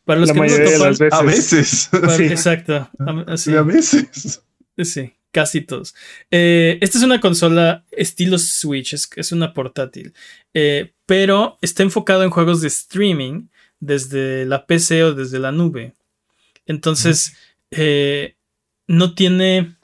Para 0.06 0.20
los 0.20 0.30
La 0.30 0.34
que 0.36 0.39
mayoría 0.42 0.72
de 0.72 0.80
las 0.80 1.00
veces. 1.00 1.13
A 1.13 1.24
veces. 1.24 1.89
Exacto. 2.32 2.89
A, 3.00 3.63
veces. 3.63 4.44
Sí, 4.78 5.13
casi 5.32 5.62
todos. 5.62 5.96
Eh, 6.30 6.78
esta 6.82 6.98
es 6.98 7.04
una 7.04 7.22
consola 7.22 7.86
estilo 7.92 8.38
Switch, 8.38 8.94
es, 8.94 9.10
es 9.16 9.32
una 9.32 9.54
portátil, 9.54 10.13
eh, 10.54 10.94
pero 11.06 11.58
está 11.62 11.84
enfocado 11.84 12.24
en 12.24 12.32
juegos 12.32 12.62
de 12.62 12.68
streaming 12.68 13.48
desde 13.80 14.46
la 14.46 14.66
PC 14.66 15.04
o 15.04 15.14
desde 15.14 15.39
la 15.39 15.51
nube. 15.51 15.93
Entonces, 16.66 17.36
eh, 17.78 18.36
no 18.88 19.15
tiene. 19.15 19.76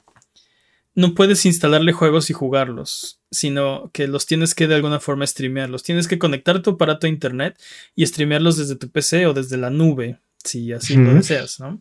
No 0.94 1.14
puedes 1.14 1.46
instalarle 1.46 1.92
juegos 1.92 2.30
y 2.30 2.32
jugarlos, 2.32 3.20
sino 3.30 3.90
que 3.92 4.08
los 4.08 4.26
tienes 4.26 4.54
que 4.54 4.66
de 4.66 4.74
alguna 4.74 5.00
forma 5.00 5.26
streamearlos. 5.26 5.82
Tienes 5.82 6.08
que 6.08 6.18
conectar 6.18 6.60
tu 6.62 6.70
aparato 6.70 7.06
a 7.06 7.10
internet 7.10 7.58
y 7.94 8.04
streamearlos 8.04 8.56
desde 8.56 8.76
tu 8.76 8.90
PC 8.90 9.26
o 9.26 9.32
desde 9.32 9.56
la 9.56 9.70
nube, 9.70 10.18
si 10.42 10.72
así 10.72 10.96
lo 10.96 11.14
deseas, 11.14 11.60
¿no? 11.60 11.80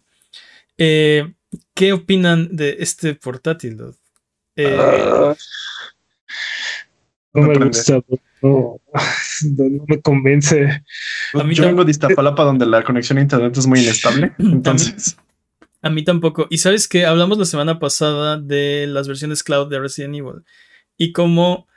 Eh, 0.78 1.34
¿Qué 1.74 1.92
opinan 1.92 2.56
de 2.56 2.78
este 2.80 3.16
portátil? 3.16 3.82
Eh, 4.56 4.78
ah. 4.80 5.36
no, 7.34 7.42
me 7.42 7.66
gusta, 7.66 8.02
no, 8.42 8.80
me 9.88 10.02
convence. 10.02 10.84
Yo 11.34 11.66
vengo 11.66 11.84
de 11.84 11.92
Iztapalapa 11.92 12.44
donde 12.44 12.66
la 12.66 12.84
conexión 12.84 13.18
a 13.18 13.22
internet 13.22 13.58
es 13.58 13.68
muy 13.68 13.82
inestable, 13.82 14.34
entonces... 14.40 15.18
A 15.82 15.90
mí 15.90 16.04
tampoco. 16.04 16.48
Y 16.50 16.58
sabes 16.58 16.88
que 16.88 17.06
hablamos 17.06 17.38
la 17.38 17.46
semana 17.46 17.80
pasada 17.80 18.38
de 18.38 18.86
las 18.88 19.08
versiones 19.08 19.44
cloud 19.44 19.70
de 19.70 19.80
Resident 19.80 20.16
Evil 20.16 20.44
y 20.98 21.14
cómo 21.14 21.68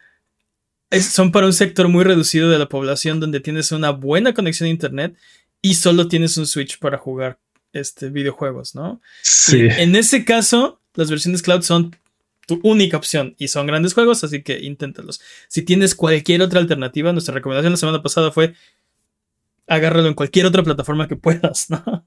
son 1.00 1.32
para 1.32 1.46
un 1.46 1.52
sector 1.52 1.88
muy 1.88 2.04
reducido 2.04 2.50
de 2.50 2.58
la 2.58 2.68
población 2.68 3.20
donde 3.20 3.40
tienes 3.40 3.72
una 3.72 3.90
buena 3.90 4.34
conexión 4.34 4.66
a 4.66 4.70
internet 4.70 5.16
y 5.62 5.74
solo 5.74 6.08
tienes 6.08 6.36
un 6.36 6.46
Switch 6.46 6.78
para 6.78 6.98
jugar 6.98 7.38
este, 7.72 8.10
videojuegos, 8.10 8.74
¿no? 8.74 9.00
Sí. 9.22 9.68
en 9.70 9.96
ese 9.96 10.24
caso, 10.24 10.80
las 10.94 11.08
versiones 11.08 11.42
cloud 11.42 11.62
son 11.62 11.96
tu 12.46 12.60
única 12.64 12.96
opción 12.96 13.34
y 13.38 13.48
son 13.48 13.66
grandes 13.66 13.94
juegos, 13.94 14.24
así 14.24 14.42
que 14.42 14.58
inténtalos. 14.58 15.20
Si 15.48 15.62
tienes 15.62 15.94
cualquier 15.94 16.42
otra 16.42 16.60
alternativa, 16.60 17.12
nuestra 17.12 17.34
recomendación 17.34 17.72
la 17.72 17.76
semana 17.76 18.02
pasada 18.02 18.32
fue 18.32 18.54
agárralo 19.66 20.08
en 20.08 20.14
cualquier 20.14 20.46
otra 20.46 20.62
plataforma 20.62 21.08
que 21.08 21.16
puedas, 21.16 21.70
¿no? 21.70 22.04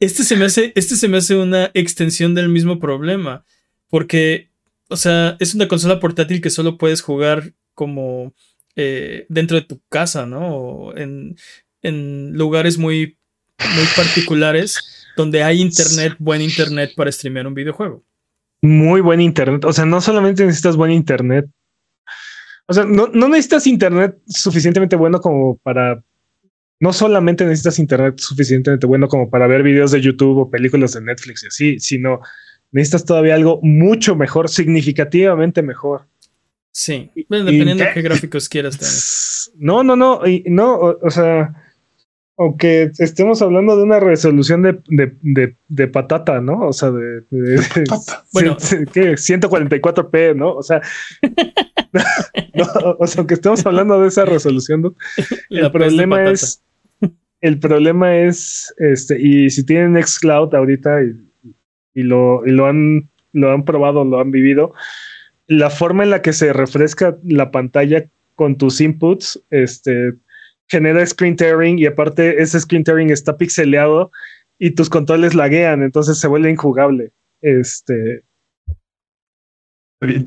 Este 0.00 0.22
se 0.22 0.36
me 0.36 0.44
hace, 0.44 0.72
este 0.76 0.94
se 0.96 1.08
me 1.08 1.18
hace 1.18 1.36
una 1.36 1.70
extensión 1.74 2.34
del 2.34 2.48
mismo 2.48 2.78
problema. 2.78 3.44
Porque, 3.88 4.50
o 4.88 4.96
sea, 4.96 5.36
es 5.40 5.54
una 5.54 5.68
consola 5.68 5.98
portátil 5.98 6.40
que 6.40 6.50
solo 6.50 6.78
puedes 6.78 7.00
jugar 7.00 7.54
como 7.74 8.34
eh, 8.76 9.26
dentro 9.28 9.56
de 9.56 9.66
tu 9.66 9.80
casa, 9.88 10.26
¿no? 10.26 10.56
O 10.56 10.96
en, 10.96 11.36
lugares 11.82 12.76
muy, 12.76 13.16
muy 13.58 13.84
particulares 13.96 15.06
donde 15.16 15.42
hay 15.42 15.60
internet, 15.60 16.14
buen 16.18 16.42
internet 16.42 16.92
para 16.96 17.10
streamear 17.10 17.46
un 17.46 17.54
videojuego. 17.54 18.04
Muy 18.60 19.00
buen 19.00 19.20
internet. 19.20 19.64
O 19.64 19.72
sea, 19.72 19.86
no 19.86 20.00
solamente 20.00 20.44
necesitas 20.44 20.76
buen 20.76 20.90
internet. 20.92 21.46
O 22.66 22.74
sea, 22.74 22.84
no 22.84 23.08
necesitas 23.28 23.66
internet 23.66 24.18
suficientemente 24.26 24.96
bueno 24.96 25.20
como 25.20 25.56
para 25.58 26.02
no 26.80 26.92
solamente 26.92 27.44
necesitas 27.44 27.78
internet 27.78 28.18
suficientemente 28.18 28.86
bueno 28.86 29.08
como 29.08 29.30
para 29.30 29.46
ver 29.46 29.62
videos 29.62 29.90
de 29.90 30.00
YouTube 30.00 30.38
o 30.38 30.50
películas 30.50 30.92
de 30.92 31.00
Netflix 31.02 31.44
y 31.44 31.46
así, 31.46 31.80
sino 31.80 32.20
necesitas 32.70 33.04
todavía 33.04 33.34
algo 33.34 33.60
mucho 33.62 34.14
mejor, 34.16 34.48
significativamente 34.48 35.62
mejor. 35.62 36.06
Sí, 36.70 37.10
dependiendo 37.14 37.84
de 37.84 37.92
qué 37.92 38.02
gráficos 38.02 38.48
quieras 38.48 38.78
tener. 38.78 38.94
No, 39.60 39.82
no, 39.82 39.96
no, 39.96 40.24
y, 40.26 40.44
no, 40.46 40.78
o, 40.78 41.10
sea, 41.10 41.54
aunque 42.36 42.92
estemos 42.98 43.40
hablando 43.40 43.76
de 43.76 43.82
una 43.82 43.98
resolución 43.98 44.62
de, 44.62 44.78
de, 44.88 45.56
de, 45.66 45.88
patata, 45.88 46.40
¿no? 46.40 46.68
O 46.68 46.72
sea, 46.72 46.90
de, 46.90 47.22
bueno, 48.32 48.56
¿qué? 48.92 49.14
144p, 49.14 50.36
¿no? 50.36 50.54
O 50.54 50.62
sea, 50.62 50.82
o 52.98 53.06
sea, 53.06 53.20
aunque 53.20 53.34
estemos 53.34 53.64
hablando 53.66 54.00
de 54.00 54.08
esa 54.08 54.26
resolución, 54.26 54.94
el 55.48 55.72
problema 55.72 56.30
es 56.30 56.62
el 57.40 57.58
problema 57.58 58.16
es, 58.16 58.74
este, 58.78 59.20
y 59.20 59.50
si 59.50 59.64
tienen 59.64 59.92
Nextcloud 59.92 60.54
ahorita 60.54 61.02
y, 61.94 62.02
lo, 62.02 62.46
y 62.46 62.50
lo, 62.50 62.66
han, 62.66 63.10
lo 63.32 63.52
han 63.52 63.64
probado, 63.64 64.04
lo 64.04 64.20
han 64.20 64.30
vivido, 64.30 64.72
la 65.46 65.70
forma 65.70 66.04
en 66.04 66.10
la 66.10 66.22
que 66.22 66.32
se 66.32 66.52
refresca 66.52 67.16
la 67.24 67.50
pantalla 67.50 68.08
con 68.34 68.56
tus 68.56 68.80
inputs, 68.80 69.42
este, 69.50 70.14
genera 70.68 71.04
screen 71.06 71.36
tearing 71.36 71.78
y 71.78 71.86
aparte 71.86 72.42
ese 72.42 72.60
screen 72.60 72.84
tearing 72.84 73.10
está 73.10 73.36
pixeleado 73.36 74.10
y 74.58 74.72
tus 74.72 74.90
controles 74.90 75.34
laguean, 75.34 75.82
entonces 75.82 76.18
se 76.18 76.28
vuelve 76.28 76.50
injugable. 76.50 77.12
Este, 77.40 78.24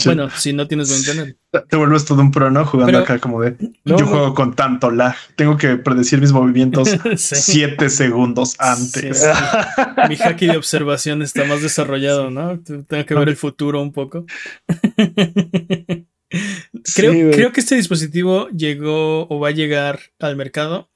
bueno, 0.05 0.30
si 0.32 0.53
no 0.53 0.68
tienes 0.68 0.89
buen 0.89 0.99
internet. 0.99 1.40
Te 1.52 1.76
vuelves 1.76 2.06
todo 2.06 2.22
un 2.22 2.32
pro, 2.32 2.49
¿no? 2.49 2.66
Jugando 2.66 2.97
acá 2.99 3.20
como 3.20 3.41
de 3.41 3.58
yo 3.84 4.06
juego 4.06 4.34
con 4.34 4.56
tanto 4.56 4.89
lag. 4.89 5.16
Tengo 5.36 5.58
que 5.58 5.76
predecir 5.76 6.22
mis 6.22 6.32
movimientos 6.32 6.89
siete 7.18 7.89
segundos 7.89 8.56
antes. 8.58 9.28
Mi 10.10 10.16
haki 10.16 10.47
de 10.47 10.56
observación 10.56 11.22
está 11.22 11.43
más 11.43 11.62
desarrollado, 11.62 12.32
¿no? 12.32 12.58
Tengo 12.62 13.06
que 13.06 13.16
ver 13.16 13.28
el 13.28 13.36
futuro 13.36 13.82
un 13.82 13.91
poco. 13.91 14.26
creo, 16.95 17.32
creo 17.32 17.52
que 17.52 17.60
este 17.60 17.76
dispositivo 17.76 18.47
llegó 18.49 19.28
o 19.28 19.39
va 19.39 19.49
a 19.49 19.52
llegar 19.52 19.99
al 20.20 20.38
mercado 20.38 20.89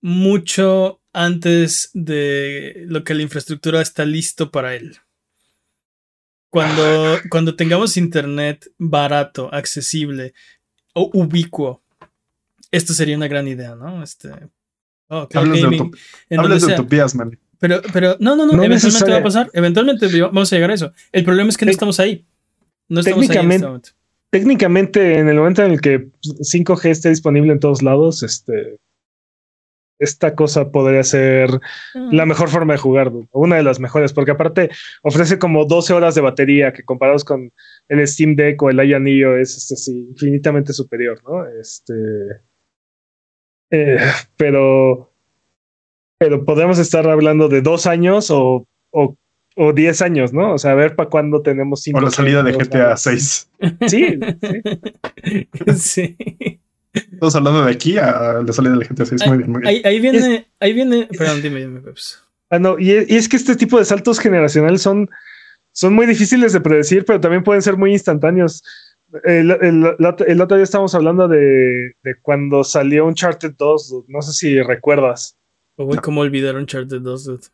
mucho 0.00 1.00
antes 1.12 1.90
de 1.92 2.84
lo 2.86 3.02
que 3.02 3.14
la 3.14 3.22
infraestructura 3.22 3.80
está 3.80 4.04
listo 4.04 4.52
para 4.52 4.76
él. 4.76 4.98
Cuando, 6.56 7.18
cuando 7.28 7.54
tengamos 7.54 7.98
internet 7.98 8.72
barato, 8.78 9.52
accesible 9.52 10.32
o 10.94 11.10
ubicuo, 11.12 11.82
esto 12.70 12.94
sería 12.94 13.14
una 13.14 13.28
gran 13.28 13.46
idea, 13.46 13.74
¿no? 13.74 14.02
Este. 14.02 14.30
Oh, 15.08 15.28
gaming. 15.28 15.90
De 16.30 16.38
de 16.38 16.72
utopías, 16.72 17.14
man. 17.14 17.38
Pero, 17.58 17.82
pero, 17.92 18.16
no, 18.20 18.34
no, 18.36 18.46
no, 18.46 18.64
eventualmente 18.64 19.10
va 19.10 19.18
a 19.18 19.22
pasar. 19.22 19.50
Eventualmente 19.52 20.20
vamos 20.22 20.50
a 20.50 20.56
llegar 20.56 20.70
a 20.70 20.74
eso. 20.74 20.92
El 21.12 21.26
problema 21.26 21.50
es 21.50 21.58
que 21.58 21.66
no 21.66 21.72
estamos 21.72 22.00
ahí. 22.00 22.24
No 22.88 23.00
estamos 23.00 23.28
ahí 23.28 23.36
en 23.36 23.52
este 23.52 23.66
momento. 23.66 23.90
Técnicamente, 24.30 25.18
en 25.18 25.28
el 25.28 25.36
momento 25.36 25.62
en 25.62 25.72
el 25.72 25.80
que 25.82 26.08
5G 26.22 26.88
esté 26.88 27.10
disponible 27.10 27.52
en 27.52 27.60
todos 27.60 27.82
lados, 27.82 28.22
este, 28.22 28.78
esta 29.98 30.34
cosa 30.34 30.70
podría 30.70 31.02
ser 31.04 31.50
la 31.94 32.26
mejor 32.26 32.48
forma 32.48 32.74
de 32.74 32.78
jugar, 32.78 33.12
una 33.32 33.56
de 33.56 33.62
las 33.62 33.80
mejores, 33.80 34.12
porque 34.12 34.32
aparte 34.32 34.70
ofrece 35.02 35.38
como 35.38 35.64
12 35.64 35.94
horas 35.94 36.14
de 36.14 36.20
batería 36.20 36.72
que 36.72 36.84
comparados 36.84 37.24
con 37.24 37.52
el 37.88 38.06
Steam 38.06 38.36
Deck 38.36 38.62
o 38.62 38.70
el 38.70 38.76
Neo 39.02 39.36
es 39.36 39.70
este, 39.70 39.92
infinitamente 39.92 40.72
superior, 40.72 41.20
¿no? 41.24 41.46
Este, 41.46 41.94
eh, 43.70 43.98
pero, 44.36 45.12
pero 46.18 46.44
podemos 46.44 46.78
estar 46.78 47.08
hablando 47.08 47.48
de 47.48 47.62
dos 47.62 47.86
años 47.86 48.30
o, 48.30 48.66
o, 48.90 49.16
o 49.56 49.72
diez 49.72 50.02
años, 50.02 50.32
¿no? 50.32 50.54
O 50.54 50.58
sea, 50.58 50.72
a 50.72 50.74
ver 50.74 50.94
para 50.94 51.08
cuándo 51.08 51.42
tenemos 51.42 51.82
cinco. 51.82 51.98
O 51.98 52.02
la 52.02 52.10
salida 52.10 52.42
de 52.42 52.52
GTA 52.52 52.96
6. 52.96 53.50
Sí, 53.86 54.20
sí. 55.76 56.16
sí. 56.16 56.60
Estamos 56.96 57.36
hablando 57.36 57.64
de 57.64 57.72
aquí 57.72 57.98
a 57.98 58.42
la 58.44 58.52
salida 58.52 58.72
de 58.72 58.78
la 58.78 58.84
gente 58.84 59.02
así. 59.02 59.14
Es 59.14 59.26
muy 59.26 59.38
bien, 59.38 59.52
muy 59.52 59.62
bien. 59.62 59.82
Ahí, 59.84 60.00
viene, 60.00 60.46
ahí 60.60 60.72
viene. 60.72 61.08
Perdón, 61.16 61.42
dime, 61.42 61.60
dime, 61.60 61.80
Peps. 61.80 62.22
Ah, 62.50 62.58
no, 62.58 62.78
y 62.78 62.92
es, 62.92 63.28
que 63.28 63.36
este 63.36 63.56
tipo 63.56 63.78
de 63.78 63.84
saltos 63.84 64.18
generacionales 64.18 64.82
son, 64.82 65.08
son 65.72 65.94
muy 65.94 66.06
difíciles 66.06 66.52
de 66.52 66.60
predecir, 66.60 67.04
pero 67.04 67.20
también 67.20 67.42
pueden 67.42 67.62
ser 67.62 67.76
muy 67.76 67.92
instantáneos. 67.92 68.62
El, 69.24 69.50
otro 70.00 70.56
día 70.56 70.64
estábamos 70.64 70.94
hablando 70.94 71.28
de, 71.28 71.94
de, 72.02 72.14
cuando 72.22 72.64
salió 72.64 73.06
Uncharted 73.06 73.54
2, 73.56 74.04
no 74.08 74.22
sé 74.22 74.32
si 74.32 74.62
recuerdas. 74.62 75.36
¿Cómo 76.02 76.20
olvidar 76.20 76.56
Uncharted 76.56 77.00
2, 77.00 77.24
dude? 77.24 77.46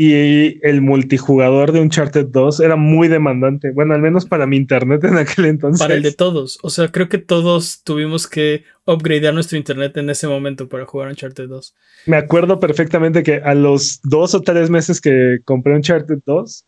Y 0.00 0.64
el 0.64 0.80
multijugador 0.80 1.72
de 1.72 1.80
Uncharted 1.80 2.26
2 2.26 2.60
era 2.60 2.76
muy 2.76 3.08
demandante. 3.08 3.72
Bueno, 3.72 3.94
al 3.94 4.00
menos 4.00 4.26
para 4.26 4.46
mi 4.46 4.56
internet 4.56 5.02
en 5.02 5.18
aquel 5.18 5.46
entonces. 5.46 5.80
Para 5.80 5.94
el 5.94 6.04
de 6.04 6.12
todos. 6.12 6.60
O 6.62 6.70
sea, 6.70 6.86
creo 6.92 7.08
que 7.08 7.18
todos 7.18 7.82
tuvimos 7.82 8.28
que 8.28 8.62
upgradear 8.86 9.34
nuestro 9.34 9.58
internet 9.58 9.96
en 9.96 10.08
ese 10.08 10.28
momento 10.28 10.68
para 10.68 10.86
jugar 10.86 11.08
Uncharted 11.08 11.48
2. 11.48 11.74
Me 12.06 12.16
acuerdo 12.16 12.60
perfectamente 12.60 13.24
que 13.24 13.38
a 13.42 13.56
los 13.56 13.98
dos 14.04 14.36
o 14.36 14.40
tres 14.40 14.70
meses 14.70 15.00
que 15.00 15.40
compré 15.44 15.74
Uncharted 15.74 16.20
2, 16.24 16.66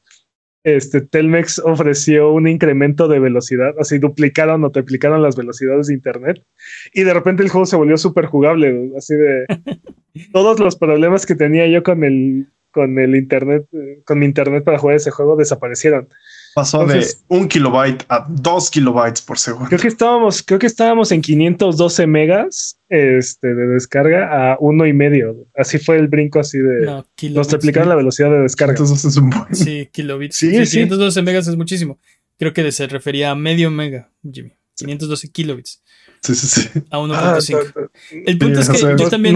este 0.65 1.01
Telmex 1.01 1.61
ofreció 1.61 2.33
un 2.33 2.49
incremento 2.49 3.07
de 3.07 3.21
velocidad, 3.21 3.75
así 3.79 3.99
duplicaron 3.99 4.65
o 4.65 4.73
triplicaron 4.73 5.23
las 5.23 5.37
velocidades 5.37 5.87
de 5.87 5.95
internet 5.95 6.45
y 6.93 7.05
de 7.05 7.15
repente 7.15 7.45
el 7.45 7.49
juego 7.49 7.65
se 7.65 7.77
volvió 7.77 7.97
súper 7.97 8.27
jugable, 8.27 8.91
así 8.99 9.15
de 9.15 9.47
todos 10.33 10.59
los 10.59 10.77
problemas 10.77 11.27
que 11.27 11.37
tenía 11.37 11.69
yo 11.69 11.85
con 11.85 12.03
el 12.03 12.49
con 12.71 12.99
el 12.99 13.17
internet, 13.17 13.67
con 14.05 14.19
mi 14.19 14.27
internet 14.27 14.65
para 14.65 14.79
jugar 14.79 14.97
ese 14.97 15.11
juego 15.11 15.37
desaparecieron. 15.37 16.09
Pasó 16.55 16.85
de 16.85 17.07
un 17.29 17.47
kilobyte 17.47 18.05
a 18.09 18.27
dos 18.29 18.71
kilobytes 18.71 19.23
por 19.23 19.39
segundo. 19.39 19.69
Creo 19.69 19.81
que 19.81 19.89
estábamos, 19.89 20.43
creo 20.43 20.59
que 20.59 20.67
estábamos 20.67 21.13
en 21.13 21.23
512 21.23 22.07
megas 22.09 22.81
este, 22.89 23.55
de 23.55 23.67
descarga 23.69 24.53
a 24.53 24.57
uno 24.59 24.85
y 24.87 24.93
medio. 24.93 25.47
Así 25.57 25.79
fue 25.79 25.97
el 25.97 26.09
brinco 26.09 26.41
así 26.41 26.59
de. 26.59 26.87
No, 26.87 27.07
nos 27.31 27.49
triplicaron 27.49 27.89
la 27.89 27.95
velocidad 27.95 28.31
de 28.31 28.41
descarga. 28.41 28.73
Entonces 28.73 29.05
es 29.05 29.17
un 29.17 29.31
buen. 29.31 29.55
Sí, 29.55 29.89
kilobits. 29.93 30.37
Sí, 30.37 30.51
512 30.51 31.23
megas 31.23 31.47
es 31.47 31.57
muchísimo. 31.57 31.99
Creo 32.37 32.53
que 32.53 32.73
se 32.73 32.87
refería 32.89 33.31
a 33.31 33.35
medio 33.37 33.71
mega, 33.71 34.11
Jimmy. 34.29 34.53
512 34.75 35.31
kilobits. 35.31 35.83
Sí, 36.23 36.35
sí, 36.35 36.47
sí. 36.47 36.69
A 36.91 36.99
1.5. 36.99 37.15
Ah, 37.15 37.89
el 38.27 38.39
punto 38.39 38.61
es 38.61 38.69
que 38.69 38.79
yo 38.79 39.09
también. 39.09 39.35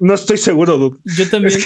No 0.00 0.14
estoy, 0.14 0.36
seguro, 0.36 0.76
dude. 0.76 0.98
Yo 1.16 1.28
también. 1.30 1.58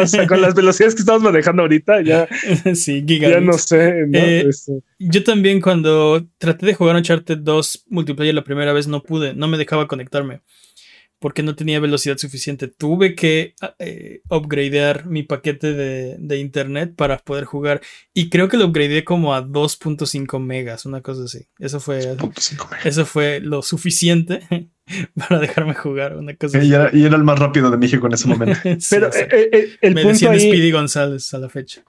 o 0.00 0.06
sea, 0.06 0.26
con 0.26 0.42
las 0.42 0.54
velocidades 0.54 0.94
que 0.94 1.00
estamos 1.00 1.22
manejando 1.22 1.62
ahorita, 1.62 2.02
ya. 2.02 2.28
sí, 2.74 3.04
Ya 3.06 3.40
no 3.40 3.54
sé. 3.54 4.04
Eh, 4.12 4.44
este. 4.48 4.82
Yo 4.98 5.24
también, 5.24 5.60
cuando 5.60 6.26
traté 6.38 6.66
de 6.66 6.74
jugar 6.74 6.96
Uncharted 6.96 7.38
2 7.38 7.86
multiplayer 7.88 8.34
la 8.34 8.44
primera 8.44 8.72
vez, 8.72 8.86
no 8.86 9.02
pude. 9.02 9.34
No 9.34 9.48
me 9.48 9.56
dejaba 9.56 9.88
conectarme 9.88 10.42
porque 11.22 11.42
no 11.42 11.54
tenía 11.54 11.80
velocidad 11.80 12.18
suficiente. 12.18 12.66
Tuve 12.68 13.14
que 13.14 13.54
eh, 13.78 14.20
upgradear 14.28 15.06
mi 15.06 15.22
paquete 15.22 15.72
de, 15.72 16.38
internet 16.38 16.94
para 16.96 17.18
poder 17.18 17.44
jugar. 17.44 17.80
Y 18.12 18.28
creo 18.28 18.48
que 18.48 18.56
lo 18.56 18.66
upgradeé 18.66 19.04
como 19.04 19.32
a 19.32 19.46
2.5 19.46 20.40
megas, 20.40 20.84
una 20.84 21.00
cosa 21.00 21.24
así. 21.24 21.46
Eso 21.60 21.78
fue, 21.78 22.16
eso 22.84 23.06
fue 23.06 23.40
lo 23.40 23.62
suficiente 23.62 24.68
para 25.14 25.38
dejarme 25.38 25.74
jugar, 25.74 26.16
una 26.16 26.34
cosa 26.34 26.62
y, 26.62 26.74
Era, 26.74 26.90
y 26.92 27.04
era 27.04 27.16
el 27.16 27.22
más 27.22 27.38
rápido 27.38 27.70
de 27.70 27.76
México 27.76 28.06
en 28.08 28.12
ese 28.14 28.28
momento. 28.28 28.58
Pero 28.90 29.06
eh, 29.14 29.28
eh, 29.30 29.68
el 29.80 29.94
me 29.94 30.02
punto 30.02 30.28
ahí, 30.28 30.40
Speedy 30.40 30.72
González 30.72 31.32
a 31.32 31.38
la 31.38 31.48
fecha. 31.48 31.82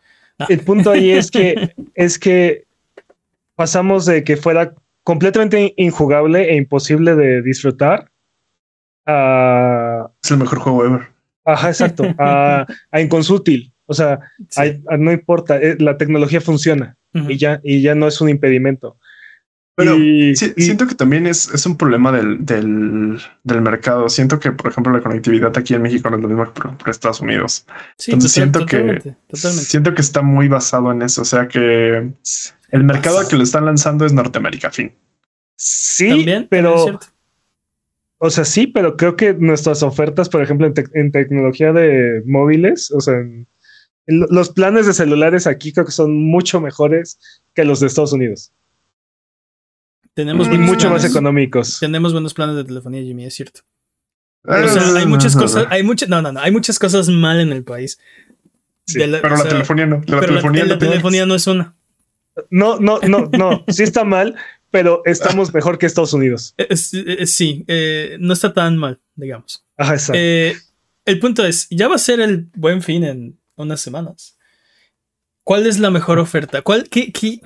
El 0.48 0.60
punto 0.60 0.92
ahí 0.92 1.12
es 1.12 1.32
que, 1.32 1.74
es 1.96 2.20
que 2.20 2.66
pasamos 3.56 4.06
de 4.06 4.24
que 4.24 4.38
fuera 4.38 4.76
completamente 5.04 5.74
injugable 5.78 6.52
e 6.52 6.56
imposible 6.56 7.16
de 7.16 7.42
disfrutar 7.42 8.13
es 9.06 10.32
el 10.32 10.38
mejor 10.38 10.60
juego 10.60 10.86
ever. 10.86 11.14
Ajá, 11.46 11.70
exacto. 11.70 12.04
a, 12.20 12.66
inconsútil. 13.00 13.74
O 13.86 13.94
sea, 13.94 14.20
no 14.98 15.12
importa, 15.12 15.58
eh, 15.58 15.76
la 15.80 15.98
tecnología 15.98 16.40
funciona 16.40 16.98
y, 17.14 17.38
ya, 17.38 17.60
y 17.64 17.82
ya 17.82 17.96
no 17.96 18.08
es 18.08 18.22
un 18.22 18.30
impedimento. 18.30 18.98
Pero 19.76 19.98
siento 20.36 20.86
que 20.88 20.94
también 20.94 21.26
es, 21.26 21.52
es 21.52 21.66
un 21.66 21.78
problema 21.78 22.12
del, 22.12 22.46
del, 22.46 23.20
del, 23.44 23.62
mercado. 23.62 24.08
Siento 24.08 24.40
que, 24.40 24.52
por 24.52 24.72
ejemplo, 24.72 24.94
la 24.94 25.02
conectividad 25.02 25.58
aquí 25.58 25.74
en 25.74 25.82
México 25.82 26.12
no 26.12 26.18
es 26.18 26.22
lo 26.22 26.28
mismo 26.28 26.54
que 26.54 26.62
por, 26.62 26.90
Estados 26.90 27.22
Unidos. 27.22 27.66
Entonces 28.06 28.32
siento 28.32 28.68
que 28.68 29.16
siento 29.32 29.96
que 29.96 30.02
está 30.02 30.22
muy 30.22 30.48
basado 30.48 30.92
en 30.92 31.02
eso. 31.02 31.24
O 31.24 31.26
sea 31.26 31.48
que 31.48 32.12
el 32.70 32.84
mercado 32.84 33.28
que 33.28 33.36
lo 33.36 33.44
están 33.44 33.66
lanzando 33.66 34.06
es 34.06 34.14
Norteamérica, 34.14 34.70
fin. 34.70 34.94
Sí, 35.56 36.26
pero 36.50 37.00
o 38.26 38.30
sea, 38.30 38.46
sí, 38.46 38.68
pero 38.68 38.96
creo 38.96 39.18
que 39.18 39.34
nuestras 39.34 39.84
ofertas, 39.84 40.30
por 40.30 40.42
ejemplo, 40.42 40.72
en, 40.94 41.12
tecnología 41.12 41.74
de 41.74 42.24
móviles, 42.26 42.90
o 42.92 43.02
sea, 43.02 43.16
los 44.08 44.50
planes 44.52 44.88
de 44.88 44.94
celulares 44.94 45.46
aquí 45.46 45.74
creo 45.74 45.86
que 45.86 45.92
son 45.92 46.24
mucho 46.24 46.62
mejores 46.62 47.20
que 47.54 47.66
los 47.66 47.82
de 47.82 47.88
Estados 47.88 48.14
Unidos. 48.14 48.54
Tenemos 50.14 50.48
y 50.48 50.58
mucho 50.58 50.90
más 50.90 51.04
económicos. 51.04 51.82
Tenemos 51.82 52.14
buenos 52.14 52.34
planes 52.34 52.56
de 52.56 52.64
telefonía, 52.64 53.02
Jimmy, 53.02 53.26
es 53.26 53.34
cierto. 53.34 53.60
o 54.46 54.68
sea, 54.70 54.96
hay 54.96 55.06
muchas 55.06 55.36
cosas, 55.36 55.68
hay 55.70 55.84
muchas, 55.84 56.08
no, 56.08 56.22
no, 56.22 56.32
no, 56.32 56.40
hay 56.40 56.52
muchas 56.54 56.80
cosas 56.80 57.10
mal 57.10 57.42
en 57.42 57.52
el 57.52 57.66
país. 57.66 58.00
pero 58.94 59.20
la 59.20 59.44
telefonía 59.44 59.86
no. 59.86 60.02
La 60.06 60.22
telefonía, 60.22 60.64
la, 60.64 60.78
telefonía 60.78 61.26
no 61.26 61.36
es 61.36 61.46
una. 61.46 61.76
No, 62.50 62.80
no, 62.80 63.00
no, 63.02 63.30
no. 63.38 63.66
Sí 63.68 63.84
está 63.84 64.06
mal, 64.06 64.38
pero 64.74 65.04
estamos 65.06 65.54
mejor 65.54 65.78
que 65.78 65.86
Estados 65.86 66.14
Unidos. 66.14 66.56
Eh, 66.58 66.68
eh, 66.72 67.28
sí, 67.28 67.64
eh, 67.68 68.18
no 68.20 68.34
está 68.34 68.56
tan 68.56 68.76
mal, 68.76 69.00
digamos. 69.16 69.64
Ajá, 69.78 69.94
exacto. 69.94 70.20
el 71.06 71.20
punto 71.20 71.46
es, 71.46 71.68
ya 71.70 71.88
va 71.88 71.96
a 71.96 72.00
ser 72.00 72.20
el 72.20 72.50
buen 72.56 72.82
fin 72.82 73.04
en 73.04 73.40
unas 73.56 73.82
semanas. 73.82 74.36
¿Cuál 75.44 75.68
es 75.68 75.78
la 75.78 75.92
mejor 75.92 76.18
oferta? 76.18 76.64
¿Cuál, 76.64 76.90
qué, 76.90 77.12
qué, 77.12 77.42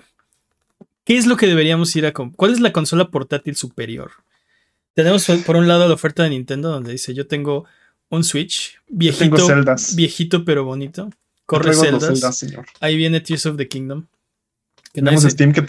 ¿Qué 1.04 1.18
es 1.18 1.26
lo 1.26 1.36
que 1.36 1.48
deberíamos 1.48 1.94
ir 1.98 2.06
a 2.06 2.14
comprar? 2.14 2.38
¿Cuál 2.38 2.54
es 2.54 2.62
la 2.62 2.72
consola 2.72 3.12
portátil 3.12 3.58
superior? 3.58 4.12
Tenemos 4.94 5.28
por 5.46 5.58
un 5.58 5.68
lado 5.68 5.86
la 5.86 5.96
oferta 5.96 6.24
de 6.24 6.30
Nintendo 6.30 6.70
donde 6.70 6.94
dice 6.94 7.14
yo 7.14 7.28
tengo 7.28 7.66
un 8.10 8.24
Switch 8.24 8.80
viejito, 8.88 9.48
viejito 9.96 10.46
pero 10.46 10.64
bonito. 10.64 11.10
Corre 11.46 11.74
Zeldas. 11.74 12.46
Ahí 12.80 12.96
viene 12.96 13.20
Tears 13.20 13.46
of 13.48 13.58
the 13.58 13.68
Kingdom. 13.68 14.08
Tenemos 14.94 15.24
Steam 15.24 15.54
que, 15.54 15.62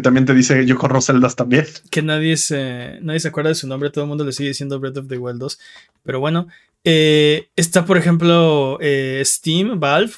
también 0.00 0.26
te 0.26 0.34
dice 0.34 0.66
yo 0.66 0.76
corro 0.76 1.00
Zeldas 1.00 1.36
también. 1.36 1.66
Que 1.90 2.02
nadie 2.02 2.36
se, 2.36 2.98
nadie 3.00 3.20
se 3.20 3.28
acuerda 3.28 3.48
de 3.48 3.54
su 3.54 3.66
nombre, 3.66 3.90
todo 3.90 4.04
el 4.04 4.08
mundo 4.08 4.24
le 4.24 4.32
sigue 4.32 4.48
diciendo 4.48 4.78
Breath 4.78 4.98
of 4.98 5.08
the 5.08 5.18
Wild 5.18 5.38
2. 5.38 5.58
Pero 6.02 6.20
bueno, 6.20 6.48
eh, 6.84 7.48
está 7.56 7.84
por 7.86 7.96
ejemplo 7.96 8.78
eh, 8.80 9.22
Steam, 9.24 9.80
Valve, 9.80 10.12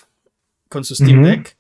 con 0.69 0.85
su 0.85 0.95
Steam 0.95 1.23
Deck. 1.23 1.57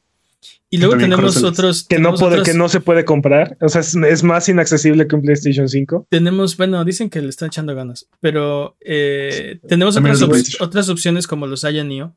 Y 0.68 0.78
luego 0.78 0.97
tenemos 0.97 1.42
otros. 1.44 1.84
Que 1.84 1.99
no, 1.99 2.14
puede, 2.14 2.42
que 2.42 2.55
no 2.55 2.68
se 2.68 2.80
puede 2.80 3.05
comprar. 3.05 3.57
O 3.61 3.68
sea, 3.68 3.82
es, 3.82 4.22
más 4.24 4.49
inaccesible 4.49 5.07
que 5.07 5.14
un 5.14 5.22
PlayStation 5.22 5.68
5. 5.68 6.09
Tenemos, 6.11 6.57
bueno, 6.57 6.84
dicen 6.84 7.09
que 7.09 7.22
le 7.22 7.28
están 7.28 7.49
echando 7.49 7.74
ganas. 7.74 8.09
Pero 8.20 8.76
eh, 8.80 9.61
tenemos 9.68 9.97
otras, 9.97 10.61
otras, 10.61 10.88
opciones 10.88 11.28
como 11.28 11.47
los 11.47 11.64
Aya 11.64 11.84
Neo. 11.84 12.16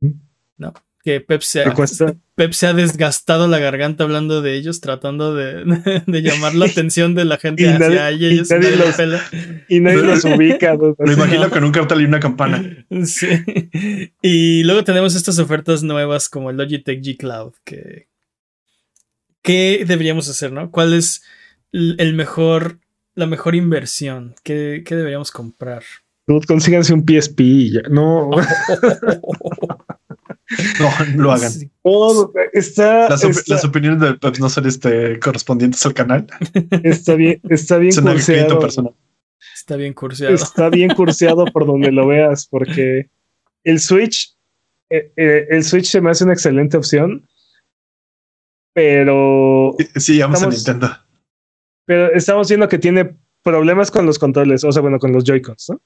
¿Mm? 0.00 0.10
¿No? 0.58 0.74
Que 1.06 1.20
Pep 1.20 1.40
se, 1.40 1.62
ha, 1.62 2.72
desgastado 2.72 3.46
la 3.46 3.60
garganta 3.60 4.02
hablando 4.02 4.42
de 4.42 4.56
ellos, 4.56 4.80
tratando 4.80 5.36
de, 5.36 5.62
llamar 6.20 6.56
la 6.56 6.66
atención 6.66 7.14
de 7.14 7.24
la 7.24 7.36
gente 7.36 7.68
hacia 7.68 8.10
ellos. 8.10 8.50
Y 9.68 9.78
nadie, 9.78 10.02
los, 10.02 10.24
ubica. 10.24 10.76
Me 10.98 11.12
imagino 11.12 11.48
que 11.48 11.60
nunca 11.60 11.86
y 11.96 12.04
una 12.04 12.18
campana. 12.18 12.84
Sí. 13.04 13.28
Y 14.20 14.64
luego 14.64 14.82
tenemos 14.82 15.14
estas 15.14 15.38
ofertas 15.38 15.84
nuevas 15.84 16.28
como 16.28 16.50
el 16.50 16.56
Logitech 16.56 17.00
G 17.00 17.16
Cloud, 17.16 17.52
que... 17.62 18.08
¿Qué 19.42 19.84
deberíamos 19.86 20.28
hacer, 20.28 20.50
no? 20.50 20.72
¿Cuál 20.72 20.92
es 20.92 21.22
el 21.70 22.14
mejor, 22.14 22.80
la 23.14 23.26
mejor 23.26 23.54
inversión? 23.54 24.34
¿Qué, 24.42 24.82
deberíamos 24.84 25.30
comprar? 25.30 25.84
Consíganse 26.48 26.92
un 26.92 27.04
PSP 27.06 27.40
y 27.42 27.72
ya. 27.74 27.82
No. 27.88 28.30
No, 30.80 31.22
lo 31.22 31.32
hagan. 31.32 31.52
está, 32.52 33.08
las, 33.08 33.64
opiniones 33.64 34.00
de 34.00 34.14
Pep 34.14 34.38
no 34.38 34.48
son 34.48 34.66
este, 34.66 35.18
correspondientes 35.20 35.84
al 35.86 35.94
canal. 35.94 36.26
Está 36.82 37.14
bien, 37.14 37.40
está 37.48 37.78
bien 37.78 37.94
curseado. 37.94 38.94
Está 39.54 39.76
bien 39.76 39.92
curseado. 39.94 40.34
Está 40.34 40.68
bien 40.68 40.90
curseado 40.94 41.44
por 41.46 41.66
donde 41.66 41.90
lo 41.92 42.06
veas, 42.06 42.46
porque 42.46 43.08
el 43.64 43.80
Switch, 43.80 44.34
eh, 44.90 45.12
eh, 45.16 45.46
el 45.50 45.64
Switch 45.64 45.86
se 45.86 46.00
me 46.00 46.10
hace 46.10 46.24
una 46.24 46.34
excelente 46.34 46.76
opción, 46.76 47.26
pero. 48.72 49.74
Sí, 49.96 50.20
vamos 50.20 50.42
a 50.42 50.48
Nintendo. 50.48 50.90
Pero 51.84 52.12
estamos 52.12 52.48
viendo 52.48 52.68
que 52.68 52.78
tiene 52.78 53.16
problemas 53.42 53.90
con 53.90 54.06
los 54.06 54.18
controles, 54.18 54.64
o 54.64 54.72
sea, 54.72 54.82
bueno, 54.82 54.98
con 54.98 55.12
los 55.12 55.24
Joy-Cons, 55.24 55.70
¿no? 55.70 55.80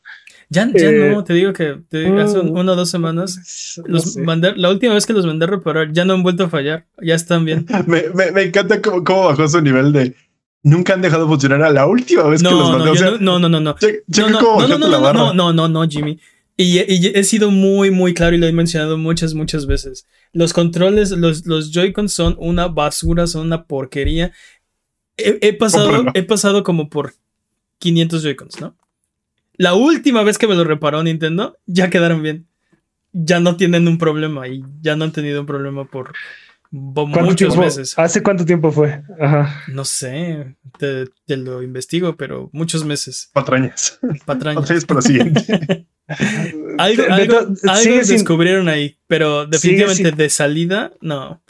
Ya, 0.53 0.69
ya 0.75 0.91
eh, 0.91 1.13
no, 1.13 1.23
te 1.23 1.33
digo 1.33 1.53
que 1.53 1.77
te 1.89 2.01
digo, 2.01 2.19
hace 2.19 2.43
mm, 2.43 2.51
una 2.51 2.73
o 2.73 2.77
dos 2.77 2.91
semanas 2.91 3.81
los 3.87 4.05
no 4.05 4.13
sé. 4.13 4.23
mandé, 4.23 4.53
la 4.57 4.69
última 4.69 4.95
vez 4.95 5.07
que 5.07 5.13
los 5.13 5.25
mandé 5.25 5.45
a 5.45 5.49
reparar 5.49 5.93
ya 5.93 6.05
no 6.05 6.15
han 6.15 6.25
vuelto 6.25 6.45
a 6.45 6.49
fallar, 6.49 6.87
ya 7.01 7.15
están 7.15 7.45
bien. 7.45 7.67
me, 7.87 8.03
me, 8.13 8.33
me, 8.33 8.43
encanta 8.43 8.83
cómo, 8.83 9.05
cómo 9.05 9.27
bajó 9.27 9.47
su 9.47 9.61
nivel 9.61 9.93
de 9.93 10.17
nunca 10.65 10.95
han 10.95 11.03
dejado 11.03 11.29
funcionar 11.29 11.63
a 11.63 11.71
la 11.71 11.87
última 11.87 12.25
vez 12.25 12.43
no, 12.43 12.51
que 12.51 12.57
los 12.57 12.71
mandé. 12.71 12.85
No, 12.85 12.91
o 12.91 12.97
sea, 12.97 13.11
no, 13.21 13.39
no, 13.39 13.49
no, 13.49 13.61
no. 13.61 13.77
Checa, 13.79 14.29
no, 14.29 14.67
no, 14.67 14.79
no, 14.79 15.13
no, 15.13 15.33
no, 15.33 15.53
no, 15.53 15.69
no, 15.69 15.89
Jimmy. 15.89 16.19
Y, 16.57 16.79
y, 16.79 17.13
he 17.15 17.25
sido 17.25 17.51
muy, 17.51 17.91
muy 17.91 18.13
claro 18.13 18.37
y 18.37 18.39
lo 18.39 18.47
he 18.47 18.53
mencionado 18.53 18.99
muchas, 18.99 19.35
muchas 19.35 19.67
veces. 19.67 20.07
Los 20.33 20.53
controles, 20.53 21.11
los, 21.13 21.47
los 21.47 21.73
Joy-Cons 21.73 22.13
son 22.13 22.37
una 22.39 22.67
basura, 22.69 23.27
son 23.27 23.47
una 23.47 23.65
porquería. 23.65 24.33
He, 25.17 25.39
he 25.41 25.53
pasado, 25.55 26.07
he 26.13 26.23
pasado 26.23 26.63
como 26.63 26.91
por 26.91 27.15
500 27.79 28.23
Joy-Cons, 28.23 28.61
¿no? 28.61 28.77
La 29.61 29.75
última 29.75 30.23
vez 30.23 30.39
que 30.39 30.47
me 30.47 30.55
lo 30.55 30.65
reparó 30.65 31.03
Nintendo, 31.03 31.59
ya 31.67 31.91
quedaron 31.91 32.23
bien. 32.23 32.47
Ya 33.13 33.41
no 33.41 33.57
tienen 33.57 33.89
un 33.89 33.99
problema 33.99 34.49
y 34.49 34.65
ya 34.81 34.97
no 34.97 35.05
han 35.05 35.13
tenido 35.13 35.43
un 35.43 35.47
problema 35.47 35.85
por 35.85 36.15
muchos 36.71 37.59
meses. 37.59 37.93
¿Hace 37.99 38.23
cuánto 38.23 38.47
tiempo 38.47 38.73
fue? 38.73 39.03
Ajá. 39.21 39.63
No 39.69 39.85
sé, 39.85 40.57
te, 40.79 41.37
lo 41.37 41.63
investigo, 41.63 42.17
pero 42.17 42.49
muchos 42.55 42.87
meses. 42.87 43.29
Patrañas. 43.35 43.99
Patrañas. 44.25 44.63
Patrañas 44.63 44.87
para 44.87 45.01
la 45.01 45.03
siguiente. 45.03 45.87
algo 46.79 47.03
algo, 47.11 47.57
descubrieron 48.09 48.67
ahí, 48.71 48.97
pero 49.09 49.45
definitivamente 49.45 50.13
de 50.13 50.31
salida, 50.31 50.93
no. 51.03 51.43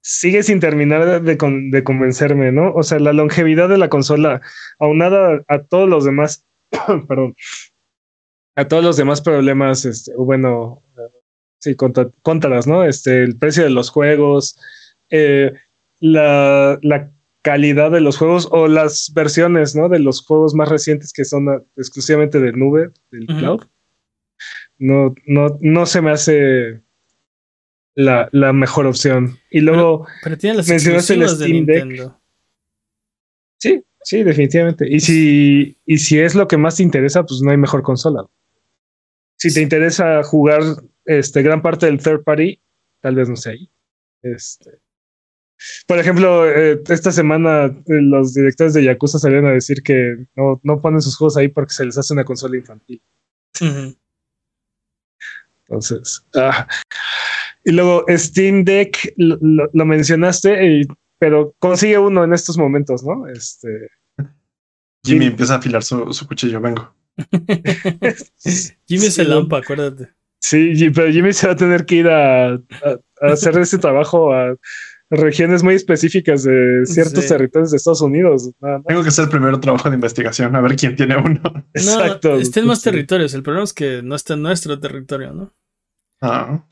Sigue 0.00 0.42
sin 0.42 0.60
terminar 0.60 1.20
de, 1.20 1.36
de, 1.36 1.84
convencerme, 1.84 2.52
¿no? 2.52 2.72
O 2.72 2.82
sea, 2.82 2.98
la 2.98 3.12
longevidad 3.12 3.68
de 3.68 3.76
la 3.76 3.90
consola, 3.90 4.40
aunada 4.78 5.42
a 5.46 5.58
todos 5.64 5.86
los 5.86 6.06
demás 6.06 6.47
perdón, 7.08 7.34
a 8.56 8.66
todos 8.66 8.82
los 8.82 8.96
demás 8.96 9.20
problemas, 9.20 9.84
este, 9.84 10.12
bueno, 10.16 10.82
sí, 11.58 11.76
contra, 11.76 12.10
¿no? 12.66 12.84
Este, 12.84 13.22
el 13.22 13.38
precio 13.38 13.62
de 13.62 13.70
los 13.70 13.90
juegos, 13.90 14.58
eh, 15.10 15.52
la, 16.00 16.78
calidad 17.40 17.92
de 17.92 18.00
los 18.00 18.18
juegos 18.18 18.48
o 18.50 18.66
las 18.66 19.12
versiones, 19.14 19.74
¿no? 19.74 19.88
De 19.88 20.00
los 20.00 20.26
juegos 20.26 20.54
más 20.54 20.68
recientes 20.68 21.12
que 21.12 21.24
son 21.24 21.64
exclusivamente 21.76 22.40
de 22.40 22.52
nube, 22.52 22.90
del 23.10 23.26
cloud. 23.26 23.62
No, 24.76 25.14
no, 25.24 25.56
no 25.60 25.86
se 25.86 26.02
me 26.02 26.10
hace 26.10 26.82
la, 27.94 28.52
mejor 28.52 28.86
opción. 28.86 29.38
Y 29.50 29.60
luego 29.60 30.06
pero, 30.22 30.36
tiene 30.36 30.56
las 30.56 30.68
mencionaste 30.68 31.14
el 31.14 31.28
Steam 31.28 31.64
Deck. 31.64 32.12
Sí, 33.58 33.82
Sí, 34.08 34.22
definitivamente. 34.22 34.86
Y 34.88 35.00
si, 35.00 35.76
y 35.84 35.98
si 35.98 36.18
es 36.18 36.34
lo 36.34 36.48
que 36.48 36.56
más 36.56 36.76
te 36.76 36.82
interesa, 36.82 37.26
pues 37.26 37.42
no 37.42 37.50
hay 37.50 37.58
mejor 37.58 37.82
consola. 37.82 38.24
Si 39.36 39.52
te 39.52 39.60
interesa 39.60 40.22
jugar 40.22 40.62
este, 41.04 41.42
gran 41.42 41.60
parte 41.60 41.84
del 41.84 42.02
third 42.02 42.24
party, 42.24 42.58
tal 43.02 43.16
vez 43.16 43.28
no 43.28 43.36
sé 43.36 43.50
ahí. 43.50 43.70
Este, 44.22 44.70
por 45.86 45.98
ejemplo, 45.98 46.50
eh, 46.50 46.82
esta 46.88 47.12
semana 47.12 47.66
eh, 47.66 48.00
los 48.00 48.32
directores 48.32 48.72
de 48.72 48.84
Yakuza 48.84 49.18
salieron 49.18 49.44
a 49.44 49.52
decir 49.52 49.82
que 49.82 50.16
no, 50.34 50.58
no 50.62 50.80
ponen 50.80 51.02
sus 51.02 51.14
juegos 51.14 51.36
ahí 51.36 51.48
porque 51.48 51.74
se 51.74 51.84
les 51.84 51.98
hace 51.98 52.14
una 52.14 52.24
consola 52.24 52.56
infantil. 52.56 53.02
Entonces, 55.66 56.24
ah. 56.34 56.66
y 57.62 57.72
luego 57.72 58.06
Steam 58.08 58.64
Deck 58.64 59.12
lo, 59.18 59.68
lo 59.70 59.84
mencionaste 59.84 60.86
pero 61.18 61.54
consigue 61.58 61.98
uno 61.98 62.24
en 62.24 62.32
estos 62.32 62.56
momentos, 62.56 63.02
¿no? 63.02 63.26
Este. 63.28 63.88
Jimmy 65.04 65.26
empieza 65.26 65.54
a 65.54 65.58
afilar 65.58 65.82
su, 65.82 66.26
cuchillo, 66.26 66.60
vengo. 66.60 66.94
Jimmy 68.86 69.06
es 69.06 69.18
el 69.18 69.30
lampa, 69.30 69.58
acuérdate. 69.58 70.10
Sí, 70.40 70.90
pero 70.94 71.10
Jimmy 71.10 71.32
se 71.32 71.46
va 71.46 71.52
a 71.54 71.56
tener 71.56 71.84
que 71.84 71.96
ir 71.96 72.08
a, 72.08 72.60
hacer 73.20 73.58
ese 73.58 73.78
trabajo 73.78 74.32
a 74.32 74.54
regiones 75.10 75.62
muy 75.62 75.74
específicas 75.74 76.44
de 76.44 76.82
ciertos 76.84 77.26
territorios 77.26 77.70
de 77.70 77.78
Estados 77.78 78.02
Unidos. 78.02 78.50
Tengo 78.86 79.02
que 79.02 79.08
hacer 79.08 79.24
el 79.24 79.30
primer 79.30 79.58
trabajo 79.58 79.88
de 79.88 79.96
investigación, 79.96 80.54
a 80.54 80.60
ver 80.60 80.76
quién 80.76 80.94
tiene 80.96 81.16
uno. 81.16 81.40
Exacto. 81.74 82.36
estén 82.36 82.66
más 82.66 82.82
territorios. 82.82 83.34
El 83.34 83.42
problema 83.42 83.64
es 83.64 83.72
que 83.72 84.02
no 84.02 84.14
está 84.14 84.34
en 84.34 84.42
nuestro 84.42 84.78
territorio, 84.78 85.32
¿no? 85.32 85.54
Ah. 86.20 86.64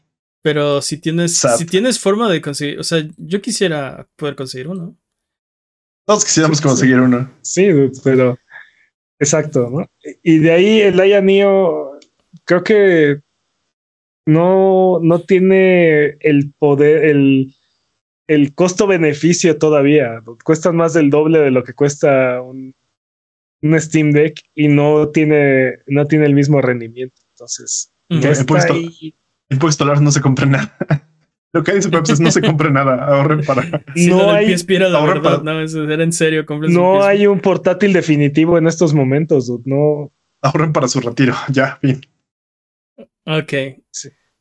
Pero 0.43 0.81
si 0.81 0.99
tienes, 0.99 1.37
si 1.59 1.67
tienes 1.67 1.99
forma 1.99 2.31
de 2.31 2.41
conseguir, 2.41 2.79
o 2.79 2.85
sea, 2.85 3.05
yo 3.17 3.41
quisiera 3.41 4.07
poder 4.17 4.37
conseguir 4.37 4.69
uno. 4.69 4.97
Todos 6.07 6.25
quisiéramos 6.25 6.61
conseguir 6.61 7.01
uno. 7.01 7.31
Sí, 7.43 7.69
pero 8.05 8.39
exacto, 9.19 9.69
¿no? 9.71 9.91
Y 10.23 10.39
de 10.39 10.53
ahí 10.53 10.81
el 10.81 11.01
Aya 11.01 11.21
Neo, 11.21 11.99
creo 12.45 12.63
que 12.63 13.21
no, 14.25 15.01
no 15.03 15.21
tiene 15.21 16.17
el 16.21 16.53
poder, 16.57 17.05
el, 17.07 17.55
el 18.29 18.55
costo-beneficio 18.55 19.59
todavía. 19.59 20.23
Cuesta 20.45 20.71
más 20.71 20.95
del 20.95 21.11
doble 21.11 21.41
de 21.41 21.51
lo 21.51 21.65
que 21.65 21.75
cuesta 21.75 22.41
un, 22.41 22.75
un 23.63 23.81
Steam 23.81 24.13
Deck 24.13 24.43
y 24.55 24.69
no 24.69 25.09
tiene, 25.09 25.79
no 25.89 26.07
tiene 26.07 26.27
el 26.27 26.35
mismo 26.35 26.61
rendimiento. 26.61 27.21
Entonces, 27.31 27.93
ya 28.09 28.31
está 28.31 28.73
ahí. 28.73 29.17
Impuesto 29.51 29.85
no 29.85 30.13
se 30.13 30.21
compra 30.21 30.47
nada. 30.47 30.77
Lo 31.57 31.65
que 31.65 31.73
dice 31.73 31.89
Peps 31.89 32.11
es 32.11 32.21
no 32.21 32.31
se 32.31 32.43
compre 32.43 32.71
nada, 32.71 33.03
ahorren 33.07 33.43
para. 33.43 33.63
no 33.97 34.31
hay. 34.31 34.55
la 34.69 35.01
verdad, 35.07 35.43
no, 35.43 35.59
era 35.59 36.05
en 36.05 36.13
serio. 36.13 36.45
No 36.69 37.03
hay 37.03 37.27
un 37.27 37.41
portátil 37.41 37.95
definitivo 37.95 38.59
en 38.59 38.67
estos 38.67 38.93
momentos, 38.93 39.51
no. 39.65 40.13
Ahorren 40.43 40.75
para 40.75 40.87
su 40.87 41.01
retiro, 41.01 41.35
ya, 41.49 41.79
fin. 41.81 42.03
Ok. 43.25 43.55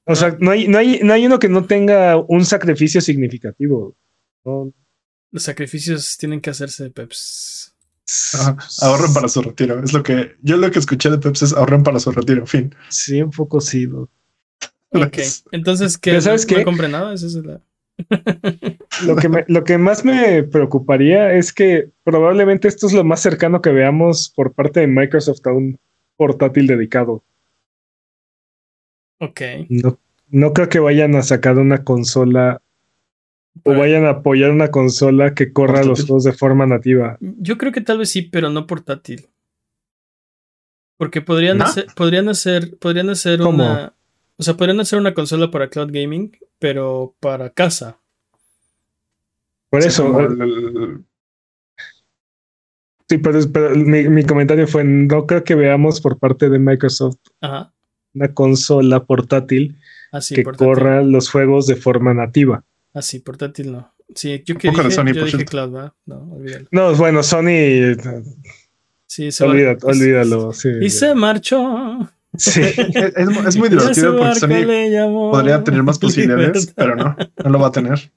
O 0.03 0.13
sea, 0.13 0.35
no 0.41 0.51
hay, 0.51 0.67
no, 0.67 0.77
hay, 0.77 0.99
no 1.03 1.13
hay 1.13 1.25
uno 1.25 1.39
que 1.39 1.47
no 1.47 1.63
tenga 1.63 2.17
un 2.17 2.43
sacrificio 2.43 2.99
significativo. 2.99 3.95
Los 5.31 5.43
sacrificios 5.43 6.17
tienen 6.17 6.41
que 6.41 6.49
hacerse 6.49 6.83
de 6.83 6.89
Peps. 6.89 7.73
ahorren 8.81 9.13
para 9.13 9.29
su 9.29 9.41
retiro. 9.41 9.81
Es 9.81 9.93
lo 9.93 10.03
que 10.03 10.35
yo 10.41 10.57
lo 10.57 10.69
que 10.69 10.79
escuché 10.79 11.09
de 11.09 11.17
Peps 11.17 11.43
es 11.43 11.53
ahorren 11.53 11.81
para 11.81 12.01
su 12.01 12.11
retiro, 12.11 12.45
fin. 12.45 12.75
Sí, 12.89 13.21
un 13.21 13.31
poco 13.31 13.61
sí. 13.61 13.87
Ok, 14.95 15.17
entonces, 15.51 15.97
¿qué? 15.97 16.19
¿Sabes 16.21 16.45
qué? 16.45 16.59
No 16.59 16.63
compre 16.63 16.87
nada, 16.87 17.13
eso 17.13 17.27
es 17.27 17.35
la... 17.35 17.61
lo, 19.05 19.15
que 19.15 19.45
lo 19.47 19.63
que 19.63 19.77
más 19.77 20.03
me 20.03 20.43
preocuparía 20.43 21.33
es 21.33 21.53
que 21.53 21.89
probablemente 22.03 22.67
esto 22.67 22.87
es 22.87 22.93
lo 22.93 23.03
más 23.03 23.21
cercano 23.21 23.61
que 23.61 23.71
veamos 23.71 24.33
por 24.35 24.53
parte 24.53 24.81
de 24.81 24.87
Microsoft 24.87 25.45
a 25.47 25.53
un 25.53 25.79
portátil 26.17 26.67
dedicado. 26.67 27.23
Ok. 29.19 29.41
No, 29.69 29.97
no 30.29 30.53
creo 30.53 30.69
que 30.69 30.79
vayan 30.79 31.15
a 31.15 31.21
sacar 31.21 31.57
una 31.57 31.83
consola 31.83 32.61
o 33.63 33.73
vayan 33.73 34.05
a 34.05 34.09
apoyar 34.09 34.51
una 34.51 34.69
consola 34.69 35.33
que 35.33 35.53
corra 35.53 35.83
los 35.83 36.05
juegos 36.05 36.25
de 36.25 36.33
forma 36.33 36.65
nativa. 36.65 37.17
Yo 37.21 37.57
creo 37.57 37.71
que 37.71 37.81
tal 37.81 37.97
vez 37.97 38.09
sí, 38.09 38.21
pero 38.21 38.49
no 38.49 38.67
portátil. 38.67 39.27
Porque 40.97 41.21
podrían 41.21 41.61
hacer, 41.61 41.87
podrían 41.95 42.29
hacer, 42.29 42.77
podrían 42.77 43.09
hacer 43.09 43.41
una. 43.41 43.93
O 44.37 44.43
sea, 44.43 44.55
podrían 44.55 44.79
hacer 44.79 44.99
una 44.99 45.13
consola 45.13 45.49
para 45.49 45.69
cloud 45.69 45.91
gaming, 45.91 46.37
pero 46.59 47.15
para 47.19 47.49
casa. 47.49 47.99
Por 49.69 49.83
eso. 49.83 50.13
Sí, 53.07 53.17
pero, 53.19 53.75
mi, 53.75 54.23
comentario 54.25 54.67
fue: 54.67 54.83
no 54.83 55.25
creo 55.25 55.43
que 55.43 55.55
veamos 55.55 56.01
por 56.01 56.17
parte 56.17 56.49
de 56.49 56.59
Microsoft 56.59 57.19
una 58.13 58.33
consola 58.33 59.03
portátil 59.03 59.77
ah, 60.11 60.19
que 60.27 60.43
corra 60.43 61.03
los 61.03 61.29
juegos 61.29 61.67
de 61.67 61.75
forma 61.75 62.13
nativa. 62.13 62.63
Ah, 62.93 63.01
sí, 63.01 63.19
portátil 63.19 63.73
no. 63.73 63.93
Sí, 64.13 64.41
yo 64.45 64.55
que 64.57 64.69
dije, 64.69 64.91
Sony, 64.91 65.11
yo 65.13 65.25
dije 65.25 65.45
cloud, 65.45 65.71
¿verdad? 65.71 65.93
No, 66.05 66.33
olvídalo. 66.33 66.67
No, 66.71 66.95
bueno, 66.95 67.23
Sony. 67.23 67.95
Sí, 69.05 69.31
se 69.31 69.43
olvídalo, 69.43 69.79
olvídalo. 69.83 70.53
Sí, 70.53 70.69
y 70.81 70.89
se 70.89 71.13
marchó. 71.13 72.09
Sí, 72.37 72.61
es, 72.61 73.57
muy 73.57 73.69
divertido 73.69 74.17
porque 74.17 74.39
Sony 74.39 75.31
podría 75.31 75.63
tener 75.63 75.83
más 75.83 75.99
posibilidades, 75.99 76.73
pero 76.75 76.95
no, 76.95 77.15
no 77.43 77.49
lo 77.49 77.59
va 77.59 77.67
a 77.67 77.71
tener. 77.71 78.11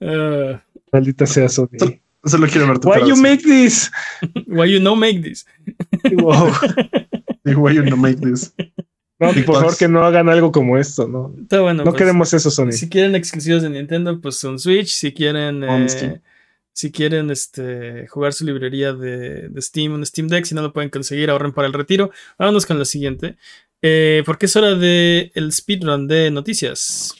Uh, 0.00 0.58
Maldita 0.92 1.26
sea 1.26 1.48
Sony. 1.48 2.00
Solo, 2.24 2.46
quiero 2.46 2.66
ver 2.66 2.78
tu 2.78 2.88
Why 2.88 3.08
you 3.08 3.16
make 3.16 3.42
this? 3.42 3.90
Why 4.46 4.70
you 4.70 4.80
no 4.80 4.96
make 4.96 5.22
this? 5.22 5.46
Wow. 6.12 6.52
Why 7.44 7.74
you 7.74 7.84
no 7.84 7.96
make 7.96 8.20
this? 8.20 8.52
No, 9.20 9.32
por 9.32 9.56
favor 9.56 9.76
que 9.76 9.88
no 9.88 10.04
hagan 10.04 10.28
algo 10.28 10.52
como 10.52 10.78
esto, 10.78 11.08
¿no? 11.08 11.34
bueno, 11.50 11.82
no 11.82 11.84
pues, 11.84 11.96
queremos 11.96 12.32
eso, 12.32 12.50
Sony. 12.50 12.72
Si 12.72 12.88
quieren 12.88 13.16
exclusivos 13.16 13.62
de 13.62 13.70
Nintendo, 13.70 14.20
pues 14.20 14.42
un 14.44 14.58
Switch. 14.58 14.90
Si 14.90 15.12
quieren 15.12 15.64
eh, 15.64 16.20
si 16.78 16.92
quieren 16.92 17.28
este, 17.32 18.06
jugar 18.06 18.32
su 18.32 18.44
librería 18.44 18.92
de, 18.92 19.50
Steam, 19.60 19.94
un 19.94 20.06
Steam 20.06 20.28
Deck, 20.28 20.44
si 20.44 20.54
no 20.54 20.62
lo 20.62 20.72
pueden 20.72 20.90
conseguir, 20.90 21.28
ahorren 21.28 21.52
para 21.52 21.66
el 21.66 21.72
retiro. 21.72 22.12
Vámonos 22.38 22.66
con 22.66 22.78
la 22.78 22.84
siguiente. 22.84 23.36
Eh, 23.82 24.22
porque 24.24 24.46
es 24.46 24.54
hora 24.54 24.76
de 24.76 25.32
el 25.34 25.50
speedrun 25.52 26.06
de 26.06 26.30
noticias. 26.30 27.16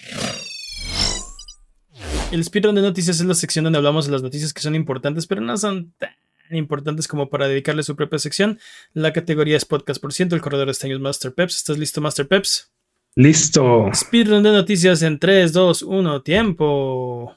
El 2.30 2.44
speedrun 2.44 2.76
de 2.76 2.82
noticias 2.82 3.18
es 3.18 3.26
la 3.26 3.34
sección 3.34 3.64
donde 3.64 3.78
hablamos 3.78 4.06
de 4.06 4.12
las 4.12 4.22
noticias 4.22 4.54
que 4.54 4.60
son 4.62 4.76
importantes, 4.76 5.26
pero 5.26 5.40
no 5.40 5.56
son 5.56 5.92
tan 5.98 6.14
importantes 6.52 7.08
como 7.08 7.28
para 7.28 7.48
dedicarle 7.48 7.82
su 7.82 7.96
propia 7.96 8.20
sección. 8.20 8.60
La 8.92 9.12
categoría 9.12 9.56
es 9.56 9.64
podcast 9.64 10.00
por 10.00 10.12
ciento. 10.12 10.36
El 10.36 10.40
corredor 10.40 10.68
está 10.68 10.86
en 10.86 11.02
Master 11.02 11.34
Peps. 11.34 11.56
¿Estás 11.56 11.78
listo, 11.78 12.00
Master 12.00 12.28
Peps? 12.28 12.70
Listo. 13.16 13.90
Speedrun 13.92 14.44
de 14.44 14.52
noticias 14.52 15.02
en 15.02 15.18
3, 15.18 15.52
2, 15.52 15.82
1, 15.82 16.22
tiempo 16.22 17.36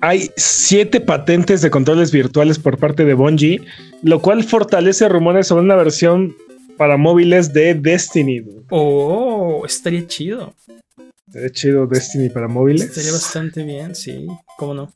hay 0.00 0.30
siete 0.36 1.00
patentes 1.00 1.62
de 1.62 1.70
controles 1.70 2.12
virtuales 2.12 2.58
por 2.58 2.78
parte 2.78 3.04
de 3.04 3.14
Bungie, 3.14 3.62
lo 4.02 4.20
cual 4.20 4.44
fortalece 4.44 5.08
rumores 5.08 5.46
sobre 5.46 5.64
una 5.64 5.76
versión 5.76 6.36
para 6.76 6.96
móviles 6.96 7.52
de 7.52 7.74
Destiny. 7.74 8.42
Oh, 8.70 9.62
estaría 9.64 10.06
chido. 10.06 10.54
Estaría 11.28 11.50
chido 11.50 11.86
Destiny 11.86 12.28
para 12.28 12.48
móviles. 12.48 12.82
Estaría 12.82 13.12
bastante 13.12 13.64
bien, 13.64 13.94
sí. 13.94 14.26
¿Cómo 14.58 14.74
no? 14.74 14.92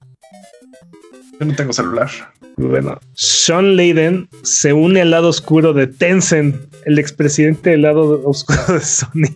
Yo 1.38 1.46
no 1.46 1.55
tengo 1.55 1.72
celular. 1.72 2.11
Bueno, 2.57 2.99
Sean 3.14 3.76
Layden 3.76 4.28
se 4.42 4.72
une 4.72 5.03
al 5.03 5.12
lado 5.12 5.28
oscuro 5.28 5.72
de 5.72 5.86
Tencent, 5.86 6.57
el 6.84 6.99
expresidente 6.99 7.70
del 7.70 7.82
lado 7.82 8.22
oscuro 8.24 8.61
de 8.74 8.80
Sony. 8.80 9.30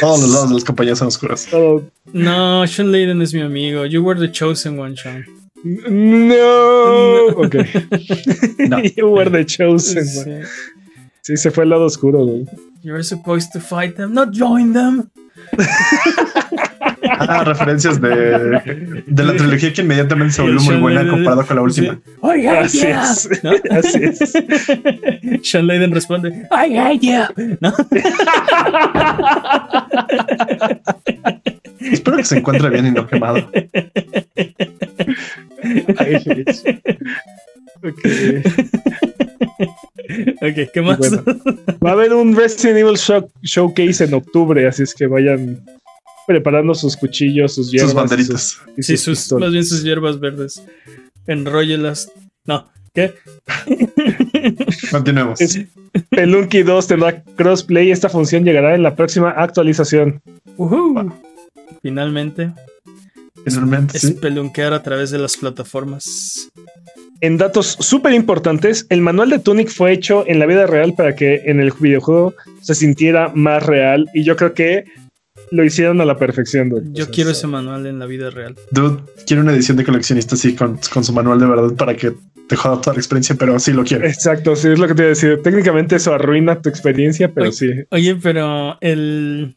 Todos 0.00 0.20
los 0.22 0.30
lados 0.30 0.48
de 0.48 0.54
las 0.54 0.64
compañías 0.64 0.98
son 0.98 1.08
oscuras. 1.08 1.48
No, 2.12 2.66
Sean 2.66 2.92
Layden 2.92 3.22
es 3.22 3.32
mi 3.32 3.40
amigo. 3.40 3.84
You 3.84 4.02
were 4.02 4.18
the 4.18 4.28
chosen 4.28 4.78
one, 4.78 4.94
Sean. 4.96 5.24
No. 5.64 7.28
Ok. 7.36 7.54
You 8.96 9.08
were 9.10 9.30
the 9.30 9.44
chosen 9.44 10.06
one. 10.16 10.46
Sí, 11.22 11.36
se 11.36 11.50
fue 11.50 11.64
al 11.64 11.70
lado 11.70 11.84
oscuro, 11.84 12.24
güey. 12.24 12.46
You're 12.82 13.04
supposed 13.04 13.52
to 13.52 13.60
fight 13.60 13.96
them, 13.96 14.12
not 14.12 14.32
join 14.32 14.72
them. 14.72 15.10
Ah, 17.18 17.44
referencias 17.44 18.00
de, 18.00 19.02
de 19.06 19.24
la 19.24 19.36
trilogía 19.36 19.72
que 19.72 19.82
inmediatamente 19.82 20.34
se 20.34 20.42
volvió 20.42 20.60
muy 20.60 20.76
buena 20.76 21.08
comparado 21.08 21.46
con 21.46 21.56
la 21.56 21.62
última. 21.62 21.98
I 22.22 22.46
así 22.46 22.86
es. 22.86 23.28
Así 23.70 24.04
es. 24.04 24.32
Sean 25.42 25.66
Layden 25.66 25.92
responde, 25.92 26.46
hate 26.50 27.00
you. 27.00 27.22
¿No? 27.60 27.72
Espero 31.80 32.16
que 32.16 32.24
se 32.24 32.38
encuentre 32.38 32.70
bien 32.70 32.86
y 32.86 32.90
no 32.92 33.06
quemado. 33.06 33.38
ok. 37.82 38.00
Ok, 40.42 40.70
¿qué 40.72 40.82
más? 40.82 40.98
va 41.84 41.90
a 41.90 41.92
haber 41.92 42.12
un 42.12 42.36
Resident 42.36 42.78
Evil 42.78 42.96
Showcase 43.42 44.04
en 44.04 44.14
octubre, 44.14 44.66
así 44.66 44.82
es 44.82 44.94
que 44.94 45.06
vayan 45.06 45.60
preparando 46.26 46.74
sus 46.74 46.96
cuchillos, 46.96 47.54
sus 47.54 47.70
hierbas. 47.70 47.90
Sus 47.90 47.96
banderitas. 47.96 48.58
sí, 48.78 48.96
sus, 48.96 49.32
más 49.32 49.52
bien 49.52 49.64
sus 49.64 49.82
hierbas 49.82 50.18
verdes. 50.18 50.62
Enróllelas. 51.26 52.10
No, 52.44 52.68
¿qué? 52.94 53.14
Continuemos. 54.90 55.38
Pelunky 56.10 56.62
2 56.62 56.86
tendrá 56.86 57.22
crossplay. 57.36 57.90
Esta 57.90 58.08
función 58.08 58.44
llegará 58.44 58.74
en 58.74 58.82
la 58.82 58.96
próxima 58.96 59.30
actualización. 59.30 60.20
Finalmente. 61.82 62.52
Finalmente. 63.44 63.98
Es 63.98 64.10
pelunquear 64.12 64.72
a 64.72 64.82
través 64.82 65.10
de 65.10 65.18
las 65.18 65.36
plataformas. 65.36 66.50
En 67.20 67.38
datos 67.38 67.76
súper 67.78 68.14
importantes, 68.14 68.86
el 68.88 69.00
manual 69.00 69.30
de 69.30 69.38
Tunic 69.38 69.68
fue 69.68 69.92
hecho 69.92 70.24
en 70.26 70.40
la 70.40 70.46
vida 70.46 70.66
real 70.66 70.94
para 70.94 71.14
que 71.14 71.42
en 71.44 71.60
el 71.60 71.72
videojuego 71.78 72.34
se 72.60 72.74
sintiera 72.74 73.30
más 73.34 73.64
real. 73.64 74.10
Y 74.12 74.24
yo 74.24 74.36
creo 74.36 74.54
que 74.54 74.84
lo 75.52 75.64
hicieron 75.64 76.00
a 76.00 76.04
la 76.04 76.16
perfección, 76.16 76.92
Yo 76.94 77.10
quiero 77.10 77.30
ese 77.30 77.46
manual 77.46 77.86
en 77.86 77.98
la 77.98 78.06
vida 78.06 78.30
real. 78.30 78.56
Dude, 78.70 79.02
quiero 79.26 79.42
una 79.42 79.52
edición 79.52 79.76
de 79.76 79.84
coleccionista 79.84 80.34
así 80.34 80.54
con, 80.54 80.82
su 80.82 81.12
manual 81.12 81.38
de 81.38 81.46
verdad 81.46 81.74
para 81.76 81.94
que 81.94 82.14
te 82.48 82.56
joda 82.56 82.80
toda 82.80 82.94
la 82.94 83.00
experiencia, 83.00 83.36
pero 83.38 83.58
sí 83.58 83.72
lo 83.72 83.84
quiero. 83.84 84.06
Exacto, 84.06 84.56
sí, 84.56 84.68
es 84.68 84.78
lo 84.78 84.88
que 84.88 84.94
te 84.94 85.02
iba 85.02 85.06
a 85.06 85.10
decir. 85.10 85.42
Técnicamente 85.42 85.96
eso 85.96 86.14
arruina 86.14 86.60
tu 86.60 86.70
experiencia, 86.70 87.30
pero 87.32 87.52
sí. 87.52 87.70
Oye, 87.90 88.16
pero 88.16 88.78
el. 88.80 89.54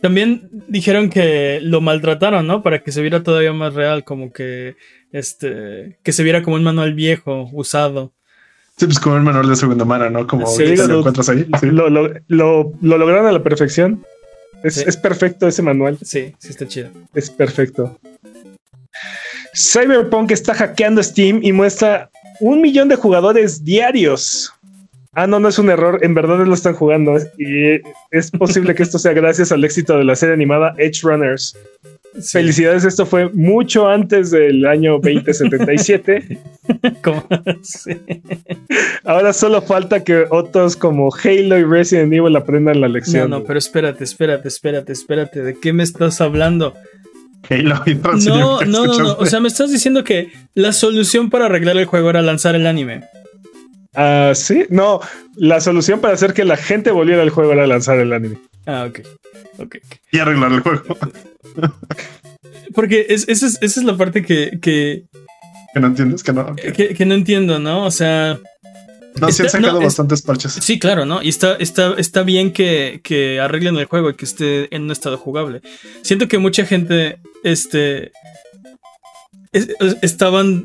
También 0.00 0.48
dijeron 0.68 1.10
que 1.10 1.60
lo 1.62 1.80
maltrataron, 1.80 2.46
¿no? 2.46 2.62
Para 2.62 2.82
que 2.82 2.92
se 2.92 3.00
viera 3.00 3.22
todavía 3.22 3.52
más 3.52 3.74
real, 3.74 4.04
como 4.04 4.32
que 4.32 4.76
este. 5.10 5.98
que 6.04 6.12
se 6.12 6.22
viera 6.22 6.42
como 6.42 6.56
un 6.56 6.62
manual 6.62 6.94
viejo, 6.94 7.48
usado. 7.52 8.14
Sí, 8.76 8.86
pues 8.86 8.98
como 8.98 9.16
un 9.16 9.24
manual 9.24 9.48
de 9.48 9.56
segunda 9.56 9.84
mano, 9.84 10.10
¿no? 10.10 10.26
Como 10.26 10.46
lo 10.46 10.98
encuentras 10.98 11.28
ahí. 11.28 11.46
Lo, 11.62 11.88
lo, 11.88 12.12
lo, 12.28 12.72
lograron 12.80 13.26
a 13.26 13.32
la 13.32 13.42
perfección. 13.42 14.04
Es, 14.64 14.96
perfecto 14.96 15.46
ese 15.46 15.62
manual. 15.62 15.98
Sí, 16.02 16.34
sí 16.38 16.48
está 16.48 16.66
chido. 16.66 16.90
Es 17.14 17.30
perfecto. 17.30 17.98
Cyberpunk 19.54 20.30
está 20.30 20.54
hackeando 20.54 21.02
Steam 21.02 21.40
y 21.42 21.52
muestra 21.52 22.10
un 22.40 22.60
millón 22.60 22.88
de 22.88 22.96
jugadores 22.96 23.62
diarios. 23.62 24.52
Ah, 25.12 25.26
no, 25.26 25.38
no 25.38 25.48
es 25.48 25.58
un 25.58 25.70
error. 25.70 26.00
En 26.02 26.14
verdad 26.14 26.44
lo 26.44 26.54
están 26.54 26.74
jugando. 26.74 27.16
Y 27.38 27.80
es 28.10 28.30
posible 28.30 28.74
que 28.74 28.82
esto 28.82 28.98
sea 28.98 29.12
gracias 29.22 29.52
al 29.52 29.64
éxito 29.64 29.96
de 29.98 30.04
la 30.04 30.16
serie 30.16 30.34
animada 30.34 30.74
Edge 30.78 31.02
Runners. 31.02 31.56
Felicidades, 32.22 32.84
esto 32.84 33.06
fue 33.06 33.28
mucho 33.30 33.88
antes 33.88 34.30
del 34.30 34.64
año 34.66 34.92
2077. 35.00 36.38
¿Cómo? 37.02 37.26
Ahora 39.04 39.32
solo 39.32 39.62
falta 39.62 40.04
que 40.04 40.24
otros 40.30 40.76
como 40.76 41.12
Halo 41.12 41.58
y 41.58 41.64
Resident 41.64 42.12
Evil 42.12 42.36
aprendan 42.36 42.80
la 42.80 42.88
lección. 42.88 43.30
No, 43.30 43.40
no, 43.40 43.44
pero 43.44 43.58
espérate, 43.58 44.04
espérate, 44.04 44.48
espérate, 44.48 44.92
espérate. 44.92 45.42
¿De 45.42 45.58
qué 45.58 45.72
me 45.72 45.82
estás 45.82 46.20
hablando? 46.20 46.74
Halo 47.50 47.82
y 47.86 47.94
No, 47.94 48.60
no, 48.62 48.86
no, 48.86 48.98
no. 48.98 49.12
O 49.14 49.26
sea, 49.26 49.40
me 49.40 49.48
estás 49.48 49.72
diciendo 49.72 50.04
que 50.04 50.32
la 50.54 50.72
solución 50.72 51.30
para 51.30 51.46
arreglar 51.46 51.76
el 51.76 51.84
juego 51.84 52.10
era 52.10 52.22
lanzar 52.22 52.54
el 52.54 52.66
anime. 52.66 53.02
Ah, 53.94 54.32
sí, 54.34 54.66
no. 54.70 55.00
La 55.36 55.60
solución 55.60 56.00
para 56.00 56.14
hacer 56.14 56.34
que 56.34 56.44
la 56.44 56.56
gente 56.56 56.90
volviera 56.90 57.22
al 57.22 57.30
juego 57.30 57.52
era 57.52 57.66
lanzar 57.66 57.98
el 57.98 58.12
anime. 58.12 58.38
Ah, 58.66 58.86
ok. 58.88 59.00
okay. 59.58 59.80
Y 60.10 60.18
arreglar 60.18 60.52
el 60.52 60.60
juego. 60.60 60.96
Porque 62.74 63.06
esa 63.08 63.46
es, 63.46 63.76
la 63.78 63.96
parte 63.96 64.24
que, 64.24 64.58
que. 64.60 65.04
no 65.74 65.86
entiendes, 65.86 66.22
que 66.22 66.32
no. 66.32 66.54
Que, 66.56 67.06
no 67.06 67.14
entiendo, 67.14 67.58
¿no? 67.58 67.84
O 67.84 67.90
sea. 67.90 68.38
No, 69.20 69.30
sí 69.30 69.42
han 69.42 69.48
sacado 69.48 69.80
bastantes 69.80 70.22
parches. 70.22 70.54
Sí, 70.54 70.80
claro, 70.80 71.04
¿no? 71.04 71.22
Y 71.22 71.28
está, 71.28 71.54
está, 71.54 71.94
está 71.96 72.24
bien 72.24 72.52
que, 72.52 73.00
que, 73.04 73.38
arreglen 73.38 73.76
el 73.76 73.84
juego 73.84 74.10
y 74.10 74.14
que 74.14 74.24
esté 74.24 74.74
en 74.74 74.82
un 74.82 74.90
estado 74.90 75.16
jugable. 75.18 75.62
Siento 76.02 76.26
que 76.26 76.38
mucha 76.38 76.66
gente. 76.66 77.18
Este. 77.44 78.10
estaban 79.52 80.64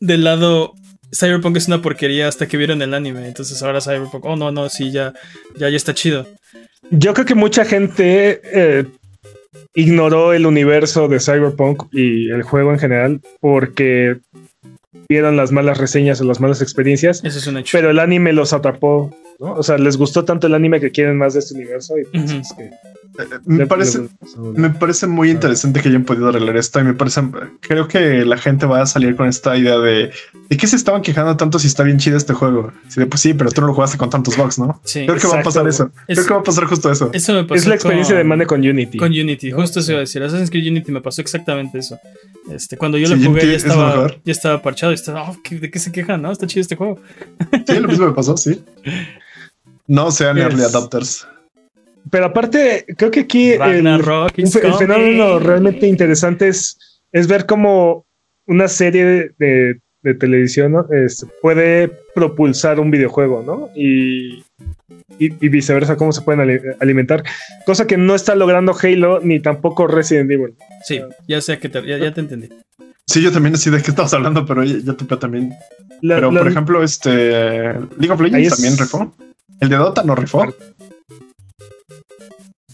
del 0.00 0.24
lado. 0.24 0.74
Cyberpunk 1.14 1.56
es 1.56 1.68
una 1.68 1.80
porquería 1.80 2.28
hasta 2.28 2.46
que 2.46 2.56
vieron 2.56 2.82
el 2.82 2.94
anime. 2.94 3.26
Entonces 3.26 3.62
ahora 3.62 3.80
Cyberpunk. 3.80 4.24
Oh, 4.24 4.36
no, 4.36 4.50
no, 4.50 4.68
sí, 4.68 4.90
ya, 4.90 5.12
ya, 5.56 5.68
ya 5.68 5.76
está 5.76 5.94
chido. 5.94 6.26
Yo 6.90 7.14
creo 7.14 7.26
que 7.26 7.34
mucha 7.34 7.64
gente 7.64 8.40
eh, 8.44 8.84
ignoró 9.74 10.32
el 10.32 10.46
universo 10.46 11.08
de 11.08 11.20
Cyberpunk 11.20 11.84
y 11.92 12.30
el 12.30 12.42
juego 12.42 12.72
en 12.72 12.78
general 12.78 13.20
porque 13.40 14.18
vieron 15.08 15.36
las 15.36 15.52
malas 15.52 15.78
reseñas 15.78 16.20
o 16.20 16.24
las 16.24 16.40
malas 16.40 16.62
experiencias. 16.62 17.22
Eso 17.24 17.38
es 17.38 17.46
un 17.46 17.58
hecho. 17.58 17.76
Pero 17.76 17.90
el 17.90 17.98
anime 17.98 18.32
los 18.32 18.52
atrapó, 18.52 19.16
¿no? 19.38 19.54
O 19.54 19.62
sea, 19.62 19.78
les 19.78 19.96
gustó 19.96 20.24
tanto 20.24 20.46
el 20.46 20.54
anime 20.54 20.80
que 20.80 20.90
quieren 20.90 21.16
más 21.16 21.34
de 21.34 21.40
este 21.40 21.54
universo 21.54 21.98
y 21.98 22.04
pues 22.04 22.30
es 22.32 22.52
que 22.56 22.70
me 23.44 23.66
parece, 23.66 24.08
me 24.54 24.70
parece 24.70 25.06
muy 25.06 25.30
interesante 25.30 25.80
que 25.80 25.88
hayan 25.88 26.04
podido 26.04 26.28
arreglar 26.28 26.56
esto 26.56 26.80
y 26.80 26.84
me 26.84 26.94
parece, 26.94 27.22
creo 27.60 27.86
que 27.86 28.24
la 28.24 28.36
gente 28.36 28.66
va 28.66 28.82
a 28.82 28.86
salir 28.86 29.16
con 29.16 29.28
esta 29.28 29.56
idea 29.56 29.78
de 29.78 30.12
¿de 30.48 30.56
qué 30.56 30.66
se 30.66 30.76
estaban 30.76 31.02
quejando 31.02 31.36
tanto 31.36 31.58
si 31.58 31.66
está 31.66 31.82
bien 31.82 31.98
chido 31.98 32.16
este 32.16 32.32
juego? 32.32 32.72
Sí, 32.88 33.04
pues 33.04 33.20
sí, 33.20 33.34
pero 33.34 33.50
tú 33.50 33.60
no 33.60 33.68
lo 33.68 33.74
jugaste 33.74 33.98
con 33.98 34.10
tantos 34.10 34.36
bugs, 34.36 34.58
¿no? 34.58 34.80
Sí, 34.84 35.06
creo 35.06 35.18
que 35.18 35.26
va 35.26 35.40
a 35.40 35.42
pasar 35.42 35.66
eso. 35.66 35.90
creo 36.06 36.26
que 36.26 36.34
va 36.34 36.40
a 36.40 36.42
pasar 36.42 36.64
justo 36.64 36.90
eso. 36.90 37.10
Eso 37.12 37.32
me 37.32 37.44
pasó 37.44 37.54
Es 37.54 37.66
la 37.66 37.74
experiencia 37.74 38.16
de 38.16 38.24
Mane 38.24 38.46
con 38.46 38.60
Unity. 38.60 38.98
Con 38.98 39.08
Unity, 39.08 39.50
justo 39.52 39.80
eso 39.80 39.92
iba 39.92 39.98
a 39.98 40.00
decir. 40.00 40.22
Assassin's 40.22 40.50
Creed 40.50 40.70
Unity 40.70 40.92
me 40.92 41.00
pasó 41.00 41.20
exactamente 41.20 41.78
eso. 41.78 41.98
Este, 42.50 42.76
cuando 42.76 42.98
yo 42.98 43.08
lo 43.08 43.16
jugué 43.16 43.46
ya 43.46 43.56
estaba, 43.56 44.08
ya 44.24 44.32
estaba 44.32 44.60
parchado 44.60 44.92
y 44.92 44.96
estaba, 44.96 45.30
oh, 45.30 45.36
¿de 45.48 45.70
qué 45.70 45.78
se 45.78 45.92
quejan? 45.92 46.20
No, 46.22 46.30
está 46.30 46.46
chido 46.46 46.60
este 46.60 46.76
juego. 46.76 46.98
Sí, 47.66 47.78
lo 47.78 47.88
mismo 47.88 48.06
me 48.06 48.12
pasó, 48.12 48.36
sí. 48.36 48.62
No 49.86 50.10
sean 50.10 50.38
early 50.38 50.62
adapters. 50.62 51.26
Pero 52.10 52.26
aparte, 52.26 52.84
creo 52.96 53.10
que 53.10 53.20
aquí 53.20 53.52
el, 53.52 53.88
fenómeno 54.78 55.38
realmente 55.38 55.86
interesante 55.86 56.48
es, 56.48 56.78
es 57.12 57.26
ver 57.26 57.46
cómo 57.46 58.06
una 58.46 58.68
serie 58.68 59.32
de, 59.38 59.80
televisión 60.20 60.84
este, 60.90 61.26
puede 61.40 61.90
propulsar 62.14 62.78
un 62.78 62.90
videojuego, 62.90 63.42
¿no? 63.42 63.70
Y, 63.74 64.44
y, 65.18 65.48
viceversa, 65.48 65.96
cómo 65.96 66.12
se 66.12 66.20
pueden 66.20 66.76
alimentar. 66.78 67.24
Cosa 67.64 67.86
que 67.86 67.96
no 67.96 68.14
está 68.14 68.34
logrando 68.34 68.76
Halo 68.80 69.20
ni 69.20 69.40
tampoco 69.40 69.86
Resident 69.86 70.30
Evil. 70.30 70.54
Sí, 70.84 71.00
ya 71.26 71.40
sé 71.40 71.58
que 71.58 71.70
te, 71.70 71.86
ya, 71.86 72.12
te 72.12 72.20
entendí. 72.20 72.50
Sí, 73.06 73.22
yo 73.22 73.32
también 73.32 73.56
sé 73.56 73.70
de 73.70 73.82
qué 73.82 73.90
estabas 73.90 74.12
hablando, 74.12 74.44
pero 74.44 74.62
ya, 74.62 74.76
ya 74.78 75.16
también. 75.18 75.54
pero, 76.02 76.30
por 76.30 76.48
ejemplo, 76.48 76.82
este 76.82 77.10
League 77.98 78.10
of 78.10 78.20
Legends 78.20 78.56
también 78.56 78.76
rifó. 78.76 79.14
El 79.60 79.68
de 79.68 79.76
Dota 79.76 80.02
no 80.02 80.14
rifó. 80.14 80.54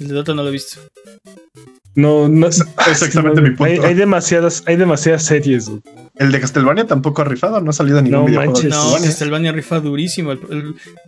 El 0.01 0.09
de 0.09 0.15
Dota 0.15 0.35
no 0.35 0.43
lo 0.43 0.49
he 0.49 0.53
visto. 0.53 0.81
No, 1.95 2.29
no 2.29 2.47
es 2.47 2.65
exactamente 2.89 3.41
mi 3.41 3.51
punto. 3.51 3.85
Hay, 3.85 3.95
demasiadas, 3.95 4.63
hay 4.67 4.77
demasiadas 4.77 5.25
series. 5.25 5.71
El 6.17 6.33
de 6.33 6.41
Castlevania 6.41 6.87
tampoco 6.87 7.23
ha 7.23 7.25
rifado, 7.25 7.61
no 7.61 7.71
ha 7.71 7.73
salido 7.73 8.01
ningún 8.01 8.21
no, 8.21 8.27
videojuego. 8.27 8.53
Manches. 8.53 8.71
No, 8.71 8.93
Castlevania 8.95 9.53
rifa 9.53 9.81
durísimo. 9.81 10.35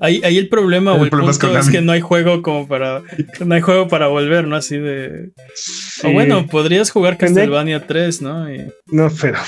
ahí, 0.00 0.20
el 0.22 0.48
problema 0.48 0.94
o 0.94 1.04
el 1.04 1.10
punto 1.10 1.30
es, 1.58 1.68
que 1.68 1.80
no 1.80 1.92
hay 1.92 2.00
juego 2.00 2.42
como 2.42 2.66
para. 2.66 3.02
No 3.44 3.54
hay 3.54 3.60
juego 3.60 3.88
para 3.88 4.08
volver, 4.08 4.46
¿no? 4.46 4.56
Así 4.56 4.76
de. 4.78 5.32
O 6.04 6.10
bueno, 6.12 6.46
podrías 6.46 6.90
jugar 6.90 7.16
Castlevania 7.16 7.86
3, 7.86 8.22
¿no? 8.22 8.46
No, 8.86 9.10
pero 9.20 9.38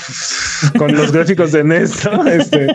con 0.77 0.95
los 0.95 1.11
gráficos 1.11 1.51
de 1.51 1.63
NES, 1.63 2.05
¿no? 2.05 2.27
Este, 2.27 2.67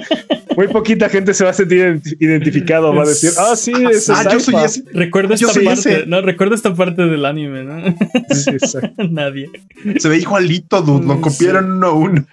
muy 0.57 0.69
poquita 0.69 1.09
gente 1.09 1.35
se 1.35 1.45
va 1.45 1.51
a 1.51 1.55
sentir 1.55 2.01
identificado, 2.19 2.95
va 2.95 3.05
a 3.05 3.07
decir, 3.09 3.31
ah, 3.39 3.55
sí, 3.57 3.73
es 3.91 4.09
ah, 4.11 4.25
yo 4.31 4.41
soy 4.41 4.57
ese. 4.57 4.85
Recuerda 4.93 5.35
esta 5.35 5.53
parte, 5.53 6.05
no, 6.07 6.21
recuerda 6.21 6.55
esta 6.55 6.75
parte 6.75 7.03
del 7.03 7.25
anime, 7.25 7.65
¿no? 7.65 7.97
Sí, 8.35 8.53
Nadie. 9.11 9.51
Se 9.99 10.09
ve 10.09 10.19
igualito, 10.19 10.83
dude, 10.83 11.07
lo 11.07 11.21
copiaron 11.21 11.71
uno 11.73 11.87
a 11.87 11.93
uno. 11.93 12.27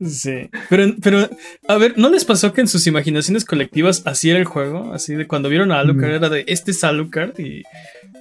Sí, 0.00 0.48
pero, 0.70 0.94
pero, 1.02 1.28
a 1.66 1.76
ver, 1.76 1.94
¿no 1.96 2.08
les 2.08 2.24
pasó 2.24 2.52
que 2.52 2.60
en 2.60 2.68
sus 2.68 2.86
imaginaciones 2.86 3.44
colectivas 3.44 4.02
así 4.06 4.30
era 4.30 4.38
el 4.38 4.44
juego? 4.44 4.92
Así 4.92 5.14
de 5.14 5.26
cuando 5.26 5.48
vieron 5.48 5.72
a 5.72 5.80
Alucard, 5.80 6.10
mm. 6.10 6.14
era 6.14 6.28
de, 6.28 6.44
este 6.46 6.70
es 6.70 6.84
Alucard 6.84 7.38
y... 7.38 7.62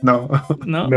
No. 0.01 0.29
no. 0.65 0.89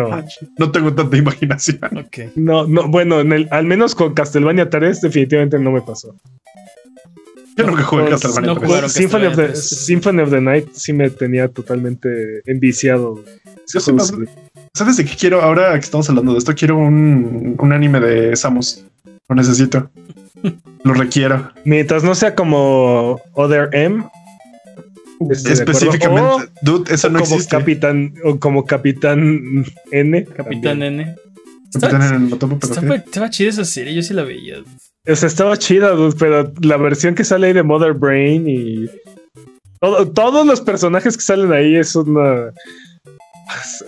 No. 0.58 0.72
tengo 0.72 0.92
tanta 0.94 1.16
imaginación. 1.16 1.80
Okay. 2.06 2.32
No, 2.34 2.66
no, 2.66 2.88
bueno, 2.88 3.20
en 3.20 3.32
el, 3.32 3.48
al 3.50 3.64
menos 3.64 3.94
con 3.94 4.14
Castlevania 4.14 4.68
3 4.68 5.00
definitivamente 5.00 5.58
no 5.58 5.70
me 5.70 5.82
pasó. 5.82 6.14
Yo 7.56 7.66
nunca 7.66 7.82
jugué 7.82 8.08
Castlevania. 8.08 8.54
No 8.54 8.88
Symphony, 8.88 9.26
of 9.26 9.36
the, 9.36 9.56
Symphony 9.56 10.22
of 10.22 10.30
the 10.30 10.40
Night 10.40 10.68
sí 10.72 10.92
me 10.92 11.10
tenía 11.10 11.48
totalmente 11.48 12.42
enviciado. 12.46 13.22
¿Sabes 13.66 14.96
de 14.96 15.04
qué 15.04 15.16
quiero? 15.16 15.42
Ahora 15.42 15.72
que 15.74 15.84
estamos 15.84 16.08
hablando 16.08 16.32
de 16.32 16.38
esto, 16.38 16.54
quiero 16.54 16.78
un, 16.78 17.56
un 17.58 17.72
anime 17.72 18.00
de 18.00 18.36
Samus. 18.36 18.84
Lo 19.28 19.36
necesito. 19.36 19.90
Lo 20.84 20.94
requiero. 20.94 21.52
Mientras 21.64 22.02
no 22.02 22.14
sea 22.14 22.34
como 22.34 23.20
Other 23.34 23.68
M. 23.72 24.04
Este, 25.28 25.52
Específicamente, 25.52 26.48
dude, 26.62 26.94
eso 26.94 27.10
no 27.10 27.20
como 27.20 27.34
existe. 27.34 27.54
Capitán, 27.54 28.14
o 28.24 28.38
como 28.38 28.64
Capitán 28.64 29.66
N. 29.92 30.24
Capitán 30.24 30.82
N. 30.82 31.14
Capitán 31.72 32.14
N, 32.14 32.30
lo 32.30 32.36
tomo, 32.36 32.58
pero 32.58 32.94
estaba 32.94 33.30
chida 33.30 33.50
esa 33.50 33.64
serie, 33.64 33.94
yo 33.94 34.02
sí 34.02 34.14
la 34.14 34.24
veía. 34.24 34.62
O 35.06 35.16
sea, 35.16 35.28
estaba 35.28 35.56
chida, 35.56 35.94
pero 36.18 36.52
la 36.62 36.76
versión 36.76 37.14
que 37.14 37.24
sale 37.24 37.48
ahí 37.48 37.52
de 37.52 37.62
Mother 37.62 37.94
Brain 37.94 38.48
y 38.48 38.86
todos 39.80 40.46
los 40.46 40.60
personajes 40.60 41.16
que 41.16 41.22
salen 41.22 41.52
ahí 41.52 41.76
es 41.76 41.94
una. 41.96 42.52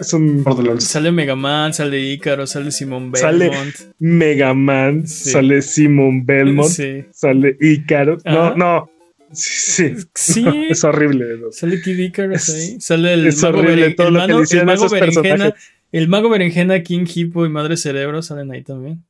Es 0.01 0.13
un. 0.13 0.45
Sale 0.81 1.13
Mega 1.13 1.37
Man, 1.37 1.75
sale 1.75 2.01
Ícaro, 2.01 2.47
sale 2.47 2.71
Simon 2.71 3.13
Belmont. 3.13 3.75
Sale 3.75 3.95
Mega 3.99 4.55
Man, 4.55 5.07
sale 5.07 5.63
Simon 5.63 6.25
Belmont, 6.25 6.73
sale 7.13 7.57
Ícaro. 7.61 8.19
No, 8.25 8.57
no. 8.57 8.91
Sí, 9.33 9.95
sí. 10.15 10.45
es 10.71 10.85
horrible. 10.85 11.27
Sale 11.53 11.81
Kid 11.81 11.99
Icarus 11.99 12.49
ahí. 12.51 12.81
Sale 12.81 13.15
el 13.15 13.33
mago, 13.35 13.59
horrible, 13.59 13.91
todo 13.95 14.09
el, 14.09 14.15
lo 14.15 14.43
que 14.45 14.59
el 14.59 14.67
mago 14.67 14.89
berenjena. 14.89 15.55
El 15.93 16.09
mago 16.09 16.31
berenjena, 16.31 16.83
King 16.83 17.05
Hippo 17.07 17.45
y 17.45 17.51
Madre 17.51 17.77
Cerebro 17.77 18.23
salen 18.23 18.51
ahí 18.51 18.63
también. 18.63 19.05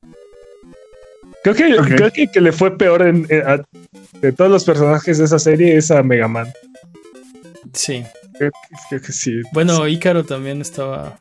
Creo 1.45 1.55
que, 1.55 1.77
creo 1.77 2.11
que, 2.11 2.29
que, 2.29 2.41
le 2.41 2.53
fue 2.53 2.77
peor 2.77 3.03
en, 3.03 3.27
de 3.27 4.33
todos 4.33 4.51
los 4.51 4.65
personajes 4.65 5.19
de 5.19 5.25
esa 5.25 5.39
serie 5.39 5.77
es 5.77 5.91
a 5.91 6.03
Mega 6.03 6.29
Man. 6.29 6.49
Sí. 7.73 8.05
Creo, 8.39 8.53
que 9.01 9.13
sí. 9.13 9.41
Bueno, 9.53 9.87
Ícaro 9.87 10.25
también 10.25 10.61
estaba. 10.61 11.19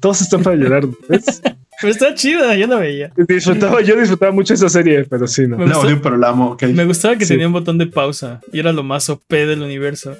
Todos 0.00 0.20
están 0.20 0.42
para 0.42 0.56
llorar. 0.56 0.84
Pero 1.80 1.92
está 1.92 2.14
chida, 2.14 2.54
yo 2.56 2.66
no 2.66 2.78
veía. 2.78 3.10
Disfrutaba, 3.16 3.80
yo 3.80 3.96
disfrutaba 3.96 4.32
mucho 4.32 4.52
esa 4.52 4.68
serie, 4.68 5.04
pero 5.04 5.26
sí, 5.26 5.46
no. 5.46 5.56
Me 5.56 5.64
gustaba, 5.64 6.00
pero 6.02 6.16
la 6.18 6.28
amo, 6.28 6.56
Me 6.60 6.84
gustaba 6.84 7.16
que 7.16 7.24
tenía 7.24 7.46
un 7.46 7.54
botón 7.54 7.78
de 7.78 7.86
pausa 7.86 8.40
y 8.52 8.58
era 8.58 8.70
lo 8.72 8.82
más 8.82 9.08
OP 9.08 9.30
del 9.30 9.62
universo. 9.62 10.14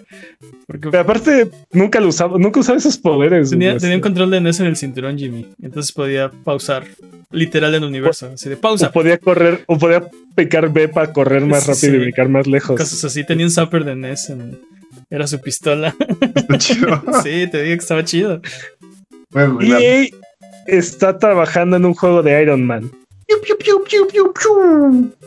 Porque... 0.66 0.88
Pero 0.88 1.02
aparte, 1.02 1.50
nunca 1.70 2.00
lo 2.00 2.08
usaba, 2.08 2.38
nunca 2.38 2.60
usaba 2.60 2.78
esos 2.78 2.96
poderes. 2.96 3.50
Tenía, 3.50 3.76
tenía 3.76 3.96
un 3.96 4.00
control 4.00 4.30
de 4.30 4.40
NES 4.40 4.60
en 4.60 4.66
el 4.68 4.76
cinturón, 4.76 5.18
Jimmy. 5.18 5.48
Entonces 5.60 5.92
podía 5.92 6.30
pausar 6.30 6.84
literal 7.30 7.74
en 7.74 7.82
el 7.82 7.88
universo. 7.90 8.30
Así 8.32 8.48
de 8.48 8.56
pausa. 8.56 8.88
O 8.88 8.92
podía 8.92 9.18
correr, 9.18 9.62
o 9.66 9.78
podía 9.78 10.02
picar 10.34 10.72
B 10.72 10.88
para 10.88 11.12
correr 11.12 11.44
más 11.44 11.66
rápido 11.66 12.02
y 12.02 12.06
picar 12.06 12.30
más 12.30 12.46
lejos. 12.46 12.78
Cosas 12.78 13.04
así. 13.04 13.24
Tenía 13.24 13.44
un 13.44 13.52
zapper 13.52 13.84
de 13.84 13.96
NES 13.96 14.32
Era 15.10 15.26
su 15.26 15.40
pistola. 15.40 15.94
chido. 16.58 17.02
sí, 17.22 17.46
te 17.50 17.62
digo 17.62 17.74
que 17.76 17.80
estaba 17.80 18.04
chido. 18.04 18.40
y 19.70 20.10
está 20.66 21.18
trabajando 21.18 21.76
en 21.76 21.84
un 21.84 21.94
juego 21.94 22.22
de 22.22 22.42
Iron 22.42 22.64
Man. 22.64 22.90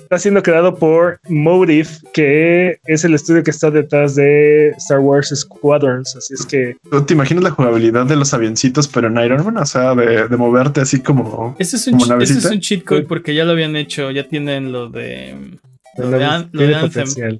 Está 0.03 0.19
siendo 0.19 0.43
creado 0.43 0.75
por 0.75 1.19
Motive, 1.29 1.87
que 2.13 2.79
es 2.85 3.03
el 3.03 3.13
estudio 3.13 3.43
que 3.43 3.51
está 3.51 3.71
detrás 3.71 4.15
de 4.15 4.69
Star 4.77 4.99
Wars 4.99 5.33
Squadrons. 5.33 6.15
Así 6.15 6.33
es 6.33 6.45
que. 6.45 6.75
¿Te 7.07 7.13
imaginas 7.13 7.43
la 7.43 7.51
jugabilidad 7.51 8.05
de 8.05 8.15
los 8.15 8.33
avioncitos, 8.33 8.87
pero 8.87 9.07
en 9.07 9.17
Iron 9.17 9.45
Man? 9.45 9.57
O 9.57 9.65
sea, 9.65 9.95
de, 9.95 10.27
moverte 10.37 10.81
así 10.81 10.99
como. 11.01 11.55
Ese 11.59 11.77
es 11.77 11.87
un, 11.87 12.21
ese 12.21 12.39
es 12.39 12.45
un 12.45 12.59
cheat 12.59 12.83
code 12.83 13.03
porque 13.03 13.33
ya 13.33 13.45
lo 13.45 13.51
habían 13.51 13.75
hecho, 13.75 14.11
ya 14.11 14.27
tienen 14.27 14.71
lo 14.71 14.89
de. 14.89 15.57
Lo 15.97 16.09
de, 16.09 16.25
Anthem. 16.25 17.39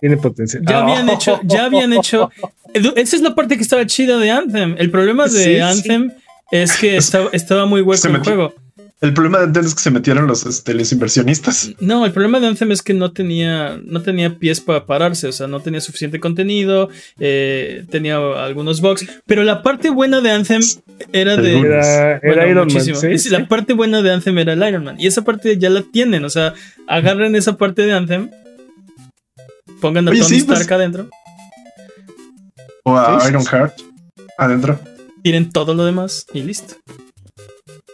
Tiene 0.00 0.16
potencial. 0.16 0.62
Ya 0.66 0.82
habían 0.82 1.08
hecho, 1.08 1.40
ya 1.44 1.64
habían 1.64 1.92
hecho. 1.92 2.30
Esa 2.74 3.16
es 3.16 3.22
la 3.22 3.34
parte 3.34 3.56
que 3.56 3.62
estaba 3.62 3.86
chida 3.86 4.18
de 4.18 4.30
Anthem. 4.30 4.74
El 4.78 4.90
problema 4.90 5.26
de 5.26 5.62
Anthem 5.62 6.12
es 6.50 6.76
que 6.76 6.96
estaba, 6.96 7.30
estaba 7.32 7.66
muy 7.66 7.80
hueco 7.80 8.08
el 8.08 8.18
juego. 8.18 8.54
El 9.02 9.12
problema 9.12 9.38
de 9.38 9.44
Anthem 9.44 9.66
es 9.66 9.74
que 9.74 9.82
se 9.82 9.90
metieron 9.90 10.26
los, 10.26 10.46
este, 10.46 10.72
los 10.72 10.90
inversionistas. 10.90 11.70
No, 11.80 12.06
el 12.06 12.12
problema 12.12 12.40
de 12.40 12.46
Anthem 12.46 12.72
es 12.72 12.80
que 12.80 12.94
no 12.94 13.12
tenía, 13.12 13.78
no 13.84 14.00
tenía 14.00 14.38
pies 14.38 14.62
para 14.62 14.86
pararse, 14.86 15.28
o 15.28 15.32
sea, 15.32 15.46
no 15.46 15.60
tenía 15.60 15.82
suficiente 15.82 16.18
contenido, 16.18 16.88
eh, 17.18 17.84
tenía 17.90 18.16
algunos 18.16 18.80
bugs, 18.80 19.06
pero 19.26 19.44
la 19.44 19.62
parte 19.62 19.90
buena 19.90 20.22
de 20.22 20.30
Anthem 20.30 20.62
era 21.12 21.36
de... 21.36 21.58
Era, 21.58 22.48
Iron 22.48 22.68
Man. 22.72 22.84
La 23.30 23.48
parte 23.48 23.74
buena 23.74 24.00
de 24.00 24.12
Anthem 24.12 24.38
era 24.38 24.54
el 24.54 24.66
Iron 24.66 24.84
Man, 24.84 24.96
y 24.98 25.06
esa 25.06 25.22
parte 25.22 25.58
ya 25.58 25.68
la 25.68 25.82
tienen, 25.82 26.24
o 26.24 26.30
sea, 26.30 26.54
agarren 26.86 27.36
esa 27.36 27.58
parte 27.58 27.82
de 27.82 27.92
Anthem, 27.92 28.30
pongan 29.80 30.08
a 30.08 30.10
Tony 30.10 30.20
pues 30.20 30.32
Stark 30.32 30.72
adentro. 30.72 31.08
O 32.84 32.96
a 32.96 33.22
Iron 33.28 33.44
Heart 33.44 33.74
adentro. 34.38 34.78
Tienen 35.22 35.50
todo 35.50 35.74
lo 35.74 35.84
demás 35.84 36.26
y 36.32 36.42
listo. 36.42 36.74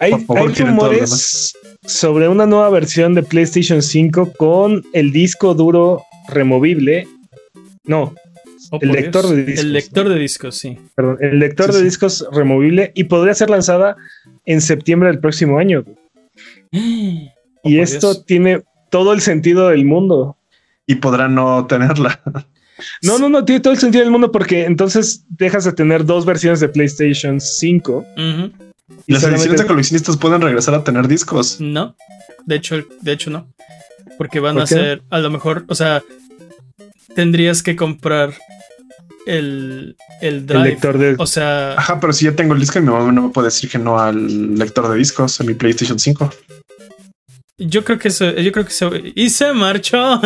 Hay, 0.00 0.12
rumores 0.26 1.54
sobre 1.86 2.28
una 2.28 2.44
nueva 2.44 2.70
versión 2.70 3.14
de 3.14 3.22
PlayStation 3.22 3.82
5 3.82 4.32
con 4.32 4.84
el 4.92 5.12
disco 5.12 5.54
duro 5.54 6.02
removible. 6.28 7.06
No, 7.84 8.14
oh, 8.70 8.78
el 8.80 8.92
lector 8.92 9.28
de 9.28 9.44
discos. 9.44 9.64
El 9.64 9.72
lector 9.72 10.08
de 10.08 10.18
discos, 10.18 10.56
sí. 10.56 10.78
Perdón, 10.96 11.18
el 11.20 11.38
lector 11.38 11.72
de 11.72 11.82
discos 11.82 12.26
removible 12.32 12.90
y 12.94 13.04
podría 13.04 13.34
ser 13.34 13.48
lanzada 13.50 13.96
en 14.44 14.60
septiembre 14.60 15.08
del 15.08 15.20
próximo 15.20 15.58
año. 15.58 15.84
Oh, 17.64 17.68
y 17.68 17.78
esto 17.78 18.24
tiene 18.24 18.64
todo 18.90 19.12
el 19.12 19.20
sentido 19.20 19.68
del 19.68 19.84
mundo. 19.84 20.36
Y 20.86 20.96
podrá 20.96 21.28
no 21.28 21.66
tenerla. 21.66 22.20
No, 23.02 23.18
no, 23.18 23.28
no, 23.28 23.44
tiene 23.44 23.60
todo 23.60 23.72
el 23.72 23.78
sentido 23.78 24.02
del 24.02 24.10
mundo 24.10 24.32
porque 24.32 24.64
entonces 24.64 25.24
dejas 25.28 25.64
de 25.64 25.72
tener 25.72 26.04
dos 26.04 26.24
versiones 26.24 26.60
de 26.60 26.68
PlayStation 26.68 27.40
5. 27.40 28.04
¿Y 29.06 29.12
las 29.12 29.22
ediciones 29.24 29.60
de 29.60 29.66
coleccionistas 29.66 30.16
pueden 30.16 30.40
regresar 30.40 30.74
a 30.74 30.84
tener 30.84 31.08
discos? 31.08 31.60
No, 31.60 31.96
de 32.44 32.56
hecho, 32.56 32.76
de 33.00 33.12
hecho 33.12 33.30
no. 33.30 33.48
Porque 34.18 34.40
van 34.40 34.58
a 34.58 34.66
ser, 34.66 35.02
a 35.10 35.18
lo 35.18 35.30
mejor, 35.30 35.64
o 35.68 35.74
sea, 35.74 36.02
tendrías 37.14 37.62
que 37.62 37.76
comprar 37.76 38.34
el, 39.26 39.96
el 40.20 40.46
drive. 40.46 40.64
lector 40.64 40.98
de... 40.98 41.14
O 41.18 41.26
sea. 41.26 41.74
Ajá, 41.74 42.00
pero 42.00 42.12
si 42.12 42.26
ya 42.26 42.36
tengo 42.36 42.54
el 42.54 42.60
disco, 42.60 42.80
mi 42.80 42.86
mamá 42.86 43.10
no 43.12 43.22
me 43.22 43.28
puede 43.30 43.46
decir 43.46 43.70
que 43.70 43.78
no 43.78 43.98
al 43.98 44.56
lector 44.56 44.88
de 44.88 44.96
discos 44.96 45.40
en 45.40 45.46
mi 45.46 45.54
PlayStation 45.54 45.98
5. 45.98 46.30
Yo 47.58 47.84
creo 47.84 47.98
que 47.98 48.08
eso, 48.08 48.30
yo 48.32 48.50
creo 48.50 48.64
que 48.64 48.72
se, 48.72 48.88
y 49.14 49.30
se 49.30 49.52
marchó 49.52 50.20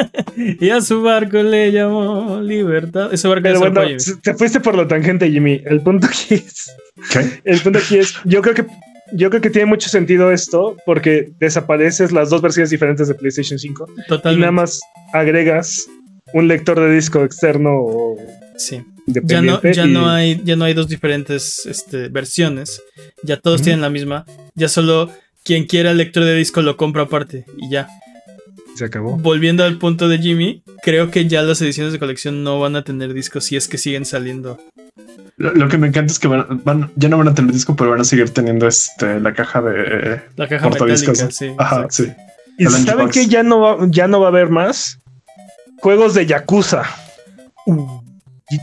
y 0.36 0.70
a 0.70 0.80
su 0.80 1.02
barco 1.02 1.42
le 1.42 1.70
llamó 1.72 2.40
libertad. 2.40 3.12
Ese 3.12 3.28
barco 3.28 3.42
Pero 3.42 3.60
bueno, 3.60 3.82
te 4.22 4.34
fuiste 4.34 4.60
por 4.60 4.76
la 4.76 4.88
tangente, 4.88 5.30
Jimmy. 5.30 5.62
El 5.66 5.82
punto 5.82 6.06
aquí 6.06 6.34
es, 6.34 6.74
¿Qué? 7.12 7.42
el 7.44 7.60
punto 7.60 7.78
aquí 7.78 7.98
es, 7.98 8.14
yo 8.24 8.42
creo 8.42 8.54
que 8.54 8.66
yo 9.12 9.28
creo 9.28 9.42
que 9.42 9.50
tiene 9.50 9.66
mucho 9.66 9.88
sentido 9.88 10.30
esto 10.30 10.76
porque 10.86 11.32
desapareces 11.38 12.12
las 12.12 12.30
dos 12.30 12.42
versiones 12.42 12.70
diferentes 12.70 13.08
de 13.08 13.14
PlayStation 13.14 13.58
5 13.58 13.86
Totalmente. 14.08 14.38
y 14.38 14.40
nada 14.40 14.52
más 14.52 14.80
agregas 15.12 15.86
un 16.32 16.48
lector 16.48 16.78
de 16.78 16.94
disco 16.94 17.24
externo 17.24 17.70
o 17.72 18.16
sí. 18.56 18.82
Ya 19.06 19.42
no, 19.42 19.60
ya 19.62 19.86
no 19.86 20.08
hay, 20.08 20.40
ya 20.44 20.54
no 20.54 20.64
hay 20.64 20.74
dos 20.74 20.88
diferentes 20.88 21.66
este, 21.66 22.08
versiones. 22.08 22.80
Ya 23.24 23.36
todos 23.36 23.62
tienen 23.62 23.80
la 23.80 23.90
misma. 23.90 24.24
Ya 24.54 24.68
solo 24.68 25.10
quien 25.44 25.66
quiera 25.66 25.90
el 25.90 25.96
lector 25.96 26.24
de 26.24 26.34
disco 26.34 26.62
lo 26.62 26.76
compra 26.76 27.02
aparte 27.02 27.44
y 27.56 27.70
ya. 27.70 27.88
Se 28.76 28.84
acabó. 28.84 29.16
Volviendo 29.16 29.64
al 29.64 29.78
punto 29.78 30.08
de 30.08 30.18
Jimmy, 30.18 30.62
creo 30.82 31.10
que 31.10 31.26
ya 31.26 31.42
las 31.42 31.60
ediciones 31.60 31.92
de 31.92 31.98
colección 31.98 32.44
no 32.44 32.60
van 32.60 32.76
a 32.76 32.84
tener 32.84 33.12
discos 33.12 33.44
si 33.44 33.56
es 33.56 33.68
que 33.68 33.78
siguen 33.78 34.04
saliendo. 34.04 34.58
Lo, 35.36 35.68
que 35.68 35.78
me 35.78 35.86
encanta 35.86 36.12
es 36.12 36.18
que 36.18 36.28
van, 36.28 36.90
ya 36.96 37.08
no 37.08 37.16
van 37.16 37.28
a 37.28 37.34
tener 37.34 37.52
disco, 37.52 37.74
pero 37.74 37.90
van 37.90 38.00
a 38.00 38.04
seguir 38.04 38.28
teniendo 38.28 38.68
este, 38.68 39.20
la 39.20 39.32
caja 39.32 39.62
de 39.62 40.20
la 40.36 40.46
caja 40.46 40.68
metálica, 40.68 41.14
sí. 41.30 41.52
Ajá, 41.56 41.86
sí. 41.88 42.12
¿Y 42.58 42.66
saben 42.66 43.08
que 43.08 43.26
ya 43.26 43.42
no 43.42 43.60
va, 43.60 43.78
ya 43.88 44.06
no 44.06 44.20
va 44.20 44.26
a 44.26 44.28
haber 44.28 44.50
más? 44.50 44.98
Juegos 45.78 46.12
de 46.12 46.26
Yakuza. 46.26 46.82
Uh. 47.64 48.02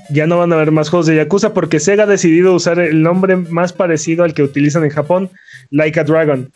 Ya 0.09 0.28
no 0.28 0.38
van 0.38 0.51
a 0.51 0.55
haber 0.55 0.71
más 0.71 0.89
juegos 0.89 1.07
de 1.07 1.15
Yakuza 1.15 1.53
porque 1.53 1.80
Sega 1.80 2.03
ha 2.03 2.07
decidido 2.07 2.53
usar 2.53 2.78
el 2.78 3.01
nombre 3.01 3.38
más 3.38 3.73
parecido 3.73 4.23
al 4.23 4.36
que 4.36 4.43
utilizan 4.43 4.84
en 4.84 4.91
Japón, 4.91 5.32
Like 5.72 5.99
a 5.99 6.03
Dragon. 6.03 6.51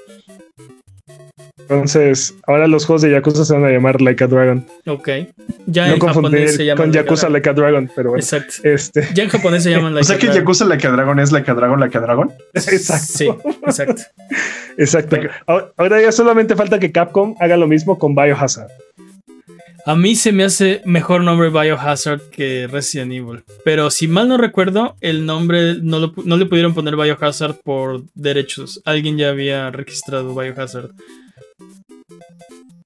Entonces, 1.72 2.36
ahora 2.47 2.68
los 2.68 2.86
juegos 2.86 3.01
de 3.01 3.12
Yakuza 3.12 3.45
se 3.45 3.53
van 3.53 3.64
a 3.64 3.70
llamar 3.70 4.01
Like 4.01 4.22
a 4.24 4.28
Dragon. 4.28 4.66
Ok. 4.88 5.09
Ya 5.68 5.93
en 5.93 5.99
japonés 5.99 6.55
se 6.55 6.66
llaman 6.66 6.86
con 6.86 6.93
Yakuza 6.93 7.30
Like 7.30 7.49
a 7.49 7.53
Dragon, 7.53 7.89
pero 7.95 8.09
bueno. 8.09 8.22
Exacto. 8.22 8.55
Este. 8.64 9.07
Ya 9.14 9.24
en 9.24 9.30
japonés 9.30 9.64
se 9.64 9.72
llaman 9.72 9.93
Like 9.93 10.01
O 10.01 10.07
sea 10.07 10.18
que 10.18 10.28
Yakuza 10.38 10.66
Like 10.66 10.86
a 10.86 10.91
Dragon 10.91 11.18
es 11.20 11.32
Like 11.32 11.49
a 11.49 11.53
Dragon, 11.53 11.80
Like 11.80 11.97
a 11.97 12.01
Dragon. 12.01 12.32
Exacto. 12.53 13.05
Sí, 13.05 13.30
exacto. 13.66 14.01
exacto. 14.78 15.18
Ahora 15.78 16.01
ya 16.01 16.12
solamente 16.12 16.57
falta 16.57 16.78
que 16.78 16.91
Capcom 16.91 17.36
haga 17.39 17.55
lo 17.55 17.68
mismo 17.68 17.97
con 17.97 18.16
Biohazard. 18.16 18.70
A 19.86 19.95
mí 19.95 20.15
se 20.15 20.32
me 20.32 20.43
hace 20.43 20.82
mejor 20.86 21.23
nombre 21.23 21.49
Biohazard 21.49 22.21
que 22.29 22.67
Resident 22.67 23.11
Evil. 23.11 23.43
Pero 23.65 23.89
si 23.89 24.07
mal 24.07 24.27
no 24.27 24.38
recuerdo, 24.38 24.95
el 25.01 25.25
nombre 25.25 25.75
no, 25.82 26.13
no 26.23 26.38
le 26.38 26.45
pudieron 26.45 26.73
poner 26.73 26.95
Biohazard 26.95 27.55
por 27.63 28.03
derechos. 28.13 28.82
Alguien 28.86 29.17
ya 29.17 29.29
había 29.29 29.71
registrado 29.71 30.36
Biohazard. 30.36 30.91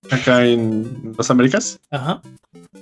Acá 0.09 0.45
en 0.45 1.13
las 1.17 1.29
Américas. 1.29 1.79
Ajá. 1.89 2.21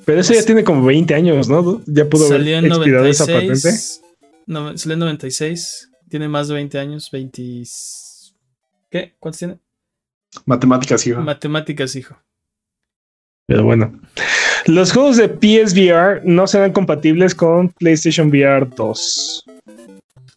Pero 0.05 0.21
eso 0.21 0.33
ya 0.33 0.43
tiene 0.43 0.63
como 0.63 0.85
20 0.85 1.15
años, 1.15 1.49
¿no? 1.49 1.81
Ya 1.87 2.07
pudo 2.07 2.27
Salió 2.27 2.57
en 2.57 2.67
96, 2.67 3.15
esa 3.15 3.25
patente. 3.25 4.77
salió 4.77 4.93
en 4.93 4.99
96. 4.99 5.89
Tiene 6.09 6.27
más 6.27 6.49
de 6.49 6.53
20 6.55 6.79
años. 6.79 7.09
20. 7.11 7.63
¿Qué? 8.91 9.15
¿Cuántos 9.19 9.39
tiene? 9.39 9.57
Matemáticas, 10.45 11.07
hijo. 11.07 11.21
Matemáticas, 11.21 11.95
hijo. 11.95 12.15
Pero 13.47 13.63
bueno. 13.63 13.99
Los 14.65 14.93
juegos 14.93 15.17
de 15.17 15.27
PSVR 15.27 16.21
no 16.23 16.47
serán 16.47 16.71
compatibles 16.71 17.35
con 17.35 17.69
PlayStation 17.69 18.29
VR 18.29 18.67
2. 18.75 19.45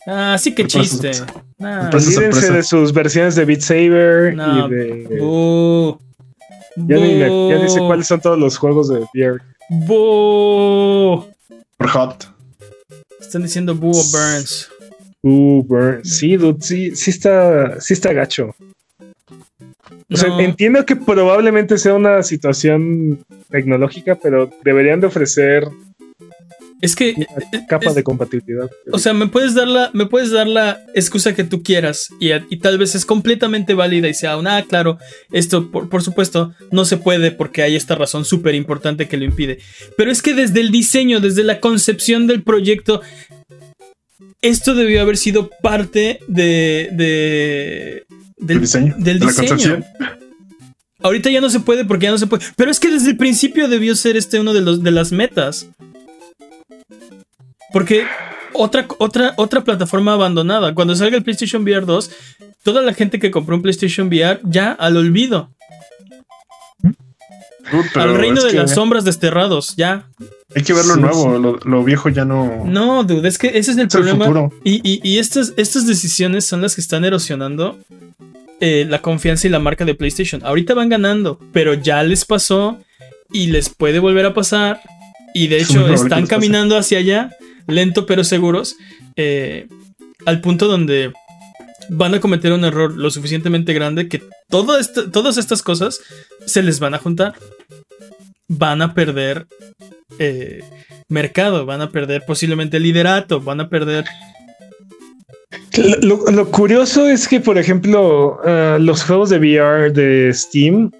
Ah, 0.08 0.36
sí 0.38 0.54
que 0.54 0.66
chiste. 0.66 1.10
Olvídense 1.58 2.52
de 2.52 2.62
sus 2.62 2.92
versiones 2.92 3.34
de 3.34 3.44
Beat 3.44 3.60
Saber 3.60 4.34
y 4.34 4.70
de. 4.70 5.08
Ya, 6.76 7.58
ni 7.58 7.68
sé 7.68 7.80
cuáles 7.80 8.06
son 8.06 8.20
todos 8.20 8.38
los 8.38 8.56
juegos 8.56 8.88
de 8.88 9.00
VR. 9.14 9.42
Por 9.86 11.26
hot. 11.88 12.28
Están 13.20 13.42
diciendo 13.42 13.74
Boo 13.74 14.00
Burns. 14.12 14.70
Boo 15.22 15.64
Burns. 15.64 16.18
Sí, 16.18 16.36
dude, 16.36 16.58
sí, 16.60 16.94
sí 16.94 17.10
está, 17.10 17.80
sí 17.80 17.94
está 17.94 18.12
gacho. 18.12 18.54
O 20.08 20.16
sea, 20.16 20.38
entiendo 20.38 20.86
que 20.86 20.94
probablemente 20.94 21.78
sea 21.78 21.94
una 21.94 22.22
situación 22.22 23.24
tecnológica, 23.50 24.14
pero 24.14 24.50
deberían 24.62 25.00
de 25.00 25.08
ofrecer 25.08 25.68
es 26.80 26.94
que 26.94 27.14
capa 27.68 27.92
de 27.94 28.02
compatibilidad. 28.02 28.70
O 28.92 28.98
sea, 28.98 29.14
me 29.14 29.28
puedes 29.28 29.54
dar 29.54 29.66
la, 29.66 29.90
me 29.94 30.06
puedes 30.06 30.30
dar 30.30 30.46
la 30.46 30.84
excusa 30.94 31.34
que 31.34 31.44
tú 31.44 31.62
quieras 31.62 32.10
y, 32.20 32.30
tal 32.58 32.78
vez 32.78 32.94
es 32.94 33.06
completamente 33.06 33.74
válida 33.74 34.08
y 34.08 34.14
sea 34.14 34.36
una, 34.36 34.58
ah, 34.58 34.62
claro, 34.62 34.98
esto 35.32 35.70
por, 35.70 35.88
por, 35.88 36.02
supuesto 36.02 36.54
no 36.70 36.84
se 36.84 36.98
puede 36.98 37.30
porque 37.30 37.62
hay 37.62 37.76
esta 37.76 37.94
razón 37.94 38.24
súper 38.24 38.54
importante 38.54 39.08
que 39.08 39.16
lo 39.16 39.24
impide. 39.24 39.58
Pero 39.96 40.10
es 40.10 40.20
que 40.20 40.34
desde 40.34 40.60
el 40.60 40.70
diseño, 40.70 41.20
desde 41.20 41.44
la 41.44 41.60
concepción 41.60 42.26
del 42.26 42.42
proyecto, 42.42 43.00
esto 44.42 44.74
debió 44.74 45.00
haber 45.00 45.16
sido 45.16 45.50
parte 45.62 46.20
de, 46.28 46.90
de 46.92 48.05
del, 48.36 48.60
diseño. 48.60 48.94
Del 48.98 49.20
diseño. 49.20 49.82
Ahorita 51.02 51.30
ya 51.30 51.40
no 51.40 51.50
se 51.50 51.60
puede 51.60 51.84
porque 51.84 52.06
ya 52.06 52.10
no 52.10 52.18
se 52.18 52.26
puede. 52.26 52.44
Pero 52.56 52.70
es 52.70 52.80
que 52.80 52.90
desde 52.90 53.10
el 53.10 53.16
principio 53.16 53.68
debió 53.68 53.94
ser 53.94 54.16
este 54.16 54.40
uno 54.40 54.52
de, 54.52 54.60
los, 54.62 54.82
de 54.82 54.90
las 54.90 55.12
metas. 55.12 55.68
Porque 57.72 58.06
otra, 58.52 58.86
otra, 58.98 59.34
otra 59.36 59.62
plataforma 59.62 60.14
abandonada. 60.14 60.74
Cuando 60.74 60.96
salga 60.96 61.16
el 61.16 61.22
PlayStation 61.22 61.62
VR 61.62 61.84
2, 61.84 62.10
toda 62.62 62.82
la 62.82 62.94
gente 62.94 63.18
que 63.18 63.30
compró 63.30 63.56
un 63.56 63.62
PlayStation 63.62 64.08
VR 64.08 64.40
ya 64.44 64.72
al 64.72 64.96
olvido. 64.96 65.50
Al 67.94 68.16
reino 68.16 68.42
de 68.42 68.52
las 68.52 68.74
sombras 68.74 69.04
desterrados, 69.04 69.74
ya. 69.76 70.08
Hay 70.54 70.62
que 70.62 70.72
ver 70.72 70.84
lo 70.84 70.96
nuevo, 70.96 71.58
lo, 71.64 71.84
viejo 71.84 72.08
ya 72.08 72.24
no. 72.24 72.64
No, 72.64 73.04
dude, 73.04 73.28
es 73.28 73.38
que 73.38 73.48
ese 73.48 73.72
es 73.72 73.78
el 73.78 73.88
problema. 73.88 74.50
y, 74.64 74.80
y, 75.02 75.18
estas, 75.18 75.52
estas 75.56 75.86
decisiones 75.86 76.46
son 76.46 76.62
las 76.62 76.74
que 76.74 76.80
están 76.80 77.04
erosionando 77.04 77.78
eh, 78.60 78.86
la 78.88 79.02
confianza 79.02 79.46
y 79.46 79.50
la 79.50 79.58
marca 79.58 79.84
de 79.84 79.94
PlayStation. 79.94 80.42
Ahorita 80.44 80.72
van 80.72 80.88
ganando, 80.88 81.38
pero 81.52 81.74
ya 81.74 82.02
les 82.02 82.24
pasó 82.24 82.78
y 83.30 83.48
les 83.48 83.68
puede 83.68 83.98
volver 83.98 84.24
a 84.24 84.34
pasar. 84.34 84.80
Y 85.34 85.48
de 85.48 85.58
hecho 85.58 85.92
están 85.92 86.26
caminando 86.26 86.78
hacia 86.78 86.98
allá, 86.98 87.36
lento 87.66 88.06
pero 88.06 88.24
seguros, 88.24 88.76
eh, 89.16 89.68
al 90.24 90.40
punto 90.40 90.68
donde 90.68 91.12
van 91.90 92.14
a 92.14 92.20
cometer 92.20 92.52
un 92.52 92.64
error 92.64 92.96
lo 92.96 93.10
suficientemente 93.10 93.74
grande 93.74 94.08
que 94.08 94.22
todas 94.48 95.36
estas 95.36 95.62
cosas 95.62 96.00
se 96.46 96.62
les 96.62 96.80
van 96.80 96.94
a 96.94 96.98
juntar. 96.98 97.34
Van 98.48 98.82
a 98.82 98.94
perder 98.94 99.46
eh, 100.18 100.62
mercado, 101.08 101.66
van 101.66 101.82
a 101.82 101.90
perder 101.90 102.24
posiblemente 102.26 102.80
liderato, 102.80 103.40
van 103.40 103.60
a 103.60 103.68
perder... 103.68 104.04
Lo, 106.02 106.50
curioso 106.50 107.08
es 107.08 107.28
que, 107.28 107.40
por 107.40 107.58
ejemplo, 107.58 108.40
eh, 108.46 108.78
los 108.80 109.04
juegos 109.04 109.30
de 109.30 109.38
VR 109.38 109.92
de 109.92 110.32
Steam 110.32 110.90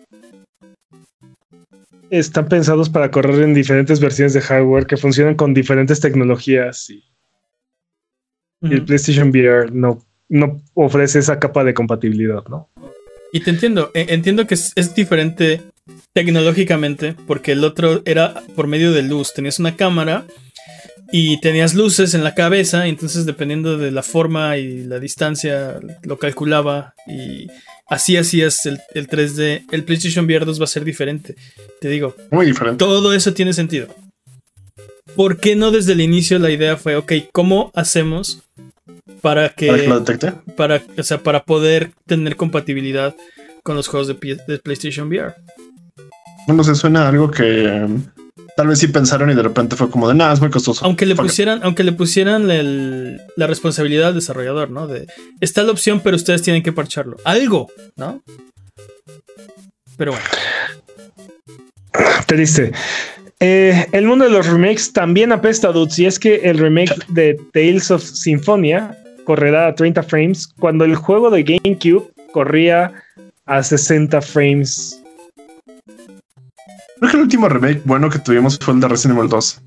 están 2.10 2.48
pensados 2.48 2.88
para 2.88 3.10
correr 3.10 3.42
en 3.42 3.54
diferentes 3.54 4.00
versiones 4.00 4.34
de 4.34 4.40
hardware 4.40 4.86
que 4.86 4.96
funcionan 4.96 5.34
con 5.34 5.54
diferentes 5.54 6.00
tecnologías 6.00 6.90
y, 6.90 7.02
el 8.62 8.84
PlayStation 8.84 9.28
VR 9.28 9.70
no, 9.70 10.02
no 10.28 10.60
ofrece 10.74 11.20
esa 11.20 11.38
capa 11.38 11.62
de 11.62 11.74
compatibilidad, 11.74 12.42
¿no? 12.48 12.68
Y 13.32 13.40
te 13.40 13.50
entiendo, 13.50 13.90
e, 13.94 14.06
entiendo 14.08 14.46
que 14.46 14.54
es, 14.54 14.94
diferente 14.94 15.62
tecnológicamente 16.16 17.14
porque 17.26 17.52
el 17.52 17.62
otro 17.62 18.00
era 18.06 18.42
por 18.54 18.68
medio 18.68 18.90
de 18.90 19.02
luz, 19.02 19.34
tenías 19.34 19.58
una 19.58 19.76
cámara 19.76 20.24
y 21.12 21.38
tenías 21.42 21.74
luces 21.74 22.14
en 22.14 22.24
la 22.24 22.34
cabeza, 22.34 22.86
y 22.86 22.88
entonces 22.88 23.26
dependiendo 23.26 23.76
de 23.76 23.90
la 23.90 24.02
forma 24.02 24.56
y 24.56 24.84
la 24.84 24.98
distancia 24.98 25.78
lo 26.04 26.18
calculaba 26.18 26.94
y 27.06 27.48
así 27.86 28.16
hacías 28.16 28.64
el, 28.64 28.80
el 28.94 29.08
3D. 29.08 29.66
El 29.70 29.84
PlayStation 29.84 30.24
VR 30.24 30.46
2 30.46 30.58
va 30.58 30.64
a 30.64 30.68
ser 30.68 30.86
diferente, 30.86 31.36
te 31.82 31.88
digo. 31.90 32.16
Muy 32.30 32.46
diferente. 32.46 32.78
Todo 32.78 33.12
eso 33.12 33.34
tiene 33.34 33.52
sentido. 33.52 33.88
¿Por 35.16 35.36
qué 35.36 35.54
no 35.54 35.70
desde 35.70 35.92
el 35.92 36.00
inicio 36.00 36.38
la 36.38 36.50
idea 36.50 36.78
fue, 36.78 36.96
ok, 36.96 37.12
¿cómo 37.30 37.70
hacemos 37.74 38.42
para 39.20 39.50
que... 39.50 39.66
Para 39.66 39.82
que 39.82 39.88
lo 39.88 40.00
detecte. 40.00 40.32
Para, 40.56 40.82
o 40.96 41.02
sea, 41.02 41.22
para 41.22 41.44
poder 41.44 41.90
tener 42.06 42.36
compatibilidad 42.36 43.14
con 43.62 43.76
los 43.76 43.88
juegos 43.88 44.08
de, 44.08 44.40
de 44.48 44.58
PlayStation 44.60 45.08
VR? 45.08 45.34
Bueno, 46.46 46.62
se 46.62 46.74
suena 46.74 47.08
algo 47.08 47.30
que 47.30 47.86
tal 48.56 48.68
vez 48.68 48.78
sí 48.78 48.88
pensaron 48.88 49.30
y 49.30 49.34
de 49.34 49.42
repente 49.42 49.76
fue 49.76 49.90
como 49.90 50.08
de 50.08 50.14
nada, 50.14 50.32
es 50.32 50.40
muy 50.40 50.50
costoso. 50.50 50.84
Aunque 50.84 51.06
le 51.06 51.14
pusieran, 51.14 51.60
aunque 51.62 51.84
le 51.84 51.92
pusieran 51.92 52.48
la 52.48 53.46
responsabilidad 53.46 54.08
al 54.08 54.14
desarrollador, 54.14 54.70
¿no? 54.70 54.86
De 54.86 55.06
está 55.40 55.62
la 55.62 55.72
opción, 55.72 56.00
pero 56.00 56.16
ustedes 56.16 56.42
tienen 56.42 56.62
que 56.62 56.72
parcharlo. 56.72 57.16
Algo, 57.24 57.68
¿no? 57.96 58.22
Pero 59.96 60.12
bueno. 60.12 60.26
Triste. 62.26 62.72
Eh, 63.40 63.86
el 63.92 64.06
mundo 64.06 64.24
de 64.24 64.30
los 64.30 64.46
remakes 64.46 64.92
también 64.92 65.32
apesta, 65.32 65.70
dudes, 65.72 65.98
y 65.98 66.06
es 66.06 66.18
que 66.18 66.36
el 66.36 66.58
remake 66.58 66.94
de 67.08 67.38
Tales 67.52 67.90
of 67.90 68.02
Symphonia 68.02 68.96
correrá 69.24 69.66
a 69.66 69.74
30 69.74 70.02
frames 70.04 70.46
cuando 70.58 70.84
el 70.84 70.94
juego 70.94 71.30
de 71.30 71.42
GameCube 71.42 72.10
corría 72.32 72.92
a 73.44 73.62
60 73.62 74.22
frames 74.22 75.02
Creo 76.98 77.10
que 77.10 77.16
el 77.16 77.22
último 77.24 77.48
remake 77.48 77.82
bueno 77.84 78.08
que 78.08 78.18
tuvimos 78.18 78.58
fue 78.58 78.74
el 78.74 78.80
de 78.80 78.88
Resident 78.88 79.18
Evil 79.18 79.30
2. 79.30 79.62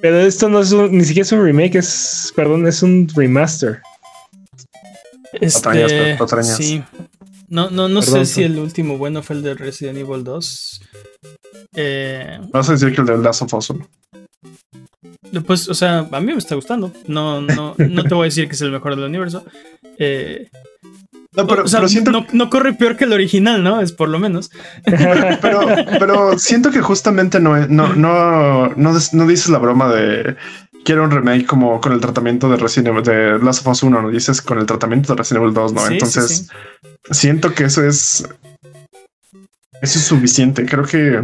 Pero 0.00 0.18
esto 0.18 0.48
no 0.48 0.60
es 0.60 0.72
un, 0.72 0.96
ni 0.96 1.04
siquiera 1.04 1.24
es 1.24 1.32
un 1.32 1.44
remake, 1.44 1.76
es, 1.76 2.32
perdón, 2.34 2.66
es 2.66 2.82
un 2.82 3.08
remaster. 3.14 3.80
Este, 5.34 6.18
sí. 6.42 6.82
No, 7.48 7.70
no, 7.70 7.88
no 7.88 8.02
sé 8.02 8.26
si 8.26 8.42
el 8.42 8.58
último 8.58 8.98
bueno 8.98 9.22
fue 9.22 9.36
el 9.36 9.42
de 9.42 9.54
Resident 9.54 9.98
Evil 9.98 10.24
2. 10.24 10.80
Eh, 11.74 12.40
Vas 12.50 12.68
a 12.68 12.72
decir 12.72 12.94
que 12.94 13.00
el 13.00 13.06
de 13.06 13.18
Last 13.18 13.42
of 13.42 13.54
Us 13.54 13.72
Pues, 15.46 15.68
o 15.68 15.74
sea, 15.74 15.98
a 16.10 16.20
mí 16.20 16.32
me 16.32 16.38
está 16.38 16.54
gustando. 16.54 16.92
No, 17.06 17.40
no, 17.40 17.74
no 17.78 18.04
te 18.04 18.14
voy 18.14 18.24
a 18.24 18.24
decir 18.24 18.48
que 18.48 18.54
es 18.54 18.60
el 18.62 18.72
mejor 18.72 18.96
del 18.96 19.04
universo. 19.04 19.44
Eh, 19.98 20.48
no, 21.34 21.46
pero, 21.46 21.66
siento... 21.88 22.26
no, 22.32 22.50
corre 22.50 22.74
peor 22.74 22.96
que 22.96 23.04
el 23.04 23.12
original, 23.12 23.64
¿no? 23.64 23.80
Es 23.80 23.92
por 23.92 24.08
lo 24.08 24.18
menos. 24.18 24.50
Pero, 24.84 25.60
pero, 25.98 26.38
siento 26.38 26.70
que 26.70 26.80
justamente 26.80 27.40
no, 27.40 27.66
no, 27.68 27.94
no, 27.94 28.68
no, 28.76 29.26
dices 29.26 29.48
la 29.48 29.58
broma 29.58 29.88
de 29.92 30.36
quiero 30.84 31.04
un 31.04 31.10
remake 31.10 31.46
como 31.46 31.80
con 31.80 31.92
el 31.92 32.00
tratamiento 32.00 32.50
de 32.50 32.56
Resident 32.56 32.88
Evil 32.88 33.02
de 33.02 33.38
Last 33.44 33.66
of 33.66 33.72
Us 33.72 33.82
1, 33.82 34.02
no 34.02 34.10
dices 34.10 34.42
con 34.42 34.58
el 34.58 34.66
tratamiento 34.66 35.12
de 35.12 35.18
Resident 35.18 35.42
Evil 35.42 35.54
2, 35.54 35.72
¿no? 35.72 35.86
Entonces 35.86 36.48
siento 37.10 37.54
que 37.54 37.64
eso 37.64 37.84
es 37.84 38.24
eso 39.82 39.98
es 39.98 40.04
suficiente. 40.04 40.64
Creo 40.64 40.84
que 40.84 41.22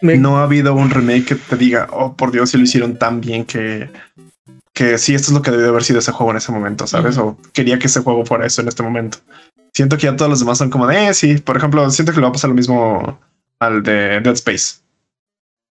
no 0.00 0.38
ha 0.38 0.44
habido 0.44 0.74
un 0.74 0.90
remake 0.90 1.24
que 1.24 1.34
te 1.34 1.56
diga, 1.56 1.88
oh 1.90 2.14
por 2.14 2.30
Dios, 2.30 2.50
si 2.50 2.58
lo 2.58 2.64
hicieron 2.64 2.96
tan 2.98 3.20
bien 3.20 3.44
que 3.44 3.90
que 4.74 4.98
sí, 4.98 5.14
esto 5.14 5.28
es 5.28 5.34
lo 5.34 5.42
que 5.42 5.52
debió 5.52 5.68
haber 5.68 5.84
sido 5.84 6.00
ese 6.00 6.12
juego 6.12 6.32
en 6.32 6.36
ese 6.36 6.52
momento, 6.52 6.86
¿sabes? 6.86 7.16
O 7.16 7.38
quería 7.52 7.78
que 7.78 7.86
ese 7.86 8.00
juego 8.00 8.26
fuera 8.26 8.44
eso 8.44 8.60
en 8.60 8.68
este 8.68 8.82
momento. 8.82 9.18
Siento 9.72 9.96
que 9.96 10.04
ya 10.04 10.16
todos 10.16 10.30
los 10.30 10.40
demás 10.40 10.58
son 10.58 10.68
como 10.68 10.86
de, 10.86 11.08
eh, 11.08 11.14
sí, 11.14 11.38
por 11.38 11.56
ejemplo, 11.56 11.88
siento 11.90 12.12
que 12.12 12.18
le 12.18 12.24
va 12.24 12.28
a 12.28 12.32
pasar 12.32 12.50
lo 12.50 12.56
mismo 12.56 13.18
al 13.60 13.82
de 13.84 14.20
Dead 14.20 14.34
Space. 14.34 14.80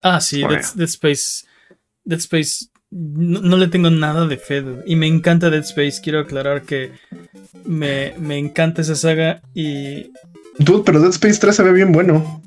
Ah, 0.02 0.20
sí, 0.20 0.40
Dead, 0.40 0.80
Space. 0.88 1.46
Dead 2.04 2.18
Space. 2.18 2.66
No, 2.90 3.56
le 3.56 3.68
tengo 3.68 3.90
nada 3.90 4.26
de 4.26 4.38
fe. 4.38 4.64
Y 4.86 4.96
me 4.96 5.06
encanta 5.06 5.50
Dead 5.50 5.62
Space. 5.62 6.00
Quiero 6.02 6.20
aclarar 6.20 6.62
que 6.62 6.92
me, 7.64 8.14
me 8.18 8.38
encanta 8.38 8.80
esa 8.80 8.94
saga 8.94 9.42
y. 9.54 10.10
Dude, 10.58 10.84
pero 10.84 11.00
Dead 11.00 11.10
Space 11.10 11.38
3 11.38 11.54
se 11.54 11.62
ve 11.62 11.72
bien 11.72 11.92
bueno. 11.92 12.42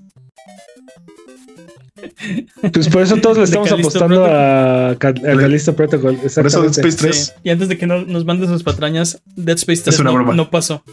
Pues 2.73 2.89
por 2.89 3.01
eso 3.01 3.17
todos 3.17 3.37
le 3.37 3.43
estamos 3.43 3.71
apostando 3.71 4.25
a, 4.25 4.95
Callisto 4.99 5.75
Protocol. 5.75 6.17
Por 6.17 6.47
eso 6.47 6.61
Dead 6.61 6.71
Space 6.71 6.97
3. 6.97 7.35
Y 7.43 7.49
antes 7.49 7.69
de 7.69 7.77
que 7.77 7.87
nos 7.87 8.25
manden 8.25 8.49
sus 8.49 8.63
patrañas, 8.63 9.21
Dead 9.35 9.57
Space 9.57 9.83
3 9.83 10.03
no, 10.03 10.49
pasó. 10.49 10.83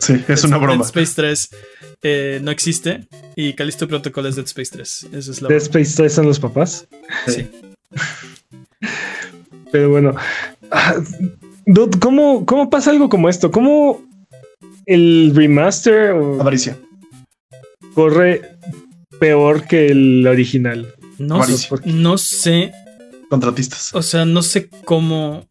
Sí, 0.00 0.22
es 0.28 0.44
una 0.44 0.58
broma. 0.58 0.74
Dead 0.74 0.86
Space 0.86 1.12
3 1.14 1.50
eh, 2.02 2.40
no 2.42 2.50
existe 2.50 3.06
y 3.36 3.54
Callisto 3.54 3.88
Protocol 3.88 4.26
es 4.26 4.36
Dead 4.36 4.46
Space 4.46 4.70
3. 4.72 5.08
Eso 5.12 5.30
es 5.32 5.42
la 5.42 5.48
Dead 5.48 5.62
Space 5.62 5.92
3 5.96 6.12
son 6.12 6.26
los 6.26 6.40
papás. 6.40 6.86
Sí. 7.26 7.46
Pero 9.72 9.90
bueno. 9.90 10.14
Ah, 10.70 10.94
¿cómo, 12.00 12.46
¿Cómo 12.46 12.70
pasa 12.70 12.90
algo 12.90 13.08
como 13.08 13.28
esto? 13.28 13.50
¿Cómo 13.50 14.04
el 14.86 15.32
remaster 15.34 16.10
Avaricia. 16.10 16.78
corre 17.94 18.53
peor 19.18 19.66
que 19.66 19.86
el 19.86 20.26
original. 20.26 20.94
No, 21.18 21.44
sé, 21.44 21.68
no 21.84 22.18
sé. 22.18 22.72
Contratistas. 23.30 23.94
O 23.94 24.02
sea, 24.02 24.24
no 24.24 24.42
sé 24.42 24.68
cómo. 24.84 25.46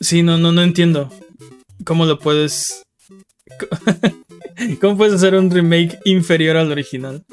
Sí, 0.00 0.22
no, 0.22 0.38
no, 0.38 0.52
no 0.52 0.62
entiendo. 0.62 1.10
¿Cómo 1.84 2.06
lo 2.06 2.18
puedes. 2.18 2.82
¿Cómo 4.80 4.96
puedes 4.96 5.14
hacer 5.14 5.34
un 5.34 5.50
remake 5.50 5.98
inferior 6.04 6.56
al 6.56 6.70
original? 6.70 7.24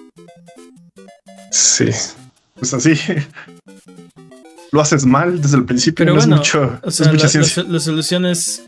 Sí. 1.52 1.89
Pues 2.56 2.74
así. 2.74 2.93
Lo 4.72 4.82
haces 4.82 5.06
mal 5.06 5.41
desde 5.41 5.58
el 5.58 5.66
principio. 5.66 6.06
Pero 6.06 6.16
bueno, 6.16 6.36
es 6.36 6.39
mucho, 6.39 6.80
o 6.84 6.91
sea, 6.91 7.12
la, 7.12 7.64
la, 7.68 7.80
solución 7.80 8.28
es 8.28 8.64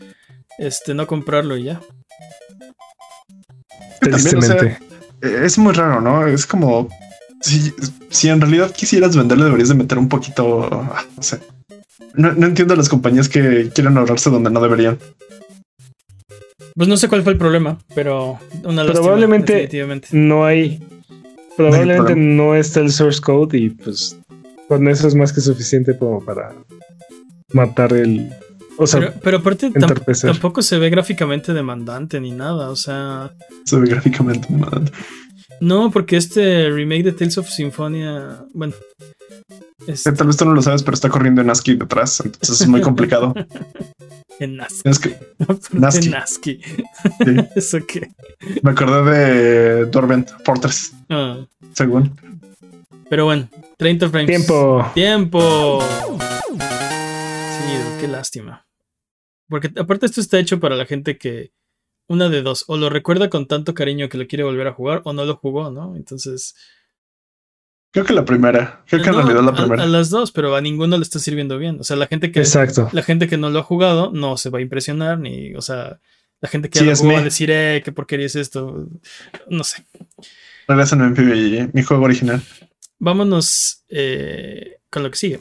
este, 0.58 0.94
no 0.94 1.06
comprarlo 1.06 1.56
y 1.56 1.64
ya. 1.64 1.80
También, 4.00 4.78
es 5.22 5.58
muy 5.58 5.72
raro, 5.72 6.00
¿no? 6.00 6.26
Es 6.26 6.46
como 6.46 6.88
si, 7.40 7.72
si 8.10 8.28
en 8.28 8.40
realidad 8.40 8.72
quisieras 8.72 9.16
venderle, 9.16 9.44
deberías 9.44 9.68
de 9.68 9.74
meter 9.74 9.98
un 9.98 10.08
poquito, 10.08 10.68
ah, 10.72 11.04
no 11.16 11.22
sé. 11.22 11.40
No, 12.14 12.28
entiendo 12.28 12.74
a 12.74 12.76
las 12.76 12.88
compañías 12.88 13.28
que 13.28 13.70
quieren 13.74 13.96
ahorrarse 13.96 14.30
donde 14.30 14.50
no 14.50 14.60
deberían. 14.60 14.98
Pues 16.74 16.88
no 16.88 16.96
sé 16.96 17.08
cuál 17.08 17.22
fue 17.22 17.32
el 17.32 17.38
problema, 17.38 17.78
pero 17.94 18.38
una 18.64 18.84
probablemente 18.84 19.68
no 20.12 20.44
hay, 20.44 20.82
probablemente 21.56 22.16
no, 22.16 22.54
está 22.54 22.80
el 22.80 22.90
source 22.90 23.20
code 23.20 23.58
y 23.58 23.70
pues 23.70 24.18
con 24.68 24.88
eso 24.88 25.06
es 25.06 25.14
más 25.14 25.32
que 25.32 25.40
suficiente 25.40 25.96
como 25.96 26.24
para 26.24 26.54
matar 27.52 27.92
el, 27.92 28.30
o 28.82 28.86
sea, 28.86 29.14
pero, 29.22 29.38
aparte 29.38 29.70
tampoco 29.70 30.62
se 30.62 30.78
ve 30.78 30.90
gráficamente 30.90 31.52
demandante 31.52 32.20
ni 32.20 32.30
nada, 32.30 32.70
o 32.70 32.76
sea. 32.76 33.32
Se 33.64 33.76
ve 33.78 33.88
gráficamente 33.88 34.48
demandante. 34.50 34.92
No, 35.60 35.90
porque 35.90 36.16
este 36.16 36.70
remake 36.70 37.04
de 37.04 37.12
Tales 37.12 37.38
of 37.38 37.48
Symphonia, 37.48 38.44
bueno. 38.52 38.74
Este 39.86 40.12
tal 40.12 40.28
vez 40.28 40.36
tú 40.36 40.44
no 40.44 40.54
lo 40.54 40.62
sabes, 40.62 40.82
pero 40.82 40.94
está 40.94 41.08
corriendo 41.08 41.40
en 41.40 41.50
ASCII 41.50 41.76
detrás, 41.76 42.20
entonces 42.24 42.60
es 42.60 42.68
muy 42.68 42.80
complicado. 42.88 43.34
en 44.38 44.60
ASCII. 44.60 45.14
En 45.72 46.14
ASCII. 46.14 46.60
¿Eso 47.56 47.78
qué? 47.86 48.10
Me 48.62 48.72
acordé 48.72 49.10
de 49.10 49.84
Dorvent 49.86 50.30
Fortress. 50.44 50.92
Ah. 51.08 51.38
Según. 51.74 52.12
Pero 53.08 53.24
bueno, 53.26 53.48
30 53.76 54.08
frames. 54.08 54.26
Tiempo. 54.26 54.90
Tiempo. 54.94 55.82
Sí, 56.58 58.00
qué 58.00 58.08
lástima. 58.08 58.61
Porque 59.48 59.70
aparte 59.76 60.06
esto 60.06 60.20
está 60.20 60.38
hecho 60.38 60.60
para 60.60 60.76
la 60.76 60.86
gente 60.86 61.18
que 61.18 61.52
una 62.08 62.28
de 62.28 62.42
dos, 62.42 62.64
o 62.68 62.76
lo 62.76 62.90
recuerda 62.90 63.30
con 63.30 63.46
tanto 63.46 63.74
cariño 63.74 64.08
que 64.08 64.18
lo 64.18 64.26
quiere 64.26 64.44
volver 64.44 64.66
a 64.66 64.72
jugar 64.72 65.02
o 65.04 65.12
no 65.12 65.24
lo 65.24 65.36
jugó, 65.36 65.70
¿no? 65.70 65.96
Entonces... 65.96 66.54
Creo 67.90 68.06
que 68.06 68.14
la 68.14 68.24
primera, 68.24 68.82
creo 68.86 69.02
que 69.02 69.10
en 69.10 69.16
realidad 69.16 69.42
la 69.42 69.54
primera. 69.54 69.82
A, 69.82 69.86
las 69.86 70.08
dos, 70.08 70.32
pero 70.32 70.56
a 70.56 70.62
ninguno 70.62 70.96
le 70.96 71.02
está 71.02 71.18
sirviendo 71.18 71.58
bien. 71.58 71.78
O 71.78 71.84
sea, 71.84 71.94
la 71.94 72.06
gente 72.06 72.32
que 72.32 72.40
Exacto. 72.40 72.88
la 72.92 73.02
gente 73.02 73.28
que 73.28 73.36
no 73.36 73.50
lo 73.50 73.58
ha 73.58 73.62
jugado 73.62 74.10
no 74.12 74.38
se 74.38 74.48
va 74.48 74.60
a 74.60 74.62
impresionar 74.62 75.18
ni, 75.18 75.54
o 75.54 75.60
sea, 75.60 76.00
la 76.40 76.48
gente 76.48 76.70
que 76.70 76.78
ya 76.78 76.94
lo 76.94 77.12
va 77.12 77.18
a 77.18 77.22
decir, 77.22 77.50
eh, 77.50 77.82
qué 77.84 77.92
porquería 77.92 78.24
es 78.24 78.34
esto. 78.34 78.88
No 79.50 79.62
sé. 79.62 79.84
Regresan 80.66 81.02
en 81.02 81.14
PvE, 81.14 81.68
mi 81.74 81.82
juego 81.82 82.04
original. 82.04 82.42
Vámonos 82.98 83.84
eh, 83.88 84.78
con 84.88 85.02
lo 85.02 85.10
que 85.10 85.18
sigue 85.18 85.40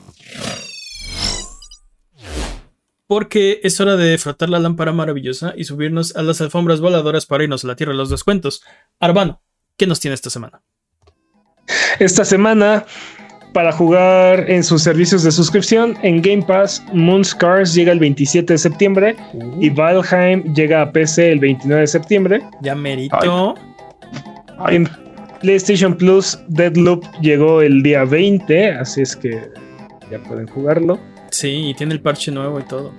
porque 3.11 3.59
es 3.63 3.81
hora 3.81 3.97
de 3.97 4.17
frotar 4.17 4.47
la 4.47 4.57
lámpara 4.57 4.93
maravillosa 4.93 5.53
y 5.57 5.65
subirnos 5.65 6.15
a 6.15 6.21
las 6.21 6.39
alfombras 6.39 6.79
voladoras 6.79 7.25
para 7.25 7.43
irnos 7.43 7.65
a 7.65 7.67
la 7.67 7.75
tierra 7.75 7.91
de 7.91 7.97
los 7.97 8.09
descuentos. 8.09 8.63
Arbano, 9.01 9.41
¿qué 9.75 9.85
nos 9.85 9.99
tiene 9.99 10.15
esta 10.15 10.29
semana? 10.29 10.61
Esta 11.99 12.23
semana, 12.23 12.85
para 13.51 13.73
jugar 13.73 14.49
en 14.49 14.63
sus 14.63 14.83
servicios 14.83 15.23
de 15.23 15.31
suscripción, 15.31 15.97
en 16.03 16.21
Game 16.21 16.43
Pass, 16.43 16.81
Moonscars 16.93 17.73
llega 17.73 17.91
el 17.91 17.99
27 17.99 18.53
de 18.53 18.57
septiembre 18.57 19.17
y 19.59 19.69
uh. 19.69 19.75
Valheim 19.75 20.53
llega 20.53 20.81
a 20.81 20.89
PC 20.89 21.33
el 21.33 21.39
29 21.39 21.81
de 21.81 21.87
septiembre. 21.87 22.41
Ya 22.61 22.75
merito. 22.75 23.55
En 24.69 24.87
PlayStation 25.41 25.97
Plus, 25.97 26.39
Deadloop 26.47 27.03
llegó 27.19 27.61
el 27.61 27.83
día 27.83 28.05
20, 28.05 28.71
así 28.71 29.01
es 29.01 29.17
que 29.17 29.51
ya 30.09 30.17
pueden 30.23 30.47
jugarlo. 30.47 30.97
Sí, 31.31 31.69
y 31.69 31.73
tiene 31.73 31.93
el 31.93 32.01
parche 32.01 32.31
nuevo 32.31 32.59
y 32.59 32.63
todo. 32.63 32.93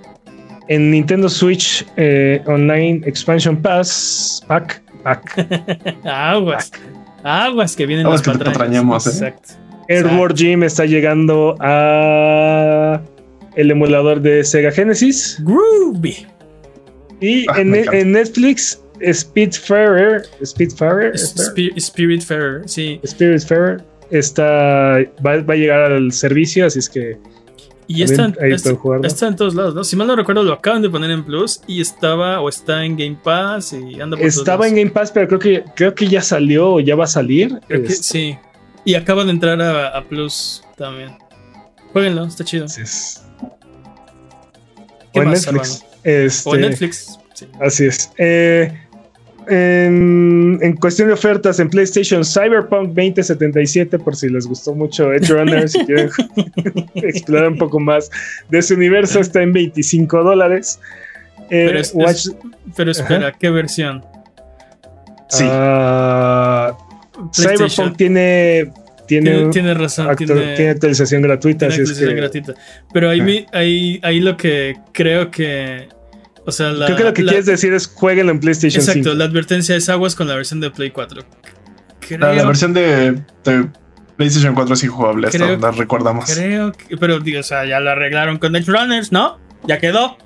En 0.67 0.91
Nintendo 0.91 1.29
Switch 1.29 1.85
eh, 1.97 2.41
Online 2.45 3.01
Expansion 3.05 3.61
Pass, 3.61 4.43
Pack, 4.47 4.81
Pack. 5.03 6.03
aguas. 6.03 6.71
Aguas 7.23 7.75
que 7.75 7.85
vienen 7.85 8.05
aguas 8.05 8.21
que 8.21 8.31
patrañas. 8.31 9.07
¿eh? 9.07 9.09
Exacto. 9.09 9.53
Airworld 9.89 10.35
Gym 10.35 10.63
está 10.63 10.85
llegando 10.85 11.55
a 11.59 13.01
el 13.55 13.71
emulador 13.71 14.21
de 14.21 14.43
Sega 14.43 14.71
Genesis. 14.71 15.41
Groovy. 15.43 16.25
Y 17.19 17.45
ah, 17.49 17.59
en, 17.59 17.75
en, 17.75 18.11
Netflix, 18.13 18.81
Speedfarer. 19.11 20.23
Speedfarer. 20.43 21.17
Spiritfarer, 21.17 22.67
sí. 22.67 22.99
Spiritfarer 23.05 23.83
está, 24.09 24.99
va, 25.25 25.41
va, 25.41 25.53
a 25.53 25.57
llegar 25.57 25.91
al 25.91 26.11
servicio, 26.11 26.65
así 26.65 26.79
es 26.79 26.89
que 26.89 27.17
y 27.87 28.03
está, 28.03 28.25
en 28.25 29.35
todos 29.35 29.55
lados, 29.55 29.75
¿no? 29.75 29.83
Si 29.83 29.95
mal 29.95 30.07
no 30.07 30.15
recuerdo, 30.15 30.43
lo 30.43 30.53
acaban 30.53 30.81
de 30.81 30.89
poner 30.89 31.11
en 31.11 31.23
Plus 31.23 31.61
y 31.67 31.81
estaba 31.81 32.41
o 32.41 32.49
está 32.49 32.83
en 32.85 32.95
Game 32.97 33.17
Pass 33.21 33.73
y 33.73 33.99
anda 33.99 34.17
por 34.17 34.25
Estaba 34.25 34.67
en 34.67 34.75
Game 34.75 34.91
Pass, 34.91 35.11
pero 35.11 35.27
creo 35.27 35.39
que, 35.39 35.63
creo 35.75 35.93
que 35.93 36.07
ya 36.07 36.21
salió 36.21 36.73
o 36.73 36.79
ya 36.79 36.95
va 36.95 37.05
a 37.05 37.07
salir. 37.07 37.59
Este. 37.69 37.93
sí. 37.93 38.37
Y 38.85 38.95
acaba 38.95 39.23
de 39.23 39.31
entrar 39.31 39.61
a, 39.61 40.03
Plus 40.07 40.63
también. 40.75 41.17
Jueguenlo, 41.93 42.25
está 42.25 42.43
chido. 42.43 42.65
o 45.13 45.21
en 45.21 45.29
Netflix. 45.29 45.85
Este, 46.03 46.49
o 46.49 46.55
en 46.55 46.61
Netflix. 46.61 47.19
Así 47.61 47.85
es. 47.85 48.11
Eh, 48.17 48.82
en, 49.47 50.77
cuestión 50.79 51.07
de 51.09 51.13
ofertas 51.13 51.59
en 51.59 51.69
PlayStation, 51.69 52.23
Cyberpunk 52.23 52.89
2077, 52.89 53.99
por 53.99 54.15
si 54.15 54.29
les 54.29 54.47
gustó 54.47 54.73
mucho 54.73 55.11
Edge 55.13 55.33
Runner, 55.33 55.67
si 55.67 55.85
quieren 55.85 56.09
explorar 56.95 57.49
un 57.49 57.57
poco 57.57 57.79
más 57.79 58.09
de 58.49 58.59
ese 58.59 58.73
universo, 58.73 59.19
está 59.19 59.41
en 59.41 59.53
25 59.53 60.23
dólares. 60.23 60.79
Eh, 61.49 61.83
pero, 62.75 62.91
espera, 62.91 63.31
¿qué 63.33 63.49
versión? 63.49 64.03
Sí. 65.29 65.45
Ah, 65.47 66.77
Cyberpunk 67.33 67.97
tiene 67.97 68.71
tiene, 69.05 69.49
tiene, 69.49 69.73
razón. 69.73 70.15
tiene, 70.15 70.69
actualización 70.69 71.21
gratuita. 71.21 71.67
gratuita. 71.67 72.53
Pero 72.93 73.09
ahí, 73.09 73.45
ahí, 73.51 73.99
ahí 74.01 74.19
lo 74.19 74.37
que 74.37 74.77
creo 74.93 75.29
que 75.29 75.89
o 76.45 76.51
sea, 76.51 76.71
la, 76.71 76.85
Creo 76.87 76.97
que 76.97 77.03
lo 77.03 77.13
que 77.13 77.23
quieres 77.23 77.45
decir 77.45 77.73
es 77.73 77.87
jueguenlo 77.87 78.31
en 78.31 78.39
PlayStation 78.39 78.81
exacto, 78.81 79.13
la 79.13 79.25
advertencia 79.25 79.75
es 79.75 79.89
aguas 79.89 80.15
con 80.15 80.27
la 80.27 80.35
versión 80.35 80.59
de 80.59 80.69
Play 80.71 80.91
4. 80.91 81.21
la, 82.19 82.45
versión 82.45 82.73
de, 82.73 83.21
PlayStation 84.17 84.53
4 84.53 84.73
es 84.73 84.83
injugable, 84.83 85.29
creo, 85.29 85.57
la 85.57 85.71
recordamos. 85.71 86.25
Creo 86.33 86.71
que, 86.71 86.97
pero 86.97 87.19
digo, 87.19 87.39
o 87.39 87.43
sea, 87.43 87.65
ya 87.65 87.79
la 87.79 87.93
arreglaron 87.93 88.37
con 88.37 88.55
Edge 88.55 88.67
Runners, 88.67 89.11
¿no? 89.11 89.39
Ya 89.65 89.79
quedó. 89.79 90.17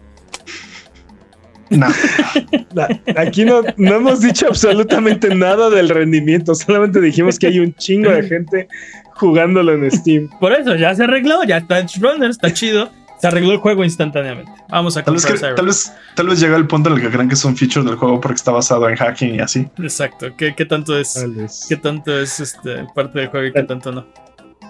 No. 1.69 1.87
Aquí 3.17 3.45
no, 3.45 3.61
no, 3.75 3.95
hemos 3.95 4.21
dicho 4.21 4.47
absolutamente 4.47 5.33
nada 5.35 5.69
del 5.69 5.89
rendimiento, 5.89 6.55
solamente 6.55 7.01
dijimos 7.01 7.37
que 7.37 7.47
hay 7.47 7.59
un 7.59 7.73
chingo 7.75 8.09
de 8.09 8.23
gente 8.23 8.67
jugándolo 9.15 9.73
en 9.73 9.91
Steam. 9.91 10.29
Por 10.39 10.53
eso 10.53 10.75
ya 10.75 10.95
se 10.95 11.03
arregló, 11.03 11.43
ya 11.43 11.57
está 11.57 11.79
Edge 11.79 11.99
Runners, 11.99 12.37
está 12.37 12.53
chido. 12.53 12.89
Se 13.19 13.27
arregló 13.27 13.51
el 13.51 13.57
juego 13.57 13.83
instantáneamente. 13.83 14.51
Vamos 14.69 14.95
a 14.95 15.03
tal 15.03 15.15
vez, 15.15 15.25
tal 15.55 15.65
vez, 15.65 15.93
tal 16.15 16.27
vez 16.27 16.39
llega 16.39 16.55
el 16.55 16.67
punto 16.67 16.89
en 16.89 16.97
el 16.97 17.01
que 17.01 17.09
creen 17.09 17.27
que 17.27 17.33
es 17.33 17.43
un 17.45 17.57
feature 17.57 17.85
del 17.85 17.95
juego 17.95 18.21
porque 18.21 18.35
está 18.35 18.51
basado 18.51 18.87
en 18.87 18.95
hacking 18.95 19.35
y 19.35 19.39
así. 19.39 19.67
Exacto. 19.79 20.27
¿Qué, 20.37 20.53
qué 20.55 20.65
tanto 20.65 20.97
es? 20.97 21.65
¿Qué 21.67 21.77
tanto 21.77 22.19
es 22.19 22.39
este, 22.39 22.85
parte 22.93 23.19
del 23.19 23.29
juego 23.29 23.47
y 23.47 23.53
qué 23.53 23.63
tanto 23.63 23.91
no? 23.91 24.05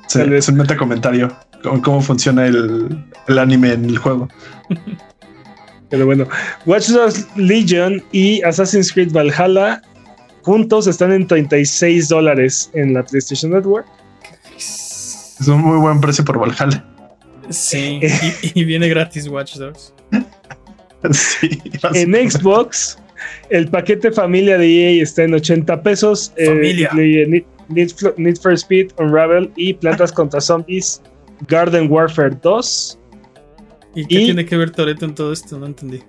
Sí, 0.08 0.22
es 0.22 0.48
un 0.48 0.56
meta 0.56 0.78
comentario. 0.78 1.36
Cómo, 1.62 1.82
cómo 1.82 2.02
funciona 2.02 2.46
el, 2.46 3.06
el 3.28 3.40
anime 3.40 3.74
en 3.74 3.86
el 3.86 3.98
juego. 3.98 4.30
Pero 5.90 6.06
bueno, 6.06 6.28
Watch 6.66 6.90
Dogs 6.90 7.28
Legion 7.36 8.04
y 8.12 8.42
Assassin's 8.44 8.92
Creed 8.92 9.12
Valhalla 9.12 9.82
juntos 10.48 10.88
están 10.88 11.12
en 11.12 11.28
36 11.28 12.08
dólares 12.08 12.70
en 12.74 12.94
la 12.94 13.04
PlayStation 13.04 13.52
Network. 13.52 13.86
Es 14.58 15.48
un 15.48 15.62
muy 15.62 15.78
buen 15.78 16.00
precio 16.00 16.24
por 16.24 16.40
Valhalla. 16.40 16.86
Sí, 17.50 18.00
y, 18.54 18.64
viene 18.66 18.88
gratis 18.90 19.28
Watch 19.28 19.56
Dogs. 19.56 19.94
en 21.94 22.30
Xbox, 22.30 22.98
el 23.50 23.68
paquete 23.70 24.12
familia 24.12 24.58
de 24.58 24.68
EA 24.68 25.04
está 25.04 25.24
en 25.24 25.34
80 25.34 25.84
pesos. 25.84 26.34
Eh, 26.38 26.48
familia. 26.48 26.92
Need, 27.70 28.38
for 28.42 28.54
Speed, 28.54 28.92
Unravel 28.98 29.52
y 29.56 29.74
Plantas 29.74 30.12
contra 30.14 30.40
Zombies, 30.40 31.02
Garden 31.48 31.92
Warfare 31.92 32.38
2. 32.42 33.00
¿Y 33.96 34.06
qué 34.06 34.18
tiene 34.18 34.46
que 34.46 34.58
ver 34.58 34.72
Toreto 34.72 35.06
en 35.06 35.16
todo 35.16 35.34
esto? 35.34 35.58
No 35.58 35.66
entendí. 35.66 36.02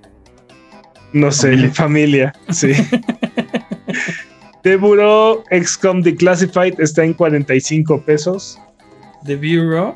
No 1.13 1.33
sé, 1.33 1.71
familia, 1.71 2.35
sí. 2.51 2.73
The 4.63 4.77
Bureau 4.77 5.43
XCOM 5.51 6.03
Declassified 6.03 6.79
está 6.81 7.05
en 7.05 7.15
45 7.15 8.03
pesos. 8.05 8.59
The 9.25 9.37
Bureau 9.37 9.95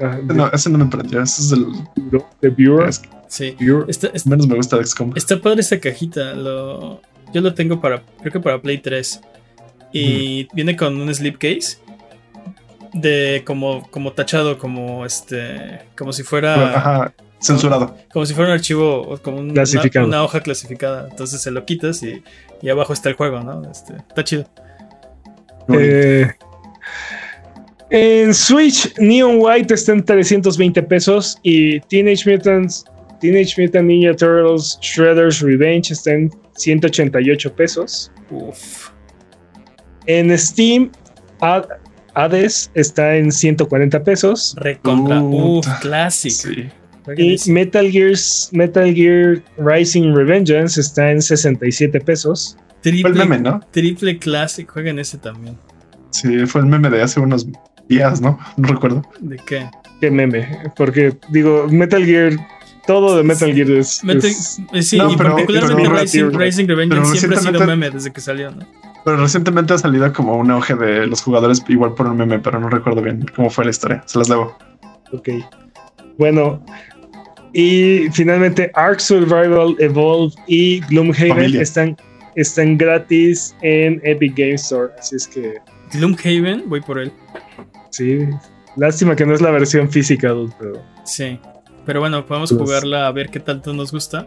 Ah, 0.00 0.18
no, 0.22 0.50
ese 0.52 0.70
no 0.70 0.78
me 0.78 0.86
prendió. 0.86 1.22
Ese 1.22 1.42
es 1.42 1.52
el. 1.52 1.66
The 2.40 2.48
Bureau. 2.48 2.90
sí. 3.28 3.56
Menos 4.26 4.46
me 4.46 4.56
gusta 4.56 4.82
XCOM. 4.82 5.12
Está 5.16 5.40
padre 5.40 5.60
esa 5.60 5.78
cajita. 5.78 6.34
Lo, 6.34 7.00
yo 7.32 7.40
lo 7.40 7.54
tengo 7.54 7.80
para. 7.80 8.02
Creo 8.20 8.32
que 8.32 8.40
para 8.40 8.60
Play 8.60 8.78
3. 8.78 9.20
Y 9.92 10.48
viene 10.54 10.76
con 10.76 11.00
un 11.00 11.12
slipcase. 11.14 11.78
De 12.92 13.42
como, 13.46 13.88
como 13.90 14.12
tachado, 14.12 14.58
como 14.58 15.06
este. 15.06 15.82
Como 15.96 16.12
si 16.12 16.22
fuera. 16.22 16.76
Ajá, 16.76 17.14
censurado. 17.40 17.96
Como, 18.12 18.26
si 18.26 18.34
fuera 18.34 18.50
un 18.50 18.54
archivo. 18.54 19.18
Como 19.22 19.38
una, 19.38 20.22
hoja 20.22 20.40
clasificada. 20.40 21.08
Entonces 21.10 21.40
se 21.40 21.50
lo 21.50 21.64
quitas 21.64 22.02
y, 22.02 22.22
y 22.62 22.68
abajo 22.68 22.92
está 22.92 23.08
el 23.08 23.14
juego, 23.14 23.40
¿no? 23.40 23.70
Este, 23.70 23.94
está 23.96 24.24
chido. 24.24 24.46
Eh, 25.68 26.32
en 27.90 28.32
Switch, 28.32 28.92
Neon 28.98 29.36
White 29.38 29.74
está 29.74 29.92
en 29.92 30.04
320 30.04 30.82
pesos 30.84 31.38
y 31.42 31.80
Teenage 31.80 32.30
Mutants, 32.30 32.84
Teenage 33.20 33.60
Mutant 33.60 33.86
Ninja 33.86 34.14
Turtles 34.14 34.78
Shredder's 34.80 35.40
Revenge 35.40 35.92
está 35.92 36.12
en 36.12 36.30
188 36.56 37.54
pesos. 37.54 38.10
Uf. 38.30 38.90
En 40.06 40.36
Steam, 40.38 40.90
Hades 42.14 42.70
está 42.74 43.16
en 43.16 43.30
140 43.30 44.02
pesos. 44.02 44.54
Recontra. 44.58 45.22
Uf, 45.22 45.66
Classic. 45.80 46.72
Y 47.16 47.36
Metal, 47.50 47.90
Gears, 47.90 48.50
Metal 48.52 48.94
Gear 48.94 49.42
Rising 49.58 50.14
Revengeance 50.14 50.80
está 50.80 51.10
en 51.10 51.20
67 51.20 52.00
pesos. 52.00 52.56
Triple, 52.82 53.02
fue 53.02 53.10
el 53.10 53.28
meme, 53.28 53.38
¿no? 53.42 53.60
Triple 53.72 54.18
Classic, 54.18 54.70
jueguen 54.70 54.98
ese 54.98 55.18
también. 55.18 55.58
Sí, 56.10 56.46
fue 56.46 56.62
el 56.62 56.66
meme 56.66 56.90
de 56.90 57.02
hace 57.02 57.20
unos 57.20 57.46
días, 57.90 58.22
¿no? 58.22 58.38
No 58.56 58.68
recuerdo. 58.68 59.02
¿De 59.20 59.36
qué? 59.36 59.68
Qué 60.00 60.10
meme. 60.10 60.48
Porque, 60.76 61.14
digo, 61.28 61.66
Metal 61.68 62.02
Gear 62.04 62.32
todo 62.86 63.16
de 63.16 63.22
Metal 63.22 63.52
Gear 63.54 63.70
es. 63.70 64.02
Eh, 64.72 64.82
sí, 64.82 64.96
y 64.96 65.16
particularmente 65.16 65.88
Racing, 65.88 66.30
Racing 66.32 66.66
Revenge 66.66 67.04
siempre 67.16 67.38
ha 67.38 67.42
sido 67.42 67.66
meme 67.66 67.90
desde 67.90 68.12
que 68.12 68.20
salió, 68.20 68.50
¿no? 68.50 68.66
Pero 69.04 69.16
recientemente 69.16 69.74
ha 69.74 69.78
salido 69.78 70.12
como 70.12 70.36
un 70.36 70.50
auge 70.50 70.74
de 70.74 71.06
los 71.06 71.22
jugadores 71.22 71.62
igual 71.68 71.94
por 71.94 72.06
un 72.06 72.16
meme, 72.16 72.38
pero 72.38 72.58
no 72.60 72.68
recuerdo 72.68 73.00
bien 73.00 73.24
cómo 73.34 73.48
fue 73.48 73.64
la 73.64 73.70
historia. 73.70 74.02
Se 74.06 74.18
las 74.18 74.28
debo. 74.28 74.56
Ok. 75.12 75.28
Bueno, 76.18 76.62
Y 77.52 78.08
finalmente 78.12 78.70
Ark 78.74 79.00
Survival 79.00 79.74
Evolve 79.78 80.34
y 80.46 80.80
Gloomhaven 80.80 81.56
están, 81.56 81.96
están 82.36 82.76
gratis 82.76 83.54
en 83.62 84.00
Epic 84.04 84.36
Game 84.36 84.54
Store. 84.54 84.92
Así 84.98 85.16
es 85.16 85.26
que. 85.26 85.54
Gloomhaven, 85.92 86.68
voy 86.68 86.80
por 86.80 86.98
él. 86.98 87.12
Sí. 87.90 88.26
Lástima 88.76 89.16
que 89.16 89.26
no 89.26 89.34
es 89.34 89.40
la 89.40 89.50
versión 89.50 89.90
física, 89.90 90.34
pero. 90.58 90.82
Sí. 91.04 91.38
Pero 91.86 92.00
bueno, 92.00 92.24
podemos 92.26 92.50
pues 92.52 92.62
jugarla 92.62 93.06
a 93.06 93.12
ver 93.12 93.30
qué 93.30 93.40
tanto 93.40 93.72
nos 93.72 93.92
gusta. 93.92 94.26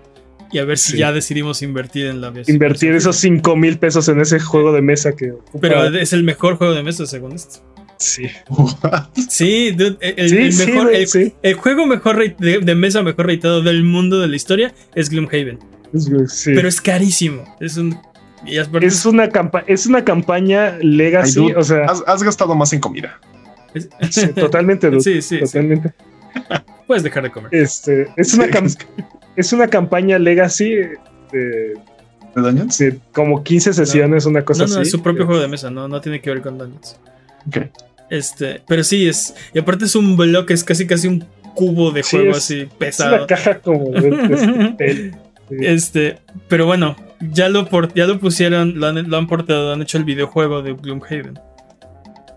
Y 0.52 0.60
a 0.60 0.66
ver 0.66 0.78
si 0.78 0.98
ya 0.98 1.12
decidimos 1.12 1.64
invertir 1.64 2.06
en 2.06 2.22
la 2.22 2.30
versión. 2.30 2.56
Invertir 2.56 2.94
esos 2.94 3.16
5 3.16 3.56
mil 3.56 3.80
pesos 3.80 4.08
en 4.08 4.22
ese 4.22 4.40
juego 4.40 4.72
de 4.72 4.82
mesa 4.82 5.16
que. 5.16 5.34
Pero 5.60 5.86
es 5.88 6.14
el 6.14 6.24
mejor 6.24 6.58
juego 6.58 6.74
de 6.74 6.84
mesa, 6.84 7.08
según 7.08 7.34
esto. 7.34 7.60
Sí. 7.98 8.28
sí, 9.30 9.68
el, 9.70 9.98
mejor, 10.58 10.92
el, 10.94 11.54
juego 11.56 11.86
mejor 11.86 12.36
de, 12.38 12.76
mesa 12.76 13.02
mejor 13.02 13.28
rateado 13.28 13.62
del 13.62 13.84
mundo 13.84 14.20
de 14.20 14.28
la 14.28 14.36
historia 14.36 14.74
es 14.94 15.10
Gloomhaven. 15.10 15.60
Pero 16.46 16.68
es 16.68 16.82
carísimo. 16.82 17.44
Es 17.60 17.78
un. 17.78 17.98
Es 18.46 19.06
una, 19.06 19.32
es 19.68 19.86
una 19.86 20.04
campaña 20.04 20.78
legacy. 20.82 21.54
o 21.56 21.64
sea, 21.64 21.86
has, 21.86 22.24
gastado 22.24 22.54
más 22.56 22.74
en 22.74 22.82
comida. 22.82 23.20
totalmente, 24.36 25.00
Sí, 25.02 25.22
sí. 25.22 25.40
Totalmente. 25.40 25.94
Puedes 26.88 27.04
dejar 27.04 27.24
de 27.24 27.32
comer. 27.32 27.54
Este, 27.54 28.08
es, 28.18 28.34
una 28.34 28.48
es 29.36 29.54
una 29.54 29.68
campaña 29.68 30.20
legacy 30.20 30.70
de. 31.32 31.78
¿De 32.36 32.42
Dungeons? 32.42 32.84
como 33.12 33.44
15 33.44 33.74
sesiones, 33.74 34.26
una 34.26 34.44
cosa 34.44 34.64
así. 34.64 34.74
No, 34.74 34.82
es 34.82 34.90
su 34.90 35.04
propio 35.04 35.26
juego 35.26 35.40
de 35.40 35.48
mesa, 35.48 35.70
no, 35.70 35.88
no 35.88 36.02
tiene 36.02 36.20
que 36.20 36.32
ver 36.32 36.42
con 36.42 36.58
Dungeons. 36.58 37.00
Ok. 37.48 37.58
Este, 38.10 38.62
pero 38.68 38.84
sí, 38.84 39.08
es. 39.08 39.36
Y 39.54 39.60
aparte 39.60 39.86
es 39.86 39.96
un 39.96 40.18
bloque, 40.18 40.54
es 40.54 40.64
casi 40.64 40.88
casi 40.88 41.08
un 41.08 41.26
cubo 41.54 41.92
de 41.92 42.02
juego 42.04 42.32
así 42.36 42.68
pesado. 42.78 43.16
Es 43.16 43.20
una 43.20 43.28
caja 43.28 43.60
como 43.60 43.92
de, 43.92 45.14
Este, 45.50 46.18
pero 46.48 46.66
bueno, 46.66 46.96
ya 47.20 47.50
lo, 47.50 47.68
ya 47.94 48.08
lo 48.08 48.20
pusieron, 48.20 48.80
lo 48.80 48.88
han, 48.88 49.10
lo 49.10 49.18
han 49.18 49.28
portado, 49.28 49.74
han 49.74 49.82
hecho 49.82 49.98
el 49.98 50.04
videojuego 50.04 50.62
de 50.64 50.74
Gloomhaven. 50.74 51.40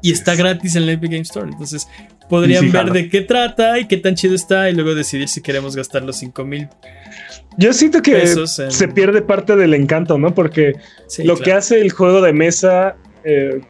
Y 0.06 0.12
está 0.12 0.34
gratis 0.34 0.76
en 0.76 0.84
el 0.84 0.90
Epic 0.90 1.10
Game 1.10 1.22
Store. 1.22 1.48
Entonces 1.50 1.88
podrían 2.28 2.70
ver 2.70 2.92
de 2.92 3.08
qué 3.08 3.22
trata 3.22 3.78
y 3.78 3.86
qué 3.86 3.96
tan 3.96 4.14
chido 4.14 4.34
está 4.34 4.70
y 4.70 4.74
luego 4.74 4.94
decidir 4.94 5.28
si 5.28 5.40
queremos 5.40 5.74
gastar 5.74 6.02
los 6.04 6.16
5 6.16 6.44
mil. 6.44 6.68
Yo 7.58 7.72
siento 7.72 8.02
que 8.02 8.26
se 8.26 8.88
pierde 8.88 9.22
parte 9.22 9.56
del 9.56 9.74
encanto, 9.74 10.18
¿no? 10.18 10.34
Porque 10.34 10.74
lo 11.24 11.36
que 11.36 11.52
hace 11.52 11.80
el 11.80 11.90
juego 11.90 12.20
de 12.20 12.32
mesa, 12.32 12.96
eh, 13.24 13.60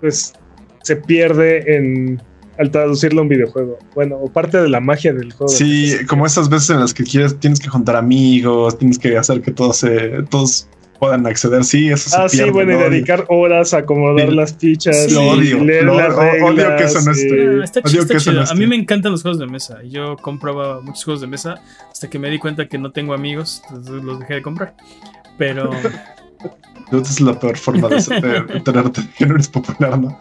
pues 0.00 0.34
se 0.82 0.96
pierde 0.96 1.76
en 1.76 2.22
al 2.58 2.70
traducirlo 2.70 3.20
a 3.20 3.22
un 3.22 3.28
videojuego. 3.28 3.78
Bueno, 3.94 4.16
o 4.16 4.30
parte 4.30 4.60
de 4.60 4.68
la 4.68 4.80
magia 4.80 5.12
del 5.12 5.32
juego. 5.32 5.48
Sí, 5.48 5.96
como 6.08 6.26
esas 6.26 6.48
veces 6.48 6.70
en 6.70 6.80
las 6.80 6.94
que 6.94 7.04
quieres, 7.04 7.38
tienes 7.40 7.58
que 7.58 7.68
juntar 7.68 7.96
amigos, 7.96 8.78
tienes 8.78 8.98
que 8.98 9.16
hacer 9.16 9.40
que 9.40 9.50
todos 9.50 9.78
se, 9.78 10.22
todos 10.30 10.68
puedan 10.98 11.26
acceder. 11.26 11.64
Sí, 11.64 11.88
eso 11.88 12.10
se 12.10 12.16
Ah, 12.16 12.28
sí, 12.28 12.42
bueno, 12.50 12.72
y 12.72 12.76
dedicar 12.76 13.24
horas 13.28 13.74
a 13.74 13.78
acomodar 13.78 14.32
las 14.32 14.56
fichas. 14.56 15.06
Sí, 15.08 15.14
odio, 15.14 15.64
leer 15.64 15.84
las 15.84 16.14
reglas, 16.14 16.50
odio 16.50 16.76
que 16.76 16.84
eso 16.84 17.00
no 17.02 17.12
esté. 17.12 17.64
está 17.64 17.82
chido, 17.82 18.02
está 18.02 18.16
chido. 18.18 18.44
A 18.48 18.54
mí 18.54 18.66
me 18.66 18.76
encantan 18.76 19.12
los 19.12 19.22
juegos 19.22 19.38
de 19.38 19.46
mesa. 19.46 19.82
Yo 19.84 20.16
compraba 20.16 20.80
muchos 20.80 21.04
juegos 21.04 21.20
de 21.20 21.26
mesa 21.26 21.60
hasta 21.90 22.08
que 22.08 22.18
me 22.18 22.30
di 22.30 22.38
cuenta 22.38 22.66
que 22.66 22.78
no 22.78 22.92
tengo 22.92 23.14
amigos, 23.14 23.62
entonces 23.68 24.02
los 24.02 24.20
dejé 24.20 24.34
de 24.34 24.42
comprar. 24.42 24.74
Pero 25.36 25.70
es 26.92 27.20
la 27.20 27.38
peor 27.38 27.56
forma 27.56 27.88
de, 27.88 27.96
enterarte 28.54 29.02
que 29.16 29.26
no 29.26 29.34
eres 29.34 29.48
popular, 29.48 29.98
¿no? 29.98 30.20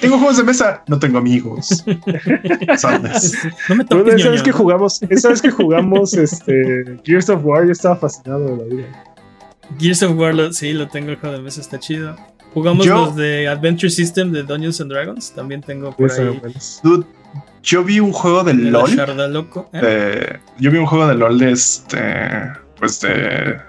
tengo 0.00 0.18
juegos 0.18 0.38
de 0.38 0.44
mesa, 0.44 0.82
no 0.86 0.98
tengo 0.98 1.18
amigos. 1.18 1.84
¿Sabes? 2.76 3.36
No 3.68 3.76
me 3.76 3.84
toques, 3.84 4.14
esa 4.14 4.30
vez 4.30 4.42
que 4.42 4.52
jugamos, 4.52 5.02
esa 5.02 5.28
vez 5.28 5.42
que 5.42 5.50
jugamos 5.50 6.14
este, 6.14 6.98
Gears 7.04 7.28
of 7.30 7.44
War, 7.44 7.66
yo 7.66 7.72
estaba 7.72 7.96
fascinado 7.96 8.44
de 8.44 8.56
la 8.56 8.64
vida. 8.64 9.04
Gears 9.78 10.02
of 10.02 10.16
War, 10.16 10.52
sí, 10.52 10.72
lo 10.72 10.88
tengo 10.88 11.10
el 11.10 11.16
juego 11.16 11.36
de 11.36 11.42
mesa, 11.42 11.60
está 11.60 11.78
chido. 11.78 12.16
Jugamos 12.52 12.86
los 12.86 13.14
de 13.14 13.46
Adventure 13.48 13.90
System 13.90 14.32
de 14.32 14.42
Dungeons 14.42 14.80
and 14.80 14.90
Dragons, 14.90 15.32
también 15.32 15.60
tengo 15.60 15.94
por 15.96 16.10
ahí. 16.10 16.40
Dude, 16.82 17.06
yo 17.62 17.84
vi 17.84 18.00
un 18.00 18.12
juego 18.12 18.42
de, 18.42 18.54
LOL. 18.54 19.32
loco, 19.32 19.70
¿eh? 19.72 20.38
yo 20.58 20.70
vi 20.70 20.78
un 20.78 20.86
juego 20.86 21.06
de 21.06 21.14
LOL 21.14 21.38
de 21.38 21.52
este. 21.52 22.52
Pues 22.76 23.00
de 23.00 23.60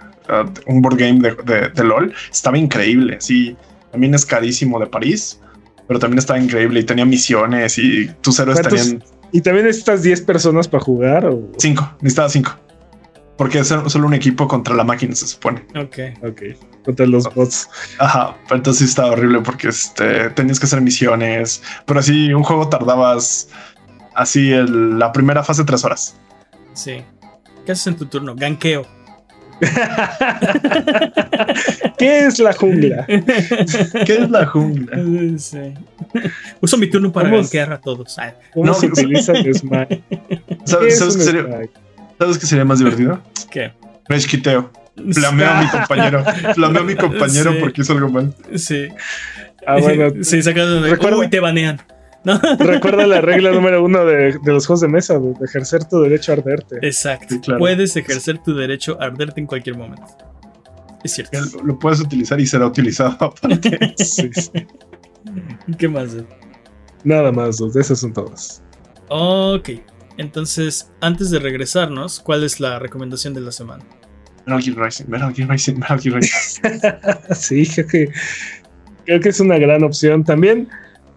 un 0.68 0.82
board 0.82 0.98
game 0.98 1.20
de, 1.20 1.84
LOL, 1.84 2.14
estaba 2.32 2.58
increíble. 2.58 3.18
Sí, 3.20 3.56
también 3.92 4.14
es 4.14 4.26
carísimo 4.26 4.80
de 4.80 4.88
París, 4.88 5.40
pero 5.88 6.00
también 6.00 6.20
estaba 6.20 6.40
increíble 6.40 6.80
y 6.80 6.84
tenía 6.84 7.06
misiones 7.06 7.78
y 7.78 8.08
tus 8.22 8.40
héroes 8.40 8.62
tenían. 8.62 9.04
¿Y 9.34 9.42
también 9.42 9.66
necesitas 9.66 10.04
10 10.04 10.22
personas 10.22 10.68
para 10.68 10.84
jugar? 10.84 11.26
O? 11.26 11.50
Cinco, 11.58 11.90
necesitaba 12.02 12.30
5. 12.30 12.52
Porque 13.42 13.58
es 13.58 13.70
solo 13.70 14.06
un 14.06 14.14
equipo 14.14 14.48
contra 14.48 14.76
la 14.76 14.84
máquina, 14.84 15.16
se 15.16 15.26
supone. 15.26 15.66
Ok. 15.76 15.98
Ok. 16.22 16.44
Contra 16.86 17.08
los 17.08 17.24
bots. 17.34 17.68
Ajá. 17.98 18.38
Pero 18.44 18.58
entonces 18.58 18.90
estaba 18.90 19.14
horrible 19.14 19.42
porque 19.42 19.70
este, 19.70 20.30
tenías 20.30 20.60
que 20.60 20.68
hacer 20.68 20.80
misiones. 20.80 21.64
Pero 21.88 22.02
así, 22.02 22.32
un 22.32 22.44
juego 22.44 22.70
tardabas 22.70 23.50
así 24.14 24.52
la 24.52 25.12
primera 25.12 25.44
fase 25.44 25.64
tres 25.64 25.84
horas. 25.84 26.16
Sí. 26.74 27.02
¿Qué 27.66 27.72
haces 27.72 27.88
en 27.88 27.98
tu 27.98 28.06
turno? 28.06 28.36
Ganqueo. 28.36 28.86
¿Qué 31.98 32.28
es 32.28 32.38
la 32.38 32.54
jungla? 32.54 33.06
¿Qué 33.08 34.18
es 34.20 34.30
la 34.30 34.46
jungla? 34.46 34.98
Uso 36.62 36.78
mi 36.78 36.92
turno 36.92 37.12
para 37.12 37.32
ganquear 37.32 37.74
a 37.74 37.82
todos. 37.82 38.18
¿Cómo 38.54 38.68
no, 38.68 38.76
se 38.76 38.86
utiliza 38.86 39.34
el 39.34 39.56
smite? 39.56 40.04
¿Sabes, 40.64 41.00
¿sabes, 41.00 41.18
qué 41.18 41.24
sería, 41.24 41.70
¿Sabes 42.22 42.38
qué 42.38 42.46
sería 42.46 42.64
más 42.64 42.78
divertido? 42.78 43.20
¿Qué? 43.50 43.72
Resquiteo. 44.08 44.72
Flameo 45.12 45.50
a 45.50 45.62
mi 45.64 45.68
compañero. 45.72 46.24
Flameo 46.54 46.82
a 46.84 46.86
mi 46.86 46.96
compañero 46.96 47.56
porque 47.60 47.82
hizo 47.82 47.94
algo 47.94 48.10
mal. 48.10 48.32
Sí. 48.56 48.90
Ah, 49.66 49.78
bueno. 49.80 50.24
Sí, 50.24 50.44
sacan 50.44 50.84
de 50.84 51.26
y 51.26 51.30
te 51.30 51.40
banean. 51.40 51.82
Recuerda 52.60 53.08
la 53.08 53.22
regla 53.22 53.52
número 53.52 53.84
uno 53.84 54.06
de, 54.06 54.38
los 54.46 54.68
juegos 54.68 54.82
de 54.82 54.88
mesa, 54.88 55.18
de, 55.18 55.34
ejercer 55.44 55.86
tu 55.86 56.00
derecho 56.02 56.32
a 56.32 56.36
arderte. 56.36 56.78
Exacto. 56.84 57.58
Puedes 57.58 57.96
ejercer 57.96 58.38
tu 58.38 58.54
derecho 58.54 59.02
a 59.02 59.06
arderte 59.06 59.42
en 59.42 59.48
cualquier 59.48 59.76
momento. 59.76 60.06
Es 61.04 61.14
cierto. 61.14 61.40
Lo, 61.64 61.80
puedes 61.80 62.02
utilizar 62.02 62.40
y 62.40 62.46
será 62.46 62.68
utilizado. 62.68 63.34
¿Qué 65.80 65.88
más? 65.88 66.16
Nada 67.04 67.32
más, 67.32 67.58
dos. 67.58 67.74
De 67.74 67.82
esos 67.82 68.00
son 68.00 68.14
todos. 68.14 68.62
Ok. 69.10 69.70
Entonces, 70.18 70.92
antes 71.02 71.32
de 71.32 71.40
regresarnos, 71.40 72.20
¿cuál 72.20 72.44
es 72.44 72.60
la 72.60 72.80
recomendación 72.80 73.34
de 73.34 73.42
la 73.42 73.52
semana? 73.52 73.84
Metal 74.46 74.62
Gear 74.62 74.78
Rising, 74.78 75.06
Metal 75.08 75.34
Gear 75.34 75.50
Rising, 75.50 75.76
Metal 75.76 76.00
Gear 76.00 76.16
Rising. 76.16 76.62
sí, 77.36 77.68
creo 77.68 77.88
que, 77.88 78.12
creo 79.06 79.20
que 79.20 79.30
es 79.30 79.40
una 79.40 79.58
gran 79.58 79.84
opción. 79.84 80.24
También, 80.24 80.68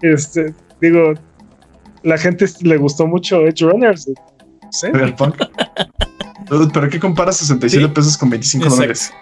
este, 0.02 0.54
digo, 0.80 1.14
la 2.02 2.18
gente 2.18 2.46
le 2.62 2.76
gustó 2.76 3.06
mucho 3.06 3.46
Edge 3.46 3.64
Runners. 3.64 4.08
¿Sí? 4.70 4.88
¿Pero 6.72 6.88
qué 6.90 7.00
comparas 7.00 7.38
67 7.38 7.88
pesos 7.88 8.18
con 8.18 8.30
25 8.30 8.68
dólares? 8.68 9.12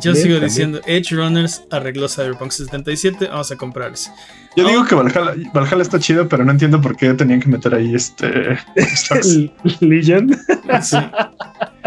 Yo 0.00 0.14
sigo 0.14 0.40
diciendo, 0.40 0.80
Edge 0.86 1.14
Runners 1.14 1.62
arregló 1.70 2.08
Cyberpunk 2.08 2.50
77, 2.50 3.28
vamos 3.28 3.50
a 3.50 3.56
comprar 3.56 3.92
ese. 3.92 4.10
Yo 4.56 4.66
digo 4.66 4.84
que 4.84 4.94
Valhalla, 4.94 5.82
está 5.82 5.98
chido, 5.98 6.28
pero 6.28 6.44
no 6.44 6.52
entiendo 6.52 6.80
por 6.80 6.96
qué 6.96 7.12
tenían 7.14 7.40
que 7.40 7.48
meter 7.48 7.74
ahí 7.74 7.94
este... 7.94 8.58
Legion. 9.80 10.36
Sí. 10.82 10.96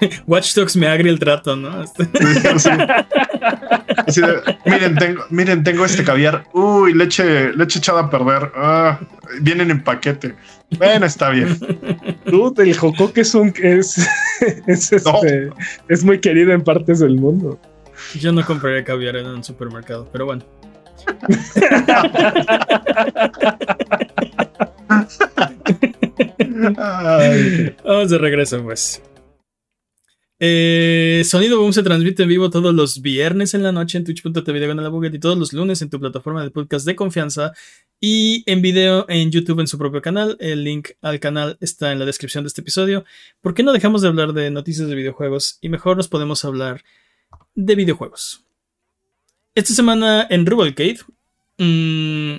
Watch 0.26 0.54
Dogs 0.54 0.76
me 0.76 0.86
agria 0.86 1.10
el 1.10 1.18
trato, 1.18 1.56
¿no? 1.56 1.70
miren, 4.64 4.96
tengo, 4.96 5.24
miren, 5.30 5.64
tengo 5.64 5.84
este 5.84 6.04
caviar. 6.04 6.44
Uy, 6.52 6.94
leche, 6.94 7.52
leche 7.52 7.78
echada 7.78 8.02
a 8.02 8.10
perder. 8.10 8.52
Ah, 8.54 9.00
vienen 9.40 9.70
en 9.70 9.82
paquete. 9.82 10.34
Bueno, 10.78 11.06
está 11.06 11.30
bien. 11.30 11.58
Tú, 12.26 12.54
el 12.58 12.76
jocoque 12.76 13.22
es 13.22 13.34
un 13.34 13.52
es, 13.62 13.98
es, 14.66 14.92
este, 14.92 15.50
es 15.88 16.04
muy 16.04 16.20
querido 16.20 16.52
en 16.52 16.62
partes 16.62 17.00
del 17.00 17.16
mundo. 17.16 17.58
Yo 18.14 18.32
no 18.32 18.44
compraría 18.44 18.84
caviar 18.84 19.16
en 19.16 19.26
un 19.26 19.42
supermercado, 19.42 20.08
pero 20.12 20.26
bueno. 20.26 20.44
Vamos 27.84 28.10
de 28.10 28.18
regreso, 28.18 28.62
pues. 28.62 29.02
Eh, 30.40 31.22
Sonido 31.24 31.58
Boom 31.58 31.72
se 31.72 31.82
transmite 31.82 32.22
en 32.22 32.28
vivo 32.28 32.48
todos 32.48 32.72
los 32.72 33.02
viernes 33.02 33.54
en 33.54 33.64
la 33.64 33.72
noche 33.72 33.98
en 33.98 34.04
twitch.tv 34.04 34.60
de 34.60 35.10
y 35.12 35.18
todos 35.18 35.36
los 35.36 35.52
lunes 35.52 35.82
en 35.82 35.90
tu 35.90 35.98
plataforma 35.98 36.44
de 36.44 36.50
podcast 36.52 36.86
de 36.86 36.94
confianza 36.94 37.52
y 38.00 38.44
en 38.46 38.62
video 38.62 39.04
en 39.08 39.32
YouTube 39.32 39.58
en 39.58 39.66
su 39.66 39.78
propio 39.78 40.00
canal. 40.00 40.36
El 40.38 40.62
link 40.62 40.90
al 41.02 41.18
canal 41.18 41.58
está 41.60 41.90
en 41.90 41.98
la 41.98 42.04
descripción 42.04 42.44
de 42.44 42.48
este 42.48 42.60
episodio. 42.60 43.04
¿Por 43.40 43.52
qué 43.52 43.64
no 43.64 43.72
dejamos 43.72 44.02
de 44.02 44.08
hablar 44.08 44.32
de 44.32 44.50
noticias 44.50 44.88
de 44.88 44.94
videojuegos 44.94 45.58
y 45.60 45.70
mejor 45.70 45.96
nos 45.96 46.06
podemos 46.06 46.44
hablar 46.44 46.84
de 47.56 47.74
videojuegos? 47.74 48.44
Esta 49.56 49.74
semana 49.74 50.24
en 50.30 50.46
Rubalcade. 50.46 51.00
Mmm, 51.58 52.36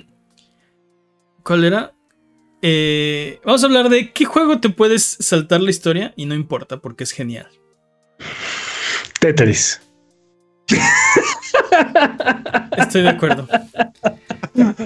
¿Cuál 1.42 1.64
era? 1.64 1.94
Eh, 2.62 3.40
vamos 3.44 3.62
a 3.62 3.66
hablar 3.66 3.90
de 3.90 4.12
qué 4.12 4.24
juego 4.24 4.60
te 4.60 4.70
puedes 4.70 5.02
saltar 5.02 5.60
la 5.60 5.70
historia 5.70 6.14
y 6.16 6.24
no 6.24 6.34
importa 6.34 6.80
porque 6.80 7.04
es 7.04 7.12
genial. 7.12 7.59
Tetris. 9.20 9.80
Estoy 12.76 13.02
de 13.02 13.08
acuerdo. 13.08 13.46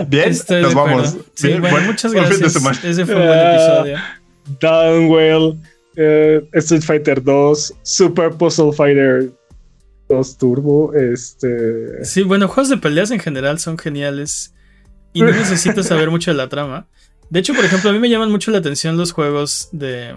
Bien, 0.08 0.30
Estoy 0.30 0.62
nos 0.62 0.74
vamos. 0.74 1.16
Sí, 1.34 1.48
Bien, 1.48 1.60
bueno, 1.60 1.76
buen- 1.76 1.86
muchas 1.86 2.12
buen 2.12 2.24
fin 2.26 2.34
de 2.34 2.40
gracias. 2.40 2.52
semana. 2.62 2.78
Ese 2.84 3.06
fue 3.06 3.14
un 3.14 3.26
buen 3.26 3.38
Ah. 3.38 3.52
episodio. 3.54 3.98
Downwell, 4.60 5.58
eh, 5.96 6.48
Street 6.52 6.82
Fighter 6.82 7.22
2, 7.22 7.74
Super 7.82 8.30
Puzzle 8.32 8.72
Fighter 8.72 9.30
2 10.08 10.36
Turbo, 10.38 10.92
este... 10.94 12.04
Sí, 12.04 12.22
bueno, 12.22 12.46
juegos 12.48 12.68
de 12.68 12.76
peleas 12.76 13.10
en 13.10 13.20
general 13.20 13.58
son 13.58 13.78
geniales 13.78 14.54
y 15.12 15.22
no 15.22 15.30
necesitas 15.32 15.86
saber 15.86 16.10
mucho 16.10 16.30
de 16.30 16.36
la 16.36 16.48
trama. 16.48 16.86
De 17.30 17.40
hecho, 17.40 17.54
por 17.54 17.64
ejemplo, 17.64 17.88
a 17.90 17.92
mí 17.92 17.98
me 17.98 18.10
llaman 18.10 18.30
mucho 18.30 18.50
la 18.50 18.58
atención 18.58 18.96
los 18.98 19.12
juegos 19.12 19.68
de 19.72 20.14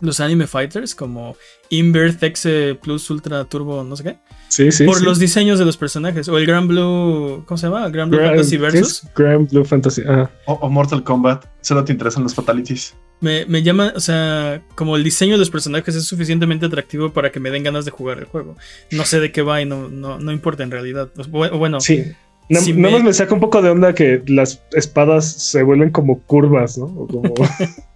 los 0.00 0.20
anime 0.20 0.46
fighters 0.46 0.94
como 0.94 1.36
Inverse 1.68 2.24
X 2.26 2.48
Plus 2.82 3.08
Ultra 3.10 3.44
Turbo, 3.44 3.84
no 3.84 3.96
sé 3.96 4.02
qué, 4.04 4.18
Sí, 4.48 4.72
sí, 4.72 4.84
por 4.84 4.98
sí. 4.98 5.04
los 5.04 5.18
diseños 5.18 5.58
de 5.58 5.64
los 5.64 5.76
personajes 5.76 6.28
o 6.28 6.36
el 6.38 6.46
Grand 6.46 6.68
Blue, 6.68 7.44
¿cómo 7.46 7.56
se 7.58 7.66
llama? 7.68 7.88
Grand 7.90 8.10
Blue 8.10 8.20
Fantasy 8.20 8.50
¿qué 8.56 8.58
Versus. 8.62 9.02
Grand 9.14 9.48
Blue 9.50 9.64
Fantasy. 9.64 10.02
O, 10.46 10.52
o 10.54 10.68
Mortal 10.68 11.04
Kombat. 11.04 11.44
Solo 11.60 11.84
te 11.84 11.92
interesan 11.92 12.22
los 12.24 12.34
fatalities. 12.34 12.94
Me, 13.20 13.44
me 13.46 13.62
llama, 13.62 13.92
o 13.94 14.00
sea, 14.00 14.62
como 14.74 14.96
el 14.96 15.04
diseño 15.04 15.32
de 15.34 15.38
los 15.38 15.50
personajes 15.50 15.94
es 15.94 16.04
suficientemente 16.06 16.64
atractivo 16.66 17.12
para 17.12 17.30
que 17.30 17.38
me 17.38 17.50
den 17.50 17.62
ganas 17.62 17.84
de 17.84 17.90
jugar 17.90 18.18
el 18.18 18.24
juego. 18.24 18.56
No 18.90 19.04
sé 19.04 19.20
de 19.20 19.30
qué 19.30 19.42
va 19.42 19.60
y 19.60 19.66
no, 19.66 19.88
no, 19.90 20.18
no 20.18 20.32
importa 20.32 20.62
en 20.62 20.70
realidad. 20.70 21.10
Bu- 21.30 21.56
bueno, 21.58 21.80
Sí. 21.80 22.04
Si 22.48 22.72
nada 22.72 22.88
me- 22.90 22.90
más 22.98 23.02
me 23.04 23.12
saca 23.12 23.32
un 23.34 23.38
poco 23.40 23.62
de 23.62 23.70
onda 23.70 23.94
que 23.94 24.24
las 24.26 24.60
espadas 24.72 25.30
se 25.30 25.62
vuelven 25.62 25.90
como 25.90 26.20
curvas, 26.22 26.76
¿no? 26.78 26.86
O 26.86 27.06
como... 27.06 27.32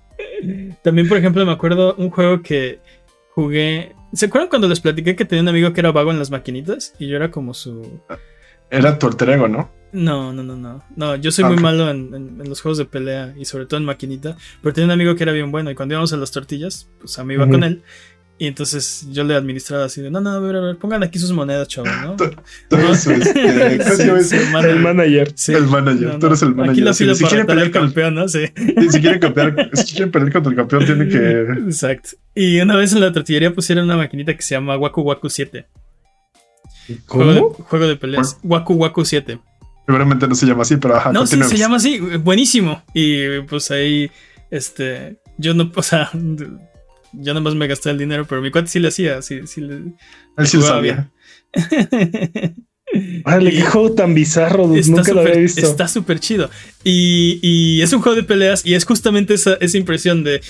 También, 0.82 1.08
por 1.08 1.16
ejemplo, 1.18 1.44
me 1.46 1.52
acuerdo 1.52 1.94
un 1.96 2.10
juego 2.10 2.42
que 2.42 2.80
jugué. 3.30 3.94
¿Se 4.12 4.26
acuerdan 4.26 4.48
cuando 4.48 4.68
les 4.68 4.80
platiqué 4.80 5.16
que 5.16 5.24
tenía 5.24 5.42
un 5.42 5.48
amigo 5.48 5.72
que 5.72 5.80
era 5.80 5.92
vago 5.92 6.10
en 6.12 6.18
las 6.18 6.30
maquinitas? 6.30 6.94
Y 6.98 7.08
yo 7.08 7.16
era 7.16 7.30
como 7.30 7.54
su. 7.54 8.00
Era 8.70 8.98
tu 8.98 9.06
alter 9.06 9.30
ego, 9.30 9.48
¿no? 9.48 9.70
No, 9.92 10.32
no, 10.32 10.42
no, 10.42 10.56
no. 10.56 10.82
No, 10.96 11.14
yo 11.16 11.30
soy 11.30 11.44
Ah, 11.44 11.48
muy 11.48 11.58
malo 11.58 11.88
en, 11.88 12.12
en- 12.14 12.40
en 12.40 12.48
los 12.48 12.60
juegos 12.60 12.78
de 12.78 12.84
pelea 12.84 13.32
y 13.38 13.44
sobre 13.44 13.66
todo 13.66 13.78
en 13.78 13.86
maquinita. 13.86 14.36
Pero 14.62 14.72
tenía 14.72 14.86
un 14.86 14.90
amigo 14.92 15.14
que 15.14 15.22
era 15.22 15.32
bien 15.32 15.52
bueno 15.52 15.70
y 15.70 15.74
cuando 15.76 15.94
íbamos 15.94 16.12
a 16.12 16.16
las 16.16 16.32
tortillas, 16.32 16.88
pues 16.98 17.16
a 17.18 17.24
mí 17.24 17.34
iba 17.34 17.48
con 17.48 17.62
él. 17.62 17.82
Y 18.36 18.48
entonces 18.48 19.06
yo 19.12 19.22
le 19.22 19.36
administraba 19.36 19.84
así 19.84 20.02
de, 20.02 20.10
no, 20.10 20.20
no, 20.20 20.30
a 20.30 20.40
ver, 20.40 20.56
a 20.56 20.60
ver, 20.60 20.76
pongan 20.76 21.04
aquí 21.04 21.20
sus 21.20 21.30
monedas, 21.30 21.68
chavos, 21.68 21.88
¿no? 22.02 22.16
Tú 22.16 22.76
eres 22.76 23.00
su, 23.02 23.12
este, 23.12 23.78
¿cómo 23.78 23.94
se 24.22 24.38
llama 24.44 24.62
Sí, 24.62 24.68
el 24.68 24.80
manager. 24.80 25.32
Sí. 25.36 25.52
El 25.52 25.66
manager, 25.68 26.18
tú 26.18 26.26
eres 26.26 26.42
el 26.42 26.48
Aquí 26.48 26.56
manager. 26.58 26.84
la 26.84 26.94
Sí, 26.94 27.14
si 27.14 27.24
quieren 27.24 27.46
pelear 27.46 27.70
con- 27.70 27.82
campeón, 27.82 28.14
¿no? 28.16 28.28
Sí. 28.28 28.40
Si 28.90 29.00
quieren 29.00 29.20
copiar, 29.20 29.70
si 29.74 29.92
quieren 29.94 30.10
pelear 30.10 30.32
contra 30.32 30.50
el 30.50 30.56
campeón, 30.56 30.84
tienen 30.84 31.08
que. 31.08 31.60
Exacto. 31.68 32.10
Y 32.34 32.58
una 32.60 32.74
vez 32.76 32.92
en 32.92 33.00
la 33.00 33.12
tortillería 33.12 33.54
pusieron 33.54 33.84
una 33.84 33.96
maquinita 33.96 34.34
que 34.36 34.42
se 34.42 34.56
llama 34.56 34.76
Waku 34.76 35.02
Waku 35.02 35.30
7. 35.30 35.66
Juego 37.06 37.32
de, 37.32 37.40
¿Cómo? 37.40 37.50
juego 37.54 37.86
de 37.86 37.96
peleas. 37.96 38.38
Waku 38.42 38.74
Waku 38.74 39.04
7. 39.04 39.38
Seguramente 39.86 40.26
no 40.26 40.34
se 40.34 40.46
llama 40.46 40.62
así, 40.62 40.76
pero 40.76 40.96
ajá, 40.96 41.12
No, 41.12 41.24
sí, 41.26 41.40
se 41.42 41.56
llama 41.56 41.76
así. 41.76 41.98
Buenísimo. 42.00 42.82
Y 42.94 43.40
pues 43.42 43.70
ahí, 43.70 44.10
este, 44.50 45.18
yo 45.38 45.54
no, 45.54 45.70
o 45.74 45.82
sea, 45.82 46.10
yo 47.20 47.34
nomás 47.34 47.54
me 47.54 47.66
gasté 47.66 47.90
el 47.90 47.98
dinero, 47.98 48.26
pero 48.28 48.40
mi 48.42 48.50
cuate 48.50 48.68
sí 48.68 48.78
le 48.78 48.88
hacía, 48.88 49.22
sí, 49.22 49.40
sí 49.46 49.60
le... 49.60 49.74
Él 50.36 50.46
sí 50.46 50.56
lo 50.56 50.62
sabía. 50.64 51.10
Órale, 53.24 53.50
Y- 53.50 53.56
qué 53.56 53.62
juego 53.62 53.92
tan 53.94 54.14
bizarro, 54.14 54.66
dude, 54.68 54.80
Está 54.80 54.92
nunca 54.92 55.12
lo 55.12 55.20
había 55.20 55.34
visto. 55.36 55.60
Está 55.60 55.88
súper 55.88 56.20
chido. 56.20 56.50
Y, 56.84 57.38
y 57.42 57.82
es 57.82 57.92
un 57.92 58.00
juego 58.02 58.14
de 58.16 58.22
peleas 58.22 58.64
y 58.64 58.74
es 58.74 58.84
justamente 58.84 59.34
esa, 59.34 59.54
esa 59.54 59.76
impresión 59.78 60.22
de... 60.24 60.40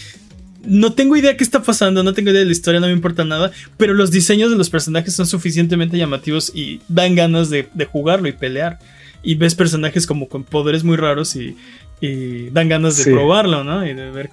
No 0.67 0.95
tengo 0.95 1.15
idea 1.17 1.37
qué 1.37 1.45
está 1.45 1.63
pasando, 1.63 2.03
no 2.03 2.15
tengo 2.15 2.31
idea 2.31 2.41
de 2.41 2.47
la 2.47 2.53
historia, 2.53 2.81
no 2.81 2.87
me 2.87 2.93
importa 2.93 3.23
nada, 3.25 3.53
pero 3.77 3.93
los 3.93 4.11
diseños 4.11 4.51
de 4.51 4.57
los 4.57 4.71
personajes 4.71 5.15
son 5.15 5.27
suficientemente 5.27 5.99
llamativos 5.99 6.51
y 6.55 6.81
dan 6.89 7.15
ganas 7.15 7.51
de, 7.51 7.69
de 7.75 7.85
jugarlo 7.85 8.29
y 8.29 8.33
pelear. 8.33 8.79
Y 9.23 9.35
ves 9.37 9.55
personajes 9.55 10.07
como 10.07 10.29
con 10.29 10.43
poderes 10.45 10.83
muy 10.85 10.97
raros 10.97 11.37
y, 11.37 11.57
y 12.01 12.49
dan 12.51 12.69
ganas 12.69 12.97
de 12.99 13.05
Sí. 13.05 13.11
probarlo, 13.11 13.63
¿no? 13.65 13.87
Y 13.87 13.95
de 13.95 14.11
ver... 14.11 14.31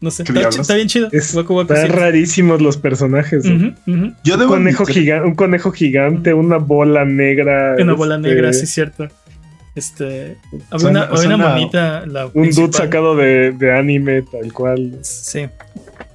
No 0.00 0.10
sé, 0.10 0.24
¿Qué 0.24 0.40
está, 0.40 0.74
bien 0.76 0.88
chido. 0.88 1.08
Es- 1.12 1.34
Waku 1.34 1.54
Waku 1.56 1.74
Están 1.74 1.90
sí. 1.90 1.92
rarísimos 1.96 2.62
los 2.62 2.76
personajes. 2.78 3.44
Yo 3.44 3.52
Un 3.52 4.14
debo 4.24 4.48
conejo, 4.48 4.86
gigante, 4.86 5.28
un 5.28 5.34
conejo 5.34 5.72
gigante, 5.72 6.32
una 6.32 6.56
bola 6.56 7.04
negra. 7.04 7.76
Una 7.78 7.92
bola 7.92 8.16
este, 8.16 8.28
negra, 8.28 8.52
sí, 8.54 8.66
cierto. 8.66 9.08
Este. 9.74 10.36
Había 10.70 10.78
Suena- 10.78 11.08
una, 11.10 11.18
había 11.20 11.68
una. 11.68 12.06
La 12.06 12.26
Un 12.26 12.32
dude 12.32 12.42
principal. 12.42 12.72
sacado 12.74 13.14
de, 13.16 13.52
de 13.52 13.76
anime, 13.78 14.22
tal 14.22 14.52
cual. 14.52 14.98
Sí. 15.02 15.46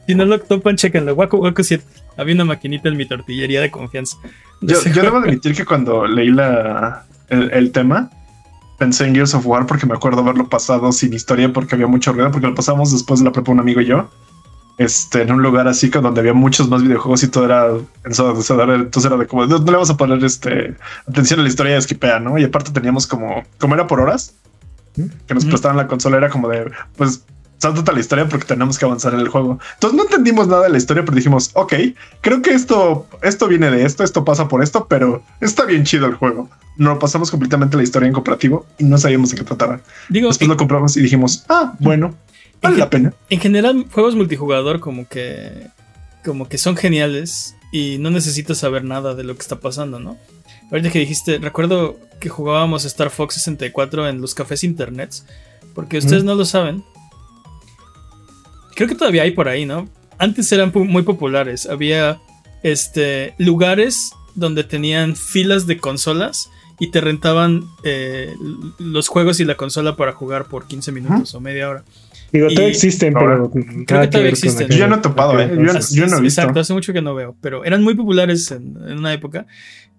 Si 0.07 0.15
no 0.15 0.25
lo 0.25 0.39
topan, 0.39 0.75
chequenlo. 0.75 1.13
Waku 1.13 1.37
Waku 1.37 1.63
7. 1.63 1.83
Había 2.17 2.35
una 2.35 2.45
maquinita 2.45 2.89
en 2.89 2.97
mi 2.97 3.05
tortillería 3.05 3.61
de 3.61 3.71
confianza. 3.71 4.17
De 4.61 4.73
Yo, 4.73 4.79
yo 4.93 5.01
debo 5.03 5.17
admitir 5.17 5.53
que 5.55 5.63
cuando 5.65 6.05
leí 6.07 6.31
la, 6.31 7.05
el, 7.29 7.51
el 7.51 7.71
tema, 7.71 8.09
pensé 8.77 9.05
en 9.05 9.15
Gears 9.15 9.33
of 9.33 9.45
War 9.45 9.65
porque 9.65 9.85
me 9.85 9.93
acuerdo 9.93 10.21
haberlo 10.21 10.47
pasado 10.47 10.91
sin 10.91 11.13
historia 11.13 11.51
porque 11.51 11.75
había 11.75 11.87
mucho 11.87 12.13
ruido, 12.13 12.31
porque 12.31 12.47
lo 12.47 12.55
pasamos 12.55 12.91
después 12.91 13.19
de 13.19 13.25
la 13.25 13.31
prepa 13.31 13.51
un 13.51 13.59
amigo 13.59 13.81
y 13.81 13.85
yo. 13.85 14.09
Este, 14.77 15.21
en 15.21 15.31
un 15.31 15.41
lugar 15.41 15.69
así 15.69 15.89
con 15.89 16.03
donde 16.03 16.19
había 16.19 16.33
muchos 16.33 16.67
más 16.67 16.83
videojuegos 16.83 17.23
y 17.23 17.29
todo 17.29 17.45
era 17.45 17.67
ensordecedor. 18.03 18.69
Entonces 18.71 19.05
era 19.05 19.17
de 19.17 19.27
como, 19.27 19.45
no, 19.45 19.59
no 19.59 19.65
le 19.65 19.71
vamos 19.71 19.89
a 19.89 19.97
poner 19.97 20.23
este 20.23 20.75
atención 21.07 21.39
a 21.39 21.43
la 21.43 21.49
historia 21.49 21.73
de 21.73 21.79
esquipea, 21.79 22.19
¿no? 22.19 22.37
Y 22.37 22.43
aparte 22.43 22.71
teníamos 22.71 23.07
como, 23.07 23.43
como 23.57 23.75
era 23.75 23.87
por 23.87 24.01
horas, 24.01 24.35
que 25.27 25.33
nos 25.33 25.45
prestaban 25.45 25.77
la 25.77 25.87
consola, 25.87 26.17
era 26.17 26.29
como 26.29 26.47
de, 26.49 26.71
pues, 26.97 27.25
sáltate 27.57 27.93
la 27.93 27.99
historia 27.99 28.27
porque 28.27 28.45
tenemos 28.45 28.77
que 28.77 28.85
avanzar 28.85 29.13
en 29.13 29.19
el 29.19 29.27
juego. 29.27 29.59
Entonces 29.75 29.97
no 29.97 30.03
entendimos 30.03 30.47
nada 30.47 30.63
de 30.63 30.69
la 30.69 30.77
historia, 30.77 31.03
pero 31.03 31.15
dijimos, 31.15 31.51
ok, 31.53 31.73
creo 32.21 32.41
que 32.41 32.51
esto, 32.51 33.07
esto 33.21 33.47
viene 33.47 33.71
de 33.71 33.85
esto, 33.85 34.03
esto 34.03 34.25
pasa 34.25 34.47
por 34.47 34.63
esto, 34.63 34.87
pero 34.87 35.23
está 35.41 35.65
bien 35.65 35.83
chido 35.83 36.05
el 36.05 36.15
juego. 36.15 36.49
Nos 36.77 36.97
pasamos 36.97 37.31
completamente 37.31 37.77
la 37.77 37.83
historia 37.83 38.07
en 38.07 38.13
cooperativo 38.13 38.65
y 38.77 38.83
no 38.83 38.97
sabíamos 38.97 39.31
de 39.31 39.37
qué 39.37 39.43
trataba. 39.43 39.79
Digo, 40.09 40.27
Después 40.27 40.47
lo 40.49 40.57
compramos 40.57 40.97
y 40.97 41.01
dijimos, 41.01 41.45
ah, 41.49 41.73
bueno, 41.79 42.13
vale 42.61 42.77
la 42.77 42.89
pena. 42.89 43.13
en 43.29 43.39
general, 43.39 43.85
juegos 43.91 44.15
multijugador 44.15 44.79
como 44.79 45.07
que. 45.07 45.67
Como 46.23 46.49
que 46.49 46.57
son 46.57 46.75
geniales. 46.75 47.55
Y 47.71 47.97
no 47.99 48.09
necesitas 48.09 48.57
saber 48.57 48.83
nada 48.85 49.15
de 49.15 49.23
lo 49.23 49.35
que 49.35 49.41
está 49.41 49.59
pasando, 49.59 49.99
¿no? 49.99 50.17
Ahorita 50.71 50.89
que 50.91 50.99
dijiste, 50.99 51.39
recuerdo 51.39 51.97
que 52.19 52.29
jugábamos 52.29 52.85
Star 52.85 53.09
Fox 53.09 53.35
64 53.35 54.07
en 54.07 54.21
los 54.21 54.33
cafés 54.33 54.63
internets. 54.63 55.25
Porque 55.73 55.97
ustedes 55.97 56.23
no 56.23 56.35
lo 56.35 56.45
saben. 56.45 56.83
Creo 58.75 58.87
que 58.87 58.95
todavía 58.95 59.23
hay 59.23 59.31
por 59.31 59.47
ahí, 59.47 59.65
¿no? 59.65 59.87
Antes 60.17 60.51
eran 60.51 60.71
muy 60.73 61.03
populares. 61.03 61.65
Había 61.65 62.19
este, 62.63 63.33
lugares 63.37 64.11
donde 64.35 64.63
tenían 64.63 65.15
filas 65.15 65.65
de 65.67 65.77
consolas 65.77 66.49
y 66.79 66.91
te 66.91 66.99
rentaban 67.01 67.63
eh, 67.83 68.33
los 68.79 69.07
juegos 69.07 69.39
y 69.39 69.45
la 69.45 69.55
consola 69.55 69.95
para 69.95 70.11
jugar 70.13 70.45
por 70.45 70.67
15 70.67 70.91
minutos 70.91 71.33
o 71.35 71.39
media 71.39 71.69
hora. 71.69 71.83
Digo, 72.33 72.47
todavía 72.49 72.67
existen, 72.69 73.13
pero. 73.13 73.49
que 73.51 74.07
todavía 74.07 74.29
existen. 74.29 74.67
Yo 74.67 74.77
ya 74.77 74.87
no 74.87 74.95
he 74.95 74.99
topado, 74.99 75.39
¿eh? 75.39 75.49
Yo 75.55 75.63
ya- 75.71 75.79
Así 75.79 75.95
yo 75.95 76.07
no 76.07 76.17
he 76.17 76.21
visto. 76.21 76.41
Exacto, 76.41 76.59
hace 76.59 76.73
mucho 76.73 76.91
que 76.91 77.01
no 77.01 77.15
veo, 77.15 77.35
pero 77.39 77.63
eran 77.63 77.81
muy 77.81 77.93
populares 77.93 78.51
en, 78.51 78.75
en 78.87 78.97
una 78.97 79.13
época. 79.13 79.45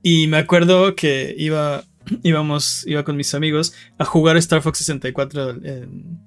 Y 0.03 0.27
me 0.27 0.37
acuerdo 0.37 0.95
que 0.97 1.35
iba, 1.39 1.85
íbamos, 2.23 2.85
iba 2.87 3.05
con 3.05 3.17
mis 3.17 3.33
amigos 3.35 3.73
a 3.97 4.05
jugar 4.05 4.37
Star 4.37 4.61
Fox 4.61 4.79
64 4.79 5.51
en, 5.51 6.21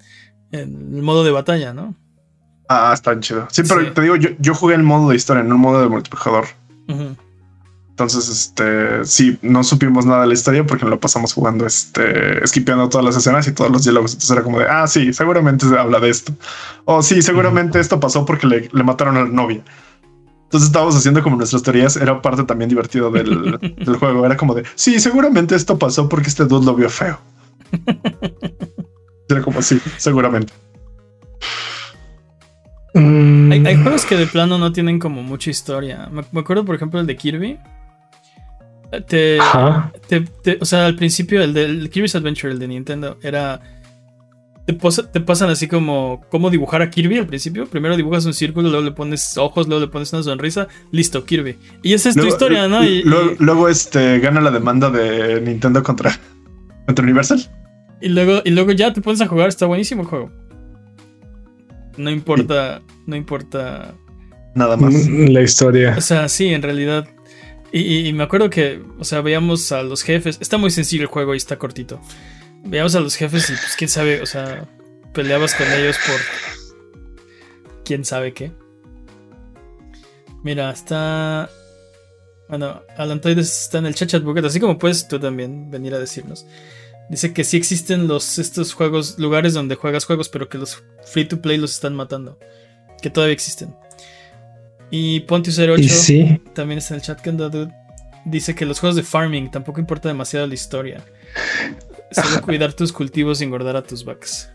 en 0.50 0.94
el 0.96 1.02
modo 1.02 1.22
de 1.22 1.30
batalla, 1.30 1.72
¿no? 1.74 1.94
Ah, 2.72 2.92
está 2.94 3.10
bien 3.10 3.20
chido. 3.22 3.48
Sí, 3.50 3.62
pero 3.68 3.80
Sí. 3.80 3.88
te 3.92 4.00
digo, 4.00 4.14
yo, 4.14 4.28
yo 4.38 4.54
jugué 4.54 4.76
el 4.76 4.84
modo 4.84 5.10
de 5.10 5.16
historia, 5.16 5.42
no 5.42 5.54
el 5.56 5.60
modo 5.60 5.80
de 5.82 5.88
multijugador. 5.88 6.46
Ujú. 6.88 7.16
Entonces, 7.90 8.28
este, 8.28 9.04
sí, 9.04 9.38
no 9.42 9.64
supimos 9.64 10.06
nada 10.06 10.20
de 10.22 10.28
la 10.28 10.34
historia 10.34 10.64
porque 10.64 10.86
lo 10.86 10.98
pasamos 11.00 11.34
jugando, 11.34 11.66
este, 11.66 12.42
esquipeando 12.44 12.88
todas 12.88 13.04
las 13.04 13.16
escenas 13.16 13.46
y 13.48 13.52
todos 13.52 13.70
los 13.72 13.82
diálogos. 13.82 14.12
Entonces 14.12 14.30
era 14.30 14.42
como 14.44 14.60
de, 14.60 14.66
ah, 14.68 14.86
sí, 14.86 15.12
seguramente 15.12 15.66
se 15.68 15.76
habla 15.76 15.98
de 15.98 16.10
esto. 16.10 16.32
O 16.84 17.02
sí, 17.02 17.20
seguramente 17.22 17.80
esto 17.80 17.98
pasó 17.98 18.24
porque 18.24 18.46
le, 18.46 18.68
le 18.72 18.84
mataron 18.84 19.16
a 19.16 19.22
la 19.24 19.28
novia. 19.28 19.62
Entonces 20.44 20.68
estábamos 20.68 20.94
haciendo 20.96 21.22
como 21.24 21.36
nuestras 21.36 21.62
teorías. 21.64 21.96
Era 21.96 22.22
parte 22.22 22.44
también 22.44 22.70
divertido 22.70 23.10
del, 23.10 23.58
del 23.84 23.96
juego. 23.96 24.24
Era 24.24 24.36
como 24.36 24.54
de, 24.54 24.62
sí, 24.76 24.98
seguramente 25.00 25.56
esto 25.56 25.76
pasó 25.76 26.08
porque 26.08 26.28
este 26.28 26.44
dude 26.44 26.64
lo 26.66 26.74
vio 26.76 26.88
feo. 26.88 27.18
Era 29.28 29.42
como, 29.42 29.60
sí, 29.60 29.80
seguramente. 29.98 30.52
Mm, 32.94 33.52
Hay, 33.52 33.66
hay 33.66 33.76
juegos 33.76 34.04
que 34.04 34.16
de 34.16 34.26
plano 34.26 34.58
no 34.58 34.72
tienen 34.72 34.98
como 34.98 35.22
mucha 35.22 35.50
historia. 35.50 36.08
Me, 36.10 36.22
me 36.32 36.40
acuerdo, 36.40 36.64
por 36.64 36.74
ejemplo, 36.74 36.98
el 37.00 37.06
de 37.06 37.16
Kirby. 37.16 37.58
Te, 39.06 39.38
Ajá. 39.38 39.92
te- 40.08 40.22
te- 40.22 40.58
o 40.60 40.64
sea, 40.64 40.86
al 40.86 40.96
principio, 40.96 41.42
el 41.42 41.54
del 41.54 41.88
Kirby's 41.90 42.16
Adventure, 42.16 42.52
el 42.52 42.58
de 42.58 42.66
Nintendo, 42.68 43.18
era. 43.22 43.60
Te, 44.66 44.74
posa- 44.74 45.10
te 45.10 45.20
pasan 45.20 45.48
así 45.50 45.68
como 45.68 46.22
cómo 46.28 46.50
dibujar 46.50 46.82
a 46.82 46.90
Kirby 46.90 47.18
al 47.18 47.26
principio. 47.26 47.66
Primero 47.66 47.96
dibujas 47.96 48.26
un 48.26 48.34
círculo, 48.34 48.68
luego 48.68 48.84
le 48.84 48.90
pones 48.92 49.38
ojos, 49.38 49.68
luego 49.68 49.84
le 49.84 49.90
pones 49.90 50.12
una 50.12 50.22
sonrisa. 50.24 50.66
Listo, 50.90 51.24
Kirby. 51.24 51.56
Y 51.84 51.94
esa 51.94 52.08
es 52.08 52.16
tu 52.16 52.22
Luego- 52.22 52.34
historia, 52.34 52.66
¿no? 52.66 52.84
Y, 52.84 53.02
luego, 53.04 53.32
y- 53.32 53.36
luego, 53.38 53.68
este, 53.68 54.18
gana 54.18 54.40
la 54.40 54.50
demanda 54.50 54.90
de 54.90 55.40
Nintendo 55.40 55.82
contra, 55.84 56.18
contra 56.86 57.04
Universal. 57.04 57.48
y 58.00 58.08
luego, 58.08 58.42
y 58.44 58.50
luego 58.50 58.72
ya 58.72 58.92
te 58.92 59.00
pones 59.00 59.20
a 59.20 59.28
jugar. 59.28 59.48
Está 59.48 59.66
buenísimo 59.66 60.02
el 60.02 60.08
juego. 60.08 60.30
No 62.00 62.10
importa, 62.10 62.82
no 63.06 63.16
importa 63.16 63.94
nada 64.54 64.76
más. 64.76 65.08
La 65.08 65.42
historia. 65.42 65.94
O 65.96 66.00
sea, 66.00 66.28
sí, 66.28 66.48
en 66.48 66.62
realidad. 66.62 67.08
Y, 67.72 68.12
me 68.14 68.24
acuerdo 68.24 68.50
que, 68.50 68.82
o 68.98 69.04
sea, 69.04 69.20
veíamos 69.20 69.70
a 69.70 69.82
los 69.82 70.02
jefes. 70.02 70.38
Está 70.40 70.58
muy 70.58 70.70
sencillo 70.70 71.02
el 71.02 71.08
juego 71.08 71.34
y 71.34 71.36
está 71.36 71.56
cortito. 71.56 72.00
Veíamos 72.64 72.94
a 72.96 73.00
los 73.00 73.14
jefes 73.14 73.48
y, 73.48 73.52
pues, 73.52 73.76
quién 73.76 73.88
sabe, 73.88 74.20
o 74.20 74.26
sea, 74.26 74.66
peleabas 75.12 75.54
con 75.54 75.70
ellos 75.72 75.96
por. 76.04 76.16
quién 77.84 78.04
sabe 78.04 78.32
qué. 78.32 78.50
Mira, 80.42 80.70
está. 80.70 81.48
Bueno, 82.48 82.82
Alantoides 82.96 83.62
está 83.62 83.78
en 83.78 83.86
el 83.86 83.94
chat 83.94 84.08
chat 84.08 84.24
bucket, 84.24 84.44
así 84.44 84.58
como 84.58 84.76
puedes 84.76 85.06
tú 85.06 85.20
también 85.20 85.70
venir 85.70 85.94
a 85.94 86.00
decirnos. 86.00 86.46
Dice 87.10 87.32
que 87.32 87.42
sí 87.42 87.56
existen 87.56 88.06
los, 88.06 88.38
estos 88.38 88.72
juegos, 88.72 89.18
lugares 89.18 89.52
donde 89.52 89.74
juegas 89.74 90.04
juegos, 90.04 90.28
pero 90.28 90.48
que 90.48 90.58
los 90.58 90.80
free 91.02 91.24
to 91.24 91.42
play 91.42 91.58
los 91.58 91.72
están 91.72 91.96
matando. 91.96 92.38
Que 93.02 93.10
todavía 93.10 93.34
existen. 93.34 93.74
Y 94.92 95.26
Pontius08 95.26 96.52
también 96.52 96.78
está 96.78 96.94
en 96.94 97.00
el 97.00 97.06
chat. 97.06 97.20
Dude, 97.26 97.74
dice 98.24 98.54
que 98.54 98.64
los 98.64 98.78
juegos 98.78 98.94
de 98.94 99.02
farming 99.02 99.50
tampoco 99.50 99.80
importa 99.80 100.08
demasiado 100.08 100.46
la 100.46 100.54
historia. 100.54 101.04
Solo 102.12 102.42
cuidar 102.42 102.74
tus 102.74 102.92
cultivos 102.92 103.40
y 103.40 103.44
engordar 103.44 103.74
a 103.74 103.82
tus 103.82 104.04
vacas. 104.04 104.52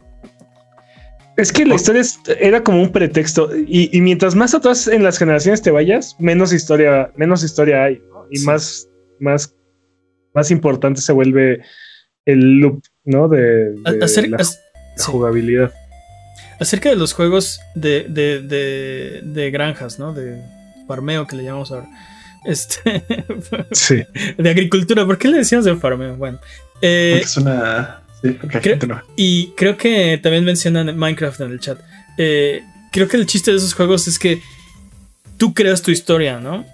Es 1.35 1.51
que 1.51 1.65
la 1.65 1.75
historia 1.75 2.03
era 2.39 2.63
como 2.63 2.81
un 2.81 2.93
pretexto. 2.93 3.49
Y, 3.53 3.99
mientras 3.99 4.33
más 4.33 4.53
atrás 4.55 4.87
en 4.87 5.03
las 5.03 5.17
generaciones 5.17 5.61
te 5.61 5.71
vayas, 5.71 6.15
menos 6.19 6.53
historia, 6.53 7.11
menos 7.17 7.43
historia 7.43 7.83
hay. 7.83 8.01
Y 8.31 8.39
más, 8.39 8.87
más, 9.19 9.53
más 10.33 10.51
importante 10.51 11.01
se 11.01 11.11
vuelve 11.11 11.61
el 12.25 12.59
loop, 12.59 12.83
¿no? 13.03 13.27
De, 13.27 13.75
la, 13.83 14.45
jugabilidad. 14.97 15.71
Acerca 16.59 16.89
de 16.89 16.95
los 16.95 17.13
juegos 17.13 17.59
de, 17.75 18.05
de, 18.09 19.21
de, 19.21 19.51
granjas, 19.51 19.99
¿no? 19.99 20.13
De 20.13 20.41
farmeo 20.87 21.27
que 21.27 21.35
le 21.35 21.43
llamamos 21.43 21.71
ahora. 21.71 21.87
Este. 22.45 23.03
sí. 23.71 24.03
De 24.37 24.49
agricultura. 24.49 25.05
¿Por 25.05 25.17
qué 25.17 25.27
le 25.27 25.37
decíamos 25.37 25.65
de 25.65 25.75
farmeo? 25.75 26.15
Bueno. 26.15 26.39
Eh, 26.81 27.21
es 27.23 27.37
una. 27.37 28.01
Sí, 28.21 28.37
Y 29.15 29.47
creo 29.55 29.77
que 29.77 30.19
también 30.21 30.45
mencionan 30.45 30.97
Minecraft 30.97 31.41
en 31.41 31.51
el 31.51 31.59
chat. 31.59 31.79
Eh, 32.17 32.63
creo 32.91 33.07
que 33.07 33.17
el 33.17 33.25
chiste 33.25 33.51
de 33.51 33.57
esos 33.57 33.73
juegos 33.73 34.07
es 34.07 34.17
que 34.17 34.41
tú 35.37 35.53
creas 35.53 35.81
tu 35.81 35.91
historia, 35.91 36.39
¿no? 36.39 36.65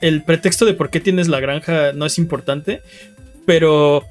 El 0.00 0.22
pretexto 0.24 0.66
de 0.66 0.74
por 0.74 0.90
qué 0.90 1.00
tienes 1.00 1.28
la 1.28 1.40
granja 1.40 1.92
no 1.92 2.04
es 2.04 2.18
importante, 2.18 2.82
pero 3.46 4.04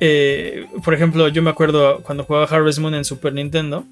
eh, 0.00 0.66
por 0.84 0.94
ejemplo, 0.94 1.28
yo 1.28 1.42
me 1.42 1.50
acuerdo 1.50 2.02
cuando 2.02 2.24
jugaba 2.24 2.46
Harvest 2.46 2.78
Moon 2.78 2.94
en 2.94 3.04
Super 3.04 3.32
Nintendo, 3.32 3.84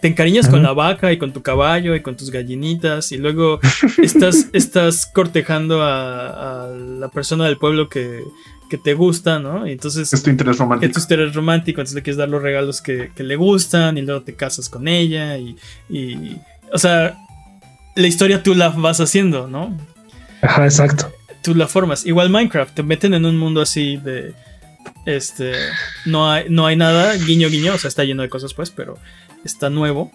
te 0.00 0.08
encariñas 0.08 0.48
con 0.48 0.62
la 0.62 0.72
vaca 0.72 1.12
y 1.12 1.18
con 1.18 1.32
tu 1.32 1.42
caballo 1.42 1.94
y 1.94 2.02
con 2.02 2.16
tus 2.16 2.30
gallinitas 2.30 3.12
y 3.12 3.18
luego 3.18 3.60
estás, 4.02 4.48
estás 4.52 5.06
cortejando 5.06 5.82
a, 5.82 6.68
la 6.68 7.08
persona 7.08 7.46
del 7.46 7.58
pueblo 7.58 7.88
que, 7.88 8.22
te 8.82 8.94
gusta, 8.94 9.38
¿no? 9.38 9.66
Y 9.66 9.72
entonces... 9.72 10.10
Es 10.14 10.22
tu 10.22 10.30
interés 10.30 10.56
romántico. 10.56 10.90
Es 10.90 10.94
tu 10.94 11.00
interés 11.02 11.34
romántico, 11.34 11.80
entonces 11.82 11.94
le 11.94 12.02
quieres 12.02 12.16
dar 12.16 12.30
los 12.30 12.40
regalos 12.40 12.80
que, 12.80 13.10
le 13.14 13.36
gustan 13.36 13.98
y 13.98 14.00
luego 14.00 14.22
te 14.22 14.34
casas 14.34 14.70
con 14.70 14.88
ella 14.88 15.36
y, 15.36 15.56
y... 15.90 16.38
O 16.72 16.78
sea, 16.78 17.18
la 17.94 18.06
historia 18.06 18.42
tú 18.42 18.54
la 18.54 18.70
vas 18.70 18.98
haciendo, 19.00 19.46
¿no? 19.46 19.76
Ajá, 20.40 20.64
exacto. 20.64 21.12
Tú 21.42 21.54
la 21.54 21.68
formas. 21.68 22.06
Igual 22.06 22.30
Minecraft, 22.30 22.74
te 22.74 22.82
meten 22.82 23.12
en 23.12 23.26
un 23.26 23.38
mundo 23.38 23.60
así 23.60 23.98
de... 23.98 24.32
Este, 25.04 25.54
no 26.06 26.30
hay, 26.30 26.46
no 26.48 26.66
hay 26.66 26.76
nada, 26.76 27.14
guiño, 27.14 27.48
guiño, 27.48 27.74
o 27.74 27.78
sea, 27.78 27.88
está 27.88 28.04
lleno 28.04 28.22
de 28.22 28.28
cosas, 28.28 28.54
pues, 28.54 28.70
pero 28.70 28.98
está 29.44 29.70
nuevo. 29.70 30.10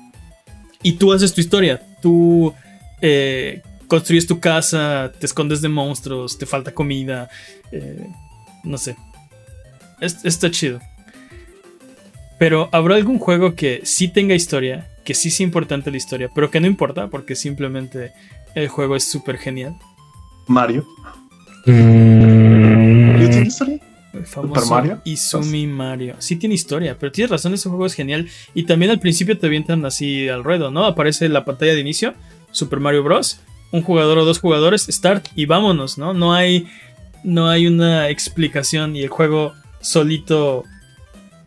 Y 0.84 0.94
tú 0.94 1.12
haces 1.12 1.34
tu 1.34 1.42
historia. 1.42 1.82
Tú 2.02 2.54
eh, 3.02 3.62
construyes 3.88 4.28
tu 4.28 4.40
casa, 4.40 5.12
te 5.20 5.26
escondes 5.26 5.62
de 5.62 5.70
monstruos, 5.70 6.38
te 6.38 6.46
falta 6.46 6.74
comida. 6.74 7.30
Eh, 7.72 8.08
no 8.64 8.78
sé. 8.78 8.96
está 10.00 10.52
chido. 10.52 10.80
Pero 12.40 12.70
habrá 12.72 12.96
algún 12.96 13.18
juego 13.18 13.56
que 13.56 13.82
sí 13.84 14.08
tenga 14.08 14.36
historia, 14.36 14.88
que 15.04 15.16
sí 15.16 15.32
sea 15.32 15.44
importante 15.44 15.90
la 15.90 15.98
historia, 15.98 16.30
pero 16.34 16.52
que 16.52 16.60
no 16.60 16.68
importa 16.68 17.08
porque 17.08 17.36
simplemente 17.36 18.12
el 18.54 18.68
juego 18.68 18.96
es 18.96 19.10
súper 19.10 19.38
genial. 19.38 19.76
Mario. 20.48 20.86
Mm. 21.66 23.18
tiene 23.18 23.48
historia? 23.48 23.80
Famoso 24.26 24.70
Mario? 24.70 25.02
Izumi 25.04 25.68
Mario. 25.68 26.16
Sí 26.20 26.36
tiene 26.36 26.56
historia, 26.56 26.98
pero 27.00 27.12
tienes 27.12 27.32
razón, 27.32 27.54
ese 27.54 27.70
juego 27.70 27.86
es 27.86 27.94
genial. 27.94 28.28
Y 28.54 28.64
también 28.64 28.92
al 28.92 29.00
principio 29.00 29.38
te 29.38 29.48
avientan 29.48 29.86
así 29.86 30.28
al 30.30 30.44
ruedo, 30.44 30.72
¿no? 30.72 30.86
Aparece 30.86 31.30
la 31.30 31.46
pantalla 31.46 31.74
de 31.74 31.82
inicio, 31.82 32.14
Super 32.52 32.80
Mario 32.80 33.04
Bros. 33.04 33.40
Un 33.72 33.82
jugador 33.82 34.18
o 34.18 34.26
dos 34.26 34.40
jugadores, 34.40 34.88
start 34.90 35.28
y 35.36 35.46
vámonos, 35.46 35.98
¿no? 35.98 36.14
No 36.14 36.34
hay, 36.34 36.68
no 37.24 37.50
hay 37.50 37.68
una 37.68 38.10
explicación 38.10 38.96
y 38.96 39.04
el 39.04 39.10
juego 39.10 39.54
solito... 39.82 40.64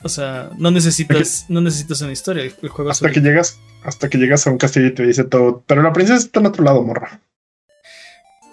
O 0.03 0.09
sea, 0.09 0.51
no 0.57 0.71
necesitas, 0.71 1.45
no 1.49 1.61
necesitas 1.61 2.01
una 2.01 2.13
historia. 2.13 2.45
El 2.45 2.69
juego 2.71 2.91
hasta 2.91 3.11
que 3.11 3.21
llegas, 3.21 3.59
hasta 3.85 4.09
que 4.09 4.17
llegas 4.17 4.47
a 4.47 4.51
un 4.51 4.57
castillo 4.57 4.87
y 4.87 4.95
te 4.95 5.07
dice 5.07 5.25
todo. 5.25 5.63
Pero 5.67 5.83
la 5.83 5.93
princesa 5.93 6.19
está 6.19 6.41
en 6.41 6.47
otro 6.47 6.65
lado, 6.65 6.83
morra. 6.83 7.21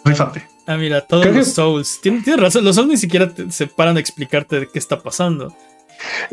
Fíjate. 0.06 0.57
Ah, 0.68 0.78
mira, 0.78 1.00
todos 1.00 1.26
los 1.34 1.48
Souls. 1.54 2.00
Tienes, 2.02 2.26
razón, 2.38 2.66
los 2.66 2.76
Souls 2.76 2.90
ni 2.90 2.98
siquiera 2.98 3.32
se 3.50 3.68
paran 3.68 3.96
a 3.96 4.02
explicarte 4.02 4.60
de 4.60 4.68
qué 4.68 4.78
está 4.78 5.02
pasando. 5.02 5.56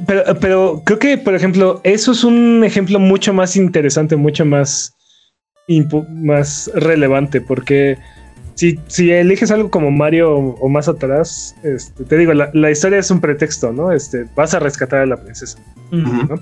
Pero, 0.06 0.24
pero 0.40 0.82
creo 0.84 0.98
que, 0.98 1.16
por 1.16 1.36
ejemplo, 1.36 1.80
eso 1.84 2.10
es 2.10 2.24
un 2.24 2.64
ejemplo 2.64 2.98
mucho 2.98 3.32
más 3.32 3.54
interesante, 3.54 4.16
mucho 4.16 4.44
más, 4.44 4.92
más 6.08 6.68
relevante, 6.74 7.40
porque 7.40 7.96
si, 8.56 8.78
si 8.88 9.12
eliges 9.12 9.52
algo 9.52 9.70
como 9.70 9.92
Mario 9.92 10.36
o, 10.36 10.68
más 10.68 10.88
atrás, 10.88 11.54
este, 11.62 12.04
te 12.04 12.16
digo, 12.18 12.32
la, 12.34 12.70
historia 12.70 12.98
es 12.98 13.12
un 13.12 13.20
pretexto, 13.20 13.72
¿no? 13.72 13.92
Este, 13.92 14.26
vas 14.34 14.52
a 14.52 14.58
rescatar 14.58 15.00
a 15.00 15.06
la 15.06 15.16
princesa. 15.16 15.58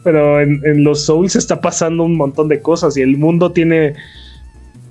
Pero 0.02 0.40
en, 0.40 0.62
en, 0.64 0.82
los 0.82 1.04
Souls 1.04 1.36
está 1.36 1.60
pasando 1.60 2.04
un 2.04 2.16
montón 2.16 2.48
de 2.48 2.62
cosas 2.62 2.96
y 2.96 3.02
el 3.02 3.18
mundo 3.18 3.52
tiene 3.52 3.94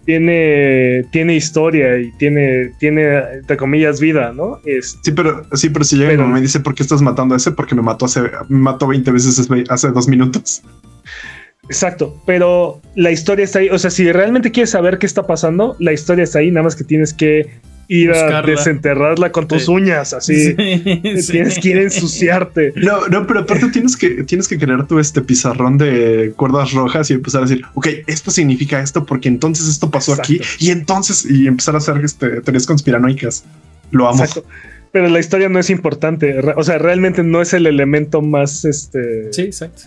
tiene, 0.05 1.05
tiene 1.11 1.35
historia 1.35 1.97
y 1.99 2.11
tiene, 2.13 2.71
tiene, 2.79 3.17
entre 3.33 3.57
comillas, 3.57 3.99
vida, 3.99 4.33
¿no? 4.33 4.59
sí, 4.63 5.11
pero, 5.11 5.45
sí, 5.53 5.69
pero 5.69 5.85
si 5.85 5.97
llega 5.97 6.13
y 6.13 6.17
me 6.17 6.41
dice, 6.41 6.59
¿por 6.59 6.75
qué 6.75 6.83
estás 6.83 7.01
matando 7.01 7.35
a 7.35 7.37
ese? 7.37 7.51
Porque 7.51 7.75
me 7.75 7.81
mató 7.81 8.05
hace, 8.05 8.21
me 8.49 8.59
mató 8.59 8.87
20 8.87 9.11
veces 9.11 9.47
hace 9.69 9.87
dos 9.89 10.07
minutos. 10.07 10.63
Exacto, 11.65 12.21
pero 12.25 12.81
la 12.95 13.11
historia 13.11 13.45
está 13.45 13.59
ahí. 13.59 13.69
O 13.69 13.79
sea, 13.79 13.91
si 13.91 14.11
realmente 14.11 14.51
quieres 14.51 14.71
saber 14.71 14.97
qué 14.97 15.05
está 15.05 15.25
pasando, 15.25 15.75
la 15.79 15.93
historia 15.93 16.23
está 16.23 16.39
ahí, 16.39 16.51
nada 16.51 16.63
más 16.63 16.75
que 16.75 16.83
tienes 16.83 17.13
que 17.13 17.49
ir 17.87 18.11
a 18.11 18.41
desenterrarla 18.41 19.31
con 19.31 19.47
tus 19.47 19.67
uñas, 19.67 20.13
así. 20.13 20.53
tienes 20.55 21.59
que 21.59 21.69
ir 21.69 21.77
a 21.77 21.81
ensuciarte. 21.81 22.73
No, 22.75 23.07
no, 23.07 23.27
pero 23.27 23.41
aparte 23.41 23.67
tienes 23.69 23.97
que, 23.97 24.23
tienes 24.23 24.47
que 24.47 24.57
crear 24.57 24.87
tu 24.87 24.99
este 24.99 25.21
pizarrón 25.21 25.77
de 25.77 26.33
cuerdas 26.35 26.71
rojas 26.71 27.09
y 27.09 27.13
empezar 27.13 27.43
a 27.43 27.45
decir, 27.45 27.65
ok, 27.73 27.87
esto 28.07 28.31
significa 28.31 28.81
esto 28.81 29.05
porque 29.05 29.27
entonces 29.27 29.67
esto 29.67 29.91
pasó 29.91 30.13
aquí 30.13 30.41
y 30.59 30.71
entonces 30.71 31.25
y 31.29 31.47
empezar 31.47 31.75
a 31.75 31.79
hacer 31.79 31.97
este, 32.03 32.41
teorías 32.41 32.65
conspiranoicas. 32.65 33.43
Lo 33.91 34.07
amo. 34.07 34.23
Pero 34.91 35.07
la 35.07 35.19
historia 35.19 35.49
no 35.49 35.59
es 35.59 35.69
importante. 35.69 36.39
O 36.55 36.63
sea, 36.63 36.77
realmente 36.77 37.23
no 37.23 37.41
es 37.41 37.53
el 37.53 37.65
elemento 37.65 38.21
más 38.21 38.65
este. 38.65 39.31
Sí, 39.31 39.43
exacto. 39.43 39.83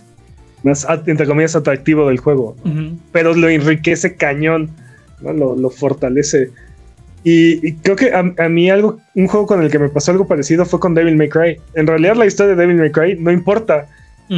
Más 0.63 0.85
entre 1.05 1.27
comillas 1.27 1.55
atractivo 1.55 2.07
del 2.07 2.19
juego. 2.19 2.55
Pero 3.11 3.35
lo 3.35 3.49
enriquece 3.49 4.15
cañón. 4.15 4.71
¿no? 5.21 5.33
Lo, 5.33 5.55
lo 5.55 5.69
fortalece. 5.69 6.49
Y, 7.27 7.73
creo 7.77 7.95
que 7.95 8.13
a, 8.13 8.49
mí 8.49 8.69
algo, 8.69 8.99
un 9.15 9.27
juego 9.27 9.47
con 9.47 9.63
el 9.63 9.71
que 9.71 9.79
me 9.79 9.89
pasó 9.89 10.11
algo 10.11 10.27
parecido 10.27 10.63
fue 10.63 10.79
con 10.79 10.93
Devil 10.93 11.17
May 11.17 11.27
Cry. 11.27 11.59
En 11.73 11.87
realidad 11.87 12.15
la 12.15 12.27
historia 12.27 12.55
de 12.55 12.61
Devil 12.61 12.77
May 12.77 12.91
Cry 12.91 13.17
no 13.19 13.31
importa. 13.31 13.87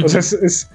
O 0.02 0.08
sea, 0.08 0.20
es, 0.20 0.70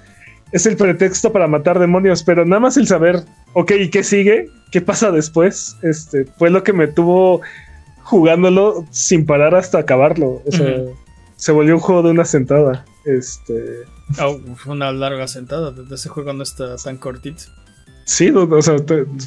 es, 0.52 0.66
el 0.66 0.76
pretexto 0.76 1.32
para 1.32 1.48
matar 1.48 1.80
demonios, 1.80 2.22
pero 2.22 2.44
nada 2.44 2.60
más 2.60 2.76
el 2.76 2.86
saber, 2.86 3.24
ok, 3.54 3.72
¿y 3.80 3.90
qué 3.90 4.04
sigue? 4.04 4.48
¿Qué 4.70 4.80
pasa 4.80 5.10
después? 5.10 5.76
Este, 5.82 6.24
fue 6.24 6.50
lo 6.50 6.62
que 6.62 6.72
me 6.72 6.86
tuvo 6.86 7.40
jugándolo 8.04 8.86
sin 8.90 9.26
parar 9.26 9.56
hasta 9.56 9.78
acabarlo. 9.78 10.40
O 10.46 10.52
sea, 10.52 10.82
se 11.34 11.50
volvió 11.50 11.74
un 11.74 11.80
juego 11.80 12.04
de 12.04 12.10
una 12.10 12.24
sentada. 12.24 12.84
Este. 13.04 13.80
Oh, 14.20 14.38
fue 14.54 14.72
una 14.72 14.92
larga 14.92 15.26
sentada. 15.26 15.72
Desde 15.72 15.96
ese 15.96 16.08
juego 16.10 16.32
no 16.32 16.44
está 16.44 16.76
tan 16.76 16.96
cortito. 16.96 17.42
Sí, 18.04 18.30
o 18.30 18.62
sea, 18.62 18.76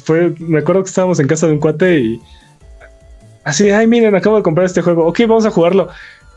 fue, 0.04 0.34
me 0.38 0.60
acuerdo 0.60 0.84
que 0.84 0.88
estábamos 0.88 1.20
en 1.20 1.26
casa 1.26 1.46
de 1.48 1.52
un 1.52 1.58
cuate 1.58 1.98
y 1.98 2.20
Así, 3.48 3.70
ay, 3.70 3.86
miren, 3.86 4.14
acabo 4.14 4.36
de 4.36 4.42
comprar 4.42 4.66
este 4.66 4.82
juego. 4.82 5.06
Ok, 5.06 5.20
vamos 5.20 5.46
a 5.46 5.50
jugarlo. 5.50 5.88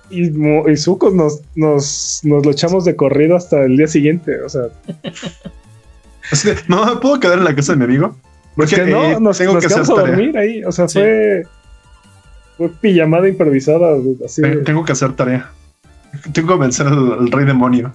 Y, 0.10 0.30
y 0.30 0.78
sucos 0.78 1.14
nos, 1.14 1.42
nos, 1.56 2.22
nos 2.24 2.46
lo 2.46 2.52
echamos 2.52 2.86
de 2.86 2.96
corrido 2.96 3.36
hasta 3.36 3.64
el 3.64 3.76
día 3.76 3.88
siguiente. 3.88 4.42
O 4.42 4.48
sea. 4.48 4.68
no, 6.70 7.02
¿puedo 7.02 7.20
quedar 7.20 7.40
en 7.40 7.44
la 7.44 7.54
casa 7.54 7.74
de 7.74 7.80
mi 7.80 7.84
amigo? 7.84 8.16
Porque 8.56 8.86
no, 8.86 9.04
eh, 9.04 9.18
nos, 9.20 9.38
tengo 9.38 9.60
que 9.60 9.68
quedamos 9.68 9.90
a 9.90 9.94
dormir 9.94 10.38
ahí. 10.38 10.64
O 10.64 10.72
sea, 10.72 10.88
fue. 10.88 11.44
Fue 12.56 12.70
pijamada 12.70 13.28
improvisada. 13.28 13.98
Así 14.24 14.42
tengo 14.64 14.86
que 14.86 14.94
hacer 14.94 15.14
tarea. 15.14 15.52
Tengo 16.32 16.54
que 16.54 16.62
vencer 16.62 16.88
al, 16.88 17.30
rey 17.30 17.46
demonio. 17.46 17.92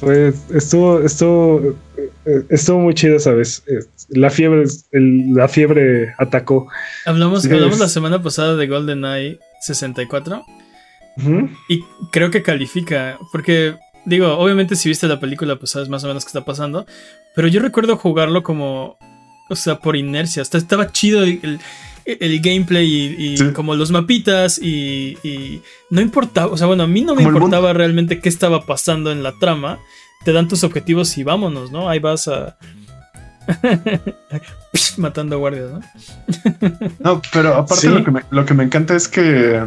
Pues 0.00 0.34
estuvo, 0.52 1.00
estuvo, 1.00 1.76
eh, 1.96 2.42
estuvo 2.50 2.80
muy 2.80 2.94
chido, 2.94 3.18
¿sabes? 3.18 3.62
Eh, 3.68 3.84
la 4.08 4.30
fiebre, 4.30 4.64
la 4.90 5.48
fiebre 5.48 6.14
atacó. 6.18 6.68
Hablamos, 7.06 7.44
hablamos 7.44 7.78
la 7.78 7.88
semana 7.88 8.22
pasada 8.22 8.56
de 8.56 8.66
GoldenEye 8.66 9.38
64 9.60 10.44
y 11.68 11.84
creo 12.10 12.30
que 12.30 12.42
califica, 12.42 13.18
porque 13.30 13.76
digo, 14.04 14.36
obviamente 14.38 14.76
si 14.76 14.88
viste 14.88 15.06
la 15.06 15.20
película 15.20 15.56
pues 15.56 15.70
sabes 15.70 15.88
más 15.88 16.02
o 16.04 16.08
menos 16.08 16.24
qué 16.24 16.30
está 16.30 16.44
pasando, 16.44 16.86
pero 17.34 17.48
yo 17.48 17.60
recuerdo 17.60 17.96
jugarlo 17.96 18.42
como, 18.42 18.96
o 19.48 19.56
sea, 19.56 19.78
por 19.78 19.96
inercia, 19.96 20.42
estaba 20.42 20.90
chido 20.90 21.22
el, 21.22 21.38
el 21.42 21.60
gameplay 22.42 23.16
y, 23.18 23.52
como 23.52 23.74
los 23.74 23.90
mapitas 23.90 24.58
y, 24.58 25.60
no 25.90 26.00
importaba, 26.00 26.52
o 26.52 26.56
sea, 26.56 26.66
bueno, 26.66 26.84
a 26.84 26.86
mí 26.86 27.02
no 27.02 27.14
me 27.14 27.22
importaba 27.22 27.72
realmente 27.72 28.20
qué 28.20 28.28
estaba 28.28 28.66
pasando 28.66 29.12
en 29.12 29.22
la 29.22 29.32
trama. 29.38 29.78
Te 30.24 30.32
dan 30.32 30.48
tus 30.48 30.62
objetivos 30.62 31.18
y 31.18 31.24
vámonos, 31.24 31.72
¿no? 31.72 31.88
Ahí 31.88 31.98
vas 31.98 32.28
a... 32.28 32.56
matando 34.96 35.38
guardias, 35.38 35.72
¿no? 35.72 35.80
no, 37.00 37.22
pero 37.32 37.56
aparte 37.56 37.88
lo, 37.88 38.04
que 38.04 38.10
me, 38.12 38.22
lo 38.30 38.46
que 38.46 38.54
me 38.54 38.62
encanta 38.62 38.94
es 38.94 39.08
que 39.08 39.60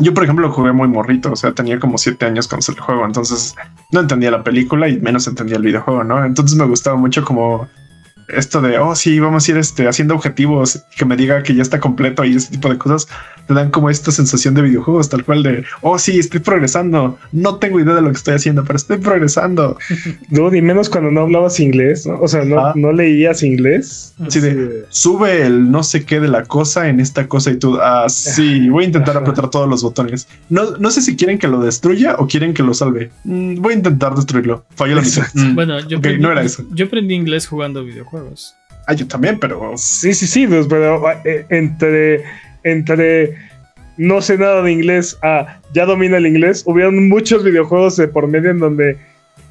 yo, 0.00 0.12
por 0.12 0.24
ejemplo, 0.24 0.50
jugué 0.50 0.72
muy 0.72 0.88
morrito, 0.88 1.32
o 1.32 1.36
sea, 1.36 1.52
tenía 1.52 1.78
como 1.78 1.98
siete 1.98 2.26
años 2.26 2.48
cuando 2.48 2.62
salió 2.62 2.80
el 2.80 2.84
juego, 2.84 3.06
entonces 3.06 3.54
no 3.92 4.00
entendía 4.00 4.30
la 4.30 4.42
película 4.42 4.88
y 4.88 4.98
menos 5.00 5.26
entendía 5.28 5.56
el 5.56 5.62
videojuego, 5.62 6.02
¿no? 6.02 6.24
Entonces 6.24 6.56
me 6.56 6.66
gustaba 6.66 6.96
mucho 6.96 7.24
como 7.24 7.68
esto 8.28 8.60
de, 8.60 8.78
oh, 8.78 8.94
sí, 8.94 9.20
vamos 9.20 9.46
a 9.46 9.50
ir 9.50 9.58
este, 9.58 9.88
haciendo 9.88 10.14
objetivos, 10.14 10.84
que 10.96 11.04
me 11.04 11.16
diga 11.16 11.42
que 11.42 11.54
ya 11.54 11.62
está 11.62 11.80
completo 11.80 12.24
y 12.24 12.36
ese 12.36 12.50
tipo 12.50 12.68
de 12.68 12.78
cosas, 12.78 13.08
te 13.46 13.54
dan 13.54 13.70
como 13.70 13.90
esta 13.90 14.10
sensación 14.10 14.54
de 14.54 14.62
videojuegos, 14.62 15.08
tal 15.08 15.24
cual 15.24 15.42
de, 15.42 15.64
oh, 15.82 15.98
sí, 15.98 16.18
estoy 16.18 16.40
progresando, 16.40 17.18
no 17.32 17.56
tengo 17.56 17.80
idea 17.80 17.94
de 17.94 18.02
lo 18.02 18.10
que 18.10 18.16
estoy 18.16 18.34
haciendo, 18.34 18.64
pero 18.64 18.76
estoy 18.76 18.98
progresando. 18.98 19.78
No, 20.30 20.50
ni 20.50 20.60
menos 20.62 20.88
cuando 20.88 21.10
no 21.10 21.22
hablabas 21.22 21.60
inglés, 21.60 22.06
¿no? 22.06 22.18
O 22.20 22.28
sea, 22.28 22.44
no, 22.44 22.74
no 22.74 22.92
leías 22.92 23.42
inglés. 23.42 24.14
Sí, 24.28 24.40
de, 24.40 24.84
sube 24.88 25.42
el 25.42 25.70
no 25.70 25.82
sé 25.82 26.04
qué 26.04 26.18
de 26.18 26.28
la 26.28 26.44
cosa 26.44 26.88
en 26.88 26.98
esta 26.98 27.28
cosa 27.28 27.50
y 27.50 27.56
tú, 27.56 27.78
ah, 27.80 28.06
sí, 28.08 28.68
voy 28.68 28.84
a 28.84 28.86
intentar 28.86 29.16
apretar 29.16 29.50
todos 29.50 29.68
los 29.68 29.82
botones. 29.82 30.26
No, 30.48 30.76
no 30.78 30.90
sé 30.90 31.02
si 31.02 31.16
quieren 31.16 31.38
que 31.38 31.48
lo 31.48 31.60
destruya 31.60 32.16
o 32.18 32.26
quieren 32.26 32.54
que 32.54 32.62
lo 32.62 32.74
salve. 32.74 33.10
Mm, 33.24 33.60
voy 33.60 33.74
a 33.74 33.76
intentar 33.76 34.14
destruirlo. 34.14 34.64
Falló 34.74 34.96
la 34.96 35.02
misión. 35.02 35.26
Mm, 35.34 35.54
bueno, 35.54 35.80
yo, 35.80 35.98
no 36.18 36.32
era 36.32 36.42
eso. 36.42 36.64
yo 36.72 36.86
aprendí 36.86 37.14
inglés 37.14 37.46
jugando 37.46 37.84
videojuegos. 37.84 38.56
Ah, 38.86 38.92
yo 38.92 39.06
también, 39.06 39.38
pero. 39.38 39.72
Sí, 39.76 40.12
sí, 40.14 40.26
sí, 40.26 40.46
pues, 40.46 40.66
pero 40.68 41.02
eh, 41.24 41.46
entre, 41.48 42.24
entre 42.64 43.36
no 43.96 44.20
sé 44.20 44.36
nada 44.38 44.62
de 44.62 44.72
inglés 44.72 45.16
a 45.22 45.60
ya 45.72 45.86
domina 45.86 46.16
el 46.16 46.26
inglés, 46.26 46.62
hubieron 46.66 47.08
muchos 47.08 47.44
videojuegos 47.44 47.96
de 47.96 48.08
por 48.08 48.26
medio 48.26 48.50
en 48.50 48.58
donde 48.58 48.98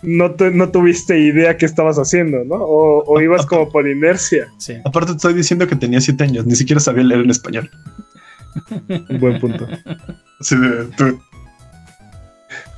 no, 0.02 0.36
no 0.54 0.70
tuviste 0.70 1.18
idea 1.18 1.58
qué 1.58 1.66
estabas 1.66 1.98
haciendo, 1.98 2.44
¿no? 2.44 2.56
O, 2.56 3.22
ibas 3.22 3.46
como 3.46 3.70
por 3.70 3.88
inercia. 3.88 4.48
Sí. 4.58 4.76
Aparte, 4.84 5.12
te 5.12 5.18
estoy 5.18 5.34
diciendo 5.34 5.68
que 5.68 5.76
tenía 5.76 6.02
siete 6.02 6.26
años, 6.26 6.46
ni 6.46 6.56
siquiera 6.56 6.80
sabía 6.80 7.04
leer 7.04 7.22
en 7.22 7.30
español. 7.30 7.70
buen 9.20 9.40
punto. 9.40 9.68
Sí, 10.42 10.56
tú. 10.98 11.20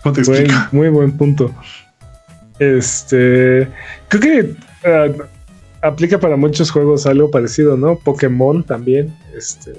¿Cómo 0.04 0.14
te 0.14 0.22
explico? 0.22 0.54
muy 0.72 0.90
buen 0.90 1.18
punto. 1.18 1.54
Este. 2.60 3.68
Creo 4.08 4.22
que. 4.22 4.56
Ah, 4.84 5.08
aplica 5.82 6.20
para 6.20 6.36
muchos 6.36 6.70
juegos 6.70 7.06
algo 7.08 7.32
parecido, 7.32 7.76
¿no? 7.76 7.98
Pokémon 7.98 8.64
también. 8.64 9.16
Este. 9.36 9.74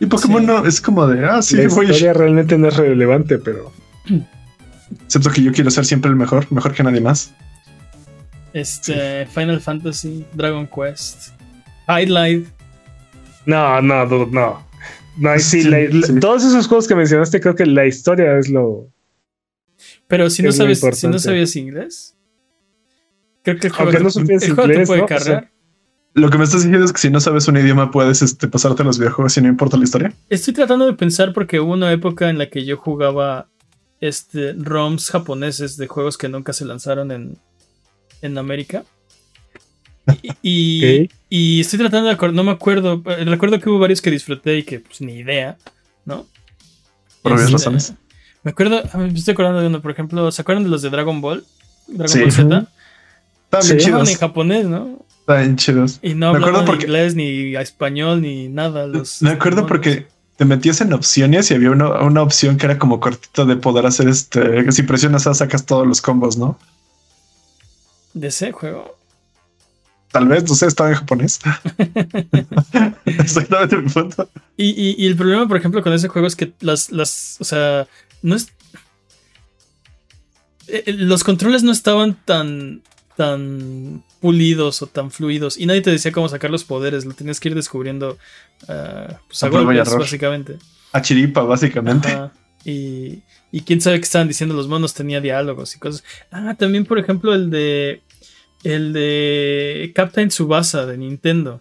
Y 0.00 0.06
Pokémon 0.06 0.44
no 0.44 0.66
es 0.66 0.80
como 0.80 1.06
de, 1.06 1.26
ah, 1.26 1.42
sí, 1.42 1.56
la 1.56 1.64
historia 1.64 2.14
realmente 2.14 2.56
no 2.56 2.68
es 2.68 2.76
relevante, 2.76 3.38
pero. 3.38 3.70
Excepto 5.04 5.30
que 5.30 5.42
yo 5.42 5.52
quiero 5.52 5.70
ser 5.70 5.84
siempre 5.84 6.10
el 6.10 6.16
mejor, 6.16 6.50
mejor 6.50 6.72
que 6.72 6.82
nadie 6.82 7.02
más. 7.02 7.34
Este, 8.54 9.26
Final 9.26 9.60
Fantasy, 9.60 10.24
Dragon 10.32 10.66
Quest, 10.66 11.32
Highlight. 11.86 12.48
No, 13.44 13.80
no, 13.82 14.06
no. 14.06 14.66
No, 15.18 15.38
sí, 15.38 15.68
todos 16.18 16.44
esos 16.44 16.66
juegos 16.66 16.88
que 16.88 16.94
mencionaste, 16.94 17.40
creo 17.40 17.54
que 17.54 17.66
la 17.66 17.86
historia 17.86 18.38
es 18.38 18.48
lo. 18.48 18.88
Pero 20.08 20.30
si 20.30 20.42
no 20.42 20.50
sabes, 20.50 20.80
si 20.80 21.08
no 21.08 21.18
sabías 21.18 21.54
inglés. 21.56 22.16
Creo 23.42 23.58
que 23.58 23.66
el 23.66 23.72
juego, 23.72 23.92
no 23.92 24.08
inglés, 24.08 24.88
puede 24.88 25.06
cargar. 25.06 25.50
Lo 26.14 26.28
que 26.28 26.38
me 26.38 26.44
estás 26.44 26.62
diciendo 26.62 26.84
es 26.84 26.92
que 26.92 26.98
si 26.98 27.10
no 27.10 27.20
sabes 27.20 27.46
un 27.48 27.56
idioma 27.56 27.90
puedes 27.90 28.22
este, 28.22 28.48
pasarte 28.48 28.82
los 28.82 28.98
videojuegos 28.98 29.36
y 29.36 29.42
no 29.42 29.48
importa 29.48 29.76
la 29.76 29.84
historia. 29.84 30.12
Estoy 30.28 30.54
tratando 30.54 30.86
de 30.86 30.94
pensar 30.94 31.32
porque 31.32 31.60
hubo 31.60 31.72
una 31.72 31.92
época 31.92 32.28
en 32.28 32.38
la 32.38 32.48
que 32.50 32.64
yo 32.64 32.76
jugaba 32.76 33.48
este, 34.00 34.54
ROMs 34.54 35.10
japoneses 35.10 35.76
de 35.76 35.86
juegos 35.86 36.18
que 36.18 36.28
nunca 36.28 36.52
se 36.52 36.64
lanzaron 36.64 37.12
en, 37.12 37.38
en 38.22 38.38
América. 38.38 38.84
Y, 40.42 41.08
y, 41.28 41.60
estoy 41.60 41.78
tratando 41.78 42.08
de 42.08 42.14
acordar, 42.14 42.34
no 42.34 42.42
me 42.42 42.50
acuerdo, 42.50 43.00
eh, 43.06 43.24
recuerdo 43.26 43.60
que 43.60 43.70
hubo 43.70 43.78
varios 43.78 44.00
que 44.00 44.10
disfruté 44.10 44.58
y 44.58 44.62
que 44.64 44.80
pues 44.80 45.00
ni 45.02 45.18
idea, 45.18 45.56
¿no? 46.04 46.26
Por 47.22 47.32
obvias 47.32 47.44
este, 47.44 47.52
razones. 47.52 47.94
Me 48.42 48.50
acuerdo, 48.50 48.82
me 48.96 49.08
estoy 49.08 49.32
acordando 49.32 49.60
de 49.60 49.68
uno, 49.68 49.80
por 49.80 49.92
ejemplo, 49.92 50.32
¿se 50.32 50.42
acuerdan 50.42 50.64
de 50.64 50.70
los 50.70 50.82
de 50.82 50.90
Dragon 50.90 51.20
Ball? 51.20 51.44
Dragon 51.86 52.20
Ball 52.22 52.32
Z. 52.32 52.68
Estaban 53.44 53.66
bien 53.68 53.78
chidos. 53.78 54.08
en 54.08 54.16
japonés, 54.16 54.66
¿no? 54.66 55.04
Bien 55.38 55.56
chidos. 55.56 55.98
Y 56.02 56.14
no 56.14 56.28
hablaban 56.28 56.64
porque... 56.64 56.86
inglés, 56.86 57.14
ni 57.14 57.54
español, 57.56 58.22
ni 58.22 58.48
nada. 58.48 58.86
Los 58.86 59.22
me 59.22 59.30
acuerdo 59.30 59.66
porque 59.66 60.06
te 60.36 60.44
metías 60.44 60.80
en 60.80 60.92
opciones 60.92 61.50
y 61.50 61.54
había 61.54 61.70
una, 61.70 62.00
una 62.00 62.22
opción 62.22 62.56
que 62.56 62.66
era 62.66 62.78
como 62.78 63.00
cortita 63.00 63.44
de 63.44 63.56
poder 63.56 63.86
hacer 63.86 64.08
este. 64.08 64.70
Si 64.72 64.82
presionas 64.82 65.26
A, 65.26 65.34
sacas 65.34 65.66
todos 65.66 65.86
los 65.86 66.00
combos, 66.00 66.36
¿no? 66.36 66.58
¿De 68.14 68.28
ese 68.28 68.52
juego? 68.52 68.96
Tal 70.10 70.26
vez, 70.26 70.48
no 70.48 70.54
sé, 70.56 70.66
estaba 70.66 70.90
en 70.90 70.96
japonés. 70.96 71.38
Exactamente 73.04 73.76
mi 73.76 73.88
punto. 73.88 74.28
Y, 74.56 74.70
y, 74.70 74.96
y, 74.98 75.06
el 75.06 75.16
problema, 75.16 75.46
por 75.46 75.56
ejemplo, 75.56 75.82
con 75.82 75.92
ese 75.92 76.08
juego 76.08 76.26
es 76.26 76.34
que 76.34 76.52
las, 76.60 76.90
las, 76.90 77.36
o 77.38 77.44
sea, 77.44 77.86
no 78.22 78.34
es... 78.34 78.48
Eh, 80.66 80.84
eh, 80.86 80.92
los 80.92 81.22
controles 81.22 81.62
no 81.62 81.70
estaban 81.70 82.16
tan 82.24 82.82
tan 83.20 84.02
pulidos 84.20 84.82
o 84.82 84.86
tan 84.86 85.10
fluidos 85.10 85.58
y 85.58 85.66
nadie 85.66 85.80
te 85.80 85.90
decía 85.90 86.12
cómo 86.12 86.28
sacar 86.28 86.50
los 86.50 86.64
poderes, 86.64 87.04
lo 87.04 87.14
tenías 87.14 87.40
que 87.40 87.48
ir 87.48 87.54
descubriendo 87.54 88.18
uh, 88.64 89.14
pues 89.26 89.42
a, 89.42 89.48
golpes, 89.48 89.94
básicamente. 89.96 90.56
A 90.92 91.02
chiripa, 91.02 91.42
básicamente. 91.42 92.08
Y, 92.64 93.22
y 93.50 93.62
quién 93.62 93.80
sabe 93.80 93.98
qué 93.98 94.04
estaban 94.04 94.28
diciendo 94.28 94.54
los 94.54 94.68
monos, 94.68 94.92
tenía 94.94 95.20
diálogos 95.20 95.74
y 95.74 95.78
cosas. 95.78 96.04
Ah, 96.30 96.54
también 96.58 96.84
por 96.84 96.98
ejemplo 96.98 97.34
el 97.34 97.50
de 97.50 98.02
el 98.62 98.92
de 98.92 99.92
Captain 99.94 100.30
Subasa 100.30 100.84
de 100.86 100.98
Nintendo. 100.98 101.60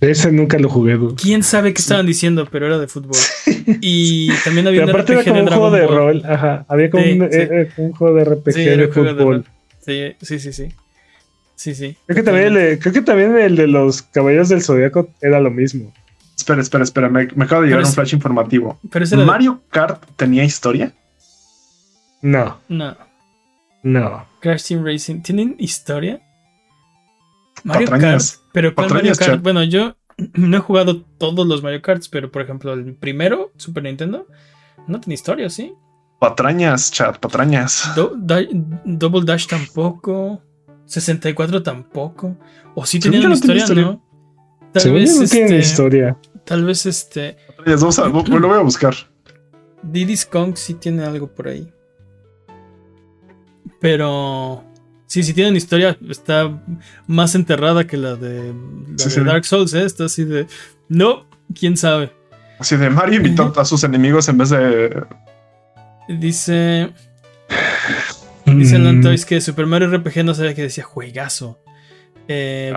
Ese 0.00 0.32
nunca 0.32 0.58
lo 0.58 0.68
jugué. 0.70 0.98
Quién 1.16 1.42
sabe 1.42 1.74
qué 1.74 1.80
estaban 1.82 2.06
diciendo, 2.06 2.48
pero 2.50 2.66
era 2.66 2.78
de 2.78 2.88
fútbol. 2.88 3.18
Y 3.82 4.30
también 4.44 4.66
había 4.66 4.84
un 4.86 4.92
RPG 4.92 5.10
era 5.10 5.24
como 5.24 5.40
un 5.40 5.46
juego 5.46 5.70
de 5.70 5.86
rol. 5.86 6.22
Ajá. 6.24 6.64
Había 6.68 6.90
como 6.90 7.04
un, 7.04 7.28
eh, 7.30 7.70
un, 7.76 7.92
juego 7.92 8.16
de 8.16 8.24
RPG 8.24 8.54
de 8.54 8.88
fútbol. 8.88 9.44
Sí, 9.84 10.14
sí, 10.22 10.38
sí, 10.38 10.52
sí. 10.52 10.68
Sí, 11.60 11.74
sí. 11.74 11.94
Creo 12.06 12.16
que, 12.16 12.22
también 12.22 12.56
el, 12.56 12.78
creo 12.78 12.94
que 12.94 13.02
también 13.02 13.36
el 13.36 13.54
de 13.54 13.66
los 13.66 14.00
caballeros 14.00 14.48
del 14.48 14.62
zodiaco 14.62 15.10
era 15.20 15.40
lo 15.40 15.50
mismo. 15.50 15.92
Espera, 16.34 16.62
espera, 16.62 16.84
espera. 16.84 17.10
Me, 17.10 17.28
acaba 17.44 17.60
de 17.60 17.66
llegar 17.66 17.84
un 17.84 17.92
flash 17.92 18.14
informativo. 18.14 18.80
¿Mario 19.26 19.60
Kart 19.68 20.02
tenía 20.16 20.42
historia? 20.42 20.94
No. 22.22 22.60
No. 22.66 22.96
No. 23.82 24.24
Crash 24.40 24.68
Team 24.68 24.86
Racing. 24.86 25.20
¿Tienen 25.20 25.56
historia? 25.58 26.22
Mario 27.62 27.90
Kart. 27.90 28.22
Pero 28.54 28.74
¿cuál 28.74 28.88
Mario 28.88 29.12
Kart? 29.14 29.42
Bueno, 29.42 29.62
yo 29.62 29.96
no 30.32 30.56
he 30.56 30.60
jugado 30.60 31.02
todos 31.18 31.46
los 31.46 31.62
Mario 31.62 31.82
Karts, 31.82 32.08
pero 32.08 32.32
por 32.32 32.40
ejemplo, 32.40 32.72
el 32.72 32.94
primero, 32.94 33.52
Super 33.58 33.82
Nintendo, 33.82 34.26
no 34.86 34.98
tiene 34.98 35.12
historia, 35.12 35.50
¿sí? 35.50 35.74
Patrañas, 36.20 36.90
chat, 36.90 37.18
patrañas. 37.18 37.92
Double 37.94 39.24
Dash 39.26 39.46
tampoco. 39.46 40.42
64 40.90 41.62
tampoco. 41.62 42.36
O 42.74 42.84
sí 42.84 42.98
tenían 42.98 43.26
una 43.26 43.34
historia, 43.34 43.66
¿no? 43.68 44.02
Tal 44.72 44.92
vez 44.92 45.16
no 45.16 45.22
este, 45.22 45.58
historia. 45.58 46.16
Tal 46.44 46.64
vez 46.64 46.86
este. 46.86 47.36
Vamos 47.64 47.98
a, 47.98 48.08
lo 48.08 48.22
voy 48.22 48.58
a 48.58 48.62
buscar. 48.62 48.94
Diddy's 49.82 50.26
Kong 50.26 50.56
sí 50.56 50.74
tiene 50.74 51.04
algo 51.04 51.28
por 51.28 51.48
ahí. 51.48 51.72
Pero. 53.80 54.64
Sí, 55.06 55.22
sí 55.22 55.32
tienen 55.32 55.56
historia. 55.56 55.96
Está 56.08 56.62
más 57.06 57.34
enterrada 57.34 57.86
que 57.86 57.96
la 57.96 58.14
de, 58.14 58.52
Dark 59.24 59.44
Souls, 59.44 59.74
¿eh? 59.74 59.84
Está 59.84 60.04
así 60.04 60.24
de. 60.24 60.46
No, 60.88 61.26
quién 61.54 61.76
sabe. 61.76 62.12
Así 62.58 62.76
de 62.76 62.90
Mario 62.90 63.16
invitó 63.16 63.52
a 63.56 63.64
sus 63.64 63.84
enemigos 63.84 64.28
en 64.28 64.38
vez 64.38 64.50
de 64.50 65.04
Dice. 66.08 66.92
Dice 68.56 68.78
mm. 68.78 68.82
Lantois 68.84 69.24
que 69.24 69.40
Super 69.40 69.66
Mario 69.66 69.88
RPG 69.96 70.24
no 70.24 70.34
sabía 70.34 70.54
que 70.54 70.62
decía 70.62 70.84
juegazo. 70.84 71.58
Eh, 72.28 72.72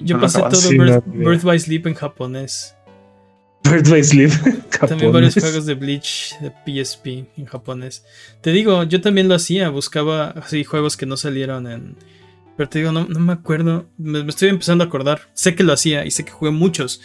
yo 0.00 0.20
pasé 0.20 0.40
todo 0.40 1.02
Birth, 1.06 1.42
by 1.42 1.58
Sleep 1.58 1.86
en 1.86 1.94
japonés. 1.94 2.74
Bird 3.64 3.88
by 3.88 4.04
Sleep. 4.04 4.30
También 4.88 5.12
varios 5.12 5.34
juegos 5.34 5.66
de 5.66 5.74
Bleach 5.74 6.34
de 6.40 6.50
PSP 6.50 7.06
en 7.36 7.46
japonés. 7.46 8.04
Te 8.42 8.50
digo, 8.50 8.84
yo 8.84 9.00
también 9.00 9.28
lo 9.28 9.34
hacía, 9.34 9.70
buscaba 9.70 10.28
así 10.30 10.62
juegos 10.64 10.96
que 10.96 11.06
no 11.06 11.16
salieron 11.16 11.66
en. 11.66 11.96
Pero 12.56 12.68
te 12.68 12.80
digo, 12.80 12.92
no, 12.92 13.06
no 13.06 13.20
me 13.20 13.32
acuerdo. 13.32 13.86
Me, 13.96 14.20
estoy 14.28 14.50
empezando 14.50 14.84
a 14.84 14.88
acordar. 14.88 15.20
Sé 15.32 15.54
que 15.54 15.62
lo 15.62 15.72
hacía 15.72 16.04
y 16.04 16.10
sé 16.10 16.24
que 16.24 16.32
jugué 16.32 16.50
muchos. 16.50 17.00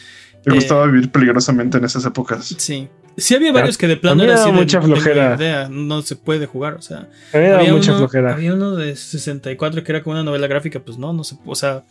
Me 0.45 0.55
gustaba 0.55 0.85
vivir 0.87 1.09
peligrosamente 1.09 1.77
en 1.77 1.85
esas 1.85 2.05
épocas. 2.05 2.53
Sí. 2.57 2.89
Sí 3.17 3.35
había 3.35 3.51
varios 3.51 3.77
que 3.77 3.87
de 3.87 3.97
plano 3.97 4.23
era 4.23 4.35
así 4.35 4.51
mucha 4.51 4.81
flojera. 4.81 5.35
Idea, 5.35 5.69
no 5.69 6.01
se 6.01 6.15
puede 6.15 6.45
jugar, 6.45 6.75
o 6.75 6.81
sea. 6.81 7.09
Había, 7.33 7.71
mucha 7.73 7.95
flojera. 7.95 8.33
Había 8.33 8.53
uno 8.53 8.75
de 8.75 8.95
64 8.95 9.83
que 9.83 9.91
era 9.91 10.03
como 10.03 10.15
una 10.15 10.23
novela 10.23 10.47
gráfica, 10.47 10.79
pues 10.79 10.97
no, 10.97 11.13
no 11.13 11.23
se, 11.23 11.37
o 11.45 11.55
sea, 11.55 11.83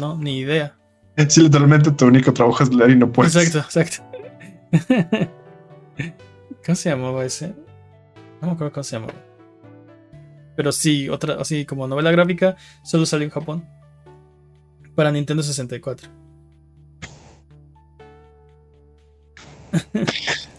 no, 0.00 0.16
ni 0.16 0.38
idea. 0.38 0.74
Sí, 1.28 1.40
literalmente 1.40 1.90
tu 1.92 2.04
único 2.04 2.30
trabajo 2.30 2.62
es 2.62 2.74
leer 2.74 2.90
y 2.90 2.96
no 2.96 3.10
puedes. 3.10 3.34
Exacto, 3.34 3.80
exacto. 3.80 4.04
¿Cómo 6.64 6.76
se 6.76 6.90
llamaba 6.90 7.24
ese? 7.24 7.54
No 8.42 8.48
me 8.48 8.52
acuerdo 8.52 8.70
cómo 8.74 8.84
se 8.84 8.96
llamaba. 8.96 9.14
Pero 10.56 10.72
sí, 10.72 11.08
otra, 11.08 11.36
así 11.40 11.64
como 11.64 11.88
novela 11.88 12.10
gráfica, 12.10 12.56
solo 12.84 13.06
salió 13.06 13.24
en 13.24 13.30
Japón. 13.30 13.64
Para 14.94 15.10
Nintendo 15.10 15.42
64. 15.42 16.25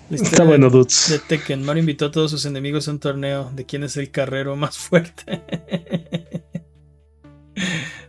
Está 0.10 0.44
bueno, 0.44 0.70
dudes. 0.70 1.08
De 1.10 1.20
Tekken. 1.20 1.64
Mario 1.64 1.82
invitó 1.82 2.06
a 2.06 2.12
todos 2.12 2.32
sus 2.32 2.46
enemigos 2.46 2.88
a 2.88 2.92
un 2.92 3.00
torneo 3.00 3.52
de 3.54 3.66
quién 3.66 3.84
es 3.84 3.98
el 3.98 4.10
carrero 4.12 4.56
más 4.56 4.78
fuerte. 4.78 5.42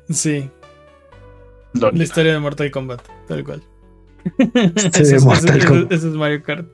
sí. 0.10 0.48
La 1.72 2.02
historia 2.02 2.32
de 2.32 2.38
Mortal 2.38 2.70
Kombat, 2.70 3.02
tal 3.26 3.44
cual. 3.44 3.62
ese, 4.94 5.16
es, 5.16 5.24
Mario 6.14 6.42
Kart. 6.42 6.68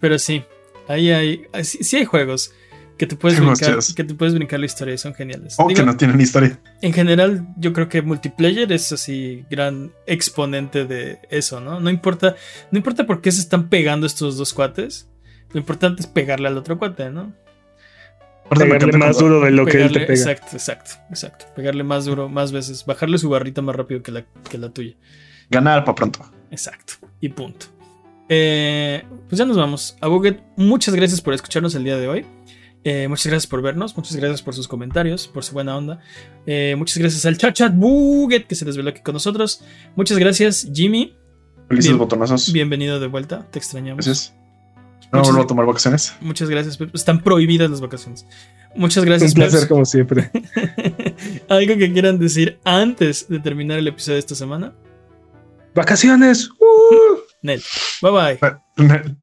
Pero 0.00 0.18
sí, 0.18 0.44
ahí 0.88 1.10
hay. 1.10 1.46
Sí, 1.62 1.96
hay 1.96 2.04
juegos 2.04 2.52
que 2.96 3.06
te 3.06 3.16
puedes 3.16 3.40
brincar, 3.40 3.78
que 3.94 4.04
te 4.04 4.14
puedes 4.14 4.34
brincar 4.34 4.60
la 4.60 4.66
historia 4.66 4.96
son 4.98 5.14
geniales. 5.14 5.56
O 5.58 5.66
que 5.68 5.82
no 5.82 5.96
tienen 5.96 6.20
historia. 6.20 6.58
En 6.80 6.92
general, 6.92 7.46
yo 7.56 7.72
creo 7.72 7.88
que 7.88 8.02
multiplayer 8.02 8.70
es 8.72 8.92
así 8.92 9.44
gran 9.50 9.92
exponente 10.06 10.84
de 10.84 11.18
eso, 11.30 11.60
¿no? 11.60 11.80
No 11.80 11.90
importa, 11.90 12.36
no 12.70 12.78
importa 12.78 13.06
por 13.06 13.20
qué 13.20 13.32
se 13.32 13.40
están 13.40 13.68
pegando 13.68 14.06
estos 14.06 14.36
dos 14.36 14.54
cuates. 14.54 15.08
Lo 15.52 15.60
importante 15.60 16.02
es 16.02 16.06
pegarle 16.06 16.48
al 16.48 16.56
otro 16.56 16.78
cuate, 16.78 17.10
¿no? 17.10 17.32
Pegarle 18.48 18.98
más 18.98 19.18
duro 19.18 19.40
de 19.40 19.50
lo 19.50 19.64
que 19.64 19.82
él 19.82 19.92
te 19.92 20.00
pega. 20.00 20.12
Exacto, 20.12 20.48
exacto, 20.52 20.90
exacto. 21.08 21.46
Pegarle 21.56 21.82
más 21.82 22.04
duro, 22.04 22.28
más 22.28 22.52
veces. 22.52 22.84
Bajarle 22.84 23.18
su 23.18 23.28
barrita 23.30 23.62
más 23.62 23.74
rápido 23.74 24.02
que 24.02 24.12
la, 24.12 24.24
que 24.50 24.58
la 24.58 24.68
tuya. 24.68 24.94
Ganar 25.50 25.84
para 25.84 25.94
pronto. 25.94 26.20
Exacto. 26.50 26.94
Y 27.20 27.30
punto. 27.30 27.66
Eh, 28.28 29.02
pues 29.28 29.38
ya 29.38 29.44
nos 29.44 29.56
vamos. 29.56 29.96
A 30.00 30.08
Buget, 30.08 30.40
muchas 30.56 30.94
gracias 30.94 31.20
por 31.20 31.34
escucharnos 31.34 31.74
el 31.74 31.84
día 31.84 31.96
de 31.96 32.08
hoy. 32.08 32.26
Eh, 32.84 33.08
muchas 33.08 33.26
gracias 33.26 33.46
por 33.46 33.62
vernos, 33.62 33.96
muchas 33.96 34.14
gracias 34.16 34.42
por 34.42 34.54
sus 34.54 34.68
comentarios, 34.68 35.26
por 35.26 35.42
su 35.42 35.54
buena 35.54 35.76
onda. 35.76 36.00
Eh, 36.46 36.74
muchas 36.76 36.98
gracias 36.98 37.24
al 37.24 37.38
chat 37.38 37.54
chat 37.54 37.74
Buget 37.74 38.46
que 38.46 38.54
se 38.54 38.64
desveló 38.64 38.90
aquí 38.90 39.00
con 39.00 39.14
nosotros. 39.14 39.64
Muchas 39.96 40.18
gracias, 40.18 40.68
Jimmy. 40.72 41.16
Felices 41.68 41.96
botonazos. 41.96 42.52
Bienvenido 42.52 43.00
de 43.00 43.06
vuelta, 43.06 43.48
te 43.50 43.58
extrañamos. 43.58 44.04
Gracias. 44.04 44.34
No 45.12 45.22
vuelvo 45.22 45.42
a 45.42 45.46
tomar 45.46 45.66
vacaciones. 45.66 46.14
Muchas 46.20 46.50
gracias. 46.50 46.78
Están 46.92 47.22
prohibidas 47.22 47.70
las 47.70 47.80
vacaciones. 47.80 48.26
Muchas 48.74 49.04
gracias. 49.04 49.32
Un 49.32 49.36
placer, 49.36 49.68
como 49.68 49.84
siempre. 49.84 50.30
¿Algo 51.48 51.76
que 51.76 51.92
quieran 51.92 52.18
decir 52.18 52.58
antes 52.64 53.28
de 53.28 53.38
terminar 53.38 53.78
el 53.78 53.88
episodio 53.88 54.14
de 54.14 54.20
esta 54.20 54.34
semana? 54.34 54.74
¡Vacaciones! 55.74 56.50
Nel. 57.42 57.62
Bye 58.02 58.38
bye. 58.76 59.14